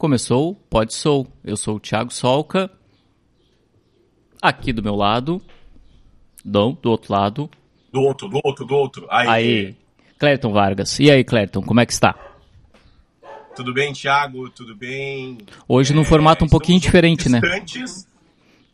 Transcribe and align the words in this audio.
Começou, 0.00 0.54
pode 0.70 0.94
sou. 0.94 1.30
Eu 1.44 1.58
sou 1.58 1.76
o 1.76 1.78
Thiago 1.78 2.10
Solca. 2.10 2.70
Aqui 4.40 4.72
do 4.72 4.82
meu 4.82 4.94
lado. 4.94 5.42
Não, 6.42 6.72
do 6.72 6.90
outro 6.90 7.12
lado. 7.12 7.50
Do 7.92 8.00
outro, 8.00 8.26
do 8.26 8.40
outro, 8.42 8.64
do 8.64 8.74
outro. 8.74 9.06
Aí. 9.10 9.28
Aí. 9.28 9.76
Clériton 10.18 10.52
Vargas. 10.54 10.98
E 10.98 11.10
aí, 11.10 11.22
Clériton, 11.22 11.60
como 11.60 11.80
é 11.80 11.84
que 11.84 11.92
está? 11.92 12.14
Tudo 13.54 13.74
bem, 13.74 13.92
Thiago? 13.92 14.48
Tudo 14.48 14.74
bem? 14.74 15.36
Hoje 15.68 15.92
num 15.92 16.02
formato 16.02 16.46
um 16.46 16.48
pouquinho 16.48 16.80
diferente, 16.80 17.28
né? 17.28 17.38
distantes, 17.38 18.06
né? 18.06 18.10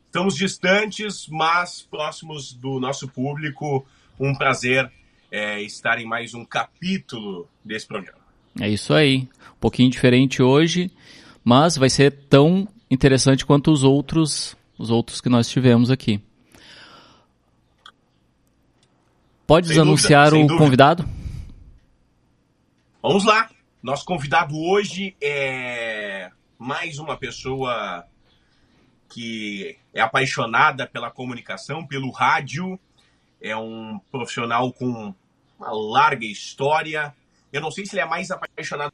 Estamos 0.07 0.37
distantes, 0.37 1.27
mas 1.27 1.83
próximos 1.91 2.53
do 2.53 2.79
nosso 2.79 3.09
público. 3.09 3.85
Um 4.17 4.33
prazer 4.33 4.89
é, 5.29 5.61
estar 5.61 5.99
em 5.99 6.07
mais 6.07 6.35
um 6.35 6.45
capítulo 6.45 7.49
desse 7.65 7.85
programa. 7.85 8.16
É 8.61 8.69
isso 8.69 8.93
aí. 8.95 9.29
Um 9.57 9.61
pouquinho 9.61 9.91
diferente 9.91 10.43
hoje, 10.43 10.91
mas 11.45 11.77
vai 11.77 11.89
ser 11.91 12.13
tão 12.29 12.69
interessante 12.91 13.45
quanto 13.45 13.71
os 13.71 13.83
outros, 13.83 14.57
os 14.79 14.91
outros 14.91 15.21
que 15.21 15.29
nós 15.29 15.49
tivemos 15.49 15.91
aqui. 15.91 16.21
Podes 19.47 19.71
sem 19.71 19.81
anunciar 19.81 20.31
dúvida, 20.31 20.55
o 20.55 20.59
convidado? 20.59 21.09
Vamos 23.03 23.25
lá. 23.25 23.49
Nosso 23.83 24.05
convidado 24.05 24.59
hoje 24.59 25.15
é 25.21 26.31
mais 26.59 26.99
uma 26.99 27.17
pessoa 27.17 28.05
que 29.09 29.77
é 29.95 30.01
apaixonada 30.01 30.87
pela 30.87 31.11
comunicação, 31.11 31.87
pelo 31.87 32.11
rádio, 32.11 32.79
é 33.41 33.57
um 33.57 34.01
profissional 34.11 34.73
com 34.73 35.15
uma 35.59 35.71
larga 35.71 36.27
história. 36.27 37.15
Eu 37.57 37.63
não 37.63 37.71
sei 37.71 37.87
se 37.87 37.95
ele 37.95 38.03
é 38.03 38.07
mais 38.07 38.31
apaixonado 38.31 38.93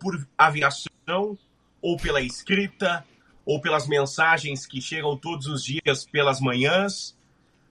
por 0.00 0.26
aviação 0.36 1.36
ou 1.82 1.96
pela 1.96 2.20
escrita 2.20 3.04
ou 3.44 3.60
pelas 3.60 3.88
mensagens 3.88 4.66
que 4.66 4.80
chegam 4.80 5.16
todos 5.16 5.46
os 5.46 5.64
dias 5.64 6.06
pelas 6.06 6.40
manhãs, 6.40 7.16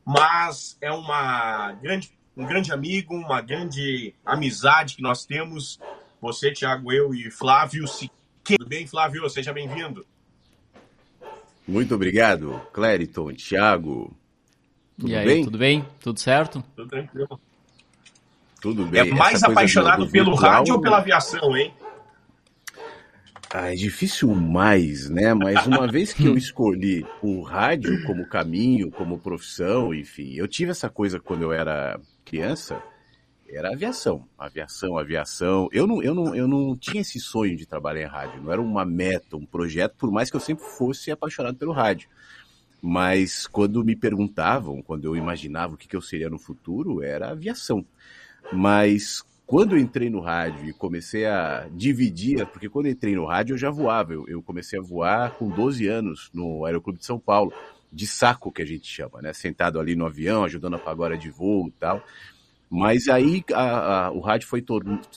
mas 0.03 0.77
é 0.81 0.91
uma 0.91 1.71
grande, 1.73 2.11
um 2.35 2.45
grande 2.45 2.73
amigo, 2.73 3.15
uma 3.15 3.39
grande 3.39 4.13
amizade 4.25 4.95
que 4.95 5.01
nós 5.01 5.25
temos 5.25 5.79
você, 6.19 6.51
Tiago, 6.51 6.91
eu 6.91 7.13
e 7.13 7.31
Flávio 7.31 7.87
Siqueira. 7.87 8.17
Tudo 8.43 8.67
bem, 8.67 8.85
Flávio? 8.85 9.29
Seja 9.29 9.53
bem-vindo. 9.53 10.05
Muito 11.65 11.95
obrigado, 11.95 12.59
Clériton, 12.73 13.33
Tiago. 13.33 14.13
Tudo 14.97 15.11
e 15.11 15.15
aí, 15.15 15.25
bem? 15.25 15.43
tudo 15.43 15.57
bem? 15.57 15.85
Tudo 16.01 16.19
certo? 16.19 16.63
Tudo 16.75 16.89
tranquilo. 16.89 17.39
Tudo 18.61 18.85
bem. 18.85 19.01
É 19.01 19.05
mais 19.05 19.43
apaixonado 19.43 20.09
pelo 20.09 20.31
virtual... 20.31 20.51
rádio 20.51 20.75
ou 20.75 20.81
pela 20.81 20.97
aviação, 20.97 21.55
hein? 21.55 21.73
Ah, 23.49 23.71
é 23.71 23.75
difícil 23.75 24.33
mais, 24.35 25.09
né? 25.09 25.33
Mas 25.33 25.65
uma 25.65 25.87
vez 25.91 26.11
que 26.13 26.25
eu 26.25 26.35
escolhi 26.35 27.05
o 27.21 27.41
rádio 27.41 28.03
como 28.03 28.27
caminho, 28.27 28.91
como 28.91 29.19
profissão, 29.19 29.93
enfim, 29.93 30.33
eu 30.33 30.47
tive 30.47 30.71
essa 30.71 30.89
coisa 30.89 31.19
quando 31.19 31.43
eu 31.43 31.53
era 31.53 31.99
criança 32.25 32.81
era 33.49 33.71
aviação, 33.71 34.27
aviação, 34.37 34.97
aviação. 34.97 35.69
Eu 35.71 35.87
não, 35.87 36.03
eu, 36.03 36.13
não, 36.13 36.35
eu 36.35 36.47
não 36.47 36.75
tinha 36.75 37.01
esse 37.01 37.19
sonho 37.19 37.55
de 37.55 37.65
trabalhar 37.65 38.01
em 38.01 38.07
rádio, 38.07 38.41
não 38.41 38.51
era 38.51 38.61
uma 38.61 38.85
meta, 38.85 39.37
um 39.37 39.45
projeto, 39.45 39.95
por 39.97 40.11
mais 40.11 40.29
que 40.29 40.35
eu 40.35 40.41
sempre 40.41 40.65
fosse 40.65 41.11
apaixonado 41.11 41.57
pelo 41.57 41.71
rádio. 41.71 42.09
Mas 42.81 43.47
quando 43.47 43.83
me 43.83 43.95
perguntavam, 43.95 44.81
quando 44.81 45.05
eu 45.05 45.15
imaginava 45.15 45.73
o 45.73 45.77
que, 45.77 45.87
que 45.87 45.95
eu 45.95 46.01
seria 46.01 46.29
no 46.29 46.37
futuro, 46.37 47.01
era 47.01 47.31
aviação. 47.31 47.85
Mas 48.51 49.23
quando 49.45 49.75
eu 49.75 49.79
entrei 49.79 50.09
no 50.09 50.19
rádio 50.19 50.65
e 50.65 50.73
comecei 50.73 51.25
a 51.25 51.67
dividir, 51.71 52.45
porque 52.47 52.69
quando 52.69 52.87
eu 52.87 52.91
entrei 52.91 53.15
no 53.15 53.25
rádio 53.25 53.53
eu 53.53 53.57
já 53.57 53.69
voava, 53.69 54.13
eu, 54.13 54.27
eu 54.27 54.41
comecei 54.41 54.77
a 54.77 54.81
voar 54.81 55.31
com 55.31 55.49
12 55.49 55.87
anos 55.87 56.29
no 56.33 56.65
Aeroclube 56.65 56.99
de 56.99 57.05
São 57.05 57.19
Paulo, 57.19 57.53
de 57.91 58.05
saco 58.05 58.51
que 58.51 58.61
a 58.61 58.65
gente 58.65 58.85
chama, 58.85 59.21
né? 59.21 59.31
Sentado 59.33 59.79
ali 59.79 59.95
no 59.95 60.05
avião, 60.05 60.43
ajudando 60.43 60.75
a 60.75 60.79
pagar 60.79 61.17
de 61.17 61.29
voo 61.29 61.67
e 61.67 61.71
tal. 61.71 62.03
Mas 62.69 63.07
aí 63.07 63.41
a, 63.53 64.07
a, 64.07 64.11
o 64.11 64.19
rádio 64.19 64.47
foi 64.47 64.61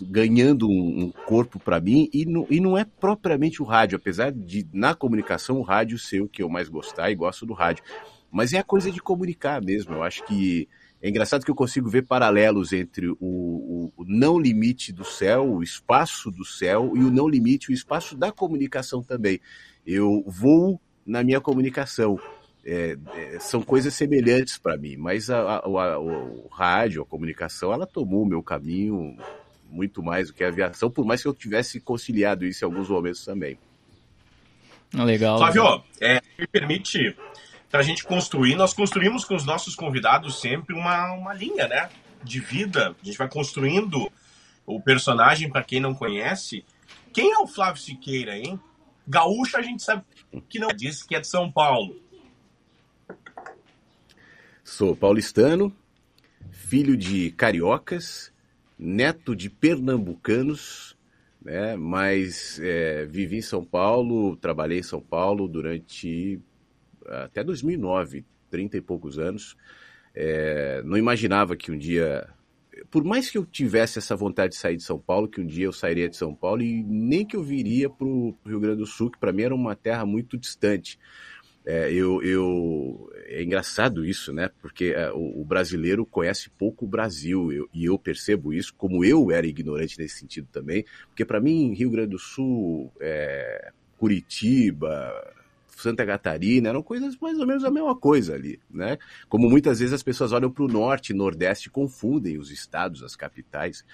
ganhando 0.02 0.68
um, 0.68 1.04
um 1.04 1.12
corpo 1.26 1.58
para 1.58 1.80
mim 1.80 2.08
e 2.12 2.24
não, 2.24 2.46
e 2.48 2.60
não 2.60 2.78
é 2.78 2.84
propriamente 2.84 3.60
o 3.60 3.64
rádio, 3.64 3.96
apesar 3.96 4.30
de 4.30 4.64
na 4.72 4.94
comunicação 4.94 5.58
o 5.58 5.62
rádio 5.62 5.98
ser 5.98 6.22
o 6.22 6.28
que 6.28 6.42
eu 6.42 6.48
mais 6.48 6.68
gostar 6.68 7.10
e 7.10 7.16
gosto 7.16 7.44
do 7.44 7.52
rádio. 7.52 7.82
Mas 8.30 8.52
é 8.52 8.58
a 8.58 8.64
coisa 8.64 8.92
de 8.92 9.00
comunicar 9.00 9.60
mesmo. 9.60 9.94
Eu 9.94 10.04
acho 10.04 10.24
que 10.24 10.68
é 11.02 11.08
engraçado 11.08 11.44
que 11.44 11.50
eu 11.50 11.54
consigo 11.54 11.88
ver 11.88 12.02
paralelos 12.02 12.72
entre 12.72 13.08
o, 13.08 13.16
o, 13.20 13.92
o 13.96 14.04
não 14.04 14.38
limite 14.38 14.92
do 14.92 15.04
céu, 15.04 15.48
o 15.50 15.62
espaço 15.62 16.30
do 16.30 16.44
céu 16.44 16.92
e 16.94 17.00
o 17.00 17.10
não 17.10 17.28
limite, 17.28 17.70
o 17.70 17.72
espaço 17.72 18.16
da 18.16 18.30
comunicação 18.30 19.02
também. 19.02 19.40
Eu 19.86 20.22
vou 20.26 20.80
na 21.06 21.24
minha 21.24 21.40
comunicação 21.40 22.18
é, 22.64 22.96
é, 23.14 23.38
são 23.40 23.62
coisas 23.62 23.94
semelhantes 23.94 24.58
para 24.58 24.76
mim, 24.76 24.96
mas 24.96 25.30
a, 25.30 25.40
a, 25.40 25.56
a, 25.56 25.98
o 25.98 26.46
rádio, 26.48 27.02
a 27.02 27.06
comunicação, 27.06 27.72
ela 27.72 27.86
tomou 27.86 28.22
o 28.22 28.26
meu 28.26 28.42
caminho 28.42 29.16
muito 29.70 30.02
mais 30.02 30.28
do 30.28 30.34
que 30.34 30.44
a 30.44 30.48
aviação, 30.48 30.90
por 30.90 31.04
mais 31.04 31.22
que 31.22 31.28
eu 31.28 31.34
tivesse 31.34 31.80
conciliado 31.80 32.44
isso 32.44 32.64
em 32.64 32.66
alguns 32.66 32.88
momentos 32.88 33.24
também. 33.24 33.58
Ah, 34.92 35.04
legal. 35.04 35.38
Flávio, 35.38 35.82
é, 36.00 36.20
me 36.38 36.46
permite, 36.48 37.16
para 37.70 37.80
a 37.80 37.82
gente 37.84 38.04
construir, 38.04 38.56
nós 38.56 38.74
construímos 38.74 39.24
com 39.24 39.36
os 39.36 39.44
nossos 39.44 39.76
convidados 39.76 40.40
sempre 40.40 40.74
uma, 40.74 41.12
uma 41.12 41.32
linha, 41.32 41.68
né? 41.68 41.88
De 42.22 42.40
vida. 42.40 42.96
A 43.00 43.04
gente 43.06 43.16
vai 43.16 43.28
construindo 43.28 44.10
o 44.66 44.80
personagem, 44.80 45.48
para 45.48 45.62
quem 45.62 45.78
não 45.80 45.94
conhece. 45.94 46.64
Quem 47.12 47.32
é 47.32 47.38
o 47.38 47.46
Flávio 47.46 47.80
Siqueira, 47.80 48.36
hein? 48.36 48.58
Gaúcho 49.06 49.56
a 49.56 49.62
gente 49.62 49.82
sabe 49.82 50.04
que 50.48 50.58
não 50.58 50.68
diz 50.68 51.02
que 51.02 51.14
é 51.14 51.20
de 51.20 51.28
São 51.28 51.50
Paulo. 51.50 51.96
Sou 54.64 54.94
paulistano, 54.94 55.74
filho 56.50 56.96
de 56.96 57.30
cariocas, 57.32 58.32
neto 58.78 59.34
de 59.34 59.48
pernambucanos, 59.48 60.96
né? 61.42 61.76
mas 61.76 62.60
é, 62.60 63.04
vivi 63.06 63.38
em 63.38 63.42
São 63.42 63.64
Paulo, 63.64 64.36
trabalhei 64.36 64.78
em 64.78 64.84
São 64.84 65.00
Paulo 65.00 65.48
durante 65.48 66.40
até 67.06 67.42
2009, 67.42 68.24
30 68.50 68.76
e 68.76 68.80
poucos 68.80 69.18
anos. 69.18 69.56
É, 70.14 70.82
não 70.84 70.96
imaginava 70.96 71.56
que 71.56 71.70
um 71.70 71.78
dia, 71.78 72.28
por 72.90 73.04
mais 73.04 73.30
que 73.30 73.38
eu 73.38 73.46
tivesse 73.46 73.98
essa 73.98 74.16
vontade 74.16 74.54
de 74.54 74.58
sair 74.58 74.76
de 74.76 74.82
São 74.82 74.98
Paulo, 74.98 75.28
que 75.28 75.40
um 75.40 75.46
dia 75.46 75.66
eu 75.66 75.72
sairia 75.72 76.08
de 76.08 76.16
São 76.16 76.34
Paulo 76.34 76.62
e 76.62 76.82
nem 76.82 77.24
que 77.24 77.36
eu 77.36 77.42
viria 77.42 77.88
para 77.88 78.06
o 78.06 78.36
Rio 78.44 78.60
Grande 78.60 78.78
do 78.78 78.86
Sul, 78.86 79.10
que 79.10 79.18
para 79.18 79.32
mim 79.32 79.42
era 79.42 79.54
uma 79.54 79.76
terra 79.76 80.04
muito 80.04 80.36
distante. 80.36 80.98
É, 81.64 81.92
eu, 81.92 82.22
eu, 82.22 83.12
é 83.26 83.42
engraçado 83.42 84.04
isso, 84.04 84.32
né? 84.32 84.50
Porque 84.62 84.94
é, 84.96 85.12
o, 85.12 85.42
o, 85.42 85.44
brasileiro 85.44 86.06
conhece 86.06 86.48
pouco 86.48 86.86
o 86.86 86.88
Brasil 86.88 87.52
eu, 87.52 87.68
e 87.72 87.84
eu 87.84 87.98
percebo 87.98 88.52
isso, 88.52 88.74
como 88.74 89.04
eu 89.04 89.30
era 89.30 89.46
ignorante 89.46 89.98
nesse 89.98 90.18
sentido 90.18 90.48
também, 90.50 90.86
porque 91.08 91.24
para 91.24 91.38
mim 91.38 91.74
Rio 91.74 91.90
Grande 91.90 92.10
do 92.10 92.18
Sul, 92.18 92.90
é, 92.98 93.72
Curitiba, 93.98 95.12
Santa 95.80 96.04
Catarina 96.04 96.68
eram 96.68 96.82
coisas 96.82 97.16
mais 97.20 97.38
ou 97.38 97.46
menos 97.46 97.64
a 97.64 97.70
mesma 97.70 97.96
coisa 97.96 98.34
ali, 98.34 98.60
né? 98.70 98.98
Como 99.28 99.48
muitas 99.48 99.80
vezes 99.80 99.94
as 99.94 100.02
pessoas 100.02 100.32
olham 100.32 100.50
para 100.50 100.64
o 100.64 100.68
norte 100.68 101.10
e 101.10 101.16
nordeste 101.16 101.70
confundem 101.70 102.38
os 102.38 102.50
estados, 102.50 103.02
as 103.02 103.16
capitais. 103.16 103.84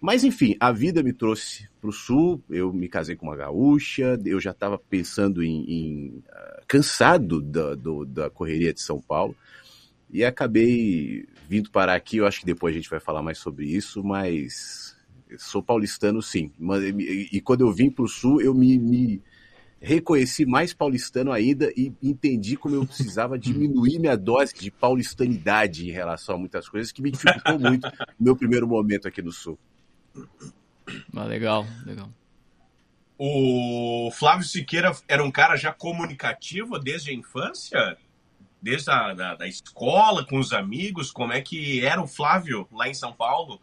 Mas 0.00 0.22
enfim, 0.22 0.56
a 0.60 0.70
vida 0.70 1.02
me 1.02 1.12
trouxe 1.12 1.68
para 1.80 1.90
o 1.90 1.92
sul, 1.92 2.42
eu 2.48 2.72
me 2.72 2.88
casei 2.88 3.16
com 3.16 3.26
uma 3.26 3.36
gaúcha, 3.36 4.18
eu 4.24 4.40
já 4.40 4.52
estava 4.52 4.78
pensando 4.78 5.42
em, 5.42 5.64
em 5.68 6.08
uh, 6.18 6.62
cansado 6.68 7.42
da, 7.42 7.74
do, 7.74 8.04
da 8.04 8.30
correria 8.30 8.72
de 8.72 8.80
São 8.80 9.00
Paulo 9.00 9.34
e 10.10 10.24
acabei 10.24 11.26
vindo 11.48 11.70
parar 11.70 11.94
aqui. 11.94 12.18
Eu 12.18 12.26
acho 12.26 12.40
que 12.40 12.46
depois 12.46 12.74
a 12.74 12.78
gente 12.78 12.88
vai 12.88 13.00
falar 13.00 13.22
mais 13.22 13.38
sobre 13.38 13.66
isso, 13.66 14.02
mas 14.04 14.96
sou 15.36 15.62
paulistano 15.62 16.22
sim. 16.22 16.50
E 17.32 17.40
quando 17.40 17.62
eu 17.62 17.72
vim 17.72 17.90
para 17.90 18.04
o 18.04 18.08
sul, 18.08 18.40
eu 18.40 18.54
me, 18.54 18.78
me 18.78 19.22
reconheci 19.80 20.44
mais 20.44 20.74
paulistano 20.74 21.32
ainda 21.32 21.72
e 21.76 21.92
entendi 22.02 22.56
como 22.56 22.74
eu 22.74 22.86
precisava 22.86 23.38
diminuir 23.38 23.98
minha 23.98 24.16
dose 24.16 24.54
de 24.54 24.70
paulistanidade 24.70 25.88
em 25.88 25.92
relação 25.92 26.34
a 26.34 26.38
muitas 26.38 26.68
coisas 26.68 26.92
que 26.92 27.00
me 27.00 27.10
dificultou 27.10 27.58
muito 27.58 27.86
no 27.86 28.24
meu 28.24 28.36
primeiro 28.36 28.66
momento 28.66 29.06
aqui 29.06 29.22
no 29.22 29.32
sul. 29.32 29.58
Ah, 31.14 31.24
legal, 31.24 31.66
legal. 31.84 32.10
O 33.16 34.10
Flávio 34.12 34.46
Siqueira 34.46 34.92
era 35.08 35.24
um 35.24 35.30
cara 35.30 35.56
já 35.56 35.72
comunicativo 35.72 36.78
desde 36.78 37.10
a 37.10 37.14
infância? 37.14 37.96
Desde 38.62 38.90
a 38.90 39.12
da, 39.12 39.34
da 39.34 39.48
escola, 39.48 40.24
com 40.24 40.38
os 40.38 40.52
amigos? 40.52 41.10
Como 41.10 41.32
é 41.32 41.40
que 41.40 41.84
era 41.84 42.00
o 42.00 42.06
Flávio 42.06 42.68
lá 42.72 42.88
em 42.88 42.94
São 42.94 43.12
Paulo? 43.12 43.60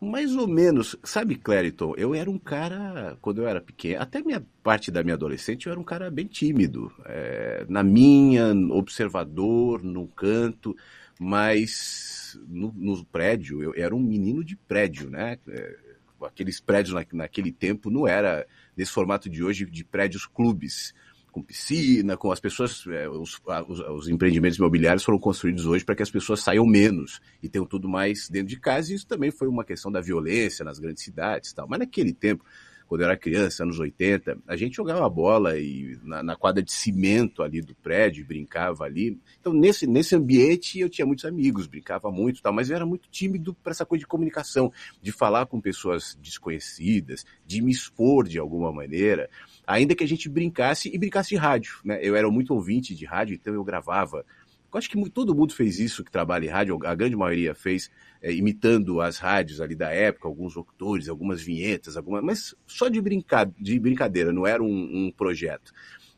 Mais 0.00 0.34
ou 0.34 0.48
menos. 0.48 0.96
Sabe, 1.04 1.36
Clériton, 1.36 1.92
eu 1.96 2.14
era 2.14 2.30
um 2.30 2.38
cara, 2.38 3.18
quando 3.20 3.42
eu 3.42 3.46
era 3.48 3.60
pequeno, 3.60 4.00
até 4.00 4.22
minha 4.22 4.42
parte 4.62 4.90
da 4.90 5.02
minha 5.02 5.14
adolescente, 5.14 5.66
eu 5.66 5.72
era 5.72 5.80
um 5.80 5.84
cara 5.84 6.10
bem 6.10 6.26
tímido. 6.26 6.90
É, 7.04 7.66
na 7.68 7.82
minha, 7.82 8.54
observador, 8.70 9.82
num 9.82 10.06
canto, 10.06 10.74
mas 11.18 12.38
no, 12.48 12.72
no 12.74 13.04
prédio, 13.04 13.62
eu 13.62 13.74
era 13.76 13.94
um 13.94 14.00
menino 14.00 14.42
de 14.42 14.56
prédio, 14.56 15.10
né? 15.10 15.38
É, 15.46 15.76
aqueles 16.22 16.60
prédios 16.60 16.94
na, 16.94 17.04
naquele 17.12 17.52
tempo 17.52 17.90
não 17.90 18.08
era 18.08 18.46
nesse 18.74 18.92
formato 18.92 19.28
de 19.28 19.44
hoje 19.44 19.66
de 19.66 19.84
prédios 19.84 20.24
clubes 20.24 20.94
com 21.30 21.42
piscina, 21.42 22.16
com 22.16 22.30
as 22.30 22.40
pessoas, 22.40 22.84
é, 22.88 23.08
os, 23.08 23.40
os, 23.68 23.80
os, 23.80 24.08
empreendimentos 24.08 24.58
imobiliários 24.58 25.04
foram 25.04 25.18
construídos 25.18 25.66
hoje 25.66 25.84
para 25.84 25.94
que 25.94 26.02
as 26.02 26.10
pessoas 26.10 26.40
saiam 26.40 26.66
menos 26.66 27.20
e 27.42 27.48
tenham 27.48 27.66
tudo 27.66 27.88
mais 27.88 28.28
dentro 28.28 28.48
de 28.48 28.58
casa, 28.58 28.92
e 28.92 28.96
isso 28.96 29.06
também 29.06 29.30
foi 29.30 29.48
uma 29.48 29.64
questão 29.64 29.90
da 29.90 30.00
violência 30.00 30.64
nas 30.64 30.78
grandes 30.78 31.04
cidades 31.04 31.52
tal. 31.52 31.68
Mas 31.68 31.78
naquele 31.78 32.12
tempo, 32.12 32.44
quando 32.90 33.02
eu 33.02 33.06
era 33.06 33.16
criança, 33.16 33.62
anos 33.62 33.78
80, 33.78 34.38
a 34.48 34.56
gente 34.56 34.74
jogava 34.74 35.08
bola 35.08 35.56
e 35.56 35.96
na, 36.02 36.24
na 36.24 36.34
quadra 36.34 36.60
de 36.60 36.72
cimento 36.72 37.40
ali 37.40 37.60
do 37.60 37.72
prédio, 37.72 38.26
brincava 38.26 38.82
ali. 38.82 39.16
Então, 39.38 39.52
nesse, 39.52 39.86
nesse 39.86 40.16
ambiente, 40.16 40.80
eu 40.80 40.88
tinha 40.88 41.06
muitos 41.06 41.24
amigos, 41.24 41.68
brincava 41.68 42.10
muito 42.10 42.42
tal, 42.42 42.52
mas 42.52 42.68
eu 42.68 42.74
era 42.74 42.84
muito 42.84 43.08
tímido 43.08 43.54
para 43.54 43.70
essa 43.70 43.86
coisa 43.86 44.00
de 44.00 44.08
comunicação, 44.08 44.72
de 45.00 45.12
falar 45.12 45.46
com 45.46 45.60
pessoas 45.60 46.18
desconhecidas, 46.20 47.24
de 47.46 47.62
me 47.62 47.70
expor 47.70 48.26
de 48.26 48.40
alguma 48.40 48.72
maneira 48.72 49.30
ainda 49.70 49.94
que 49.94 50.02
a 50.02 50.08
gente 50.08 50.28
brincasse 50.28 50.90
e 50.92 50.98
brincasse 50.98 51.30
de 51.30 51.36
rádio. 51.36 51.78
Né? 51.84 52.00
Eu 52.02 52.16
era 52.16 52.28
muito 52.30 52.52
ouvinte 52.52 52.94
de 52.94 53.04
rádio, 53.04 53.34
então 53.34 53.54
eu 53.54 53.62
gravava. 53.62 54.24
Eu 54.72 54.78
acho 54.78 54.90
que 54.90 55.10
todo 55.10 55.34
mundo 55.34 55.54
fez 55.54 55.78
isso 55.78 56.04
que 56.04 56.10
trabalha 56.10 56.44
em 56.44 56.48
rádio, 56.48 56.78
a 56.84 56.94
grande 56.94 57.16
maioria 57.16 57.54
fez, 57.54 57.90
é, 58.22 58.32
imitando 58.32 59.00
as 59.00 59.18
rádios 59.18 59.60
ali 59.60 59.74
da 59.74 59.90
época, 59.90 60.28
alguns 60.28 60.54
locutores, 60.54 61.08
algumas 61.08 61.40
vinhetas, 61.40 61.96
algumas, 61.96 62.22
mas 62.22 62.54
só 62.66 62.88
de, 62.88 63.00
brinca, 63.00 63.44
de 63.58 63.78
brincadeira, 63.78 64.32
não 64.32 64.46
era 64.46 64.62
um, 64.62 65.06
um 65.06 65.12
projeto. 65.12 65.72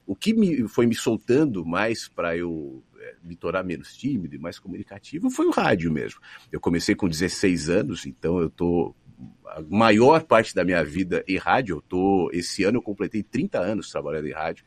O 0.06 0.16
que 0.16 0.34
me, 0.34 0.66
foi 0.68 0.86
me 0.86 0.94
soltando 0.94 1.64
mais 1.64 2.08
para 2.08 2.36
eu 2.36 2.82
é, 2.98 3.16
me 3.22 3.36
tornar 3.36 3.62
menos 3.62 3.96
tímido 3.96 4.34
e 4.34 4.38
mais 4.38 4.58
comunicativo 4.58 5.30
foi 5.30 5.46
o 5.46 5.50
rádio 5.50 5.92
mesmo. 5.92 6.20
Eu 6.50 6.60
comecei 6.60 6.94
com 6.94 7.08
16 7.08 7.70
anos, 7.70 8.06
então 8.06 8.38
eu 8.38 8.48
estou 8.48 8.96
a 9.46 9.60
maior 9.68 10.22
parte 10.24 10.54
da 10.54 10.64
minha 10.64 10.84
vida 10.84 11.24
em 11.28 11.36
rádio. 11.36 11.76
Eu 11.76 11.82
tô, 11.82 12.30
esse 12.32 12.64
ano 12.64 12.78
eu 12.78 12.82
completei 12.82 13.22
30 13.22 13.58
anos 13.58 13.90
trabalhando 13.90 14.28
em 14.28 14.32
rádio. 14.32 14.64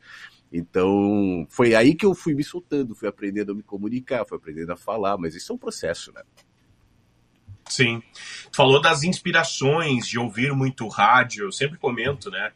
Então, 0.52 1.46
foi 1.50 1.74
aí 1.74 1.94
que 1.94 2.06
eu 2.06 2.14
fui 2.14 2.34
me 2.34 2.44
soltando, 2.44 2.94
fui 2.94 3.08
aprendendo 3.08 3.52
a 3.52 3.54
me 3.54 3.62
comunicar, 3.62 4.24
fui 4.24 4.38
aprendendo 4.38 4.72
a 4.72 4.76
falar, 4.76 5.18
mas 5.18 5.34
isso 5.34 5.52
é 5.52 5.54
um 5.54 5.58
processo, 5.58 6.12
né? 6.12 6.22
Sim. 7.68 8.00
Falou 8.52 8.80
das 8.80 9.02
inspirações 9.02 10.06
de 10.06 10.18
ouvir 10.18 10.52
muito 10.52 10.86
rádio, 10.86 11.46
eu 11.46 11.52
sempre 11.52 11.76
comento, 11.78 12.30
né? 12.30 12.52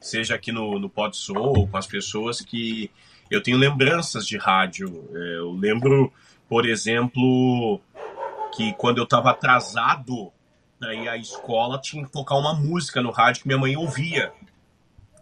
Seja 0.00 0.34
aqui 0.34 0.52
no, 0.52 0.78
no 0.78 0.88
Pod 0.88 1.16
Soul, 1.16 1.68
com 1.68 1.76
as 1.76 1.86
pessoas 1.86 2.40
que 2.40 2.90
eu 3.30 3.42
tenho 3.42 3.56
lembranças 3.56 4.26
de 4.26 4.36
rádio. 4.36 5.08
É, 5.14 5.38
eu 5.38 5.52
lembro, 5.52 6.12
por 6.48 6.66
exemplo, 6.66 7.80
que 8.54 8.72
quando 8.74 8.98
eu 8.98 9.04
estava 9.04 9.30
atrasado 9.30 10.32
Daí 10.82 11.08
a 11.08 11.16
escola 11.16 11.78
tinha 11.78 12.04
que 12.04 12.10
tocar 12.10 12.34
uma 12.36 12.54
música 12.54 13.00
no 13.00 13.12
rádio 13.12 13.42
que 13.42 13.46
minha 13.46 13.58
mãe 13.58 13.76
ouvia. 13.76 14.32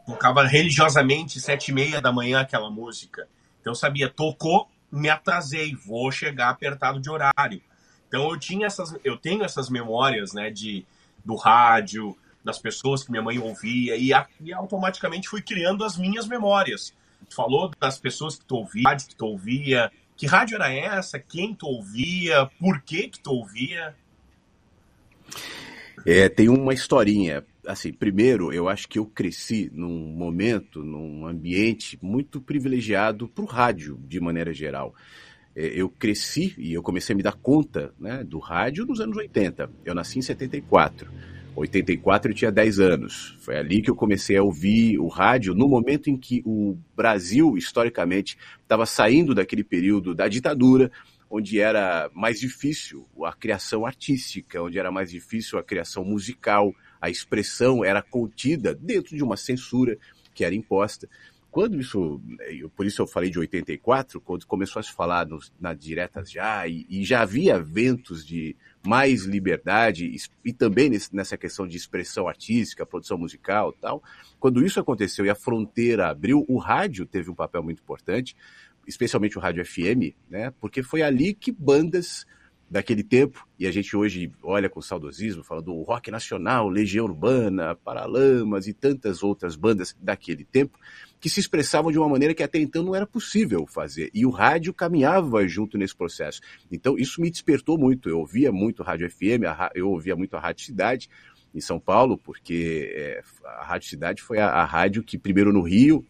Tocava 0.07 0.47
religiosamente 0.47 1.39
sete 1.39 1.69
e 1.69 1.75
meia 1.75 2.01
da 2.01 2.11
manhã 2.11 2.41
aquela 2.41 2.71
música. 2.71 3.29
Então 3.61 3.73
eu 3.73 3.75
sabia, 3.75 4.09
tocou, 4.09 4.71
me 4.91 5.11
atrasei, 5.11 5.75
vou 5.75 6.11
chegar 6.11 6.49
apertado 6.49 6.99
de 6.99 7.11
horário. 7.11 7.61
Então 8.09 8.31
eu 8.31 8.39
tinha 8.39 8.67
essas, 8.67 8.97
eu 9.05 9.19
tenho 9.19 9.45
essas 9.45 9.69
memórias, 9.69 10.33
né, 10.33 10.51
de 10.51 10.87
do 11.23 11.37
rádio, 11.37 12.17
das 12.43 12.59
pessoas 12.59 13.05
que 13.05 13.11
minha 13.11 13.23
mãe 13.23 13.39
ouvia 13.39 13.97
e, 13.97 14.13
e 14.41 14.53
automaticamente 14.55 15.29
fui 15.29 15.43
criando 15.43 15.85
as 15.85 15.99
minhas 15.99 16.27
memórias. 16.27 16.95
Falou 17.37 17.71
das 17.79 17.99
pessoas 17.99 18.39
que 18.39 18.47
tu 18.47 18.57
ouvia, 18.57 18.89
rádio 18.89 19.09
que 19.09 19.15
tu 19.15 19.27
ouvia, 19.27 19.93
que 20.17 20.27
rádio 20.27 20.55
era 20.55 20.73
essa, 20.73 21.19
quem 21.19 21.55
tu 21.55 21.67
ouvia, 21.67 22.51
por 22.59 22.81
que 22.81 23.09
que 23.09 23.21
tu 23.21 23.33
ouvia. 23.33 23.95
É, 26.07 26.29
tem 26.29 26.49
uma 26.49 26.73
historinha. 26.73 27.45
Assim, 27.67 27.93
primeiro, 27.93 28.53
eu 28.53 28.69
acho 28.69 28.89
que 28.89 28.99
eu 28.99 29.07
cresci 29.07 29.71
num 29.73 30.07
momento, 30.07 30.83
num 30.83 31.27
ambiente 31.27 31.99
muito 32.01 32.41
privilegiado 32.41 33.29
para 33.29 33.45
o 33.45 33.47
rádio, 33.47 33.99
de 34.07 34.19
maneira 34.19 34.53
geral. 34.53 34.95
É, 35.55 35.67
eu 35.67 35.89
cresci 35.89 36.55
e 36.57 36.73
eu 36.73 36.83
comecei 36.83 37.13
a 37.13 37.17
me 37.17 37.23
dar 37.23 37.35
conta 37.35 37.93
né, 37.99 38.25
do 38.25 38.39
rádio 38.39 38.87
nos 38.87 39.01
anos 39.01 39.17
80. 39.17 39.71
Eu 39.85 39.95
nasci 39.95 40.19
em 40.19 40.23
74. 40.23 41.11
84 41.55 42.31
eu 42.31 42.35
tinha 42.35 42.53
10 42.53 42.81
anos. 42.81 43.37
Foi 43.41 43.57
ali 43.57 43.83
que 43.83 43.91
eu 43.91 43.97
comecei 43.97 44.37
a 44.37 44.43
ouvir 44.43 44.99
o 44.99 45.09
rádio, 45.09 45.55
no 45.55 45.69
momento 45.69 46.09
em 46.09 46.17
que 46.17 46.43
o 46.47 46.77
Brasil, 46.97 47.57
historicamente, 47.57 48.39
estava 48.63 48.87
saindo 48.87 49.35
daquele 49.35 49.65
período 49.65 50.15
da 50.15 50.29
ditadura, 50.29 50.91
onde 51.31 51.61
era 51.61 52.11
mais 52.13 52.41
difícil 52.41 53.07
a 53.25 53.33
criação 53.33 53.87
artística, 53.87 54.61
onde 54.61 54.79
era 54.79 54.91
mais 54.91 55.11
difícil 55.11 55.59
a 55.59 55.63
criação 55.63 56.05
musical, 56.05 56.75
a 57.01 57.09
expressão 57.09 57.85
era 57.85 58.03
contida 58.03 58.75
dentro 58.75 59.17
de 59.17 59.23
uma 59.23 59.37
censura 59.37 59.97
que 60.35 60.45
era 60.45 60.55
imposta. 60.55 61.09
Quando 61.51 61.81
isso, 61.81 62.21
por 62.77 62.85
isso 62.87 63.03
eu 63.03 63.07
falei 63.07 63.31
de 63.31 63.39
84, 63.39 64.21
quando 64.21 64.47
começou 64.47 64.81
a 64.81 64.83
se 64.83 64.93
falar 64.93 65.27
nos, 65.27 65.53
na 65.61 65.73
diretas 65.73 66.31
já, 66.31 66.67
e, 66.67 66.87
e, 66.89 67.05
já 67.05 67.23
havia 67.23 67.61
ventos 67.61 68.25
de 68.27 68.57
mais 68.87 69.25
liberdade, 69.25 70.11
e, 70.45 70.53
também 70.53 70.91
nessa 71.13 71.37
questão 71.37 71.67
de 71.67 71.77
expressão 71.77 72.27
artística, 72.27 72.87
produção 72.87 73.19
musical 73.19 73.73
tal, 73.73 74.03
quando 74.39 74.65
isso 74.65 74.81
aconteceu 74.81 75.25
e 75.27 75.31
a 75.31 75.35
fronteira 75.35 76.09
abriu, 76.09 76.45
o 76.49 76.59
rádio 76.59 77.05
teve 77.05 77.31
um 77.31 77.35
papel 77.35 77.63
muito 77.63 77.83
importante, 77.83 78.35
especialmente 78.87 79.37
o 79.37 79.41
rádio 79.41 79.65
FM, 79.65 80.15
né? 80.29 80.53
Porque 80.61 80.83
foi 80.83 81.03
ali 81.03 81.35
que 81.35 81.53
bandas 81.53 82.27
daquele 82.71 83.03
tempo, 83.03 83.45
e 83.59 83.67
a 83.67 83.73
gente 83.73 83.97
hoje 83.97 84.31
olha 84.45 84.71
com 84.71 84.81
saudosismo, 84.81 85.43
falando 85.43 85.65
do 85.65 85.83
rock 85.83 86.09
nacional, 86.09 86.69
Legião 86.69 87.05
Urbana, 87.05 87.75
Paralamas 87.75 88.69
e 88.69 88.73
tantas 88.73 89.25
outras 89.25 89.57
bandas 89.57 89.97
daquele 90.01 90.45
tempo, 90.45 90.79
que 91.19 91.29
se 91.29 91.41
expressavam 91.41 91.91
de 91.91 91.99
uma 91.99 92.09
maneira 92.09 92.33
que 92.33 92.45
até 92.45 92.61
então 92.61 92.85
não 92.85 92.95
era 92.95 93.07
possível 93.07 93.67
fazer. 93.67 94.09
E 94.15 94.25
o 94.25 94.31
rádio 94.31 94.73
caminhava 94.73 95.47
junto 95.49 95.77
nesse 95.77 95.97
processo. 95.97 96.41
Então 96.71 96.97
isso 96.97 97.21
me 97.21 97.29
despertou 97.29 97.77
muito. 97.77 98.09
Eu 98.09 98.21
ouvia 98.21 98.53
muito 98.53 98.85
rádio 98.85 99.11
FM, 99.11 99.43
eu 99.75 99.91
ouvia 99.91 100.15
muito 100.15 100.37
a 100.37 100.41
Rádio 100.41 100.65
Cidade 100.65 101.11
em 101.53 101.61
São 101.61 101.81
Paulo, 101.81 102.17
porque 102.17 102.93
é, 102.95 103.23
a 103.45 103.65
Rádio 103.65 103.89
Cidade 103.89 104.23
foi 104.23 104.39
a, 104.39 104.49
a 104.49 104.65
rádio 104.65 105.03
que 105.03 105.19
primeiro 105.19 105.53
no 105.53 105.63
Rio, 105.63 106.07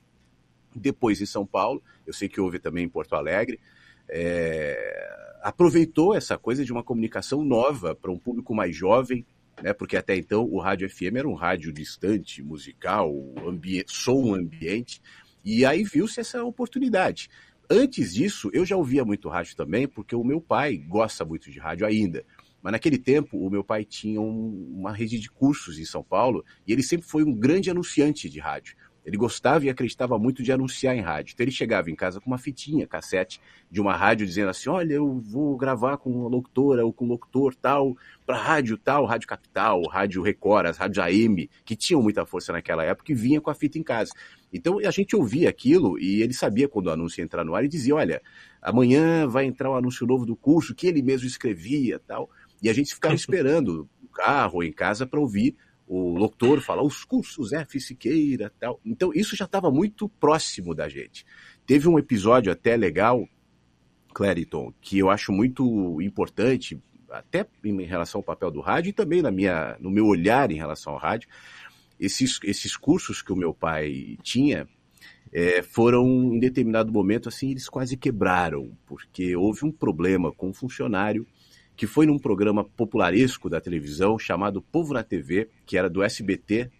depois 0.77 1.23
em 1.23 1.27
São 1.27 1.47
Paulo, 1.47 1.83
eu 2.07 2.12
sei 2.12 2.29
que 2.29 2.39
houve 2.39 2.59
também 2.59 2.85
em 2.85 2.89
Porto 2.89 3.15
Alegre, 3.15 3.59
é, 4.07 5.30
aproveitou 5.42 6.14
essa 6.14 6.37
coisa 6.38 6.64
de 6.64 6.72
uma 6.72 6.82
comunicação 6.82 7.44
nova 7.44 7.94
para 7.94 8.10
um 8.10 8.19
público 8.19 8.54
mais 8.54 8.75
jovem, 8.75 9.25
né, 9.62 9.72
porque 9.72 9.96
até 9.96 10.16
então 10.16 10.44
o 10.44 10.58
rádio 10.58 10.88
FM 10.88 11.16
era 11.16 11.28
um 11.28 11.34
rádio 11.34 11.72
distante, 11.72 12.42
musical, 12.42 13.12
ambi 13.46 13.85
som 13.87 14.35
ambiente, 14.35 15.00
e 15.44 15.64
aí 15.64 15.85
viu-se 15.85 16.20
essa 16.20 16.42
oportunidade. 16.44 17.28
Antes 17.70 18.14
disso, 18.14 18.50
eu 18.52 18.66
já 18.66 18.76
ouvia 18.76 19.04
muito 19.04 19.28
rádio 19.28 19.56
também, 19.56 19.87
porque 19.87 20.14
o 20.14 20.25
meu 20.25 20.40
pai 20.40 20.76
gosta 20.76 21.25
muito 21.25 21.50
de 21.50 21.59
rádio 21.59 21.87
ainda. 21.87 22.25
Mas 22.62 22.73
naquele 22.73 22.99
tempo, 22.99 23.38
o 23.38 23.49
meu 23.49 23.64
pai 23.64 23.85
tinha 23.85 24.20
um, 24.20 24.75
uma 24.76 24.92
rede 24.92 25.18
de 25.18 25.30
cursos 25.30 25.78
em 25.78 25.85
São 25.85 26.02
Paulo 26.02 26.44
e 26.66 26.73
ele 26.73 26.82
sempre 26.82 27.06
foi 27.06 27.25
um 27.25 27.32
grande 27.32 27.70
anunciante 27.70 28.28
de 28.28 28.38
rádio. 28.38 28.76
Ele 29.11 29.17
gostava 29.17 29.64
e 29.64 29.69
acreditava 29.69 30.17
muito 30.21 30.40
de 30.40 30.52
anunciar 30.52 30.95
em 30.95 31.00
rádio. 31.00 31.33
Então 31.35 31.43
ele 31.43 31.50
chegava 31.50 31.90
em 31.90 31.97
casa 31.97 32.21
com 32.21 32.31
uma 32.31 32.38
fitinha, 32.38 32.87
cassete, 32.87 33.40
de 33.69 33.81
uma 33.81 33.97
rádio 33.97 34.25
dizendo 34.25 34.50
assim: 34.50 34.71
olha, 34.71 34.95
eu 34.95 35.19
vou 35.19 35.57
gravar 35.57 35.97
com 35.97 36.12
uma 36.12 36.29
locutora 36.29 36.87
ou 36.87 36.93
com 36.93 37.07
um 37.07 37.09
locutor 37.09 37.52
tal, 37.57 37.97
para 38.25 38.37
rádio 38.37 38.79
tal, 38.79 39.05
Rádio 39.05 39.26
Capital, 39.26 39.83
Rádio 39.88 40.23
Record, 40.23 40.67
as 40.67 40.79
rádios 40.79 41.05
AM, 41.05 41.50
que 41.64 41.75
tinham 41.75 42.00
muita 42.00 42.25
força 42.25 42.52
naquela 42.52 42.85
época 42.85 43.11
e 43.11 43.14
vinha 43.17 43.40
com 43.40 43.50
a 43.50 43.55
fita 43.55 43.81
em 43.81 43.83
casa. 43.83 44.12
Então 44.52 44.79
a 44.79 44.90
gente 44.93 45.17
ouvia 45.17 45.49
aquilo 45.49 45.99
e 45.99 46.23
ele 46.23 46.33
sabia 46.33 46.69
quando 46.69 46.87
o 46.87 46.90
anúncio 46.93 47.21
ia 47.21 47.25
entrar 47.25 47.45
no 47.45 47.57
ar 47.57 47.64
e 47.64 47.69
dizia: 47.69 47.97
olha, 47.97 48.23
amanhã 48.62 49.26
vai 49.26 49.45
entrar 49.45 49.71
o 49.71 49.73
um 49.73 49.76
anúncio 49.76 50.07
novo 50.07 50.25
do 50.25 50.37
curso 50.37 50.73
que 50.73 50.87
ele 50.87 51.02
mesmo 51.02 51.26
escrevia 51.26 51.99
tal. 51.99 52.31
E 52.62 52.71
a 52.71 52.73
gente 52.73 52.95
ficava 52.95 53.14
esperando 53.17 53.88
no 54.00 54.09
carro 54.09 54.59
ou 54.59 54.62
em 54.62 54.73
casa 54.73 55.05
para 55.05 55.19
ouvir 55.19 55.57
o 55.92 56.14
locutor 56.16 56.61
fala 56.61 56.85
os 56.85 57.02
cursos 57.02 57.52
F 57.52 57.80
Siqueira 57.80 58.52
tal. 58.61 58.80
Então 58.87 59.11
isso 59.12 59.35
já 59.35 59.44
estava 59.44 59.73
muito 59.73 60.09
próximo 60.09 60.73
da 60.73 60.88
gente. 60.88 61.26
Teve 61.66 61.88
um 61.88 61.99
episódio 61.99 62.52
até 62.52 62.76
legal, 62.76 63.28
Clariton, 64.14 64.73
que 64.80 65.00
eu 65.00 65.11
acho 65.11 65.32
muito 65.32 66.00
importante, 66.00 66.80
até 67.11 67.44
em 67.64 67.82
relação 67.82 68.20
ao 68.20 68.23
papel 68.23 68.52
do 68.52 68.61
rádio 68.61 68.90
e 68.90 68.92
também 68.92 69.20
na 69.20 69.32
minha, 69.32 69.76
no 69.80 69.90
meu 69.90 70.06
olhar 70.06 70.52
em 70.52 70.56
relação 70.56 70.92
ao 70.92 70.99
rádio. 71.00 71.28
Esses, 71.99 72.38
esses 72.44 72.76
cursos 72.76 73.20
que 73.20 73.32
o 73.32 73.37
meu 73.37 73.52
pai 73.52 74.16
tinha 74.23 74.68
é, 75.32 75.61
foram, 75.61 76.06
em 76.06 76.38
determinado 76.38 76.92
momento, 76.92 77.28
assim, 77.28 77.50
eles 77.50 77.68
quase 77.68 77.97
quebraram, 77.97 78.78
porque 78.87 79.35
houve 79.35 79.64
um 79.64 79.73
problema 79.73 80.30
com 80.30 80.50
um 80.50 80.54
funcionário 80.54 81.26
que 81.80 81.87
foi 81.87 82.04
num 82.04 82.18
programa 82.18 82.62
popularesco 82.62 83.49
da 83.49 83.58
televisão 83.58 84.18
chamado 84.18 84.60
Povo 84.60 84.92
na 84.92 85.02
TV, 85.02 85.49
que 85.64 85.78
era 85.78 85.88
do 85.88 86.02
SBT, 86.02 86.70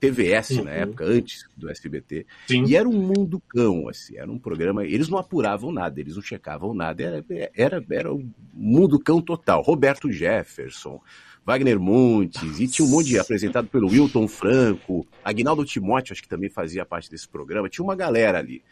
TVS 0.00 0.52
uhum. 0.52 0.64
na 0.64 0.70
época, 0.70 1.04
antes 1.04 1.44
do 1.54 1.68
SBT. 1.68 2.24
Sim. 2.46 2.64
E 2.64 2.74
era 2.74 2.88
um 2.88 3.02
mundo 3.02 3.38
cão, 3.46 3.86
assim, 3.86 4.16
era 4.16 4.32
um 4.32 4.38
programa. 4.38 4.82
Eles 4.86 5.10
não 5.10 5.18
apuravam 5.18 5.70
nada, 5.70 6.00
eles 6.00 6.16
não 6.16 6.22
checavam 6.22 6.72
nada, 6.72 7.02
era, 7.02 7.24
era, 7.54 7.84
era 7.90 8.10
um 8.10 8.32
mundo 8.54 8.98
cão 8.98 9.20
total. 9.20 9.60
Roberto 9.60 10.10
Jefferson, 10.10 11.02
Wagner 11.44 11.78
Montes, 11.78 12.60
e 12.60 12.66
tinha 12.66 12.88
um 12.88 12.90
monte 12.90 13.08
de 13.08 13.18
apresentado 13.18 13.68
pelo 13.68 13.88
Wilton 13.88 14.26
Franco, 14.26 15.06
Agnaldo 15.22 15.66
Timóteo, 15.66 16.14
acho 16.14 16.22
que 16.22 16.28
também 16.28 16.48
fazia 16.48 16.86
parte 16.86 17.10
desse 17.10 17.28
programa, 17.28 17.68
tinha 17.68 17.84
uma 17.84 17.94
galera 17.94 18.38
ali. 18.38 18.62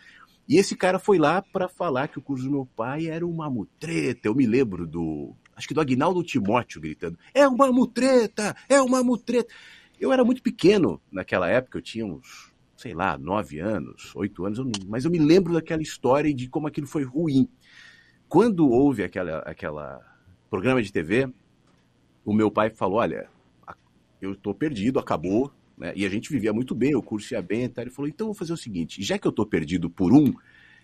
E 0.49 0.57
esse 0.57 0.77
cara 0.77 0.99
foi 0.99 1.19
lá 1.19 1.43
para 1.43 1.69
falar 1.69 2.09
que 2.09 2.19
o 2.19 2.23
curso 2.23 2.45
do 2.45 2.51
meu 2.51 2.67
pai 2.67 3.07
era 3.07 3.27
uma 3.27 3.51
mutreta. 3.51 4.29
Eu 4.29 4.35
me 4.35 4.47
lembro 4.47 4.87
do. 4.87 5.35
Acho 5.57 5.67
que 5.67 5.75
do 5.75 5.81
Agnaldo 5.81 6.23
Timóteo 6.23 6.81
gritando: 6.81 7.19
É 7.35 7.47
uma 7.49 7.73
mutreta! 7.73 8.55
É 8.69 8.81
uma 8.81 9.03
mutreta! 9.03 9.53
Eu 9.99 10.13
era 10.13 10.25
muito 10.25 10.43
pequeno 10.43 11.01
naquela 11.11 11.49
época, 11.49 11.79
eu 11.79 11.83
tinha 11.83 12.05
uns, 12.05 12.53
sei 12.77 12.93
lá, 12.93 13.17
nove 13.17 13.59
anos, 13.59 14.15
oito 14.15 14.45
anos, 14.45 14.61
mas 14.87 15.07
eu 15.07 15.11
me 15.11 15.19
lembro 15.19 15.55
daquela 15.55 15.81
história 15.81 16.29
e 16.29 16.35
de 16.35 16.49
como 16.49 16.67
aquilo 16.67 16.87
foi 16.87 17.03
ruim. 17.03 17.49
Quando 18.29 18.69
houve 18.69 19.03
aquela, 19.03 19.39
aquela 19.39 20.01
programa 20.51 20.83
de 20.83 20.93
TV, 20.93 21.33
o 22.25 22.33
meu 22.35 22.51
pai 22.51 22.71
falou: 22.71 22.99
Olha, 22.99 23.29
eu 24.21 24.33
estou 24.33 24.55
perdido, 24.55 24.99
acabou. 24.99 25.51
Né? 25.77 25.93
E 25.97 26.07
a 26.07 26.09
gente 26.09 26.31
vivia 26.31 26.53
muito 26.53 26.75
bem, 26.75 26.95
o 26.95 27.03
curso 27.03 27.35
ia 27.35 27.43
bem. 27.43 27.69
Tá? 27.69 27.83
Ele 27.83 27.91
falou: 27.91 28.09
Então 28.09 28.27
vou 28.27 28.35
fazer 28.35 28.53
o 28.53 28.57
seguinte: 28.57 29.03
já 29.03 29.19
que 29.19 29.27
eu 29.27 29.31
estou 29.31 29.47
perdido 29.47 29.91
por 29.91 30.13
um, 30.13 30.33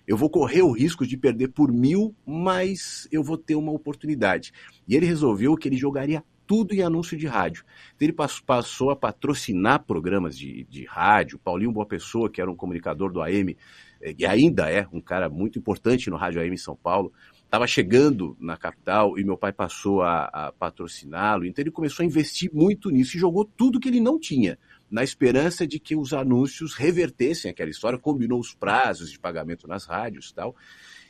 eu 0.06 0.16
vou 0.16 0.28
correr 0.28 0.62
o 0.62 0.72
risco 0.72 1.06
de 1.06 1.16
perder 1.16 1.48
por 1.48 1.72
mil, 1.72 2.14
mas 2.26 3.08
eu 3.10 3.22
vou 3.22 3.38
ter 3.38 3.54
uma 3.54 3.72
oportunidade. 3.72 4.52
E 4.86 4.96
ele 4.96 5.06
resolveu 5.06 5.56
que 5.56 5.68
ele 5.68 5.76
jogaria 5.76 6.24
tudo 6.46 6.74
em 6.74 6.82
anúncio 6.82 7.16
de 7.16 7.26
rádio. 7.26 7.64
Então 7.94 8.06
ele 8.06 8.16
passou 8.46 8.90
a 8.90 8.96
patrocinar 8.96 9.84
programas 9.84 10.36
de, 10.36 10.64
de 10.64 10.84
rádio. 10.84 11.38
Paulinho 11.38 11.72
Boa 11.72 11.86
Pessoa, 11.86 12.28
que 12.28 12.40
era 12.40 12.50
um 12.50 12.56
comunicador 12.56 13.12
do 13.12 13.22
AM, 13.22 13.56
eh, 14.02 14.14
e 14.18 14.26
ainda 14.26 14.70
é 14.70 14.86
um 14.92 15.00
cara 15.00 15.28
muito 15.28 15.58
importante 15.58 16.10
no 16.10 16.16
Rádio 16.16 16.40
AM 16.40 16.52
em 16.52 16.58
São 16.58 16.76
Paulo, 16.76 17.12
estava 17.44 17.66
chegando 17.66 18.36
na 18.40 18.56
capital 18.56 19.18
e 19.18 19.24
meu 19.24 19.36
pai 19.36 19.52
passou 19.52 20.02
a, 20.02 20.24
a 20.24 20.52
patrociná-lo. 20.52 21.44
Então 21.46 21.62
ele 21.62 21.70
começou 21.70 22.02
a 22.02 22.06
investir 22.06 22.50
muito 22.52 22.90
nisso 22.90 23.16
e 23.16 23.20
jogou 23.20 23.44
tudo 23.44 23.78
que 23.78 23.88
ele 23.88 24.00
não 24.00 24.18
tinha, 24.18 24.58
na 24.92 25.02
esperança 25.02 25.66
de 25.66 25.80
que 25.80 25.96
os 25.96 26.12
anúncios 26.12 26.74
revertessem 26.74 27.50
aquela 27.50 27.70
história, 27.70 27.98
combinou 27.98 28.38
os 28.38 28.54
prazos 28.54 29.10
de 29.10 29.18
pagamento 29.18 29.66
nas 29.66 29.86
rádios 29.86 30.28
e 30.28 30.34
tal. 30.34 30.54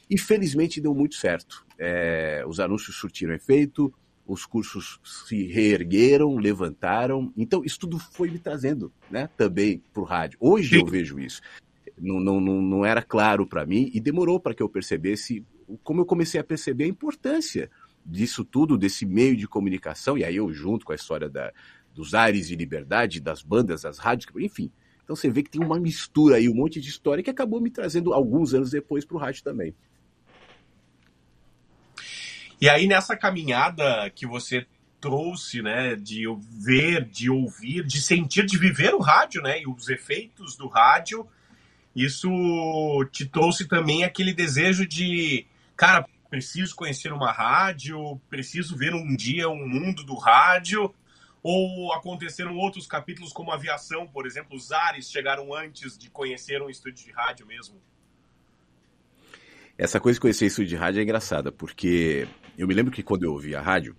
E 0.08 0.16
felizmente 0.16 0.80
deu 0.80 0.94
muito 0.94 1.16
certo. 1.16 1.66
É, 1.76 2.44
os 2.46 2.60
anúncios 2.60 2.94
surtiram 2.94 3.34
efeito, 3.34 3.92
os 4.24 4.46
cursos 4.46 5.00
se 5.02 5.48
reergueram, 5.48 6.36
levantaram. 6.36 7.32
Então, 7.36 7.64
isso 7.64 7.80
tudo 7.80 7.98
foi 7.98 8.30
me 8.30 8.38
trazendo 8.38 8.92
né, 9.10 9.28
também 9.36 9.82
para 9.92 10.02
o 10.02 10.04
rádio. 10.04 10.38
Hoje 10.40 10.76
eu 10.76 10.86
vejo 10.86 11.18
isso. 11.18 11.40
Não, 11.98 12.20
não, 12.20 12.40
não, 12.40 12.62
não 12.62 12.86
era 12.86 13.02
claro 13.02 13.44
para 13.44 13.66
mim 13.66 13.90
e 13.92 14.00
demorou 14.00 14.38
para 14.38 14.54
que 14.54 14.62
eu 14.62 14.68
percebesse 14.68 15.44
como 15.82 16.02
eu 16.02 16.06
comecei 16.06 16.40
a 16.40 16.44
perceber 16.44 16.84
a 16.84 16.88
importância 16.88 17.68
disso 18.04 18.44
tudo, 18.44 18.76
desse 18.76 19.06
meio 19.06 19.36
de 19.36 19.46
comunicação, 19.46 20.18
e 20.18 20.24
aí 20.24 20.36
eu 20.36 20.52
junto 20.52 20.84
com 20.84 20.92
a 20.92 20.96
história 20.96 21.28
da, 21.28 21.52
dos 21.94 22.14
ares 22.14 22.48
de 22.48 22.56
liberdade, 22.56 23.20
das 23.20 23.42
bandas, 23.42 23.82
das 23.82 23.98
rádios, 23.98 24.30
enfim. 24.36 24.70
Então 25.04 25.16
você 25.16 25.30
vê 25.30 25.42
que 25.42 25.50
tem 25.50 25.62
uma 25.62 25.78
mistura 25.78 26.36
aí, 26.36 26.48
um 26.48 26.54
monte 26.54 26.80
de 26.80 26.88
história 26.88 27.22
que 27.22 27.30
acabou 27.30 27.60
me 27.60 27.70
trazendo 27.70 28.12
alguns 28.12 28.54
anos 28.54 28.70
depois 28.70 29.04
para 29.04 29.16
o 29.16 29.20
rádio 29.20 29.42
também. 29.42 29.74
E 32.60 32.68
aí 32.68 32.86
nessa 32.86 33.16
caminhada 33.16 34.08
que 34.10 34.26
você 34.26 34.66
trouxe, 35.00 35.60
né, 35.60 35.96
de 35.96 36.24
ver, 36.48 37.04
de 37.04 37.28
ouvir, 37.28 37.84
de 37.84 38.00
sentir, 38.00 38.46
de 38.46 38.56
viver 38.56 38.94
o 38.94 39.00
rádio, 39.00 39.42
né, 39.42 39.60
e 39.60 39.66
os 39.66 39.88
efeitos 39.88 40.56
do 40.56 40.68
rádio, 40.68 41.26
isso 41.94 42.30
te 43.10 43.26
trouxe 43.26 43.66
também 43.66 44.04
aquele 44.04 44.32
desejo 44.32 44.86
de 44.86 45.44
cara, 45.76 46.06
preciso 46.30 46.76
conhecer 46.76 47.12
uma 47.12 47.32
rádio, 47.32 48.18
preciso 48.30 48.76
ver 48.76 48.94
um 48.94 49.14
dia 49.14 49.48
um 49.48 49.68
mundo 49.68 50.04
do 50.04 50.14
rádio, 50.14 50.94
ou 51.42 51.92
aconteceram 51.92 52.56
outros 52.56 52.86
capítulos 52.86 53.32
como 53.32 53.50
aviação, 53.50 54.06
por 54.06 54.26
exemplo, 54.26 54.56
os 54.56 54.70
ares 54.70 55.10
chegaram 55.10 55.52
antes 55.52 55.98
de 55.98 56.08
conhecer 56.08 56.62
um 56.62 56.70
estúdio 56.70 57.04
de 57.04 57.10
rádio 57.10 57.46
mesmo? 57.46 57.80
Essa 59.76 59.98
coisa 59.98 60.16
de 60.16 60.20
conhecer 60.20 60.46
estúdio 60.46 60.68
de 60.68 60.76
rádio 60.76 61.00
é 61.00 61.02
engraçada, 61.02 61.50
porque 61.50 62.28
eu 62.56 62.68
me 62.68 62.74
lembro 62.74 62.92
que 62.92 63.02
quando 63.02 63.24
eu 63.24 63.32
ouvia 63.32 63.60
rádio, 63.60 63.96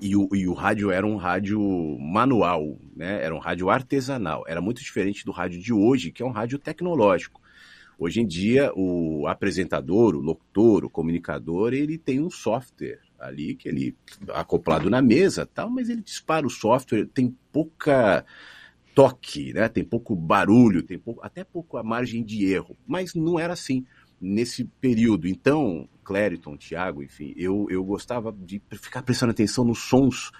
e 0.00 0.14
o, 0.14 0.28
e 0.34 0.46
o 0.46 0.52
rádio 0.52 0.90
era 0.90 1.06
um 1.06 1.16
rádio 1.16 1.58
manual, 1.98 2.78
né? 2.94 3.24
era 3.24 3.34
um 3.34 3.38
rádio 3.38 3.70
artesanal, 3.70 4.44
era 4.46 4.60
muito 4.60 4.82
diferente 4.82 5.24
do 5.24 5.32
rádio 5.32 5.60
de 5.60 5.72
hoje, 5.72 6.12
que 6.12 6.22
é 6.22 6.26
um 6.26 6.30
rádio 6.30 6.58
tecnológico. 6.58 7.40
Hoje 7.98 8.20
em 8.20 8.26
dia, 8.26 8.70
o 8.76 9.26
apresentador, 9.26 10.14
o 10.14 10.20
locutor, 10.20 10.84
o 10.84 10.90
comunicador, 10.90 11.72
ele 11.72 11.96
tem 11.96 12.20
um 12.20 12.30
software 12.30 13.00
ali 13.18 13.54
que 13.54 13.68
ele 13.68 13.96
acoplado 14.28 14.90
na 14.90 15.00
mesa, 15.00 15.46
tal, 15.46 15.70
mas 15.70 15.88
ele 15.88 16.02
dispara 16.02 16.46
o 16.46 16.50
software, 16.50 17.06
tem 17.06 17.36
pouca 17.52 18.24
toque, 18.94 19.52
né? 19.52 19.68
Tem 19.68 19.84
pouco 19.84 20.14
barulho, 20.14 20.82
tem 20.82 20.98
pouco, 20.98 21.20
até 21.22 21.44
pouco 21.44 21.76
a 21.76 21.82
margem 21.82 22.24
de 22.24 22.46
erro, 22.46 22.76
mas 22.86 23.14
não 23.14 23.38
era 23.38 23.52
assim 23.52 23.84
nesse 24.20 24.64
período. 24.80 25.28
Então, 25.28 25.88
Clériton, 26.04 26.56
Thiago, 26.56 27.02
enfim, 27.02 27.34
eu, 27.36 27.66
eu 27.68 27.84
gostava 27.84 28.32
de 28.32 28.62
ficar 28.72 29.02
prestando 29.02 29.32
atenção 29.32 29.64
nos 29.64 29.80
sons 29.80 30.30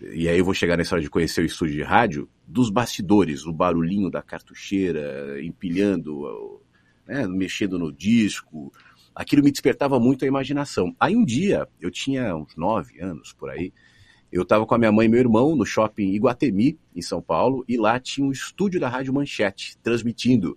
e 0.00 0.28
aí 0.28 0.38
eu 0.38 0.44
vou 0.44 0.54
chegar 0.54 0.76
nessa 0.76 0.94
hora 0.94 1.02
de 1.02 1.10
conhecer 1.10 1.42
o 1.42 1.44
estúdio 1.44 1.74
de 1.74 1.82
rádio, 1.82 2.28
dos 2.46 2.70
bastidores, 2.70 3.44
o 3.44 3.52
barulhinho 3.52 4.08
da 4.08 4.22
cartucheira 4.22 5.42
empilhando 5.42 6.62
né, 7.06 7.26
mexendo 7.26 7.78
no 7.78 7.92
disco. 7.92 8.72
Aquilo 9.18 9.42
me 9.42 9.50
despertava 9.50 9.98
muito 9.98 10.24
a 10.24 10.28
imaginação. 10.28 10.94
Aí 11.00 11.16
um 11.16 11.24
dia, 11.24 11.66
eu 11.80 11.90
tinha 11.90 12.36
uns 12.36 12.54
nove 12.54 13.00
anos 13.00 13.32
por 13.32 13.50
aí, 13.50 13.72
eu 14.30 14.42
estava 14.42 14.64
com 14.64 14.76
a 14.76 14.78
minha 14.78 14.92
mãe 14.92 15.06
e 15.06 15.08
meu 15.08 15.18
irmão 15.18 15.56
no 15.56 15.66
shopping 15.66 16.12
Iguatemi, 16.12 16.78
em 16.94 17.02
São 17.02 17.20
Paulo, 17.20 17.64
e 17.66 17.76
lá 17.76 17.98
tinha 17.98 18.24
um 18.24 18.30
estúdio 18.30 18.78
da 18.78 18.88
Rádio 18.88 19.12
Manchete, 19.12 19.76
transmitindo. 19.82 20.56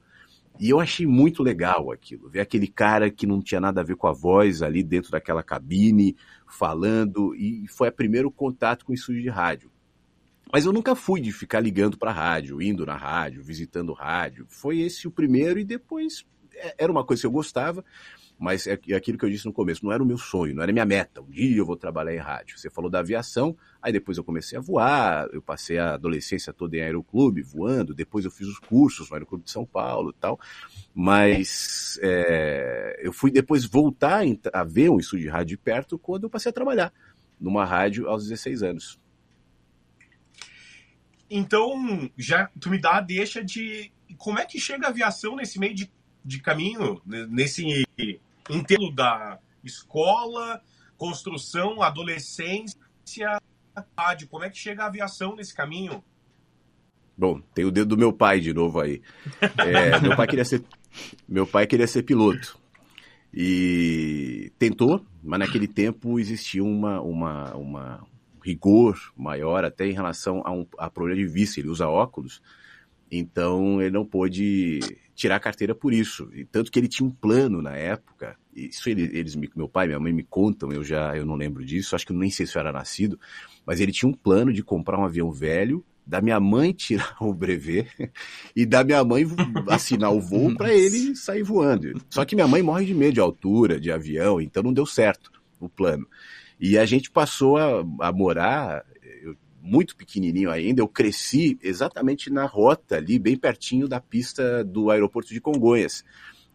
E 0.59 0.69
eu 0.69 0.79
achei 0.79 1.07
muito 1.07 1.41
legal 1.41 1.91
aquilo, 1.91 2.29
ver 2.29 2.41
aquele 2.41 2.67
cara 2.67 3.09
que 3.09 3.25
não 3.25 3.41
tinha 3.41 3.59
nada 3.59 3.81
a 3.81 3.83
ver 3.83 3.95
com 3.95 4.05
a 4.05 4.13
voz 4.13 4.61
ali 4.61 4.83
dentro 4.83 5.09
daquela 5.09 5.41
cabine, 5.41 6.15
falando, 6.47 7.33
e 7.33 7.65
foi 7.67 7.89
o 7.89 7.91
primeiro 7.91 8.29
contato 8.29 8.85
com 8.85 8.91
o 8.91 8.95
estúdio 8.95 9.23
de 9.23 9.29
rádio. 9.29 9.71
Mas 10.53 10.65
eu 10.65 10.71
nunca 10.71 10.93
fui 10.93 11.19
de 11.19 11.31
ficar 11.31 11.61
ligando 11.61 11.97
para 11.97 12.11
a 12.11 12.13
rádio, 12.13 12.61
indo 12.61 12.85
na 12.85 12.95
rádio, 12.95 13.41
visitando 13.41 13.91
rádio. 13.91 14.45
Foi 14.49 14.81
esse 14.81 15.07
o 15.07 15.11
primeiro 15.11 15.59
e 15.59 15.63
depois 15.63 16.27
é, 16.53 16.75
era 16.77 16.91
uma 16.91 17.03
coisa 17.03 17.21
que 17.21 17.27
eu 17.27 17.31
gostava, 17.31 17.83
mas 18.41 18.65
é, 18.65 18.79
é 18.89 18.95
aquilo 18.95 19.19
que 19.19 19.23
eu 19.23 19.29
disse 19.29 19.45
no 19.45 19.53
começo, 19.53 19.85
não 19.85 19.91
era 19.91 20.01
o 20.01 20.05
meu 20.05 20.17
sonho, 20.17 20.55
não 20.55 20.63
era 20.63 20.73
minha 20.73 20.83
meta. 20.83 21.21
Um 21.21 21.29
dia 21.29 21.55
eu 21.55 21.63
vou 21.63 21.77
trabalhar 21.77 22.11
em 22.11 22.17
rádio. 22.17 22.57
Você 22.57 22.71
falou 22.71 22.89
da 22.89 22.97
aviação, 22.97 23.55
aí 23.79 23.93
depois 23.93 24.17
eu 24.17 24.23
comecei 24.23 24.57
a 24.57 24.61
voar, 24.61 25.29
eu 25.31 25.43
passei 25.43 25.77
a 25.77 25.93
adolescência 25.93 26.51
toda 26.51 26.75
em 26.75 26.81
aeroclube, 26.81 27.43
voando, 27.43 27.93
depois 27.93 28.25
eu 28.25 28.31
fiz 28.31 28.47
os 28.47 28.57
cursos 28.57 29.11
no 29.11 29.15
Aeroclube 29.15 29.43
de 29.43 29.51
São 29.51 29.63
Paulo 29.63 30.09
e 30.09 30.19
tal. 30.19 30.39
Mas 30.91 31.99
é, 32.01 32.99
eu 33.03 33.13
fui 33.13 33.29
depois 33.29 33.63
voltar 33.63 34.23
a 34.51 34.63
ver 34.63 34.89
um 34.89 34.97
estúdio 34.97 35.25
de 35.25 35.29
rádio 35.29 35.55
de 35.55 35.57
perto 35.57 35.99
quando 35.99 36.23
eu 36.23 36.29
passei 36.29 36.49
a 36.49 36.53
trabalhar 36.53 36.91
numa 37.39 37.63
rádio 37.63 38.09
aos 38.09 38.23
16 38.23 38.63
anos. 38.63 38.99
Então, 41.29 42.09
já 42.17 42.49
tu 42.59 42.71
me 42.71 42.81
dá 42.81 42.97
a 42.97 43.01
deixa 43.01 43.45
de 43.45 43.91
como 44.17 44.39
é 44.39 44.45
que 44.47 44.59
chega 44.59 44.87
a 44.87 44.89
aviação 44.89 45.35
nesse 45.35 45.59
meio 45.59 45.75
de 45.75 45.91
de 46.23 46.39
caminho 46.39 47.01
nesse 47.05 47.87
inteiro 48.49 48.91
da 48.93 49.39
escola, 49.63 50.61
construção, 50.97 51.81
adolescência, 51.81 53.41
rádio. 53.97 54.27
Como 54.27 54.43
é 54.43 54.49
que 54.49 54.57
chega 54.57 54.83
a 54.83 54.87
aviação 54.87 55.35
nesse 55.35 55.53
caminho? 55.53 56.03
Bom, 57.17 57.39
tem 57.53 57.65
o 57.65 57.71
dedo 57.71 57.89
do 57.89 57.97
meu 57.97 58.11
pai 58.11 58.39
de 58.39 58.53
novo 58.53 58.79
aí. 58.79 59.01
É, 59.57 59.99
meu 59.99 60.15
pai 60.15 60.27
queria 60.27 60.45
ser 60.45 60.63
meu 61.27 61.47
pai 61.47 61.67
queria 61.67 61.87
ser 61.87 62.03
piloto 62.03 62.59
e 63.33 64.51
tentou, 64.59 65.05
mas 65.23 65.39
naquele 65.39 65.67
tempo 65.67 66.19
existia 66.19 66.63
uma, 66.63 67.01
uma, 67.01 67.55
uma 67.55 68.07
rigor 68.43 68.99
maior 69.15 69.63
até 69.63 69.87
em 69.87 69.93
relação 69.93 70.41
a 70.43 70.51
um 70.51 70.65
a 70.77 70.89
problema 70.89 71.21
de 71.21 71.27
vista. 71.27 71.59
Ele 71.59 71.69
usa 71.69 71.87
óculos, 71.87 72.41
então 73.09 73.81
ele 73.81 73.91
não 73.91 74.05
pôde 74.05 74.79
tirar 75.21 75.35
a 75.35 75.39
carteira 75.39 75.75
por 75.75 75.93
isso. 75.93 76.29
E 76.33 76.43
tanto 76.43 76.71
que 76.71 76.79
ele 76.79 76.87
tinha 76.87 77.07
um 77.07 77.11
plano 77.11 77.61
na 77.61 77.75
época. 77.75 78.35
Isso 78.55 78.89
ele, 78.89 79.03
eles, 79.17 79.35
meu 79.35 79.69
pai 79.69 79.85
e 79.85 79.89
minha 79.89 79.99
mãe 79.99 80.11
me 80.11 80.23
contam, 80.23 80.71
eu 80.71 80.83
já 80.83 81.15
eu 81.15 81.25
não 81.25 81.35
lembro 81.35 81.63
disso, 81.63 81.95
acho 81.95 82.07
que 82.07 82.13
nem 82.13 82.31
sei 82.31 82.45
se 82.47 82.57
eu 82.57 82.59
era 82.59 82.71
nascido, 82.71 83.19
mas 83.65 83.79
ele 83.79 83.91
tinha 83.91 84.09
um 84.09 84.13
plano 84.13 84.51
de 84.51 84.63
comprar 84.63 84.99
um 84.99 85.05
avião 85.05 85.31
velho, 85.31 85.85
da 86.05 86.19
minha 86.19 86.39
mãe 86.39 86.73
tirar 86.73 87.15
o 87.21 87.33
brevet 87.33 87.87
e 88.55 88.65
da 88.65 88.83
minha 88.83 89.03
mãe 89.03 89.25
assinar 89.69 90.11
o 90.11 90.19
voo 90.19 90.55
para 90.55 90.73
ele 90.73 91.15
sair 91.15 91.43
voando. 91.43 92.01
Só 92.09 92.25
que 92.25 92.35
minha 92.35 92.47
mãe 92.47 92.63
morre 92.63 92.85
de 92.85 92.95
medo 92.95 93.13
de 93.13 93.19
altura, 93.19 93.79
de 93.79 93.91
avião, 93.91 94.41
então 94.41 94.63
não 94.63 94.73
deu 94.73 94.87
certo 94.87 95.31
o 95.59 95.69
plano. 95.69 96.07
E 96.59 96.77
a 96.77 96.85
gente 96.85 97.11
passou 97.11 97.57
a, 97.57 97.85
a 98.01 98.11
morar 98.11 98.83
muito 99.61 99.95
pequenininho 99.95 100.49
ainda, 100.49 100.81
eu 100.81 100.87
cresci 100.87 101.57
exatamente 101.61 102.29
na 102.29 102.45
rota 102.45 102.97
ali, 102.97 103.19
bem 103.19 103.37
pertinho 103.37 103.87
da 103.87 103.99
pista 103.99 104.63
do 104.63 104.89
aeroporto 104.89 105.33
de 105.33 105.39
Congonhas. 105.39 106.03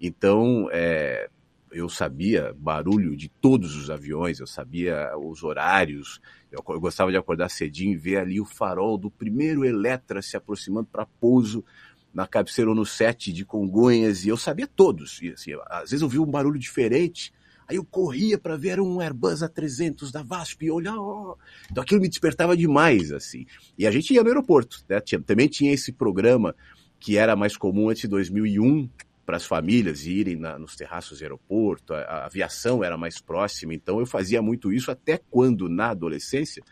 Então, 0.00 0.68
é, 0.72 1.28
eu 1.70 1.88
sabia 1.88 2.54
barulho 2.58 3.16
de 3.16 3.28
todos 3.28 3.76
os 3.76 3.90
aviões, 3.90 4.40
eu 4.40 4.46
sabia 4.46 5.16
os 5.16 5.42
horários, 5.44 6.20
eu, 6.50 6.62
eu 6.68 6.80
gostava 6.80 7.10
de 7.10 7.16
acordar 7.16 7.48
cedinho 7.48 7.92
e 7.92 7.96
ver 7.96 8.18
ali 8.18 8.40
o 8.40 8.44
farol 8.44 8.98
do 8.98 9.10
primeiro 9.10 9.64
Eletra 9.64 10.20
se 10.20 10.36
aproximando 10.36 10.88
para 10.90 11.06
pouso 11.06 11.64
na 12.12 12.26
cabeceira 12.26 12.74
no 12.74 12.86
7 12.86 13.30
de 13.30 13.44
Congonhas, 13.44 14.24
e 14.24 14.30
eu 14.30 14.38
sabia 14.38 14.66
todos. 14.66 15.20
E, 15.20 15.32
assim, 15.32 15.52
às 15.66 15.90
vezes 15.90 16.00
eu 16.00 16.08
via 16.08 16.22
um 16.22 16.26
barulho 16.26 16.58
diferente, 16.58 17.30
aí 17.68 17.76
eu 17.76 17.84
corria 17.84 18.38
para 18.38 18.56
ver 18.56 18.80
um 18.80 19.00
Airbus 19.00 19.40
A300 19.40 20.10
da 20.10 20.22
VASP 20.22 20.66
e 20.66 20.70
olhar, 20.70 20.96
oh. 20.96 21.36
então 21.70 21.82
aquilo 21.82 22.00
me 22.00 22.08
despertava 22.08 22.56
demais, 22.56 23.12
assim. 23.12 23.46
E 23.78 23.86
a 23.86 23.90
gente 23.90 24.12
ia 24.14 24.22
no 24.22 24.28
aeroporto, 24.28 24.84
né? 24.88 25.00
Tinha, 25.00 25.20
também 25.20 25.48
tinha 25.48 25.72
esse 25.72 25.92
programa 25.92 26.54
que 26.98 27.16
era 27.16 27.36
mais 27.36 27.56
comum 27.56 27.88
antes 27.88 28.02
de 28.02 28.08
2001, 28.08 28.88
para 29.26 29.36
as 29.36 29.44
famílias 29.44 30.06
irem 30.06 30.36
na, 30.36 30.56
nos 30.56 30.76
terraços 30.76 31.18
do 31.18 31.22
aeroporto, 31.22 31.92
a, 31.92 31.98
a, 31.98 32.26
aviação 32.26 32.84
era 32.84 32.96
mais 32.96 33.20
próxima, 33.20 33.74
então 33.74 33.98
eu 33.98 34.06
fazia 34.06 34.40
muito 34.40 34.72
isso 34.72 34.90
até 34.90 35.18
quando, 35.18 35.68
na 35.68 35.90
adolescência, 35.90 36.62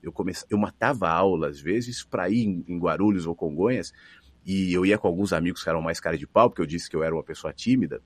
eu, 0.00 0.12
comece... 0.12 0.46
eu 0.48 0.56
matava 0.56 1.08
aula 1.08 1.48
às 1.48 1.60
vezes 1.60 2.04
para 2.04 2.30
ir 2.30 2.44
em, 2.44 2.64
em 2.68 2.78
Guarulhos 2.78 3.26
ou 3.26 3.34
Congonhas, 3.34 3.92
e 4.46 4.72
eu 4.72 4.86
ia 4.86 4.96
com 4.96 5.08
alguns 5.08 5.32
amigos 5.32 5.62
que 5.62 5.68
eram 5.68 5.82
mais 5.82 5.98
cara 5.98 6.16
de 6.16 6.26
pau, 6.26 6.48
porque 6.48 6.62
eu 6.62 6.66
disse 6.66 6.88
que 6.88 6.94
eu 6.94 7.02
era 7.02 7.14
uma 7.14 7.24
pessoa 7.24 7.52
tímida, 7.52 8.00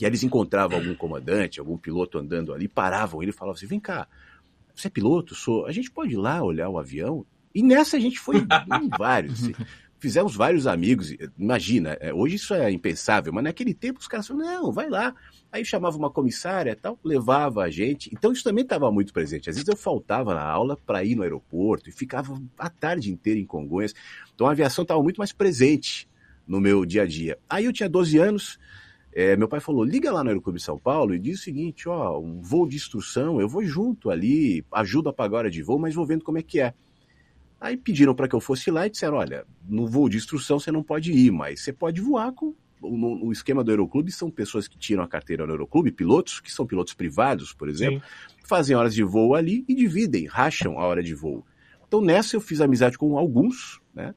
e 0.00 0.04
eles 0.04 0.22
encontravam 0.22 0.78
algum 0.78 0.94
comandante, 0.94 1.60
algum 1.60 1.76
piloto 1.76 2.18
andando 2.18 2.52
ali, 2.52 2.68
paravam 2.68 3.22
ele 3.22 3.30
e 3.30 3.34
falavam 3.34 3.56
assim, 3.56 3.66
vem 3.66 3.80
cá, 3.80 4.06
você 4.74 4.88
é 4.88 4.90
piloto? 4.90 5.34
Sou. 5.34 5.66
A 5.66 5.72
gente 5.72 5.90
pode 5.90 6.12
ir 6.12 6.18
lá 6.18 6.42
olhar 6.42 6.68
o 6.68 6.78
avião? 6.78 7.24
E 7.54 7.62
nessa 7.62 7.96
a 7.96 8.00
gente 8.00 8.18
foi 8.18 8.36
em 8.36 8.46
vários. 8.98 9.42
Assim 9.42 9.54
fizemos 9.98 10.34
vários 10.34 10.66
amigos. 10.66 11.14
Imagina, 11.38 11.96
é, 12.00 12.12
hoje 12.12 12.36
isso 12.36 12.54
é 12.54 12.70
impensável, 12.70 13.32
mas 13.32 13.44
naquele 13.44 13.74
tempo 13.74 13.98
os 13.98 14.08
caras 14.08 14.26
falavam, 14.26 14.46
não, 14.46 14.72
vai 14.72 14.88
lá. 14.88 15.14
Aí 15.50 15.64
chamava 15.64 15.96
uma 15.96 16.10
comissária 16.10 16.76
tal, 16.76 16.98
levava 17.02 17.62
a 17.62 17.70
gente. 17.70 18.10
Então 18.12 18.32
isso 18.32 18.44
também 18.44 18.62
estava 18.62 18.90
muito 18.90 19.12
presente. 19.12 19.48
Às 19.48 19.56
vezes 19.56 19.68
eu 19.68 19.76
faltava 19.76 20.34
na 20.34 20.42
aula 20.42 20.76
para 20.76 21.04
ir 21.04 21.14
no 21.14 21.22
aeroporto 21.22 21.88
e 21.88 21.92
ficava 21.92 22.40
a 22.58 22.68
tarde 22.68 23.10
inteira 23.10 23.40
em 23.40 23.46
Congonhas. 23.46 23.94
Então 24.34 24.46
a 24.46 24.52
aviação 24.52 24.82
estava 24.82 25.02
muito 25.02 25.18
mais 25.18 25.32
presente 25.32 26.08
no 26.46 26.60
meu 26.60 26.84
dia 26.84 27.02
a 27.02 27.06
dia. 27.06 27.38
Aí 27.48 27.64
eu 27.64 27.72
tinha 27.72 27.88
12 27.88 28.18
anos, 28.18 28.58
é, 29.18 29.34
meu 29.34 29.48
pai 29.48 29.60
falou: 29.60 29.82
liga 29.82 30.12
lá 30.12 30.22
no 30.22 30.28
Aeroclube 30.28 30.60
São 30.60 30.78
Paulo 30.78 31.14
e 31.14 31.18
diz 31.18 31.40
o 31.40 31.42
seguinte: 31.42 31.88
ó, 31.88 32.20
um 32.20 32.42
voo 32.42 32.68
de 32.68 32.76
instrução, 32.76 33.40
eu 33.40 33.48
vou 33.48 33.64
junto 33.64 34.10
ali, 34.10 34.62
ajudo 34.70 35.08
a 35.08 35.12
pagar 35.12 35.36
a 35.36 35.38
hora 35.38 35.50
de 35.50 35.62
voo, 35.62 35.78
mas 35.78 35.94
vou 35.94 36.04
vendo 36.04 36.22
como 36.22 36.36
é 36.36 36.42
que 36.42 36.60
é. 36.60 36.74
Aí 37.58 37.78
pediram 37.78 38.14
para 38.14 38.28
que 38.28 38.34
eu 38.34 38.40
fosse 38.40 38.70
lá 38.70 38.86
e 38.86 38.90
disseram: 38.90 39.16
olha, 39.16 39.46
no 39.66 39.86
voo 39.86 40.06
de 40.06 40.18
instrução 40.18 40.58
você 40.58 40.70
não 40.70 40.82
pode 40.82 41.12
ir, 41.12 41.30
mas 41.32 41.62
você 41.62 41.72
pode 41.72 41.98
voar 41.98 42.30
com. 42.32 42.54
No 42.82 43.32
esquema 43.32 43.64
do 43.64 43.70
Aeroclube 43.70 44.12
são 44.12 44.30
pessoas 44.30 44.68
que 44.68 44.76
tiram 44.76 45.02
a 45.02 45.08
carteira 45.08 45.46
no 45.46 45.52
Aeroclube, 45.52 45.90
pilotos, 45.90 46.38
que 46.38 46.52
são 46.52 46.66
pilotos 46.66 46.92
privados, 46.92 47.54
por 47.54 47.70
exemplo, 47.70 48.00
Sim. 48.00 48.36
fazem 48.44 48.76
horas 48.76 48.94
de 48.94 49.02
voo 49.02 49.34
ali 49.34 49.64
e 49.66 49.74
dividem, 49.74 50.26
racham 50.26 50.78
a 50.78 50.86
hora 50.86 51.02
de 51.02 51.14
voo. 51.14 51.42
Então 51.88 52.02
nessa 52.02 52.36
eu 52.36 52.40
fiz 52.40 52.60
amizade 52.60 52.98
com 52.98 53.16
alguns, 53.16 53.80
né? 53.94 54.14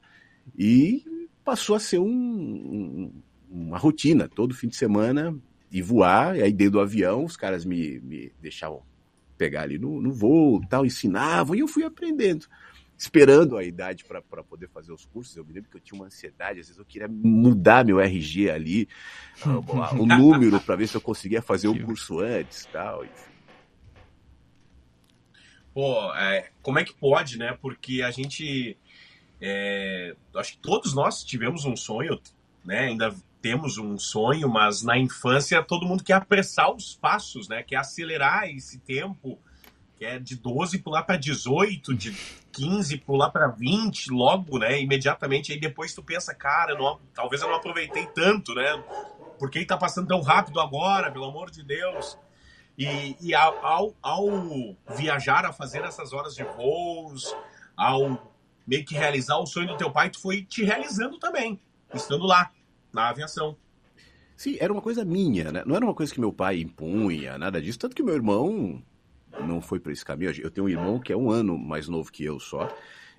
E 0.54 1.02
passou 1.42 1.74
a 1.74 1.80
ser 1.80 1.98
um, 1.98 2.06
um, 2.06 3.12
uma 3.50 3.78
rotina, 3.78 4.28
todo 4.28 4.54
fim 4.54 4.68
de 4.68 4.76
semana, 4.76 5.36
e 5.70 5.82
voar, 5.82 6.36
e 6.36 6.42
aí 6.42 6.52
dentro 6.52 6.72
do 6.72 6.80
avião 6.80 7.24
os 7.24 7.36
caras 7.36 7.64
me, 7.64 8.00
me 8.00 8.32
deixavam 8.40 8.82
pegar 9.36 9.62
ali 9.62 9.78
no, 9.78 10.00
no 10.00 10.12
voo, 10.12 10.60
tal, 10.68 10.86
ensinavam, 10.86 11.54
e 11.54 11.60
eu 11.60 11.68
fui 11.68 11.84
aprendendo 11.84 12.46
esperando 13.00 13.56
a 13.56 13.64
idade 13.64 14.04
para 14.04 14.20
poder 14.42 14.68
fazer 14.68 14.92
os 14.92 15.06
cursos. 15.06 15.34
Eu 15.34 15.42
me 15.42 15.54
lembro 15.54 15.70
que 15.70 15.76
eu 15.78 15.80
tinha 15.80 15.98
uma 15.98 16.04
ansiedade, 16.04 16.60
às 16.60 16.66
vezes 16.66 16.78
eu 16.78 16.84
queria 16.84 17.08
mudar 17.08 17.82
meu 17.82 17.98
RG 17.98 18.50
ali, 18.50 18.86
uh, 19.46 19.98
o 19.98 20.04
número, 20.04 20.60
para 20.60 20.76
ver 20.76 20.86
se 20.86 20.98
eu 20.98 21.00
conseguia 21.00 21.40
fazer 21.40 21.68
o 21.68 21.72
um 21.72 21.82
curso 21.82 22.20
antes 22.20 22.66
tal, 22.66 23.02
enfim. 23.02 23.30
Pô, 25.72 26.14
é, 26.14 26.50
como 26.60 26.78
é 26.78 26.84
que 26.84 26.92
pode, 26.92 27.38
né? 27.38 27.56
Porque 27.62 28.02
a 28.02 28.10
gente. 28.10 28.76
É, 29.40 30.14
acho 30.36 30.52
que 30.52 30.58
todos 30.58 30.94
nós 30.94 31.24
tivemos 31.24 31.64
um 31.64 31.74
sonho, 31.74 32.20
né? 32.62 32.80
Ainda 32.80 33.14
temos 33.40 33.78
um 33.78 33.98
sonho, 33.98 34.48
mas 34.48 34.82
na 34.82 34.98
infância 34.98 35.62
todo 35.62 35.86
mundo 35.86 36.04
quer 36.04 36.14
apressar 36.14 36.72
os 36.72 36.94
passos, 36.94 37.48
né? 37.48 37.62
Quer 37.62 37.76
acelerar 37.76 38.48
esse 38.48 38.78
tempo 38.78 39.38
que 39.96 40.04
é 40.06 40.18
de 40.18 40.34
12 40.36 40.78
pular 40.78 41.02
para 41.02 41.16
18, 41.16 41.94
de 41.94 42.12
15 42.52 42.96
pular 42.98 43.30
para 43.30 43.48
20 43.48 44.10
logo, 44.10 44.58
né? 44.58 44.80
Imediatamente. 44.80 45.52
Aí 45.52 45.60
depois 45.60 45.92
tu 45.92 46.02
pensa, 46.02 46.34
cara, 46.34 46.74
não, 46.74 46.98
talvez 47.14 47.42
eu 47.42 47.48
não 47.48 47.56
aproveitei 47.56 48.06
tanto, 48.06 48.54
né? 48.54 48.82
Por 49.38 49.50
que 49.50 49.64
tá 49.64 49.76
passando 49.76 50.08
tão 50.08 50.22
rápido 50.22 50.58
agora, 50.58 51.10
pelo 51.10 51.26
amor 51.26 51.50
de 51.50 51.62
Deus? 51.62 52.18
E, 52.78 53.14
e 53.20 53.34
ao, 53.34 53.64
ao, 53.64 53.94
ao, 54.00 54.26
viajar, 54.96 55.44
a 55.44 55.52
fazer 55.52 55.82
essas 55.82 56.14
horas 56.14 56.34
de 56.34 56.44
voos, 56.44 57.34
ao 57.76 58.30
meio 58.66 58.84
que 58.86 58.94
realizar 58.94 59.36
o 59.36 59.46
sonho 59.46 59.68
do 59.68 59.76
teu 59.76 59.90
pai, 59.90 60.08
tu 60.08 60.18
foi 60.18 60.42
te 60.42 60.64
realizando 60.64 61.18
também, 61.18 61.60
estando 61.92 62.24
lá, 62.24 62.50
na 62.92 63.08
aviação. 63.08 63.56
Sim, 64.36 64.56
era 64.58 64.72
uma 64.72 64.80
coisa 64.80 65.04
minha, 65.04 65.52
né? 65.52 65.62
Não 65.66 65.76
era 65.76 65.84
uma 65.84 65.94
coisa 65.94 66.12
que 66.12 66.20
meu 66.20 66.32
pai 66.32 66.60
impunha, 66.60 67.36
nada 67.36 67.60
disso. 67.60 67.78
Tanto 67.78 67.94
que 67.94 68.02
meu 68.02 68.14
irmão 68.14 68.82
não 69.46 69.60
foi 69.60 69.78
para 69.78 69.92
esse 69.92 70.04
caminho. 70.04 70.32
Eu 70.40 70.50
tenho 70.50 70.66
um 70.66 70.70
irmão 70.70 70.98
que 70.98 71.12
é 71.12 71.16
um 71.16 71.30
ano 71.30 71.58
mais 71.58 71.88
novo 71.88 72.10
que 72.10 72.24
eu 72.24 72.40
só. 72.40 72.68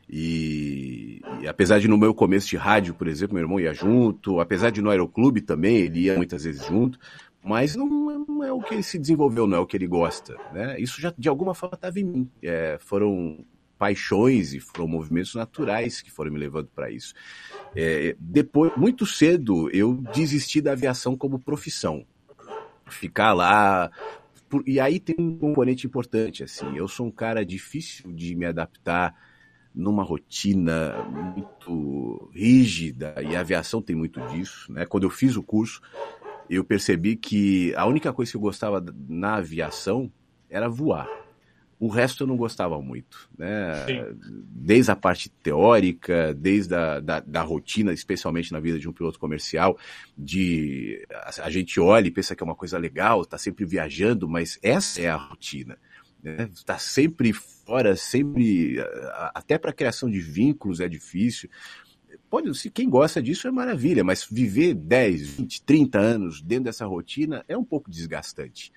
E, 0.10 1.22
e, 1.42 1.48
apesar 1.48 1.80
de 1.80 1.88
no 1.88 1.98
meu 1.98 2.14
começo 2.14 2.48
de 2.48 2.58
rádio, 2.58 2.94
por 2.94 3.08
exemplo, 3.08 3.36
meu 3.36 3.44
irmão 3.44 3.60
ia 3.60 3.74
junto, 3.74 4.40
apesar 4.40 4.70
de 4.72 4.82
no 4.82 4.90
aeroclube 4.90 5.42
também, 5.42 5.78
ele 5.78 6.02
ia 6.02 6.18
muitas 6.18 6.44
vezes 6.44 6.66
junto, 6.66 7.00
mas 7.44 7.76
não, 7.76 7.88
não 7.88 8.44
é 8.44 8.52
o 8.52 8.62
que 8.62 8.74
ele 8.74 8.84
se 8.84 9.00
desenvolveu, 9.00 9.48
não 9.48 9.58
é 9.58 9.60
o 9.60 9.66
que 9.66 9.78
ele 9.78 9.88
gosta. 9.88 10.36
Né? 10.52 10.80
Isso 10.80 11.00
já 11.00 11.14
de 11.18 11.30
alguma 11.30 11.54
forma 11.54 11.76
estava 11.76 12.00
em 12.00 12.04
mim. 12.04 12.30
É, 12.42 12.78
foram 12.82 13.46
paixões 13.82 14.54
e 14.54 14.60
foram 14.60 14.88
movimentos 14.88 15.34
naturais 15.34 16.04
que 16.04 16.12
foram 16.12 16.32
me 16.32 16.38
levando 16.38 16.70
para 16.76 16.92
isso. 16.92 17.16
É, 17.76 18.16
depois, 18.20 18.72
muito 18.78 19.08
cedo, 19.08 19.72
eu 19.72 19.96
desisti 20.14 20.62
da 20.62 20.74
aviação 20.74 21.18
como 21.18 21.40
profissão. 21.40 22.06
Ficar 22.86 23.34
lá 23.34 23.90
e 24.68 24.80
aí 24.80 25.00
tem 25.00 25.16
um 25.18 25.36
componente 25.40 25.88
importante, 25.88 26.44
assim, 26.44 26.76
eu 26.76 26.88
sou 26.88 27.08
um 27.08 27.12
cara 27.12 27.44
difícil 27.44 28.12
de 28.12 28.36
me 28.36 28.46
adaptar 28.46 29.16
numa 29.74 30.04
rotina 30.04 30.94
muito 31.36 32.30
rígida, 32.34 33.16
e 33.24 33.36
a 33.36 33.40
aviação 33.40 33.82
tem 33.82 33.96
muito 33.96 34.20
disso, 34.28 34.72
né? 34.72 34.86
Quando 34.86 35.06
eu 35.06 35.10
fiz 35.10 35.38
o 35.38 35.42
curso, 35.42 35.82
eu 36.50 36.64
percebi 36.64 37.16
que 37.16 37.74
a 37.76 37.86
única 37.88 38.12
coisa 38.12 38.30
que 38.30 38.38
eu 38.38 38.42
gostava 38.42 38.84
na 39.08 39.36
aviação 39.36 40.12
era 40.50 40.68
voar. 40.68 41.08
O 41.82 41.88
resto 41.88 42.22
eu 42.22 42.28
não 42.28 42.38
gostava 42.38 42.80
muito, 42.80 43.28
né? 43.36 43.74
Desde 44.24 44.92
a 44.92 44.96
parte 44.96 45.30
teórica, 45.30 46.32
desde 46.32 46.76
a 46.76 47.00
da, 47.00 47.20
da, 47.20 47.42
rotina, 47.42 47.92
especialmente 47.92 48.52
na 48.52 48.60
vida 48.60 48.78
de 48.78 48.88
um 48.88 48.94
piloto 48.94 49.18
comercial, 49.18 49.76
de 50.16 51.04
a, 51.12 51.46
a 51.46 51.50
gente 51.50 51.80
olha 51.80 52.08
e 52.08 52.12
pensa 52.12 52.36
que 52.36 52.44
é 52.44 52.46
uma 52.46 52.54
coisa 52.54 52.78
legal, 52.78 53.24
está 53.24 53.36
sempre 53.36 53.66
viajando, 53.66 54.30
mas 54.30 54.60
essa 54.62 55.02
é 55.02 55.10
a 55.10 55.16
rotina. 55.16 55.76
Né? 56.22 56.48
Está 56.54 56.78
sempre 56.78 57.34
fora, 57.34 57.96
sempre 57.96 58.78
até 59.34 59.58
para 59.58 59.72
a 59.72 59.74
criação 59.74 60.08
de 60.08 60.20
vínculos 60.20 60.82
é 60.82 60.88
difícil. 60.88 61.50
Pode, 62.30 62.56
se 62.60 62.70
quem 62.70 62.88
gosta 62.88 63.24
disso 63.24 63.48
é 63.48 63.52
maravilha, 63.52 64.04
mas 64.04 64.24
viver 64.24 64.76
10, 64.76 65.30
20, 65.30 65.64
30 65.64 65.98
anos 65.98 66.42
dentro 66.44 66.66
dessa 66.66 66.86
rotina 66.86 67.44
é 67.48 67.58
um 67.58 67.66
pouco 67.66 67.90
desgastante. 67.90 68.72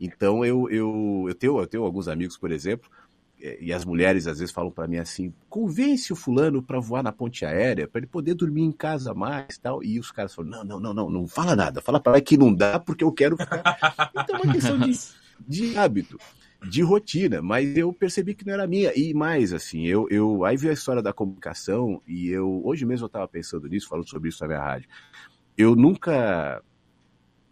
Então 0.00 0.44
eu, 0.44 0.68
eu, 0.70 1.26
eu, 1.28 1.34
tenho, 1.34 1.60
eu 1.60 1.66
tenho 1.66 1.84
alguns 1.84 2.08
amigos, 2.08 2.38
por 2.38 2.50
exemplo, 2.50 2.90
é, 3.42 3.58
e 3.60 3.72
as 3.72 3.84
mulheres 3.84 4.26
às 4.26 4.38
vezes 4.38 4.52
falam 4.52 4.70
para 4.70 4.86
mim 4.86 4.96
assim: 4.96 5.32
convence 5.48 6.12
o 6.12 6.16
fulano 6.16 6.62
para 6.62 6.80
voar 6.80 7.02
na 7.02 7.12
ponte 7.12 7.44
aérea, 7.44 7.88
para 7.88 8.00
ele 8.00 8.06
poder 8.06 8.34
dormir 8.34 8.62
em 8.62 8.72
casa 8.72 9.14
mais 9.14 9.58
tal. 9.58 9.82
E 9.82 9.98
os 9.98 10.10
caras 10.10 10.34
falam: 10.34 10.50
não, 10.50 10.64
não, 10.64 10.80
não, 10.80 10.94
não, 10.94 11.10
não 11.10 11.28
fala 11.28 11.56
nada, 11.56 11.80
fala 11.80 12.00
para 12.00 12.20
que 12.20 12.36
não 12.36 12.54
dá 12.54 12.78
porque 12.78 13.04
eu 13.04 13.12
quero 13.12 13.36
ficar. 13.36 13.62
Então 14.14 14.36
é 14.36 14.42
uma 14.42 14.52
questão 14.52 14.78
de, 14.78 14.98
de 15.46 15.76
hábito, 15.76 16.18
de 16.68 16.82
rotina, 16.82 17.40
mas 17.40 17.76
eu 17.76 17.92
percebi 17.92 18.34
que 18.34 18.46
não 18.46 18.52
era 18.54 18.66
minha. 18.66 18.92
E 18.94 19.14
mais, 19.14 19.52
assim, 19.52 19.86
eu, 19.86 20.06
eu 20.10 20.44
aí 20.44 20.56
vi 20.56 20.68
a 20.68 20.74
história 20.74 21.02
da 21.02 21.12
comunicação 21.12 22.02
e 22.06 22.28
eu, 22.28 22.62
hoje 22.64 22.84
mesmo 22.84 23.04
eu 23.04 23.08
estava 23.08 23.28
pensando 23.28 23.68
nisso, 23.68 23.88
falando 23.88 24.08
sobre 24.08 24.28
isso 24.28 24.42
na 24.42 24.48
minha 24.48 24.60
rádio. 24.60 24.88
Eu 25.56 25.74
nunca 25.74 26.62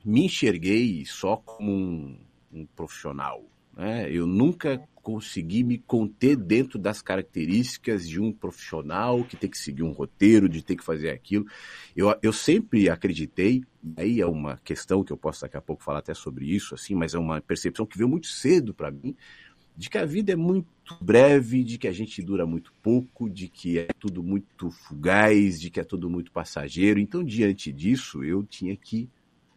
me 0.04 0.24
enxerguei 0.24 1.04
só 1.04 1.36
como 1.36 1.70
um 1.70 2.18
um 2.58 2.66
profissional. 2.66 3.44
Né? 3.76 4.10
Eu 4.10 4.26
nunca 4.26 4.82
consegui 5.02 5.62
me 5.62 5.78
conter 5.78 6.36
dentro 6.36 6.78
das 6.78 7.00
características 7.00 8.06
de 8.06 8.20
um 8.20 8.30
profissional 8.32 9.24
que 9.24 9.36
tem 9.36 9.48
que 9.48 9.56
seguir 9.56 9.82
um 9.82 9.92
roteiro, 9.92 10.48
de 10.48 10.62
ter 10.62 10.76
que 10.76 10.84
fazer 10.84 11.10
aquilo. 11.10 11.46
Eu, 11.96 12.14
eu 12.20 12.32
sempre 12.32 12.90
acreditei, 12.90 13.62
aí 13.96 14.20
é 14.20 14.26
uma 14.26 14.58
questão 14.58 15.02
que 15.02 15.12
eu 15.12 15.16
posso 15.16 15.42
daqui 15.42 15.56
a 15.56 15.62
pouco 15.62 15.82
falar 15.82 16.00
até 16.00 16.12
sobre 16.12 16.44
isso, 16.44 16.74
assim, 16.74 16.94
mas 16.94 17.14
é 17.14 17.18
uma 17.18 17.40
percepção 17.40 17.86
que 17.86 17.96
veio 17.96 18.08
muito 18.08 18.26
cedo 18.26 18.74
para 18.74 18.90
mim, 18.90 19.16
de 19.74 19.88
que 19.88 19.96
a 19.96 20.04
vida 20.04 20.32
é 20.32 20.36
muito 20.36 20.66
breve, 21.00 21.62
de 21.62 21.78
que 21.78 21.86
a 21.86 21.92
gente 21.92 22.20
dura 22.20 22.44
muito 22.44 22.72
pouco, 22.82 23.30
de 23.30 23.48
que 23.48 23.78
é 23.78 23.88
tudo 23.98 24.24
muito 24.24 24.70
fugaz, 24.70 25.60
de 25.60 25.70
que 25.70 25.78
é 25.78 25.84
tudo 25.84 26.10
muito 26.10 26.32
passageiro. 26.32 26.98
Então, 26.98 27.22
diante 27.22 27.72
disso, 27.72 28.24
eu 28.24 28.42
tinha 28.42 28.76
que 28.76 29.08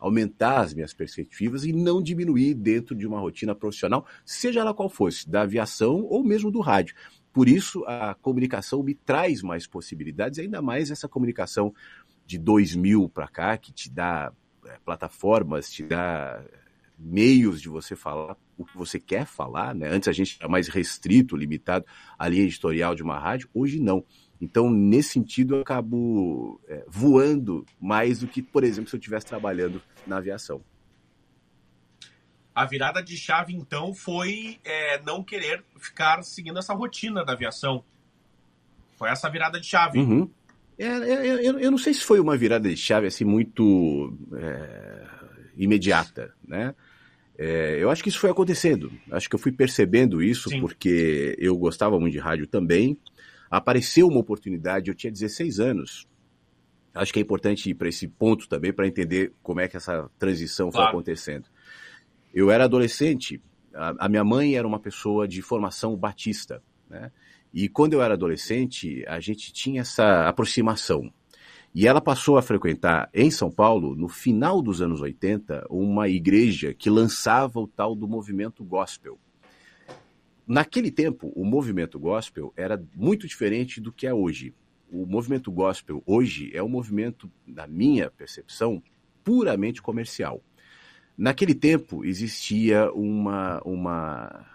aumentar 0.02 0.62
as 0.62 0.74
minhas 0.74 0.94
perspectivas 0.94 1.64
e 1.64 1.72
não 1.72 2.02
diminuir 2.02 2.56
dentro 2.56 2.96
de 2.96 3.06
uma 3.06 3.20
rotina 3.20 3.54
profissional, 3.54 4.06
seja 4.26 4.60
ela 4.60 4.74
qual 4.74 4.90
fosse, 4.90 5.30
da 5.30 5.44
aviação 5.44 6.04
ou 6.10 6.24
mesmo 6.24 6.50
do 6.50 6.60
rádio. 6.60 6.96
Por 7.32 7.48
isso, 7.48 7.86
a 7.86 8.16
comunicação 8.16 8.82
me 8.82 8.96
traz 8.96 9.44
mais 9.44 9.68
possibilidades, 9.68 10.40
ainda 10.40 10.60
mais 10.60 10.90
essa 10.90 11.08
comunicação 11.08 11.72
de 12.26 12.40
2000 12.40 13.08
para 13.10 13.28
cá, 13.28 13.58
que 13.58 13.72
te 13.72 13.90
dá 13.90 14.34
é, 14.66 14.80
plataformas, 14.84 15.70
te 15.72 15.84
dá 15.84 16.44
meios 16.98 17.62
de 17.62 17.70
você 17.70 17.96
falar 17.96 18.36
o 18.58 18.66
que 18.66 18.78
você 18.78 19.00
quer 19.00 19.26
falar, 19.26 19.74
né? 19.74 19.88
Antes 19.88 20.08
a 20.08 20.12
gente 20.12 20.38
era 20.40 20.50
mais 20.50 20.68
restrito, 20.68 21.36
limitado 21.38 21.86
à 22.18 22.28
linha 22.28 22.44
editorial 22.44 22.96
de 22.96 23.04
uma 23.04 23.18
rádio, 23.18 23.50
hoje 23.54 23.80
não. 23.80 24.04
Então, 24.42 24.72
nesse 24.72 25.10
sentido, 25.10 25.56
eu 25.56 25.62
acabo 25.62 26.60
é, 26.68 26.84
voando 26.88 27.64
mais 27.80 28.20
do 28.20 28.28
que, 28.28 28.42
por 28.42 28.64
exemplo, 28.64 28.90
se 28.90 28.96
eu 28.96 29.00
estivesse 29.00 29.28
trabalhando 29.28 29.80
na 30.08 30.18
aviação. 30.18 30.64
A 32.54 32.66
virada 32.66 33.04
de 33.04 33.16
chave, 33.16 33.54
então, 33.54 33.94
foi 33.94 34.60
é, 34.66 35.00
não 35.04 35.24
querer 35.24 35.64
ficar 35.78 36.24
seguindo 36.24 36.58
essa 36.58 36.74
rotina 36.74 37.24
da 37.24 37.34
aviação. 37.34 37.84
Foi 38.98 39.10
essa 39.10 39.30
virada 39.30 39.60
de 39.60 39.68
chave. 39.68 40.00
Uhum. 40.00 40.28
É, 40.78 40.86
é, 40.86 41.28
é 41.28 41.48
eu, 41.48 41.60
eu, 41.60 41.70
não 41.70 41.78
sei 41.78 41.94
se 41.94 42.04
foi 42.04 42.20
uma 42.20 42.36
virada 42.36 42.68
de 42.68 42.76
chave 42.76 43.06
assim 43.06 43.24
muito 43.24 44.18
é, 44.34 45.06
imediata, 45.56 46.34
né? 46.46 46.74
É, 47.38 47.78
eu 47.80 47.90
acho 47.90 48.04
que 48.04 48.10
isso 48.10 48.20
foi 48.20 48.30
acontecendo. 48.30 48.92
Acho 49.12 49.30
que 49.30 49.36
eu 49.36 49.40
fui 49.40 49.52
percebendo 49.52 50.22
isso 50.22 50.50
Sim. 50.50 50.60
porque 50.60 51.36
eu 51.40 51.56
gostava 51.58 52.00
muito 52.00 52.14
de 52.14 52.20
rádio 52.20 52.46
também. 52.48 52.98
Apareceu 53.52 54.08
uma 54.08 54.20
oportunidade, 54.20 54.90
eu 54.90 54.96
tinha 54.96 55.12
16 55.12 55.60
anos. 55.60 56.08
Acho 56.94 57.12
que 57.12 57.20
é 57.20 57.22
importante 57.22 57.70
ir 57.70 57.74
para 57.74 57.90
esse 57.90 58.08
ponto 58.08 58.48
também 58.48 58.72
para 58.72 58.88
entender 58.88 59.34
como 59.44 59.60
é 59.60 59.68
que 59.68 59.76
essa 59.76 60.10
transição 60.18 60.72
claro. 60.72 60.88
foi 60.88 60.94
acontecendo. 60.94 61.48
Eu 62.34 62.50
era 62.50 62.64
adolescente, 62.64 63.42
a, 63.74 64.06
a, 64.06 64.10
minha 64.10 64.24
mãe 64.24 64.56
era 64.56 64.66
uma 64.66 64.80
pessoa 64.80 65.28
de 65.28 65.42
formação 65.42 65.98
batista, 65.98 66.64
né? 66.90 67.12
E 67.54 67.68
quando 67.68 67.94
eu 67.94 68.02
era 68.02 68.14
adolescente, 68.14 69.04
a 69.06 69.20
gente 69.20 69.52
tinha 69.52 69.82
essa 69.82 70.28
aproximação. 70.30 71.12
E 71.76 71.86
ela 71.86 72.00
passou 72.00 72.38
a 72.38 72.42
frequentar 72.42 73.10
em 73.14 73.30
São 73.30 73.52
Paulo, 73.52 73.96
no 73.96 74.08
final 74.08 74.62
dos 74.62 74.82
anos 74.82 75.02
80, 75.02 75.68
uma 75.70 76.08
igreja 76.08 76.74
que 76.74 76.90
lançava 76.90 77.60
o 77.60 77.68
tal 77.68 77.94
do 77.94 78.08
movimento 78.08 78.64
gospel. 78.64 79.20
Naquele 80.48 80.92
tempo, 80.92 81.32
o 81.36 81.46
movimento 81.46 82.00
gospel 82.00 82.54
era 82.56 82.82
muito 82.96 83.28
diferente 83.28 83.80
do 83.80 83.92
que 83.92 84.08
é 84.08 84.14
hoje. 84.14 84.54
O 84.92 85.06
movimento 85.06 85.52
gospel 85.52 86.04
hoje 86.06 86.52
é 86.54 86.62
um 86.62 86.68
movimento, 86.68 87.32
na 87.48 87.66
minha 87.68 88.10
percepção, 88.10 88.82
puramente 89.24 89.82
comercial. 89.82 90.44
Naquele 91.18 91.54
tempo 91.54 92.04
existia 92.04 92.92
uma, 92.92 93.62
uma, 93.64 94.46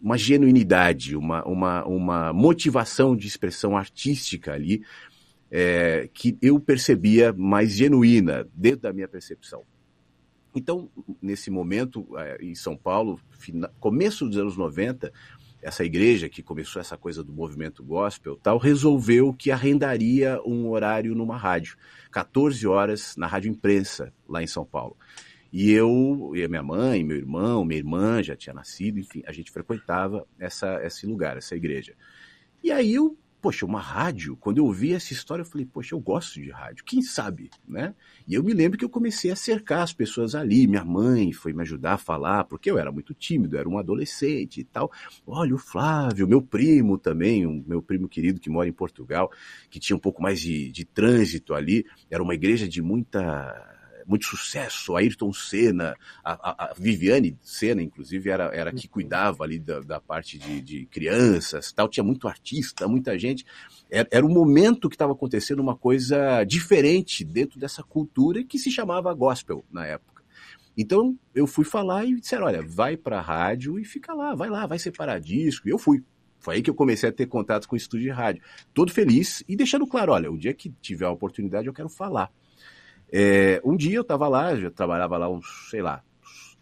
uma 0.00 0.18
genuinidade, 0.18 1.16
uma, 1.16 1.44
uma, 1.44 1.84
uma 1.86 2.32
motivação 2.32 3.16
de 3.16 3.26
expressão 3.26 3.76
artística 3.76 4.52
ali 4.52 4.84
é, 5.50 6.08
que 6.12 6.36
eu 6.42 6.60
percebia 6.60 7.32
mais 7.32 7.72
genuína 7.72 8.46
dentro 8.54 8.82
da 8.82 8.92
minha 8.92 9.08
percepção. 9.08 9.64
Então, 10.58 10.90
nesse 11.22 11.50
momento, 11.50 12.06
é, 12.18 12.38
em 12.40 12.54
São 12.54 12.76
Paulo, 12.76 13.20
começo 13.78 14.26
dos 14.26 14.36
anos 14.36 14.56
90, 14.56 15.12
essa 15.62 15.84
igreja 15.84 16.28
que 16.28 16.42
começou 16.42 16.80
essa 16.80 16.96
coisa 16.96 17.22
do 17.22 17.32
movimento 17.32 17.82
gospel 17.84 18.36
tal, 18.36 18.58
resolveu 18.58 19.32
que 19.32 19.52
arrendaria 19.52 20.40
um 20.44 20.68
horário 20.68 21.14
numa 21.14 21.36
rádio, 21.36 21.76
14 22.10 22.66
horas 22.66 23.16
na 23.16 23.26
rádio 23.26 23.50
imprensa, 23.50 24.12
lá 24.28 24.42
em 24.42 24.46
São 24.46 24.64
Paulo. 24.64 24.96
E 25.52 25.70
eu, 25.70 26.32
e 26.34 26.42
a 26.42 26.48
minha 26.48 26.62
mãe, 26.62 27.04
meu 27.04 27.16
irmão, 27.16 27.64
minha 27.64 27.78
irmã 27.78 28.22
já 28.22 28.36
tinha 28.36 28.52
nascido, 28.52 28.98
enfim, 28.98 29.22
a 29.26 29.32
gente 29.32 29.50
frequentava 29.50 30.26
essa, 30.38 30.84
esse 30.84 31.06
lugar, 31.06 31.36
essa 31.36 31.56
igreja. 31.56 31.94
E 32.62 32.70
aí 32.70 32.94
eu 32.94 33.16
poxa, 33.40 33.64
uma 33.64 33.80
rádio, 33.80 34.36
quando 34.36 34.58
eu 34.58 34.64
ouvi 34.64 34.92
essa 34.92 35.12
história, 35.12 35.42
eu 35.42 35.46
falei, 35.46 35.66
poxa, 35.66 35.94
eu 35.94 36.00
gosto 36.00 36.40
de 36.40 36.50
rádio, 36.50 36.84
quem 36.84 37.02
sabe, 37.02 37.50
né? 37.66 37.94
E 38.26 38.34
eu 38.34 38.42
me 38.42 38.52
lembro 38.52 38.78
que 38.78 38.84
eu 38.84 38.88
comecei 38.88 39.30
a 39.30 39.36
cercar 39.36 39.82
as 39.82 39.92
pessoas 39.92 40.34
ali, 40.34 40.66
minha 40.66 40.84
mãe 40.84 41.32
foi 41.32 41.52
me 41.52 41.62
ajudar 41.62 41.94
a 41.94 41.98
falar, 41.98 42.44
porque 42.44 42.70
eu 42.70 42.78
era 42.78 42.90
muito 42.90 43.14
tímido, 43.14 43.56
era 43.56 43.68
um 43.68 43.78
adolescente 43.78 44.60
e 44.60 44.64
tal. 44.64 44.90
Olha, 45.26 45.54
o 45.54 45.58
Flávio, 45.58 46.26
meu 46.26 46.42
primo 46.42 46.98
também, 46.98 47.46
um 47.46 47.64
meu 47.66 47.80
primo 47.80 48.08
querido 48.08 48.40
que 48.40 48.50
mora 48.50 48.68
em 48.68 48.72
Portugal, 48.72 49.30
que 49.70 49.78
tinha 49.78 49.96
um 49.96 50.00
pouco 50.00 50.20
mais 50.22 50.40
de, 50.40 50.70
de 50.70 50.84
trânsito 50.84 51.54
ali, 51.54 51.86
era 52.10 52.22
uma 52.22 52.34
igreja 52.34 52.68
de 52.68 52.82
muita 52.82 53.77
muito 54.08 54.24
sucesso, 54.24 54.96
Ayrton 54.96 55.32
Senna, 55.34 55.94
a, 56.24 56.70
a, 56.70 56.74
Viviane 56.74 57.36
Senna, 57.42 57.82
inclusive, 57.82 58.30
era, 58.30 58.44
era 58.54 58.72
que 58.72 58.88
cuidava 58.88 59.44
ali 59.44 59.58
da, 59.58 59.80
da 59.80 60.00
parte 60.00 60.38
de, 60.38 60.62
de, 60.62 60.86
crianças, 60.86 61.70
tal, 61.72 61.88
tinha 61.88 62.02
muito 62.02 62.26
artista, 62.26 62.88
muita 62.88 63.18
gente. 63.18 63.44
Era, 63.90 64.08
era 64.10 64.26
um 64.26 64.32
momento 64.32 64.88
que 64.88 64.94
estava 64.94 65.12
acontecendo 65.12 65.60
uma 65.60 65.76
coisa 65.76 66.42
diferente 66.44 67.22
dentro 67.22 67.60
dessa 67.60 67.82
cultura 67.82 68.42
que 68.42 68.58
se 68.58 68.70
chamava 68.70 69.12
gospel 69.12 69.62
na 69.70 69.86
época. 69.86 70.22
Então 70.74 71.18
eu 71.34 71.46
fui 71.46 71.64
falar 71.64 72.06
e 72.06 72.18
disseram: 72.18 72.46
olha, 72.46 72.62
vai 72.62 72.96
para 72.96 73.18
a 73.18 73.22
rádio 73.22 73.78
e 73.78 73.84
fica 73.84 74.14
lá, 74.14 74.34
vai 74.34 74.48
lá, 74.48 74.64
vai 74.66 74.78
separar 74.78 75.20
disco. 75.20 75.68
E 75.68 75.70
eu 75.70 75.78
fui. 75.78 76.02
Foi 76.38 76.54
aí 76.54 76.62
que 76.62 76.70
eu 76.70 76.74
comecei 76.74 77.08
a 77.08 77.12
ter 77.12 77.26
contato 77.26 77.66
com 77.66 77.74
o 77.74 77.76
estúdio 77.76 78.04
de 78.06 78.10
rádio. 78.10 78.42
Todo 78.72 78.92
feliz 78.92 79.42
e 79.46 79.56
deixando 79.56 79.86
claro: 79.86 80.12
olha, 80.12 80.30
o 80.30 80.38
dia 80.38 80.54
que 80.54 80.70
tiver 80.80 81.04
a 81.04 81.10
oportunidade 81.10 81.66
eu 81.66 81.74
quero 81.74 81.88
falar. 81.88 82.30
É, 83.10 83.60
um 83.64 83.76
dia 83.76 83.96
eu 83.96 84.02
estava 84.02 84.28
lá, 84.28 84.54
já 84.56 84.70
trabalhava 84.70 85.16
lá 85.16 85.28
uns, 85.28 85.68
sei 85.70 85.80
lá, 85.80 86.02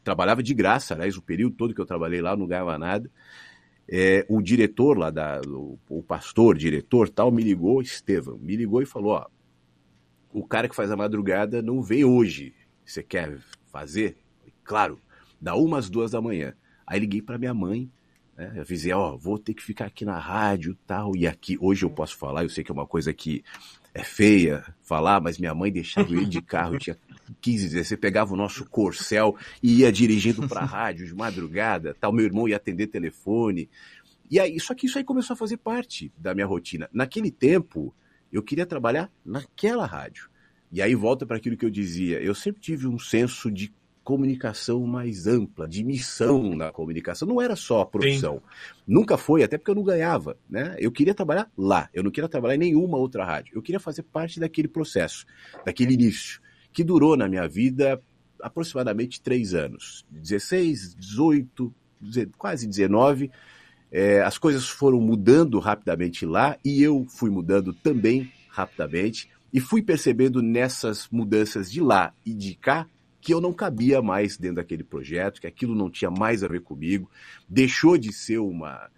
trabalhava 0.05 0.43
de 0.43 0.55
graça, 0.55 0.95
aliás, 0.95 1.17
o 1.17 1.23
período 1.23 1.57
todo 1.57 1.75
que 1.75 1.81
eu 1.81 1.87
trabalhei 1.87 2.21
lá, 2.21 2.37
não 2.37 2.47
ganhava 2.47 2.79
nada. 2.79 3.11
É, 3.89 4.25
o 4.29 4.41
diretor 4.41 4.97
lá, 4.99 5.11
da, 5.11 5.41
o, 5.47 5.79
o, 5.89 6.03
pastor, 6.03 6.57
diretor 6.57 7.09
tal, 7.09 7.31
me 7.31 7.43
ligou, 7.43 7.81
Estevam, 7.83 8.39
me 8.39 8.57
ligou 8.57 8.83
e 8.83 8.87
falou, 8.87 9.13
ó, 9.13 9.27
o 10.33 10.45
cara 10.47 10.69
que 10.69 10.77
faz 10.77 10.91
a 10.91 10.97
madrugada 10.97 11.63
não 11.63 11.83
vem 11.83 12.05
hoje, 12.05 12.55
você 12.85 13.03
quer 13.03 13.39
fazer? 13.73 14.17
Claro, 14.63 14.99
dá 15.41 15.57
umas 15.57 15.89
duas 15.89 16.13
da 16.13 16.21
manhã. 16.21 16.55
Aí 16.87 17.01
liguei 17.01 17.23
para 17.23 17.39
minha 17.39 17.55
mãe, 17.55 17.91
né, 18.37 18.61
avisei, 18.61 18.93
ó, 18.93 19.17
vou 19.17 19.39
ter 19.39 19.55
que 19.55 19.63
ficar 19.63 19.87
aqui 19.87 20.05
na 20.05 20.19
rádio 20.19 20.77
tal, 20.87 21.17
e 21.17 21.27
aqui, 21.27 21.57
hoje 21.61 21.85
eu 21.85 21.91
posso 21.91 22.17
falar, 22.17 22.43
eu 22.43 22.49
sei 22.49 22.63
que 22.63 22.71
é 22.71 22.75
uma 22.75 22.87
coisa 22.87 23.13
que 23.13 23.43
é 23.97 24.05
feia 24.05 24.63
falar, 24.83 25.21
mas 25.21 25.39
minha 25.39 25.55
mãe 25.55 25.73
deixava 25.73 26.13
eu 26.13 26.21
ir 26.21 26.29
de 26.29 26.43
carro, 26.43 26.75
eu 26.75 26.79
tinha 26.79 26.99
15, 27.41 27.71
16, 27.71 27.99
pegava 27.99 28.35
o 28.35 28.37
nosso 28.37 28.65
corcel 28.67 29.35
e 29.63 29.81
ia 29.81 29.91
dirigindo 29.91 30.47
para 30.47 30.61
a 30.61 30.65
rádio 30.67 31.07
de 31.07 31.15
madrugada, 31.15 31.97
tal, 31.99 32.13
meu 32.13 32.27
irmão 32.27 32.47
ia 32.47 32.57
atender 32.57 32.89
telefone. 32.89 33.71
E 34.31 34.39
aí, 34.39 34.61
só 34.61 34.75
que 34.75 34.87
isso 34.87 34.99
aí 34.99 35.05
começou 35.05 35.35
a 35.35 35.37
fazer 35.37 35.57
parte 35.57 36.13
da 36.17 36.35
minha 36.35 36.47
rotina. 36.47 36.91
Naquele 36.93 37.31
tempo, 37.31 37.95
eu 38.31 38.43
queria 38.43 38.67
trabalhar 38.67 39.11
naquela 39.25 39.87
rádio. 39.87 40.29
E 40.71 40.83
aí 40.83 40.95
volta 40.95 41.25
para 41.25 41.39
aquilo 41.39 41.57
que 41.57 41.65
eu 41.65 41.71
dizia, 41.71 42.21
eu 42.21 42.35
sempre 42.35 42.61
tive 42.61 42.87
um 42.87 42.99
senso 42.99 43.51
de 43.51 43.73
comunicação 44.07 44.87
mais 44.87 45.27
ampla, 45.27 45.67
de 45.67 45.83
missão 45.83 46.55
na 46.55 46.71
comunicação. 46.71 47.27
Não 47.27 47.43
era 47.43 47.57
só 47.57 47.81
a 47.81 47.87
profissão. 47.87 48.37
Sim. 48.37 48.83
Nunca 48.87 49.19
foi, 49.19 49.43
até 49.43 49.59
porque 49.59 49.73
eu 49.73 49.75
não 49.75 49.83
ganhava. 49.83 50.39
Né? 50.49 50.77
Eu 50.79 50.93
queria 50.93 51.13
trabalhar 51.13 51.51
lá, 51.59 51.91
eu 51.93 52.05
não 52.05 52.11
queria 52.13 52.29
trabalhar 52.29 52.55
em 52.55 52.59
nenhuma 52.59 52.97
outra 52.99 53.25
rádio. 53.25 53.57
Eu 53.57 53.61
queria 53.61 53.81
fazer 53.81 54.05
parte 54.05 54.39
daquele 54.39 54.69
processo, 54.69 55.27
daquele 55.65 55.95
início, 55.95 56.41
que 56.73 56.85
durou 56.85 57.17
na 57.17 57.27
minha 57.27 57.49
vida 57.49 58.01
aproximadamente 58.41 59.21
três 59.21 59.55
anos. 59.55 60.07
16, 60.09 60.95
18, 60.95 61.75
quase 62.39 62.65
19. 62.69 63.29
É, 63.91 64.23
as 64.23 64.39
coisas 64.39 64.69
foram 64.69 65.01
mudando 65.01 65.59
rapidamente 65.59 66.25
lá 66.25 66.57
e 66.65 66.81
eu 66.81 67.05
fui 67.09 67.29
mudando 67.29 67.73
também 67.73 68.33
rapidamente 68.51 69.29
e 69.53 69.59
fui 69.59 69.83
percebendo 69.83 70.41
nessas 70.41 71.09
mudanças 71.11 71.69
de 71.73 71.81
lá 71.81 72.15
e 72.25 72.33
de 72.33 72.55
cá 72.55 72.87
que 73.27 73.35
eu 73.35 73.41
não 73.41 73.53
cabia 73.53 74.01
mais 74.01 74.37
dentro 74.37 74.59
daquele 74.59 74.85
projeto, 74.85 75.41
que 75.41 75.49
aquilo 75.49 75.75
não 75.75 75.91
tinha 75.91 76.09
mais 76.09 76.45
a 76.45 76.49
ver 76.49 76.61
comigo, 76.61 77.11
deixou 77.49 77.99
de 77.99 78.13
ser 78.13 78.39
uma, 78.39 78.89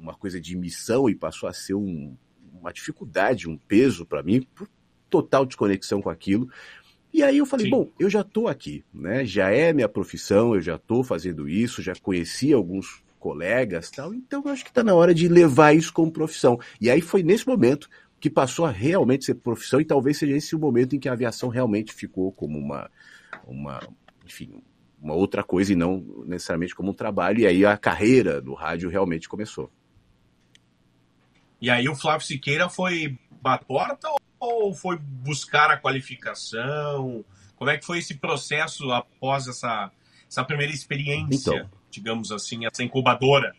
uma 0.00 0.12
coisa 0.12 0.40
de 0.40 0.56
missão 0.56 1.08
e 1.08 1.14
passou 1.14 1.48
a 1.48 1.52
ser 1.52 1.74
um, 1.74 2.16
uma 2.52 2.72
dificuldade, 2.72 3.48
um 3.48 3.56
peso 3.56 4.04
para 4.04 4.24
mim, 4.24 4.44
por 4.56 4.68
total 5.08 5.46
desconexão 5.46 6.02
com 6.02 6.10
aquilo. 6.10 6.50
E 7.14 7.22
aí 7.22 7.38
eu 7.38 7.46
falei, 7.46 7.66
Sim. 7.66 7.70
bom, 7.70 7.88
eu 7.96 8.10
já 8.10 8.22
estou 8.22 8.48
aqui, 8.48 8.84
né? 8.92 9.24
Já 9.24 9.50
é 9.50 9.72
minha 9.72 9.88
profissão, 9.88 10.56
eu 10.56 10.60
já 10.60 10.74
estou 10.74 11.04
fazendo 11.04 11.48
isso, 11.48 11.80
já 11.80 11.94
conheci 11.94 12.52
alguns 12.52 13.04
colegas 13.20 13.88
tal, 13.88 14.12
então 14.12 14.42
eu 14.44 14.50
acho 14.50 14.64
que 14.64 14.70
está 14.70 14.82
na 14.82 14.94
hora 14.94 15.14
de 15.14 15.28
levar 15.28 15.76
isso 15.76 15.92
como 15.92 16.10
profissão. 16.10 16.58
E 16.80 16.90
aí 16.90 17.00
foi 17.00 17.22
nesse 17.22 17.46
momento 17.46 17.88
que 18.18 18.28
passou 18.28 18.64
a 18.66 18.70
realmente 18.72 19.26
ser 19.26 19.34
profissão 19.34 19.80
e 19.80 19.84
talvez 19.84 20.18
seja 20.18 20.36
esse 20.36 20.56
o 20.56 20.58
momento 20.58 20.96
em 20.96 20.98
que 20.98 21.08
a 21.08 21.12
aviação 21.12 21.48
realmente 21.48 21.92
ficou 21.92 22.32
como 22.32 22.58
uma, 22.58 22.90
uma, 23.46 23.80
enfim, 24.24 24.62
uma 25.00 25.14
outra 25.14 25.42
coisa 25.42 25.72
e 25.72 25.76
não 25.76 26.04
necessariamente 26.26 26.74
como 26.74 26.90
um 26.90 26.94
trabalho. 26.94 27.40
E 27.40 27.46
aí 27.46 27.64
a 27.64 27.76
carreira 27.76 28.40
do 28.40 28.54
rádio 28.54 28.90
realmente 28.90 29.28
começou. 29.28 29.70
E 31.60 31.68
aí 31.70 31.88
o 31.88 31.94
Flávio 31.94 32.26
Siqueira 32.26 32.68
foi 32.68 33.18
bater 33.42 33.66
porta 33.66 34.08
ou 34.38 34.72
foi 34.74 34.96
buscar 34.96 35.70
a 35.70 35.76
qualificação? 35.76 37.24
Como 37.56 37.70
é 37.70 37.76
que 37.76 37.84
foi 37.84 37.98
esse 37.98 38.14
processo 38.14 38.90
após 38.90 39.46
essa, 39.46 39.90
essa 40.26 40.42
primeira 40.42 40.72
experiência, 40.72 41.52
então, 41.52 41.70
digamos 41.90 42.32
assim, 42.32 42.64
essa 42.64 42.82
incubadora? 42.82 43.54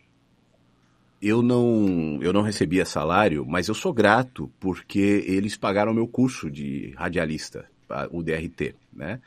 Eu 1.20 1.40
não, 1.40 2.18
eu 2.20 2.32
não 2.32 2.42
recebia 2.42 2.84
salário, 2.84 3.46
mas 3.46 3.68
eu 3.68 3.74
sou 3.76 3.92
grato 3.92 4.52
porque 4.58 5.24
eles 5.24 5.56
pagaram 5.56 5.94
meu 5.94 6.08
curso 6.08 6.50
de 6.50 6.92
radialista, 6.96 7.70
o 8.10 8.24
DRT, 8.24 8.74
né? 8.92 9.20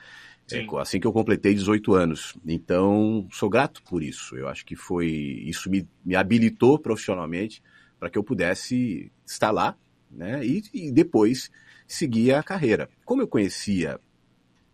É, 0.52 0.66
assim 0.80 1.00
que 1.00 1.08
eu 1.08 1.14
completei 1.14 1.54
18 1.54 1.94
anos. 1.94 2.36
Então, 2.46 3.28
sou 3.32 3.50
grato 3.50 3.82
por 3.84 4.04
isso. 4.04 4.36
Eu 4.36 4.48
acho 4.48 4.66
que 4.66 4.76
foi. 4.76 5.08
Isso 5.08 5.70
me, 5.70 5.88
me 6.06 6.16
habilitou 6.16 6.78
profissionalmente 6.78 7.64
para 8.00 8.10
que 8.10 8.18
eu 8.18 8.24
pudesse 8.24 9.12
estar 9.26 9.52
lá, 9.52 9.76
né? 10.12 10.46
E, 10.46 10.64
e 10.74 10.92
depois 10.92 11.50
seguir 11.88 12.34
a 12.34 12.44
carreira. 12.44 12.90
Como 13.04 13.22
eu 13.22 13.28
conhecia 13.28 14.00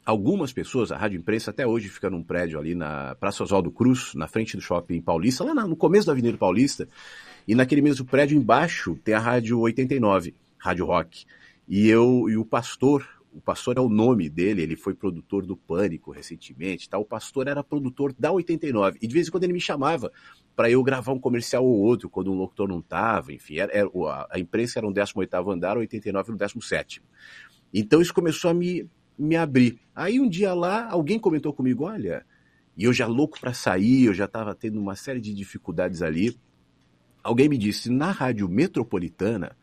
algumas 0.06 0.52
pessoas, 0.52 0.92
a 0.92 0.98
Rádio 0.98 1.20
Imprensa 1.20 1.52
até 1.52 1.66
hoje 1.66 1.88
fica 1.88 2.10
num 2.10 2.24
prédio 2.24 2.60
ali 2.60 2.76
na 2.76 3.16
Praça 3.16 3.44
Oswaldo 3.44 3.72
Cruz, 3.72 4.14
na 4.16 4.28
frente 4.28 4.58
do 4.58 4.62
Shopping 4.62 5.02
Paulista, 5.02 5.44
lá 5.44 5.54
no 5.54 5.76
começo 5.76 6.08
da 6.08 6.12
Avenida 6.12 6.38
Paulista, 6.38 6.88
e 7.48 7.56
naquele 7.56 7.82
mesmo 7.82 8.06
prédio 8.06 8.38
embaixo 8.38 8.98
tem 9.04 9.14
a 9.14 9.20
Rádio 9.20 9.60
89, 9.60 10.34
Rádio 10.58 10.86
Rock. 10.86 11.26
E 11.68 11.88
eu 11.88 12.28
e 12.28 12.36
o 12.36 12.44
pastor, 12.44 13.08
o 13.34 13.40
pastor 13.40 13.78
é 13.78 13.82
o 13.82 13.90
nome 13.90 14.30
dele, 14.30 14.62
ele 14.62 14.76
foi 14.76 14.94
produtor 14.94 15.46
do 15.46 15.56
Pânico 15.56 16.12
recentemente, 16.12 16.90
tá? 16.90 16.98
O 16.98 17.06
pastor 17.06 17.48
era 17.48 17.64
produtor 17.64 18.14
da 18.18 18.32
89 18.32 19.00
e 19.02 19.08
de 19.08 19.14
vez 19.14 19.28
em 19.28 19.32
quando 19.32 19.46
ele 19.46 19.54
me 19.54 19.62
chamava 19.62 20.12
para 20.56 20.70
eu 20.70 20.84
gravar 20.84 21.14
um 21.14 21.20
comercial 21.20 21.66
ou 21.66 21.80
outro 21.80 22.10
quando 22.10 22.32
um 22.32 22.36
locutor 22.36 22.68
não 22.68 22.82
tava, 22.82 23.32
enfim, 23.32 23.58
era, 23.58 23.72
era, 23.72 23.90
a, 24.30 24.38
imprensa 24.38 24.80
era 24.80 24.88
um 24.88 24.94
18º 24.94 25.54
andar, 25.54 25.78
89 25.78 26.32
no 26.32 26.38
17º. 26.38 27.02
Então 27.74 28.02
isso 28.02 28.14
começou 28.14 28.52
a 28.52 28.54
me 28.54 28.90
me 29.18 29.36
abrir. 29.36 29.80
Aí 29.96 30.20
um 30.20 30.28
dia 30.28 30.54
lá, 30.54 30.90
alguém 30.90 31.20
comentou 31.20 31.54
comigo, 31.54 31.84
olha, 31.84 32.26
e 32.76 32.86
eu 32.86 32.94
já 32.94 33.06
louco 33.06 33.40
para 33.40 33.54
sair, 33.54 34.06
eu 34.06 34.14
já 34.14 34.26
estava 34.26 34.56
tendo 34.56 34.80
uma 34.80 34.96
série 34.96 35.22
de 35.22 35.34
dificuldades 35.34 36.02
ali. 36.02 36.36
Alguém 37.24 37.48
me 37.48 37.58
disse, 37.58 37.92
na 37.92 38.12
rádio 38.12 38.50
metropolitana, 38.50 39.56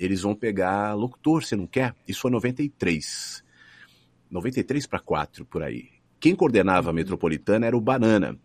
eles 0.00 0.22
vão 0.22 0.34
pegar 0.34 0.94
locutor, 0.94 1.44
você 1.44 1.54
não 1.54 1.66
quer? 1.66 1.94
Isso 2.08 2.22
foi 2.22 2.30
93. 2.30 3.44
93 4.30 4.86
para 4.86 4.98
4, 4.98 5.44
por 5.44 5.62
aí. 5.62 5.90
Quem 6.18 6.34
coordenava 6.34 6.90
a 6.90 6.92
metropolitana 6.92 7.66
era 7.66 7.76
o 7.76 7.80
Banana 7.80 8.36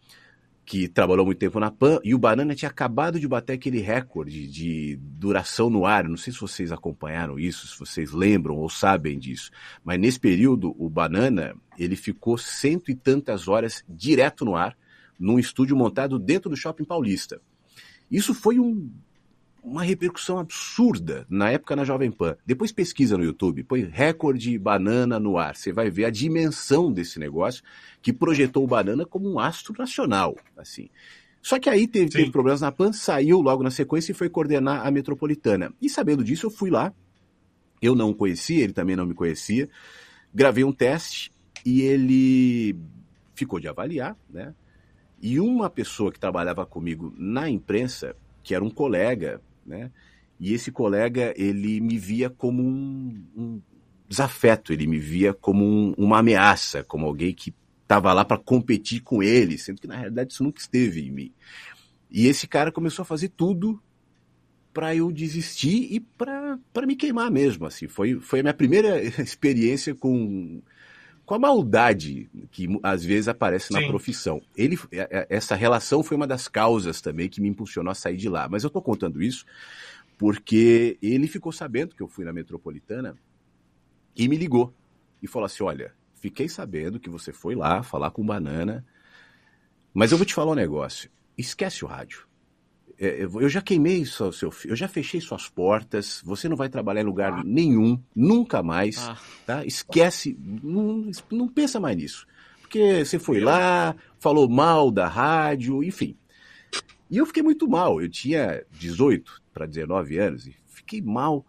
que 0.66 0.88
trabalhou 0.88 1.26
muito 1.26 1.38
tempo 1.38 1.60
na 1.60 1.70
PAN, 1.70 2.00
e 2.04 2.16
o 2.16 2.18
Banana 2.18 2.56
tinha 2.56 2.70
acabado 2.70 3.20
de 3.20 3.28
bater 3.28 3.54
aquele 3.54 3.80
recorde 3.80 4.48
de 4.48 4.98
duração 5.00 5.70
no 5.70 5.86
ar. 5.86 6.10
Não 6.10 6.18
sei 6.18 6.34
se 6.34 6.40
vocês 6.40 6.72
acompanharam 6.72 7.38
isso, 7.38 7.68
se 7.68 7.78
vocês 7.78 8.12
lembram 8.12 8.56
ou 8.56 8.68
sabem 8.68 9.20
disso, 9.20 9.52
mas 9.84 10.00
nesse 10.00 10.20
período 10.20 10.76
o 10.80 10.90
Banana 10.90 11.56
ele 11.78 11.96
ficou 11.96 12.36
cento 12.38 12.90
e 12.90 12.96
tantas 12.96 13.48
horas 13.48 13.86
direto 13.88 14.44
no 14.44 14.56
ar, 14.56 14.76
num 15.20 15.38
estúdio 15.38 15.78
montado 15.78 16.18
dentro 16.18 16.50
do 16.50 16.58
Shopping 16.58 16.84
Paulista. 16.84 17.40
Isso 18.10 18.34
foi 18.34 18.60
um 18.60 18.92
uma 19.66 19.82
repercussão 19.82 20.38
absurda 20.38 21.26
na 21.28 21.50
época 21.50 21.76
na 21.76 21.84
Jovem 21.84 22.12
Pan. 22.12 22.38
Depois 22.46 22.72
pesquisa 22.72 23.18
no 23.18 23.24
YouTube, 23.24 23.64
põe 23.64 23.82
recorde 23.82 24.58
banana 24.60 25.20
no 25.20 25.40
ar. 25.40 25.56
Você 25.56 25.74
vai 25.74 25.90
ver 25.90 26.06
a 26.06 26.12
dimensão 26.12 26.94
desse 26.94 27.20
negócio 27.20 27.64
que 28.02 28.14
projetou 28.14 28.64
o 28.64 28.68
banana 28.68 29.06
como 29.06 29.28
um 29.28 29.40
astro 29.40 29.74
nacional, 29.78 30.36
assim. 30.56 30.88
Só 31.42 31.60
que 31.60 31.70
aí 31.70 31.88
teve, 31.88 32.10
teve 32.12 32.32
problemas 32.32 32.62
na 32.62 32.72
PAN, 32.72 32.94
saiu 32.94 33.42
logo 33.42 33.64
na 33.64 33.72
sequência 33.72 34.12
e 34.12 34.16
foi 34.16 34.30
coordenar 34.30 34.86
a 34.86 34.92
metropolitana. 34.92 35.74
E 35.82 35.90
sabendo 35.90 36.24
disso, 36.24 36.46
eu 36.46 36.52
fui 36.52 36.70
lá. 36.70 36.94
Eu 37.82 37.96
não 37.96 38.12
o 38.12 38.16
conhecia, 38.16 38.64
ele 38.64 38.74
também 38.74 38.96
não 38.96 39.06
me 39.06 39.16
conhecia. 39.16 39.68
Gravei 40.34 40.64
um 40.64 40.72
teste 40.72 41.32
e 41.66 41.82
ele 41.82 42.76
ficou 43.34 43.60
de 43.60 43.68
avaliar, 43.68 44.16
né? 44.30 44.54
E 45.22 45.40
uma 45.40 45.70
pessoa 45.70 46.12
que 46.12 46.20
trabalhava 46.20 46.66
comigo 46.66 47.14
na 47.18 47.50
imprensa, 47.50 48.16
que 48.44 48.54
era 48.54 48.64
um 48.64 48.70
colega 48.70 49.42
né? 49.66 49.92
E 50.40 50.54
esse 50.54 50.72
colega, 50.72 51.34
ele 51.38 51.80
me 51.80 51.98
via 51.98 52.30
como 52.30 52.62
um, 52.62 53.26
um 53.36 53.62
desafeto, 54.08 54.74
ele 54.74 54.86
me 54.86 55.00
via 55.00 55.34
como 55.34 55.66
um, 55.66 55.94
uma 55.98 56.20
ameaça, 56.20 56.84
como 56.84 57.06
alguém 57.06 57.34
que 57.34 57.54
estava 57.84 58.12
lá 58.14 58.26
para 58.26 58.38
competir 58.38 59.02
com 59.02 59.24
ele, 59.24 59.58
sendo 59.58 59.80
que 59.80 59.88
na 59.88 59.96
realidade 59.96 60.34
isso 60.34 60.44
nunca 60.44 60.60
esteve 60.60 61.08
em 61.08 61.12
mim. 61.12 61.34
E 62.12 62.28
esse 62.28 62.48
cara 62.48 62.72
começou 62.72 63.04
a 63.04 63.06
fazer 63.06 63.30
tudo 63.30 63.82
para 64.74 64.94
eu 64.94 65.10
desistir 65.12 65.88
e 65.90 66.00
para 66.02 66.60
me 66.86 66.96
queimar 66.96 67.32
mesmo, 67.32 67.66
assim. 67.66 67.88
Foi, 67.88 68.20
foi 68.20 68.42
a 68.42 68.44
minha 68.44 68.54
primeira 68.54 69.02
experiência 69.22 69.96
com, 69.96 70.62
com 71.26 71.34
a 71.34 71.40
maldade 71.40 72.30
que 72.52 72.68
às 72.84 73.04
vezes 73.04 73.28
aparece 73.28 73.74
na 73.74 73.80
Sim. 73.80 73.88
profissão. 73.88 74.42
Ele, 74.56 74.78
é, 74.92 75.08
é, 75.10 75.28
essa 75.30 75.56
relação 75.56 76.04
foi 76.04 76.16
uma 76.16 76.28
das 76.28 76.48
causas 76.48 77.02
também 77.02 77.28
que 77.28 77.42
me 77.42 77.50
impulsionou 77.50 77.92
a 77.92 77.96
sair 77.96 78.18
de 78.18 78.30
lá. 78.30 78.48
Mas 78.48 78.64
eu 78.64 78.68
estou 78.68 78.82
contando 78.82 79.22
isso 79.22 79.46
porque 80.18 80.98
ele 81.02 81.28
ficou 81.28 81.52
sabendo 81.52 81.96
que 81.96 82.02
eu 82.02 82.08
fui 82.08 82.24
na 82.24 82.32
metropolitana 82.32 83.18
e 84.16 84.28
me 84.28 84.38
ligou 84.38 84.74
e 85.22 85.28
falou 85.28 85.46
assim: 85.46 85.64
Olha, 85.64 85.94
fiquei 86.16 86.48
sabendo 86.48 87.00
que 87.00 87.10
você 87.10 87.34
foi 87.34 87.56
lá 87.56 87.82
falar 87.82 88.12
com 88.12 88.26
banana, 88.26 88.86
mas 89.94 90.12
eu 90.12 90.18
vou 90.18 90.26
te 90.26 90.34
falar 90.34 90.52
um 90.52 90.56
negócio. 90.56 91.10
Esquece 91.38 91.84
o 91.84 91.88
rádio. 91.88 92.28
É, 92.98 93.24
eu 93.24 93.50
já 93.50 93.62
queimei 93.62 94.06
seu, 94.06 94.32
seu, 94.32 94.54
eu 94.66 94.76
já 94.76 94.88
fechei 94.88 95.20
suas 95.20 95.50
portas, 95.50 96.22
você 96.24 96.48
não 96.48 96.56
vai 96.56 96.70
trabalhar 96.70 97.02
em 97.02 97.06
lugar 97.06 97.44
nenhum, 97.44 98.02
nunca 98.16 98.64
mais, 98.64 98.98
ah. 99.00 99.18
tá? 99.46 99.66
Esquece, 99.66 100.38
não, 100.64 101.12
não 101.32 101.48
pensa 101.48 101.80
mais 101.80 101.98
nisso. 101.98 102.26
Porque 102.62 103.04
você 103.04 103.20
foi 103.20 103.40
lá, 103.40 103.96
falou 104.20 104.50
mal 104.50 104.90
da 104.92 105.08
rádio, 105.08 105.84
enfim. 105.84 106.16
E 107.10 107.18
eu 107.18 107.26
fiquei 107.26 107.44
muito 107.44 107.68
mal, 107.68 108.02
eu 108.02 108.10
tinha 108.10 108.64
18 108.72 109.42
para 109.54 109.66
19 109.66 110.18
anos, 110.18 110.48
e 110.48 110.56
fiquei 110.66 111.02
mal, 111.02 111.46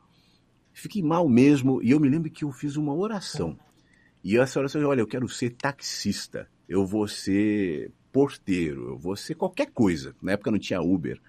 fiquei 0.72 1.02
mal 1.02 1.28
mesmo, 1.28 1.82
e 1.82 1.92
eu 1.92 2.00
me 2.00 2.08
lembro 2.08 2.30
que 2.30 2.44
eu 2.44 2.52
fiz 2.52 2.76
uma 2.76 2.94
oração. 2.94 3.58
E 4.22 4.36
essa 4.36 4.58
oração, 4.58 4.82
olha, 4.84 5.00
eu 5.00 5.06
quero 5.06 5.28
ser 5.28 5.50
taxista, 5.50 6.48
eu 6.68 6.84
vou 6.84 7.06
ser 7.06 7.92
porteiro, 8.12 8.88
eu 8.88 8.98
vou 8.98 9.14
ser 9.14 9.34
qualquer 9.34 9.70
coisa. 9.70 10.14
Na 10.20 10.32
época 10.32 10.50
não 10.50 10.58
tinha 10.58 10.80
Uber. 10.80 11.20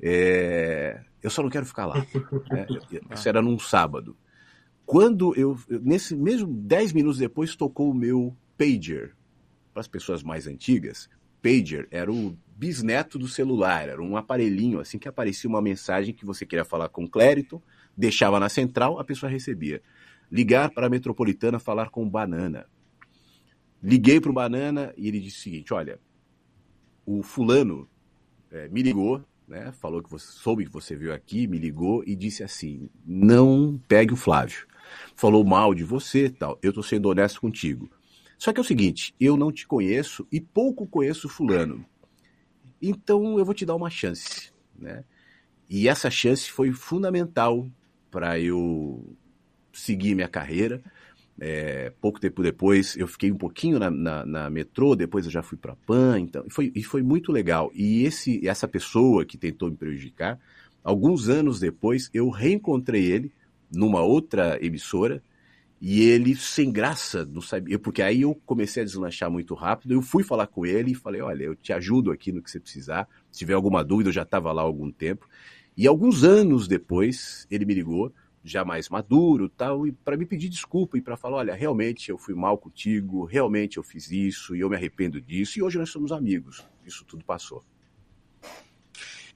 É, 0.00 1.00
eu 1.22 1.30
só 1.30 1.42
não 1.42 1.50
quero 1.50 1.66
ficar 1.66 1.86
lá. 1.86 1.94
Né? 2.50 2.66
Isso 3.14 3.28
era 3.28 3.40
num 3.40 3.58
sábado. 3.58 4.16
Quando 4.84 5.34
eu, 5.36 5.58
nesse 5.68 6.14
mesmo 6.14 6.52
10 6.52 6.92
minutos 6.92 7.18
depois, 7.18 7.56
tocou 7.56 7.90
o 7.90 7.94
meu 7.94 8.36
pager. 8.58 9.14
Para 9.72 9.80
as 9.80 9.88
pessoas 9.88 10.22
mais 10.22 10.46
antigas, 10.46 11.08
pager 11.42 11.88
era 11.90 12.12
o 12.12 12.36
bisneto 12.54 13.18
do 13.18 13.26
celular, 13.26 13.88
era 13.88 14.02
um 14.02 14.16
aparelhinho 14.16 14.78
assim 14.78 14.98
que 14.98 15.08
aparecia 15.08 15.48
uma 15.48 15.62
mensagem 15.62 16.14
que 16.14 16.24
você 16.24 16.44
queria 16.44 16.64
falar 16.64 16.88
com 16.88 17.04
o 17.04 17.08
Clériton, 17.08 17.60
deixava 17.96 18.38
na 18.38 18.48
central, 18.48 18.98
a 18.98 19.04
pessoa 19.04 19.30
recebia. 19.30 19.82
Ligar 20.30 20.70
para 20.70 20.86
a 20.86 20.90
metropolitana 20.90 21.58
falar 21.58 21.90
com 21.90 22.04
o 22.04 22.10
Banana. 22.10 22.66
Liguei 23.82 24.20
para 24.20 24.30
o 24.30 24.34
Banana 24.34 24.92
e 24.96 25.08
ele 25.08 25.20
disse 25.20 25.38
o 25.38 25.42
seguinte: 25.42 25.74
olha, 25.74 25.98
o 27.04 27.22
fulano 27.22 27.88
é, 28.50 28.68
me 28.68 28.82
ligou 28.82 29.24
né? 29.52 29.70
Falou 29.72 30.02
que 30.02 30.10
você 30.10 30.26
soube 30.26 30.64
que 30.64 30.72
você 30.72 30.96
veio 30.96 31.12
aqui, 31.12 31.46
me 31.46 31.58
ligou 31.58 32.02
e 32.06 32.16
disse 32.16 32.42
assim: 32.42 32.88
não 33.04 33.78
pegue 33.86 34.14
o 34.14 34.16
Flávio. 34.16 34.66
Falou 35.14 35.44
mal 35.44 35.74
de 35.74 35.84
você, 35.84 36.30
tal. 36.30 36.58
Eu 36.62 36.72
tô 36.72 36.82
sendo 36.82 37.10
honesto 37.10 37.40
contigo. 37.40 37.90
Só 38.38 38.50
que 38.52 38.58
é 38.58 38.62
o 38.62 38.64
seguinte, 38.64 39.14
eu 39.20 39.36
não 39.36 39.52
te 39.52 39.66
conheço 39.66 40.26
e 40.32 40.40
pouco 40.40 40.86
conheço 40.86 41.28
fulano. 41.28 41.84
Então 42.80 43.38
eu 43.38 43.44
vou 43.44 43.54
te 43.54 43.66
dar 43.66 43.76
uma 43.76 43.90
chance, 43.90 44.50
né? 44.76 45.04
E 45.68 45.86
essa 45.86 46.10
chance 46.10 46.50
foi 46.50 46.72
fundamental 46.72 47.70
para 48.10 48.40
eu 48.40 49.16
seguir 49.72 50.14
minha 50.14 50.28
carreira. 50.28 50.82
É, 51.40 51.92
pouco 52.00 52.20
tempo 52.20 52.42
depois, 52.42 52.96
eu 52.96 53.08
fiquei 53.08 53.32
um 53.32 53.36
pouquinho 53.36 53.78
na, 53.78 53.90
na, 53.90 54.24
na 54.24 54.50
metrô, 54.50 54.94
depois 54.94 55.24
eu 55.24 55.30
já 55.30 55.42
fui 55.42 55.58
para 55.58 55.74
PAN, 55.74 56.20
então, 56.20 56.44
e 56.46 56.50
foi, 56.50 56.72
e 56.74 56.82
foi 56.82 57.02
muito 57.02 57.32
legal. 57.32 57.70
E 57.74 58.04
esse, 58.04 58.46
essa 58.46 58.68
pessoa 58.68 59.24
que 59.24 59.36
tentou 59.36 59.70
me 59.70 59.76
prejudicar, 59.76 60.38
alguns 60.84 61.28
anos 61.28 61.58
depois, 61.58 62.10
eu 62.12 62.28
reencontrei 62.28 63.04
ele 63.04 63.32
numa 63.70 64.02
outra 64.02 64.58
emissora, 64.64 65.22
e 65.84 66.02
ele, 66.02 66.36
sem 66.36 66.70
graça, 66.70 67.24
não 67.24 67.40
sabia, 67.40 67.76
porque 67.76 68.02
aí 68.02 68.22
eu 68.22 68.40
comecei 68.46 68.84
a 68.84 68.86
deslanchar 68.86 69.28
muito 69.28 69.52
rápido, 69.52 69.92
eu 69.92 70.00
fui 70.00 70.22
falar 70.22 70.46
com 70.46 70.64
ele 70.64 70.92
e 70.92 70.94
falei, 70.94 71.20
olha, 71.20 71.42
eu 71.42 71.56
te 71.56 71.72
ajudo 71.72 72.12
aqui 72.12 72.30
no 72.30 72.40
que 72.40 72.48
você 72.48 72.60
precisar, 72.60 73.08
se 73.32 73.40
tiver 73.40 73.54
alguma 73.54 73.82
dúvida, 73.82 74.08
eu 74.08 74.12
já 74.12 74.22
estava 74.22 74.52
lá 74.52 74.62
há 74.62 74.64
algum 74.64 74.92
tempo. 74.92 75.28
E 75.76 75.88
alguns 75.88 76.22
anos 76.22 76.68
depois, 76.68 77.48
ele 77.50 77.64
me 77.64 77.74
ligou, 77.74 78.12
já 78.44 78.64
mais 78.64 78.88
maduro 78.88 79.48
tal, 79.48 79.86
e 79.86 79.92
para 79.92 80.16
me 80.16 80.26
pedir 80.26 80.48
desculpa 80.48 80.98
e 80.98 81.02
para 81.02 81.16
falar, 81.16 81.38
olha, 81.38 81.54
realmente 81.54 82.10
eu 82.10 82.18
fui 82.18 82.34
mal 82.34 82.58
contigo, 82.58 83.24
realmente 83.24 83.76
eu 83.76 83.82
fiz 83.82 84.10
isso 84.10 84.56
e 84.56 84.60
eu 84.60 84.68
me 84.68 84.76
arrependo 84.76 85.20
disso, 85.20 85.58
e 85.58 85.62
hoje 85.62 85.78
nós 85.78 85.90
somos 85.90 86.10
amigos. 86.10 86.66
Isso 86.84 87.04
tudo 87.04 87.24
passou. 87.24 87.64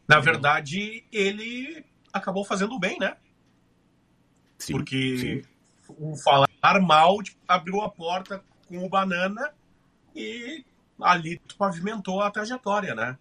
Na 0.08 0.20
verdade, 0.20 1.04
ele 1.12 1.84
acabou 2.12 2.44
fazendo 2.44 2.78
bem, 2.78 2.98
né? 2.98 3.16
Sim, 4.58 4.72
Porque 4.72 5.18
sim. 5.18 5.42
o 5.98 6.16
falar 6.16 6.48
mal 6.80 7.22
tipo, 7.22 7.38
abriu 7.46 7.80
a 7.82 7.90
porta 7.90 8.42
com 8.68 8.84
o 8.84 8.88
Banana 8.88 9.52
e 10.14 10.64
ali 11.00 11.40
pavimentou 11.58 12.20
a 12.20 12.30
trajetória, 12.30 12.94
né? 12.94 13.18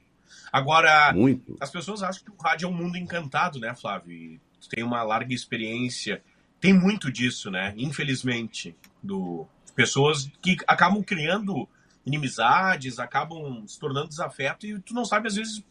Agora, 0.51 1.13
Muito. 1.13 1.57
as 1.59 1.69
pessoas 1.69 2.01
acham 2.01 2.23
que 2.23 2.31
o 2.31 2.41
rádio 2.41 2.65
é 2.65 2.69
um 2.69 2.73
mundo 2.73 2.97
encantado, 2.97 3.59
né, 3.59 3.75
Flávio? 3.75 4.39
Tu 4.61 4.69
tem 4.69 4.83
uma 4.83 5.03
larga 5.03 5.33
experiência. 5.33 6.23
Tem 6.59 6.73
muito 6.73 7.11
disso, 7.11 7.51
né? 7.51 7.73
Infelizmente, 7.77 8.75
do 9.03 9.45
pessoas 9.75 10.29
que 10.41 10.57
acabam 10.67 11.03
criando 11.03 11.67
inimizades, 12.05 12.97
acabam 12.99 13.67
se 13.67 13.79
tornando 13.79 14.07
desafeto 14.09 14.65
e 14.65 14.79
tu 14.79 14.93
não 14.93 15.03
sabe 15.05 15.27
às 15.27 15.35
vezes 15.35 15.63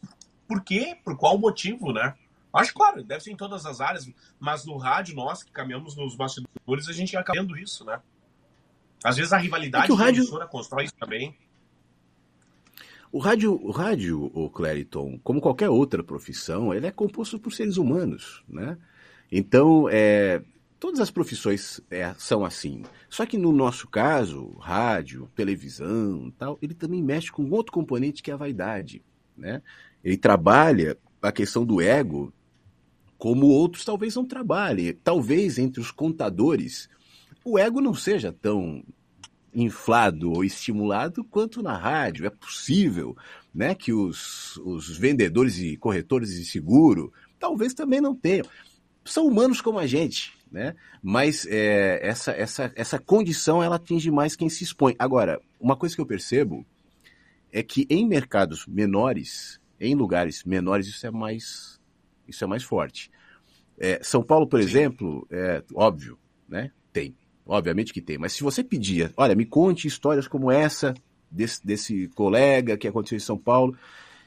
por 0.46 0.62
quê, 0.62 0.96
por 1.02 1.16
qual 1.16 1.38
motivo, 1.38 1.92
né? 1.92 2.14
Acho 2.52 2.72
claro, 2.74 3.02
deve 3.02 3.22
ser 3.22 3.32
em 3.32 3.36
todas 3.36 3.66
as 3.66 3.80
áreas, 3.80 4.08
mas 4.38 4.64
no 4.64 4.76
rádio, 4.76 5.14
nós 5.16 5.42
que 5.42 5.50
caminhamos 5.50 5.96
nos 5.96 6.14
bastidores, 6.14 6.88
a 6.88 6.92
gente 6.92 7.16
acaba 7.16 7.40
vendo 7.40 7.58
isso, 7.58 7.84
né? 7.84 8.00
Às 9.02 9.16
vezes 9.16 9.32
a 9.32 9.38
rivalidade 9.38 9.84
É 9.84 9.86
que 9.88 9.92
o 9.92 9.96
rádio- 9.96 10.14
da 10.22 10.28
emissora 10.28 10.46
constrói 10.46 10.84
isso 10.84 10.94
também. 10.98 11.36
O 13.14 13.20
rádio, 13.20 13.54
o 13.64 13.70
rádio, 13.70 14.28
o 14.34 14.50
Clériton, 14.50 15.20
como 15.22 15.40
qualquer 15.40 15.68
outra 15.68 16.02
profissão, 16.02 16.74
ele 16.74 16.88
é 16.88 16.90
composto 16.90 17.38
por 17.38 17.52
seres 17.52 17.76
humanos, 17.76 18.42
né? 18.48 18.76
Então, 19.30 19.88
é, 19.88 20.42
todas 20.80 20.98
as 20.98 21.12
profissões 21.12 21.80
é, 21.88 22.12
são 22.18 22.44
assim. 22.44 22.82
Só 23.08 23.24
que 23.24 23.38
no 23.38 23.52
nosso 23.52 23.86
caso, 23.86 24.56
rádio, 24.58 25.30
televisão, 25.32 26.28
tal, 26.36 26.58
ele 26.60 26.74
também 26.74 27.00
mexe 27.00 27.30
com 27.30 27.48
outro 27.50 27.70
componente 27.72 28.20
que 28.20 28.32
é 28.32 28.34
a 28.34 28.36
vaidade, 28.36 29.00
né? 29.38 29.62
Ele 30.02 30.16
trabalha 30.16 30.98
a 31.22 31.30
questão 31.30 31.64
do 31.64 31.80
ego 31.80 32.34
como 33.16 33.46
outros 33.46 33.84
talvez 33.84 34.16
não 34.16 34.24
trabalhem. 34.24 34.92
Talvez 34.92 35.56
entre 35.56 35.80
os 35.80 35.92
contadores 35.92 36.88
o 37.44 37.60
ego 37.60 37.80
não 37.80 37.94
seja 37.94 38.32
tão 38.32 38.82
inflado 39.54 40.32
ou 40.32 40.44
estimulado 40.44 41.24
quanto 41.24 41.62
na 41.62 41.76
rádio. 41.76 42.26
É 42.26 42.30
possível 42.30 43.16
né, 43.54 43.74
que 43.74 43.92
os, 43.92 44.56
os 44.58 44.96
vendedores 44.96 45.58
e 45.58 45.76
corretores 45.76 46.34
de 46.34 46.44
seguro 46.44 47.12
talvez 47.38 47.74
também 47.74 48.00
não 48.00 48.14
tenham. 48.14 48.46
São 49.04 49.26
humanos 49.26 49.60
como 49.60 49.78
a 49.78 49.86
gente, 49.86 50.32
né? 50.50 50.74
mas 51.02 51.46
é, 51.46 52.00
essa, 52.02 52.32
essa, 52.32 52.72
essa 52.74 52.98
condição 52.98 53.62
ela 53.62 53.76
atinge 53.76 54.10
mais 54.10 54.34
quem 54.34 54.48
se 54.48 54.64
expõe. 54.64 54.94
Agora, 54.98 55.40
uma 55.60 55.76
coisa 55.76 55.94
que 55.94 56.00
eu 56.00 56.06
percebo 56.06 56.64
é 57.52 57.62
que 57.62 57.86
em 57.90 58.06
mercados 58.06 58.66
menores, 58.66 59.60
em 59.78 59.94
lugares 59.94 60.42
menores, 60.44 60.86
isso 60.86 61.06
é 61.06 61.10
mais, 61.10 61.78
isso 62.26 62.42
é 62.42 62.46
mais 62.46 62.62
forte. 62.62 63.10
É, 63.78 64.00
São 64.02 64.22
Paulo, 64.22 64.46
por 64.46 64.60
Sim. 64.60 64.68
exemplo, 64.68 65.26
é 65.30 65.62
óbvio, 65.74 66.18
né? 66.48 66.70
Tem. 66.92 67.14
Obviamente 67.46 67.92
que 67.92 68.00
tem. 68.00 68.18
Mas 68.18 68.32
se 68.32 68.42
você 68.42 68.64
pedia, 68.64 69.12
olha, 69.16 69.34
me 69.34 69.44
conte 69.44 69.86
histórias 69.86 70.26
como 70.26 70.50
essa 70.50 70.94
desse, 71.30 71.64
desse 71.64 72.08
colega 72.08 72.76
que 72.76 72.88
aconteceu 72.88 73.16
em 73.16 73.20
São 73.20 73.36
Paulo, 73.36 73.76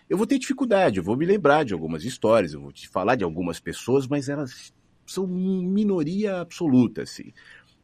eu 0.09 0.17
vou 0.17 0.27
ter 0.27 0.37
dificuldade, 0.39 0.97
eu 0.97 1.03
vou 1.03 1.17
me 1.17 1.25
lembrar 1.25 1.65
de 1.65 1.73
algumas 1.73 2.03
histórias, 2.03 2.53
eu 2.53 2.61
vou 2.61 2.71
te 2.71 2.87
falar 2.87 3.15
de 3.15 3.23
algumas 3.23 3.59
pessoas, 3.59 4.07
mas 4.07 4.29
elas 4.29 4.73
são 5.05 5.25
minoria 5.25 6.41
absoluta, 6.41 7.01
assim. 7.01 7.33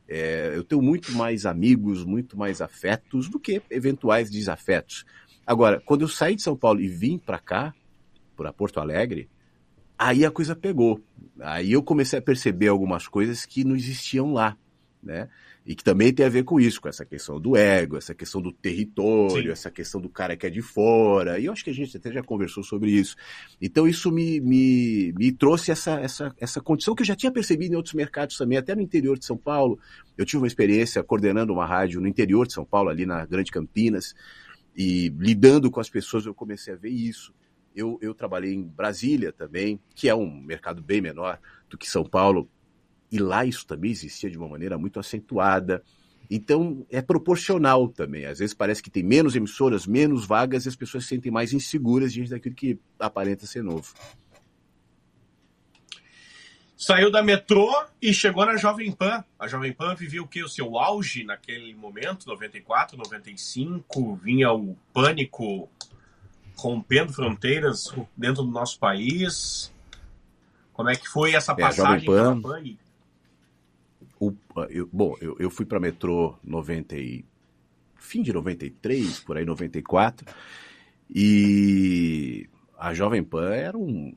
É, 0.08 0.52
eu 0.54 0.64
tenho 0.64 0.82
muito 0.82 1.12
mais 1.14 1.46
amigos, 1.46 2.04
muito 2.04 2.38
mais 2.38 2.62
afetos 2.62 3.30
do 3.30 3.40
que 3.40 3.62
eventuais 3.70 4.30
desafetos. 4.30 5.06
Agora, 5.46 5.82
quando 5.86 6.02
eu 6.02 6.08
saí 6.08 6.36
de 6.36 6.42
São 6.42 6.56
Paulo 6.56 6.80
e 6.80 6.88
vim 6.88 7.18
para 7.18 7.40
cá, 7.40 7.74
para 8.36 8.54
Porto 8.54 8.80
Alegre, 8.80 9.30
aí 9.98 10.26
a 10.26 10.32
coisa 10.32 10.56
pegou. 10.56 11.02
Aí 11.40 11.72
eu 11.72 11.82
comecei 11.82 12.20
a 12.20 12.22
perceber 12.22 12.68
algumas 12.68 13.08
coisas 13.08 13.46
que 13.46 13.64
não 13.64 13.76
existiam 13.76 14.34
lá, 14.34 14.58
né? 15.04 15.30
E 15.66 15.76
que 15.76 15.84
também 15.84 16.14
tem 16.14 16.26
a 16.26 16.30
ver 16.30 16.44
com 16.44 16.60
isso, 16.60 16.82
com 16.82 16.90
essa 16.90 17.06
questão 17.06 17.40
do 17.40 17.56
ego, 17.56 17.98
essa 17.98 18.14
questão 18.14 18.42
do 18.42 18.52
território, 18.52 19.44
Sim. 19.44 19.52
essa 19.52 19.72
questão 19.72 20.02
do 20.02 20.10
cara 20.10 20.36
que 20.36 20.46
é 20.46 20.50
de 20.50 20.62
fora. 20.62 21.40
E 21.40 21.46
eu 21.46 21.54
acho 21.54 21.64
que 21.64 21.70
a 21.70 21.74
gente 21.74 21.96
até 21.96 22.12
já 22.12 22.24
conversou 22.24 22.64
sobre 22.64 22.92
isso. 22.92 23.16
Então 23.62 23.88
isso 23.88 24.12
me, 24.12 24.42
me, 24.42 25.14
me 25.18 25.32
trouxe 25.32 25.72
essa, 25.72 26.00
essa, 26.00 26.34
essa 26.40 26.62
condição 26.62 26.96
que 26.96 27.02
eu 27.02 27.06
já 27.06 27.16
tinha 27.16 27.32
percebido 27.32 27.74
em 27.74 27.78
outros 27.78 27.94
mercados 27.94 28.38
também, 28.38 28.58
até 28.58 28.76
no 28.76 28.82
interior 28.82 29.18
de 29.18 29.26
São 29.26 29.38
Paulo. 29.38 29.80
Eu 30.18 30.26
tive 30.26 30.42
uma 30.42 30.48
experiência 30.48 31.04
coordenando 31.04 31.54
uma 31.54 31.66
rádio 31.66 32.02
no 32.02 32.08
interior 32.08 32.46
de 32.48 32.54
São 32.54 32.66
Paulo, 32.66 32.90
ali 32.90 33.06
na 33.06 33.26
Grande 33.26 33.52
Campinas, 33.52 34.14
e 34.76 35.10
lidando 35.18 35.70
com 35.70 35.80
as 35.80 35.90
pessoas 35.90 36.26
eu 36.26 36.34
comecei 36.34 36.74
a 36.74 36.78
ver 36.78 36.90
isso. 36.90 37.34
Eu, 37.76 37.98
eu 38.02 38.14
trabalhei 38.14 38.54
em 38.54 38.64
Brasília 38.64 39.32
também, 39.32 39.80
que 39.96 40.08
é 40.08 40.14
um 40.14 40.30
mercado 40.42 40.82
bem 40.82 41.02
menor 41.02 41.40
do 41.70 41.78
que 41.78 41.90
São 41.90 42.04
Paulo, 42.04 42.48
e 43.14 43.20
lá 43.20 43.46
isso 43.46 43.66
também 43.68 43.92
existia 43.92 44.28
de 44.30 44.38
uma 44.40 44.48
maneira 44.48 44.76
muito 44.76 45.00
acentuada. 45.00 45.84
Então 46.32 46.84
é 46.90 47.00
proporcional 47.00 47.88
também. 47.88 48.26
Às 48.26 48.40
vezes 48.40 48.56
parece 48.56 48.82
que 48.82 48.90
tem 48.90 49.04
menos 49.04 49.36
emissoras, 49.36 49.86
menos 49.86 50.26
vagas 50.26 50.66
e 50.66 50.70
as 50.70 50.76
pessoas 50.76 51.04
se 51.04 51.10
sentem 51.10 51.32
mais 51.32 51.54
inseguras 51.54 52.12
diante 52.12 52.32
daquilo 52.32 52.56
que 52.56 52.80
aparenta 53.00 53.46
ser 53.46 53.62
novo. 53.64 53.94
Saiu 56.76 57.12
da 57.12 57.22
metrô 57.22 57.72
e 58.02 58.14
chegou 58.14 58.46
na 58.46 58.58
Jovem 58.58 58.92
Pan. 58.92 59.24
A 59.40 59.48
Jovem 59.48 59.72
Pan 59.72 59.94
vivia 59.96 60.22
o 60.24 60.28
que? 60.28 60.44
O 60.44 60.50
seu 60.50 60.78
auge 60.78 61.24
naquele 61.24 61.74
momento, 61.76 62.28
94, 62.28 62.98
95. 62.98 64.16
Vinha 64.16 64.52
o 64.52 64.76
pânico 64.92 65.70
rompendo 66.56 67.14
fronteiras 67.14 67.94
dentro 68.18 68.44
do 68.44 68.50
nosso 68.52 68.80
país. 68.80 69.72
Como 70.74 70.90
é 70.90 70.96
que 70.96 71.08
foi 71.08 71.36
essa 71.36 71.52
É, 71.54 71.56
passagem 71.56 72.06
Pan- 72.08 72.42
pela 72.42 72.42
Pan? 72.56 72.60
E- 72.62 72.78
eu- 74.70 74.90
bom, 74.92 75.16
eu, 75.22 75.36
eu 75.40 75.50
fui 75.50 75.66
para 75.66 75.80
metrô 75.80 76.36
90 76.44 76.96
e, 76.98 77.26
fim 77.98 78.22
de 78.22 78.34
93, 78.34 79.20
por 79.22 79.38
aí 79.38 79.46
94, 79.46 80.26
e 81.10 82.50
a 82.78 82.94
Jovem 82.94 83.24
Pan 83.24 83.54
era 83.54 83.78
um. 83.78 84.14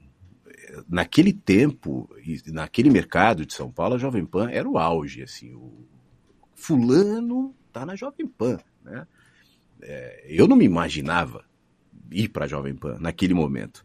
Naquele 0.89 1.33
tempo, 1.33 2.09
naquele 2.47 2.91
mercado 2.91 3.47
de 3.47 3.55
São 3.55 3.71
Paulo, 3.71 3.95
a 3.95 3.99
Jovem 3.99 4.25
Pan 4.27 4.51
era 4.51 4.69
o 4.69 4.79
auge. 4.79 5.23
Assim, 5.23 5.55
o 5.55 5.73
fulano 6.55 7.55
tá 7.73 7.87
na 7.87 7.95
Jovem 7.95 8.27
Pan. 8.27 8.59
Né? 8.83 9.07
É, 9.81 10.25
eu 10.29 10.49
não 10.49 10.57
me 10.57 10.65
imaginava 10.65 11.45
ir 12.11 12.29
para 12.29 12.45
a 12.45 12.49
Jovem 12.49 12.75
Pan 12.75 12.99
naquele 12.99 13.35
momento. 13.35 13.85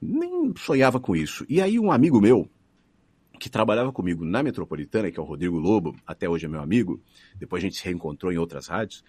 Nem 0.00 0.52
sonhava 0.56 0.98
com 1.00 1.14
isso. 1.14 1.44
E 1.48 1.60
aí 1.60 1.78
um 1.78 1.90
amigo 1.92 2.20
meu, 2.20 2.48
que 3.38 3.50
trabalhava 3.50 3.92
comigo 3.92 4.24
na 4.24 4.42
Metropolitana, 4.42 5.10
que 5.10 5.18
é 5.18 5.22
o 5.22 5.26
Rodrigo 5.26 5.58
Lobo, 5.58 5.94
até 6.06 6.28
hoje 6.28 6.46
é 6.46 6.48
meu 6.48 6.60
amigo, 6.60 7.00
depois 7.36 7.62
a 7.62 7.66
gente 7.66 7.76
se 7.76 7.84
reencontrou 7.84 8.32
em 8.32 8.38
outras 8.38 8.66
rádios, 8.66 9.04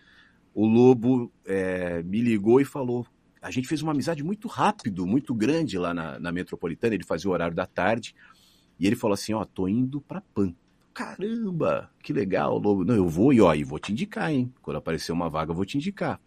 o 0.54 0.66
Lobo 0.66 1.32
é, 1.46 2.02
me 2.04 2.22
ligou 2.22 2.60
e 2.60 2.66
falou, 2.66 3.06
a 3.42 3.52
gente 3.52 3.68
fez 3.68 3.82
uma 3.82 3.92
amizade 3.92 4.24
muito 4.24 4.48
rápido, 4.48 5.06
muito 5.06 5.34
grande 5.34 5.78
lá 5.78 5.94
na, 5.94 6.20
na 6.20 6.32
Metropolitana, 6.32 6.96
ele 6.96 7.04
fazia 7.04 7.30
o 7.30 7.34
horário 7.34 7.56
da 7.56 7.66
tarde, 7.66 8.16
e 8.80 8.86
ele 8.86 8.96
falou 8.96 9.14
assim, 9.14 9.34
ó, 9.34 9.44
tô 9.46 9.68
indo 9.68 10.02
pra 10.02 10.22
PAN. 10.34 10.54
Caramba, 10.94 11.92
que 12.02 12.12
legal, 12.12 12.58
Lobo. 12.58 12.84
Não, 12.84 12.96
eu 12.96 13.08
vou 13.08 13.32
e 13.32 13.40
ó, 13.40 13.54
e 13.54 13.64
vou 13.64 13.78
te 13.78 13.92
indicar, 13.92 14.32
hein? 14.32 14.52
Quando 14.64 14.78
aparecer 14.78 15.12
uma 15.12 15.30
vaga, 15.30 15.52
eu 15.52 15.56
vou 15.56 15.66
te 15.66 15.78
indicar. 15.78 16.20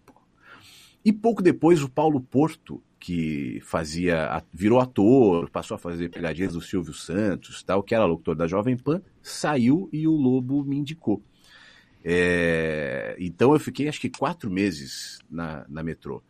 E 1.05 1.13
pouco 1.13 1.43
depois, 1.43 1.83
o 1.83 1.89
Paulo 1.89 2.21
Porto, 2.21 2.83
que 3.01 3.61
fazia, 3.63 4.45
virou 4.53 4.79
ator, 4.79 5.49
passou 5.49 5.75
a 5.75 5.79
fazer 5.79 6.11
pegadinhas 6.11 6.53
do 6.53 6.61
Silvio 6.61 6.93
Santos, 6.93 7.63
tal, 7.63 7.83
que 7.83 7.95
era 7.95 8.05
locutor 8.05 8.37
da 8.37 8.47
Jovem 8.47 8.77
Pan, 8.77 9.01
saiu 9.23 9.89
e 9.91 10.07
o 10.07 10.13
Lobo 10.13 10.63
me 10.63 10.77
indicou. 10.77 11.23
É, 12.05 13.17
então 13.19 13.55
eu 13.55 13.61
fiquei 13.61 13.89
acho 13.89 14.01
que 14.01 14.11
quatro 14.11 14.51
meses 14.51 15.19
na, 15.31 15.65
na 15.67 15.83
metrô. 15.83 16.23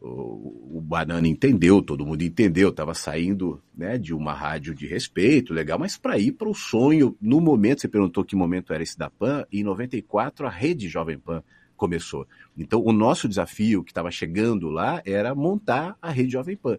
O, 0.00 0.78
o 0.78 0.80
Banana 0.80 1.28
entendeu, 1.28 1.80
todo 1.80 2.06
mundo 2.06 2.22
entendeu, 2.22 2.70
estava 2.70 2.94
saindo 2.94 3.62
né, 3.76 3.96
de 3.96 4.12
uma 4.12 4.32
rádio 4.32 4.74
de 4.74 4.86
respeito, 4.86 5.54
legal, 5.54 5.78
mas 5.78 5.96
para 5.96 6.18
ir 6.18 6.32
para 6.32 6.48
o 6.48 6.54
sonho, 6.54 7.16
no 7.20 7.40
momento, 7.40 7.82
você 7.82 7.88
perguntou 7.88 8.24
que 8.24 8.34
momento 8.34 8.72
era 8.72 8.82
esse 8.82 8.98
da 8.98 9.10
PAN, 9.10 9.44
em 9.52 9.62
94 9.62 10.46
a 10.46 10.50
rede 10.50 10.88
Jovem 10.88 11.18
Pan 11.18 11.42
começou. 11.80 12.28
Então, 12.58 12.82
o 12.84 12.92
nosso 12.92 13.26
desafio 13.26 13.82
que 13.82 13.90
estava 13.90 14.10
chegando 14.10 14.68
lá 14.68 15.00
era 15.02 15.34
montar 15.34 15.96
a 16.00 16.10
rede 16.10 16.32
Jovem 16.32 16.54
Pan. 16.54 16.78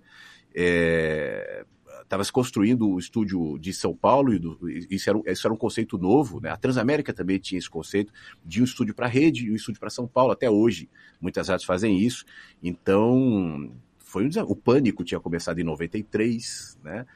Estava 2.04 2.24
se 2.24 2.32
construindo 2.32 2.88
o 2.88 3.00
estúdio 3.00 3.58
de 3.58 3.74
São 3.74 3.96
Paulo, 3.96 4.32
e 4.32 4.38
do, 4.38 4.70
isso, 4.70 5.10
era, 5.10 5.20
isso 5.26 5.48
era 5.48 5.54
um 5.54 5.58
conceito 5.58 5.98
novo. 5.98 6.40
Né? 6.40 6.52
A 6.52 6.56
Transamérica 6.56 7.12
também 7.12 7.40
tinha 7.40 7.58
esse 7.58 7.70
conceito 7.70 8.14
de 8.46 8.62
um 8.62 8.64
estúdio 8.64 8.94
para 8.94 9.08
rede 9.08 9.48
e 9.48 9.52
um 9.52 9.56
estúdio 9.56 9.80
para 9.80 9.90
São 9.90 10.08
Paulo. 10.08 10.32
Até 10.32 10.48
hoje, 10.48 10.88
muitas 11.20 11.48
rádios 11.48 11.66
fazem 11.66 11.98
isso. 11.98 12.24
Então, 12.62 13.74
foi 13.98 14.26
um 14.26 14.30
desafio. 14.30 14.52
O 14.52 14.56
Pânico 14.56 15.04
tinha 15.04 15.20
começado 15.20 15.58
em 15.58 15.64
93, 15.64 16.78
né? 16.84 17.08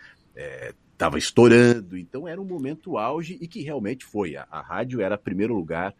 Estava 0.91 1.19
estourando, 1.19 1.97
então 1.97 2.27
era 2.27 2.41
um 2.41 2.45
momento 2.45 2.97
auge 2.97 3.37
e 3.39 3.47
que 3.47 3.61
realmente 3.61 4.03
foi. 4.03 4.37
A, 4.37 4.47
a 4.49 4.61
rádio 4.61 5.01
era 5.01 5.17
primeiro 5.17 5.53
lugar 5.53 5.93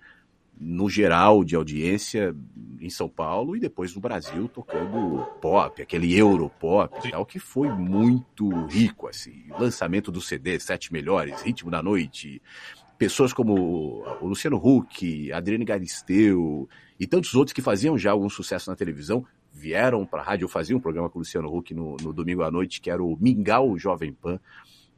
no 0.57 0.89
geral 0.89 1.43
de 1.43 1.55
audiência 1.55 2.35
em 2.79 2.89
São 2.89 3.09
Paulo 3.09 3.55
e 3.55 3.59
depois 3.59 3.93
no 3.93 4.01
Brasil 4.01 4.47
tocando 4.47 5.25
pop, 5.41 5.81
aquele 5.81 6.15
Europop 6.15 7.07
e 7.07 7.11
tal, 7.11 7.25
que 7.25 7.39
foi 7.39 7.69
muito 7.69 8.49
rico, 8.67 9.07
assim. 9.07 9.45
Lançamento 9.59 10.11
do 10.11 10.21
CD, 10.21 10.59
Sete 10.59 10.93
Melhores, 10.93 11.41
Ritmo 11.41 11.69
da 11.69 11.81
Noite, 11.81 12.41
pessoas 12.97 13.33
como 13.33 14.03
o 14.21 14.27
Luciano 14.27 14.57
Huck, 14.57 15.31
Adriane 15.31 15.65
Galisteu 15.65 16.69
e 16.99 17.05
tantos 17.05 17.33
outros 17.35 17.53
que 17.53 17.61
faziam 17.61 17.97
já 17.97 18.11
algum 18.11 18.29
sucesso 18.29 18.69
na 18.69 18.75
televisão 18.75 19.25
vieram 19.51 20.05
para 20.05 20.21
a 20.21 20.23
rádio. 20.23 20.45
Eu 20.45 20.49
fazia 20.49 20.75
um 20.75 20.79
programa 20.79 21.09
com 21.09 21.19
o 21.19 21.21
Luciano 21.21 21.53
Huck 21.53 21.73
no, 21.73 21.95
no 22.01 22.13
domingo 22.13 22.43
à 22.43 22.51
noite, 22.51 22.81
que 22.81 22.89
era 22.89 23.03
o 23.03 23.17
Mingau 23.19 23.77
Jovem 23.77 24.13
Pan. 24.13 24.39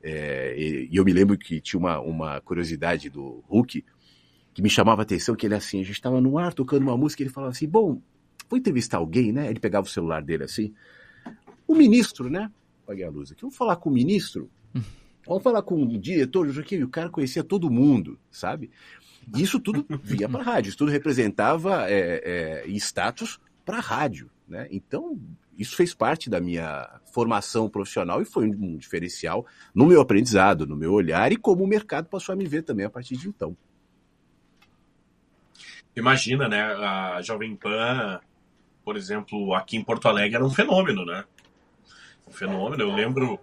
É, 0.01 0.55
e, 0.57 0.89
e, 0.91 0.95
eu 0.95 1.03
me 1.03 1.13
lembro 1.13 1.37
que 1.37 1.59
tinha 1.59 1.79
uma, 1.79 1.99
uma 1.99 2.41
curiosidade 2.41 3.09
do 3.09 3.43
Huck 3.49 3.83
que 4.57 4.61
me 4.63 4.71
chamava 4.71 5.03
a 5.03 5.03
atenção, 5.03 5.35
que 5.35 5.45
ele 5.45 5.53
assim, 5.53 5.81
a 5.81 5.83
gente 5.83 5.97
estava 5.97 6.19
no 6.19 6.35
ar 6.35 6.51
tocando 6.51 6.81
uma 6.81 6.97
música, 6.97 7.21
ele 7.21 7.29
falava 7.29 7.51
assim, 7.51 7.67
bom, 7.67 8.01
vou 8.49 8.57
entrevistar 8.57 8.97
alguém, 8.97 9.31
né? 9.31 9.51
Ele 9.51 9.59
pegava 9.59 9.85
o 9.85 9.89
celular 9.89 10.23
dele 10.23 10.45
assim, 10.45 10.73
o 11.67 11.75
ministro, 11.75 12.27
né? 12.27 12.51
Apaguei 12.83 13.05
a 13.05 13.09
luz 13.11 13.31
aqui, 13.31 13.41
vamos 13.41 13.55
falar 13.55 13.75
com 13.75 13.91
o 13.91 13.93
ministro? 13.93 14.49
Vamos 15.27 15.43
falar 15.43 15.61
com 15.61 15.83
o 15.83 15.99
diretor, 15.99 16.49
Joaquim, 16.49 16.81
o 16.81 16.89
cara 16.89 17.07
conhecia 17.07 17.43
todo 17.43 17.69
mundo, 17.69 18.17
sabe? 18.31 18.71
E 19.35 19.43
isso 19.43 19.59
tudo 19.59 19.85
via 20.01 20.27
para 20.27 20.39
a 20.39 20.43
rádio, 20.43 20.69
isso 20.69 20.77
tudo 20.79 20.89
representava 20.89 21.87
é, 21.87 22.63
é, 22.65 22.67
status 22.77 23.39
para 23.63 23.77
a 23.77 23.81
rádio, 23.81 24.31
né? 24.47 24.67
Então, 24.71 25.19
isso 25.55 25.75
fez 25.75 25.93
parte 25.93 26.31
da 26.31 26.41
minha 26.41 26.99
formação 27.13 27.69
profissional 27.69 28.23
e 28.23 28.25
foi 28.25 28.47
um 28.47 28.75
diferencial 28.75 29.45
no 29.75 29.85
meu 29.85 30.01
aprendizado, 30.01 30.65
no 30.65 30.75
meu 30.75 30.93
olhar 30.93 31.31
e 31.31 31.35
como 31.35 31.63
o 31.63 31.67
mercado 31.67 32.09
passou 32.09 32.33
a 32.33 32.35
me 32.35 32.47
ver 32.47 32.63
também 32.63 32.87
a 32.87 32.89
partir 32.89 33.17
de 33.17 33.27
então. 33.29 33.55
Imagina, 35.97 36.47
né? 36.47 36.61
A 36.61 37.21
Jovem 37.23 37.55
Pan, 37.55 38.19
por 38.85 38.95
exemplo, 38.95 39.55
aqui 39.55 39.77
em 39.77 39.83
Porto 39.83 40.07
Alegre 40.07 40.35
era 40.35 40.45
um 40.45 40.49
fenômeno, 40.51 41.03
né? 41.03 41.25
Um 42.27 42.31
fenômeno. 42.31 42.83
Eu 42.83 42.93
lembro, 42.93 43.39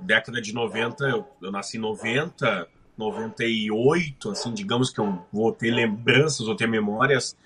década 0.00 0.40
de 0.40 0.54
90, 0.54 1.04
eu, 1.04 1.28
eu 1.42 1.52
nasci 1.52 1.76
em 1.76 1.80
90, 1.80 2.66
98, 2.96 4.30
assim, 4.30 4.54
digamos 4.54 4.88
que 4.88 5.00
eu 5.00 5.22
vou 5.30 5.52
ter 5.52 5.70
lembranças, 5.70 6.46
vou 6.46 6.56
ter 6.56 6.66
memórias 6.66 7.36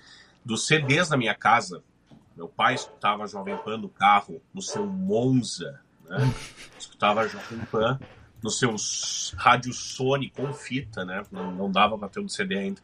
dos 0.45 0.65
CDs 0.65 1.09
na 1.09 1.17
minha 1.17 1.35
casa. 1.35 1.83
Meu 2.33 2.47
pai 2.47 2.75
escutava 2.75 3.27
Jovem 3.27 3.57
Pan 3.57 3.77
no 3.77 3.89
carro, 3.89 4.41
no 4.53 4.61
seu 4.61 4.85
Monza, 4.87 5.81
né? 6.05 6.19
Escutava 6.79 7.27
Jovem 7.27 7.59
Pan 7.69 7.99
no 8.41 8.49
seu 8.49 8.73
rádio 9.35 9.73
Sony 9.73 10.29
com 10.29 10.53
fita, 10.53 11.03
né? 11.03 11.21
Não, 11.31 11.51
não 11.51 11.69
dava 11.69 11.97
para 11.97 12.07
ter 12.07 12.21
um 12.21 12.29
CD 12.29 12.57
ainda. 12.57 12.81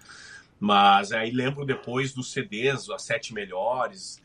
Mas 0.63 1.11
aí 1.11 1.29
lembro 1.29 1.65
depois 1.65 2.13
dos 2.13 2.31
CDs, 2.31 2.89
as 2.89 3.01
sete 3.01 3.33
melhores. 3.33 4.23